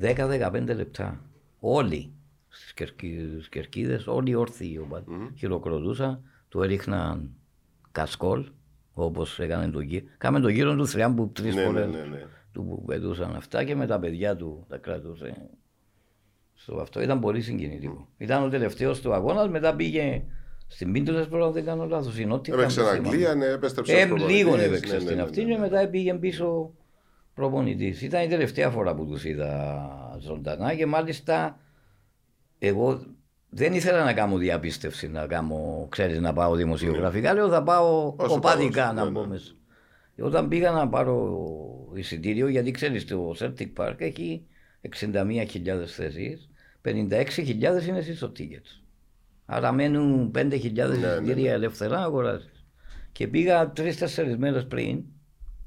10-15 0.00 0.74
λεπτά. 0.74 1.28
Όλοι 1.66 2.12
στις, 2.48 2.72
κερκί, 2.74 3.28
στις 3.32 3.48
κερκίδες, 3.48 4.06
όλοι 4.06 4.34
όρθιοι 4.34 4.80
οπα- 4.82 5.04
χειροκροτούσαν, 5.36 6.22
του 6.48 6.62
έριχναν 6.62 7.30
κασκόλ, 7.92 8.44
όπως 8.92 9.38
έκανε 9.38 9.68
το 9.70 9.80
γύρο. 9.80 10.04
Κάμε 10.18 10.40
το 10.40 10.48
γύρο 10.48 10.76
τους 10.76 10.90
θριάμβου 10.90 11.30
τρεις 11.32 11.54
Ναι, 11.54 11.60
ναι, 11.60 11.66
φορές. 11.66 11.86
ναι, 11.90 12.00
ναι. 12.00 12.22
Του 12.52 12.64
που 12.64 12.84
πετούσαν 12.84 13.34
αυτά 13.36 13.64
και 13.64 13.74
με 13.74 13.86
τα 13.86 13.98
παιδιά 13.98 14.36
του 14.36 14.64
τα 14.68 14.76
κρατούσε. 14.76 15.48
Στο 16.54 16.76
αυτό 16.76 17.00
ήταν 17.02 17.20
πολύ 17.20 17.40
συγκινητικό. 17.40 18.08
Ήταν 18.18 18.42
ο 18.44 18.48
τελευταίος 18.48 19.00
του 19.00 19.12
αγώνας, 19.12 19.48
μετά 19.48 19.74
πήγε 19.74 20.22
στην 20.66 20.92
Πίντουλε, 20.92 21.26
αν 21.44 21.52
δεν 21.52 21.64
κάνω 21.64 21.86
λάθος. 21.86 22.18
Η 22.18 22.24
Νότια. 22.24 22.54
Έπαιξε 22.54 22.84
στην 22.84 23.06
Αγγλία, 23.06 23.34
ναι, 23.34 23.46
επέστρεψε. 23.46 24.00
Ε, 24.00 24.06
λίγο 24.28 24.56
έπαιξε 24.56 25.00
στην 25.00 25.20
αυτή 25.20 25.44
και 25.44 25.58
μετά 25.58 25.88
πήγε 25.88 26.14
πίσω 26.14 26.72
προπονητής. 27.34 28.02
Ήταν 28.02 28.22
η 28.22 28.28
τελευταία 28.28 28.70
φορά 28.70 28.94
που 28.94 29.06
τους 29.06 29.24
είδα 29.24 30.18
ζωντανά 30.20 30.74
και 30.74 30.86
μάλιστα 30.86 31.58
εγώ 32.58 33.02
δεν 33.48 33.74
ήθελα 33.74 34.04
να 34.04 34.12
κάνω 34.12 34.36
διαπίστευση, 34.36 35.08
να 35.08 35.26
κάνω, 35.26 35.86
ξέρεις, 35.90 36.20
να 36.20 36.32
πάω 36.32 36.54
δημοσιογραφικά. 36.54 37.34
Λέω 37.34 37.48
θα 37.48 37.62
πάω 37.62 38.14
οπαδικά 38.16 38.92
να 38.92 39.10
μπω 39.10 39.26
μέσα. 39.26 39.52
Όταν 40.20 40.48
πήγα 40.48 40.70
να 40.70 40.88
πάρω 40.88 41.44
εισιτήριο, 41.94 42.48
γιατί 42.48 42.70
ξέρεις, 42.70 43.04
το 43.06 43.34
Celtic 43.38 43.72
Park 43.76 43.94
έχει 43.98 44.46
61.000 45.00 45.86
θέσεις, 45.86 46.48
56.000 46.82 47.86
είναι 47.88 48.00
στις 48.00 48.24
tickets. 48.24 48.82
Άρα 49.46 49.72
μένουν 49.72 50.30
5.000 50.34 50.40
ναι, 50.40 50.50
εισιτήρια 50.50 51.20
ναι, 51.20 51.34
ναι. 51.34 51.48
ελεύθερα 51.48 51.98
να 51.98 52.04
αγοράσεις. 52.04 52.64
Και 53.12 53.28
πήγα 53.28 53.70
τρει-τέσσερι 53.70 54.38
μέρες 54.38 54.66
πριν 54.66 55.04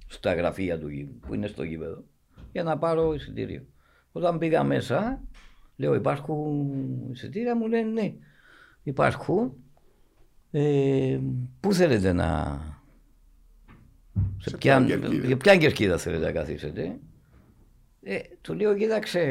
στα 0.07 0.33
γραφεία 0.33 0.79
του 0.79 0.87
που 1.19 1.33
είναι 1.33 1.47
στο 1.47 1.63
γήπεδο 1.63 2.03
για 2.51 2.63
να 2.63 2.77
πάρω 2.77 3.13
εισιτήριο. 3.13 3.65
Όταν 4.11 4.37
πήγα 4.37 4.63
μέσα, 4.63 5.21
λέω 5.75 5.95
υπάρχουν 5.95 6.71
εισιτήρια, 7.11 7.55
μου 7.55 7.67
λένε 7.67 7.91
ναι, 7.91 8.13
υπάρχουν. 8.83 9.53
Ε, 10.51 11.19
πού 11.59 11.73
θέλετε 11.73 12.13
να. 12.13 12.59
Σε, 14.37 14.49
σε 14.49 14.57
ποια, 14.57 14.79
για 15.25 15.37
ποια 15.37 15.57
κερκίδα 15.57 15.97
θέλετε 15.97 16.25
να 16.25 16.31
καθίσετε; 16.31 16.99
Ε, 18.03 18.19
του 18.41 18.53
λέω, 18.53 18.75
κοίταξε, 18.75 19.21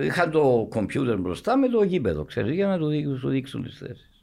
είχα 0.00 0.28
το 0.28 0.66
κομπιούτερ 0.70 1.18
μπροστά 1.18 1.56
με 1.58 1.68
το 1.68 1.82
γήπεδο, 1.82 2.24
ξέρεις, 2.24 2.54
για 2.54 2.66
να 2.66 2.78
του, 2.78 3.28
δείξουν 3.28 3.62
τις 3.62 3.78
θέσεις. 3.78 4.15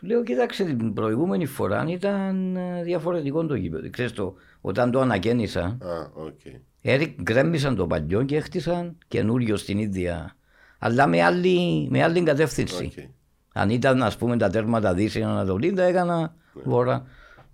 Του 0.00 0.06
λέω, 0.06 0.22
κοίταξε, 0.22 0.64
την 0.64 0.92
προηγούμενη 0.92 1.46
φορά 1.46 1.84
ήταν 1.88 2.56
ε, 2.56 2.82
διαφορετικό 2.82 3.46
το 3.46 3.54
γήπεδο. 3.54 3.90
Ξέρεις 3.90 4.12
το, 4.12 4.34
όταν 4.60 4.90
το 4.90 5.00
ανακαίνισα, 5.00 5.78
ah, 5.82 6.88
okay. 6.88 7.06
γκρέμισαν 7.22 7.76
το 7.76 7.86
παλιό 7.86 8.22
και 8.22 8.36
έχτισαν 8.36 8.98
καινούριο 9.08 9.56
στην 9.56 9.78
ίδια, 9.78 10.36
αλλά 10.78 11.06
με 11.06 11.22
άλλη, 11.22 11.88
με 11.90 12.02
άλλη 12.02 12.22
κατεύθυνση. 12.22 12.92
Okay. 12.96 13.08
Αν 13.52 13.70
ήταν, 13.70 14.02
ας 14.02 14.16
πούμε, 14.16 14.36
τα 14.36 14.50
τέρματα 14.50 14.94
δύσης 14.94 15.24
Ανατολή, 15.24 15.72
τα 15.72 15.82
έκανα 15.82 16.32
yeah. 16.32 16.56
Ναι. 16.56 16.62
βόρα. 16.64 17.06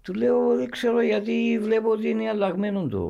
Του 0.02 0.14
λέω, 0.14 0.56
δεν 0.56 0.70
ξέρω 0.70 1.02
γιατί 1.02 1.58
βλέπω 1.62 1.90
ότι 1.90 2.08
είναι 2.08 2.28
αλλαγμένο 2.28 2.86
το, 2.86 3.04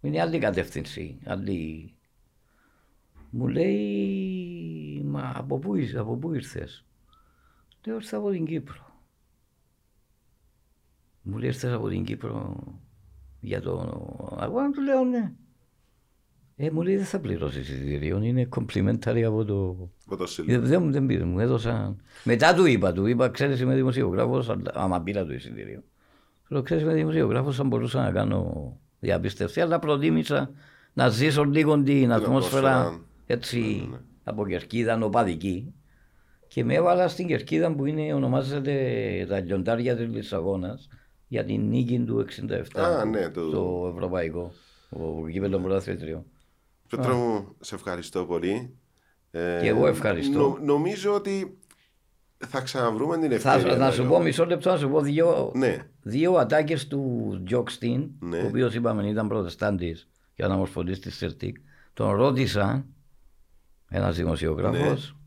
είναι 0.00 0.20
άλλη 0.20 0.38
κατεύθυνση. 0.38 1.18
Άλλη... 1.24 1.92
Μου 3.30 3.48
λέει, 3.48 5.02
μα 5.04 5.32
από 5.36 5.58
πού, 5.58 5.74
είσαι, 5.76 5.98
από 5.98 6.16
πού 6.16 6.34
ήρθες; 6.34 6.84
Λέω, 7.84 7.96
ήρθα 7.96 8.16
από 8.16 8.30
την 8.30 8.44
Κύπρο. 8.44 8.86
Μου 11.22 11.38
λέει, 11.38 11.48
ήρθες 11.48 11.72
από 11.72 11.88
την 11.88 12.04
Κύπρο 12.04 12.56
για 13.40 13.60
το 13.60 13.78
αγώνα, 14.38 14.70
του 14.70 14.82
λέω 14.82 15.04
ναι. 15.04 15.32
Ε, 16.56 16.70
μου 16.70 16.82
λέει 16.82 16.96
δεν 16.96 17.04
θα 17.04 17.20
πληρώσεις 17.20 17.68
εισιτήριο, 17.68 18.22
είναι 18.22 18.48
complimentary 18.56 19.22
από 19.22 19.44
το. 19.44 19.88
Από 20.06 20.16
το 20.16 20.26
ε, 20.46 20.58
δεν, 20.58 20.92
δεν 20.92 21.06
πήρε, 21.06 21.24
μου 21.24 21.38
έδωσαν. 21.38 22.02
Μετά 22.24 22.54
του 22.54 22.66
είπα, 22.66 22.92
του 22.92 23.06
είπα, 23.06 23.28
ξέρεις 23.28 23.60
είμαι 23.60 23.74
δημοσιογράφος, 23.74 24.56
άμα 24.72 25.00
πήρα 25.00 25.24
το 25.24 25.32
εισιτήριο. 25.32 25.82
Του 26.46 26.54
λέω, 26.54 26.62
ξέρεις 26.62 26.82
είμαι 26.82 26.94
δημοσιογράφος, 26.94 27.56
θα 27.56 27.64
μπορούσα 27.64 28.02
να 28.02 28.10
κάνω 28.12 28.72
διαπίστευση, 29.00 29.60
αλλά 29.60 29.78
προτίμησα 29.78 30.50
να 30.92 31.08
ζήσω 31.08 31.44
λίγο 31.44 31.82
την 31.82 32.12
ατμόσφαιρα 32.12 33.00
έτσι 33.26 33.60
ναι, 33.60 33.96
ναι. 33.96 34.00
από 34.24 34.46
κερκίδα 34.46 34.96
νοπαδική. 34.96 35.72
Και 36.58 36.64
με 36.64 36.74
έβαλα 36.74 37.08
στην 37.08 37.26
κερκίδα 37.26 37.72
που 37.72 37.84
είναι, 37.84 38.14
ονομάζεται 38.14 39.26
τα 39.28 39.40
λιοντάρια 39.40 39.96
της 39.96 40.06
Λισαγόνα 40.06 40.78
για 41.28 41.44
την 41.44 41.68
νίκη 41.68 41.98
του 41.98 42.26
67 42.76 42.80
Α, 42.80 43.04
ναι, 43.04 43.28
το... 43.28 43.48
στο 43.48 43.92
Ευρωπαϊκό, 43.94 44.52
ο 44.90 45.26
κύπελο 45.26 45.58
πρωταθλητριό. 45.58 46.24
Πέτρο 46.88 47.16
μου, 47.16 47.56
σε 47.60 47.74
ευχαριστώ 47.74 48.24
πολύ. 48.24 48.76
Ε, 49.30 49.58
και 49.62 49.68
εγώ 49.68 49.86
ευχαριστώ. 49.86 50.38
Νο, 50.38 50.58
νομίζω 50.60 51.14
ότι 51.14 51.58
θα 52.46 52.60
ξαναβρούμε 52.60 53.18
την 53.18 53.32
ευκαιρία. 53.32 53.70
Θα, 53.70 53.76
να 53.76 53.90
σου 53.90 54.06
πω 54.06 54.20
μισό 54.20 54.46
λεπτό, 54.46 54.70
να 54.70 54.76
σου 54.76 54.88
πω 54.88 55.00
δύο, 55.00 55.52
ναι. 55.54 55.76
δύο 56.02 56.34
ατάκες 56.34 56.86
του 56.86 57.42
Τζοκστίν, 57.44 58.10
ναι. 58.20 58.38
ο 58.38 58.46
οποίος 58.46 58.74
είπαμε 58.74 59.08
ήταν 59.08 59.28
προτεστάντης 59.28 60.08
και 60.34 60.44
αναμορφωτή 60.44 60.98
τη 60.98 61.10
Σερτίκ. 61.10 61.56
Τον 61.92 62.10
ρώτησα, 62.10 62.86
ένας 63.88 64.16
δημοσιογράφος, 64.16 64.80
ναι. 64.80 65.17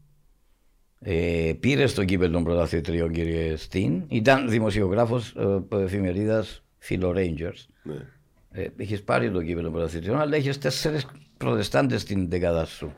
Ε, 1.04 1.54
πήρες 1.60 1.92
στο 1.92 2.06
κύπελο 2.06 2.32
των 2.32 2.44
πρωταθλητριών, 2.44 3.12
κύριε 3.12 3.56
Στίν. 3.56 4.04
Ήταν 4.08 4.50
δημοσιογράφος 4.50 5.36
ε, 5.72 5.76
εφημερίδας 5.84 6.64
Philo 6.90 7.16
Rangers. 7.16 7.66
Ναι. 7.84 7.96
Ε, 8.52 8.68
είχες 8.78 9.02
πάρει 9.02 9.32
το 9.32 9.42
κύπελο 9.42 9.62
των 9.62 9.72
πρωταθλητριών, 9.72 10.20
αλλά 10.20 10.38
είχε 10.38 10.54
τέσσερι 10.54 10.98
προτεστάντες 11.38 12.02
στην 12.02 12.30
δεκάδα 12.30 12.66
σου. 12.66 12.94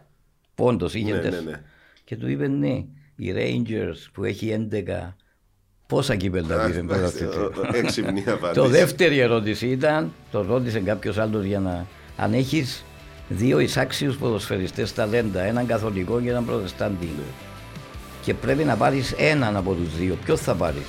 Πόντος 0.55 0.93
είχες 0.93 1.23
ναι, 1.23 1.29
ναι, 1.29 1.39
ναι. 1.39 1.61
Και 2.03 2.15
του 2.15 2.29
είπε 2.29 2.47
ναι 2.47 2.85
οι 3.15 3.33
Rangers 3.35 4.09
που 4.13 4.23
έχει 4.23 4.67
11 4.71 5.13
πόσα 5.87 6.15
κύπελα 6.15 6.65
πήρε 6.65 6.83
Έξυπνη 7.73 8.23
απάντηση. 8.27 8.53
Το 8.53 8.67
δεύτερη 8.67 9.19
ερώτηση 9.19 9.67
ήταν, 9.67 10.11
το 10.31 10.41
ρώτησε 10.41 10.79
κάποιος 10.79 11.17
άλλος 11.17 11.45
για 11.45 11.59
να. 11.59 11.85
Αν 12.17 12.33
έχεις 12.33 12.83
δύο 13.29 13.59
εισάξιους 13.59 14.17
ποδοσφαιριστές 14.17 14.93
ταλέντα, 14.93 15.41
έναν 15.41 15.65
καθολικό 15.65 16.21
και 16.21 16.29
έναν 16.29 16.45
προτεστάντη, 16.45 17.09
και 18.23 18.33
πρέπει 18.33 18.63
να 18.63 18.75
πάρεις 18.75 19.11
έναν 19.17 19.55
από 19.55 19.73
τους 19.73 19.97
δύο, 19.97 20.17
ποιος 20.25 20.41
θα 20.41 20.53
πάρεις; 20.53 20.87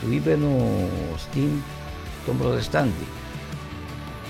Του 0.00 0.12
είπε 0.12 0.30
ο 0.30 1.16
Στίν 1.16 1.48
τον 2.26 2.38
προτεστάντη. 2.38 3.06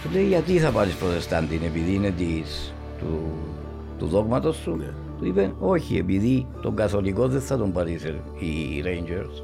Του 0.02 0.08
λέει 0.12 0.26
γιατί 0.26 0.58
θα 0.58 0.70
πάρεις 0.70 0.94
προτεστάντη, 0.94 1.60
επειδή 1.64 1.94
είναι 1.94 2.10
της, 2.10 2.74
του, 2.98 3.32
του 3.98 4.06
δόγματος 4.06 4.56
σου; 4.56 4.76
Ναι. 4.76 4.92
Του 5.18 5.26
είπε 5.26 5.52
όχι, 5.58 5.96
επειδή 5.96 6.46
τον 6.62 6.76
καθολικό 6.76 7.28
δεν 7.28 7.40
θα 7.40 7.56
τον 7.58 7.72
πάρει 7.72 7.98
οι 8.38 8.82
Rangers. 8.84 9.42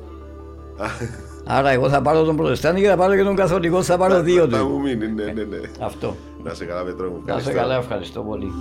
Άρα 1.45 1.71
εγώ 1.71 1.89
θα 1.89 2.03
πάρω 2.03 2.25
τον 2.25 2.37
Προτεστάντη 2.37 2.81
και 2.81 2.89
θα 2.89 2.97
πάρω 2.97 3.17
και 3.17 3.23
τον 3.23 3.37
καθολικό, 3.37 3.83
θα 3.83 3.97
πάρω 3.97 4.23
δύο 4.23 4.49
του. 4.49 4.57
Θα 4.57 4.65
μου 4.65 4.81
μείνει, 4.81 5.07
ναι, 5.07 5.25
ναι, 5.25 5.43
ναι. 5.43 5.59
Αυτό. 5.81 6.17
Να 6.43 6.55
σε 6.55 6.65
καλά, 6.65 6.83
Πετρό 6.83 7.11
μου. 7.11 7.23
Να 7.27 7.39
σε 7.39 7.53
καλά, 7.53 7.77
ευχαριστώ 7.77 8.21
πολύ. 8.21 8.53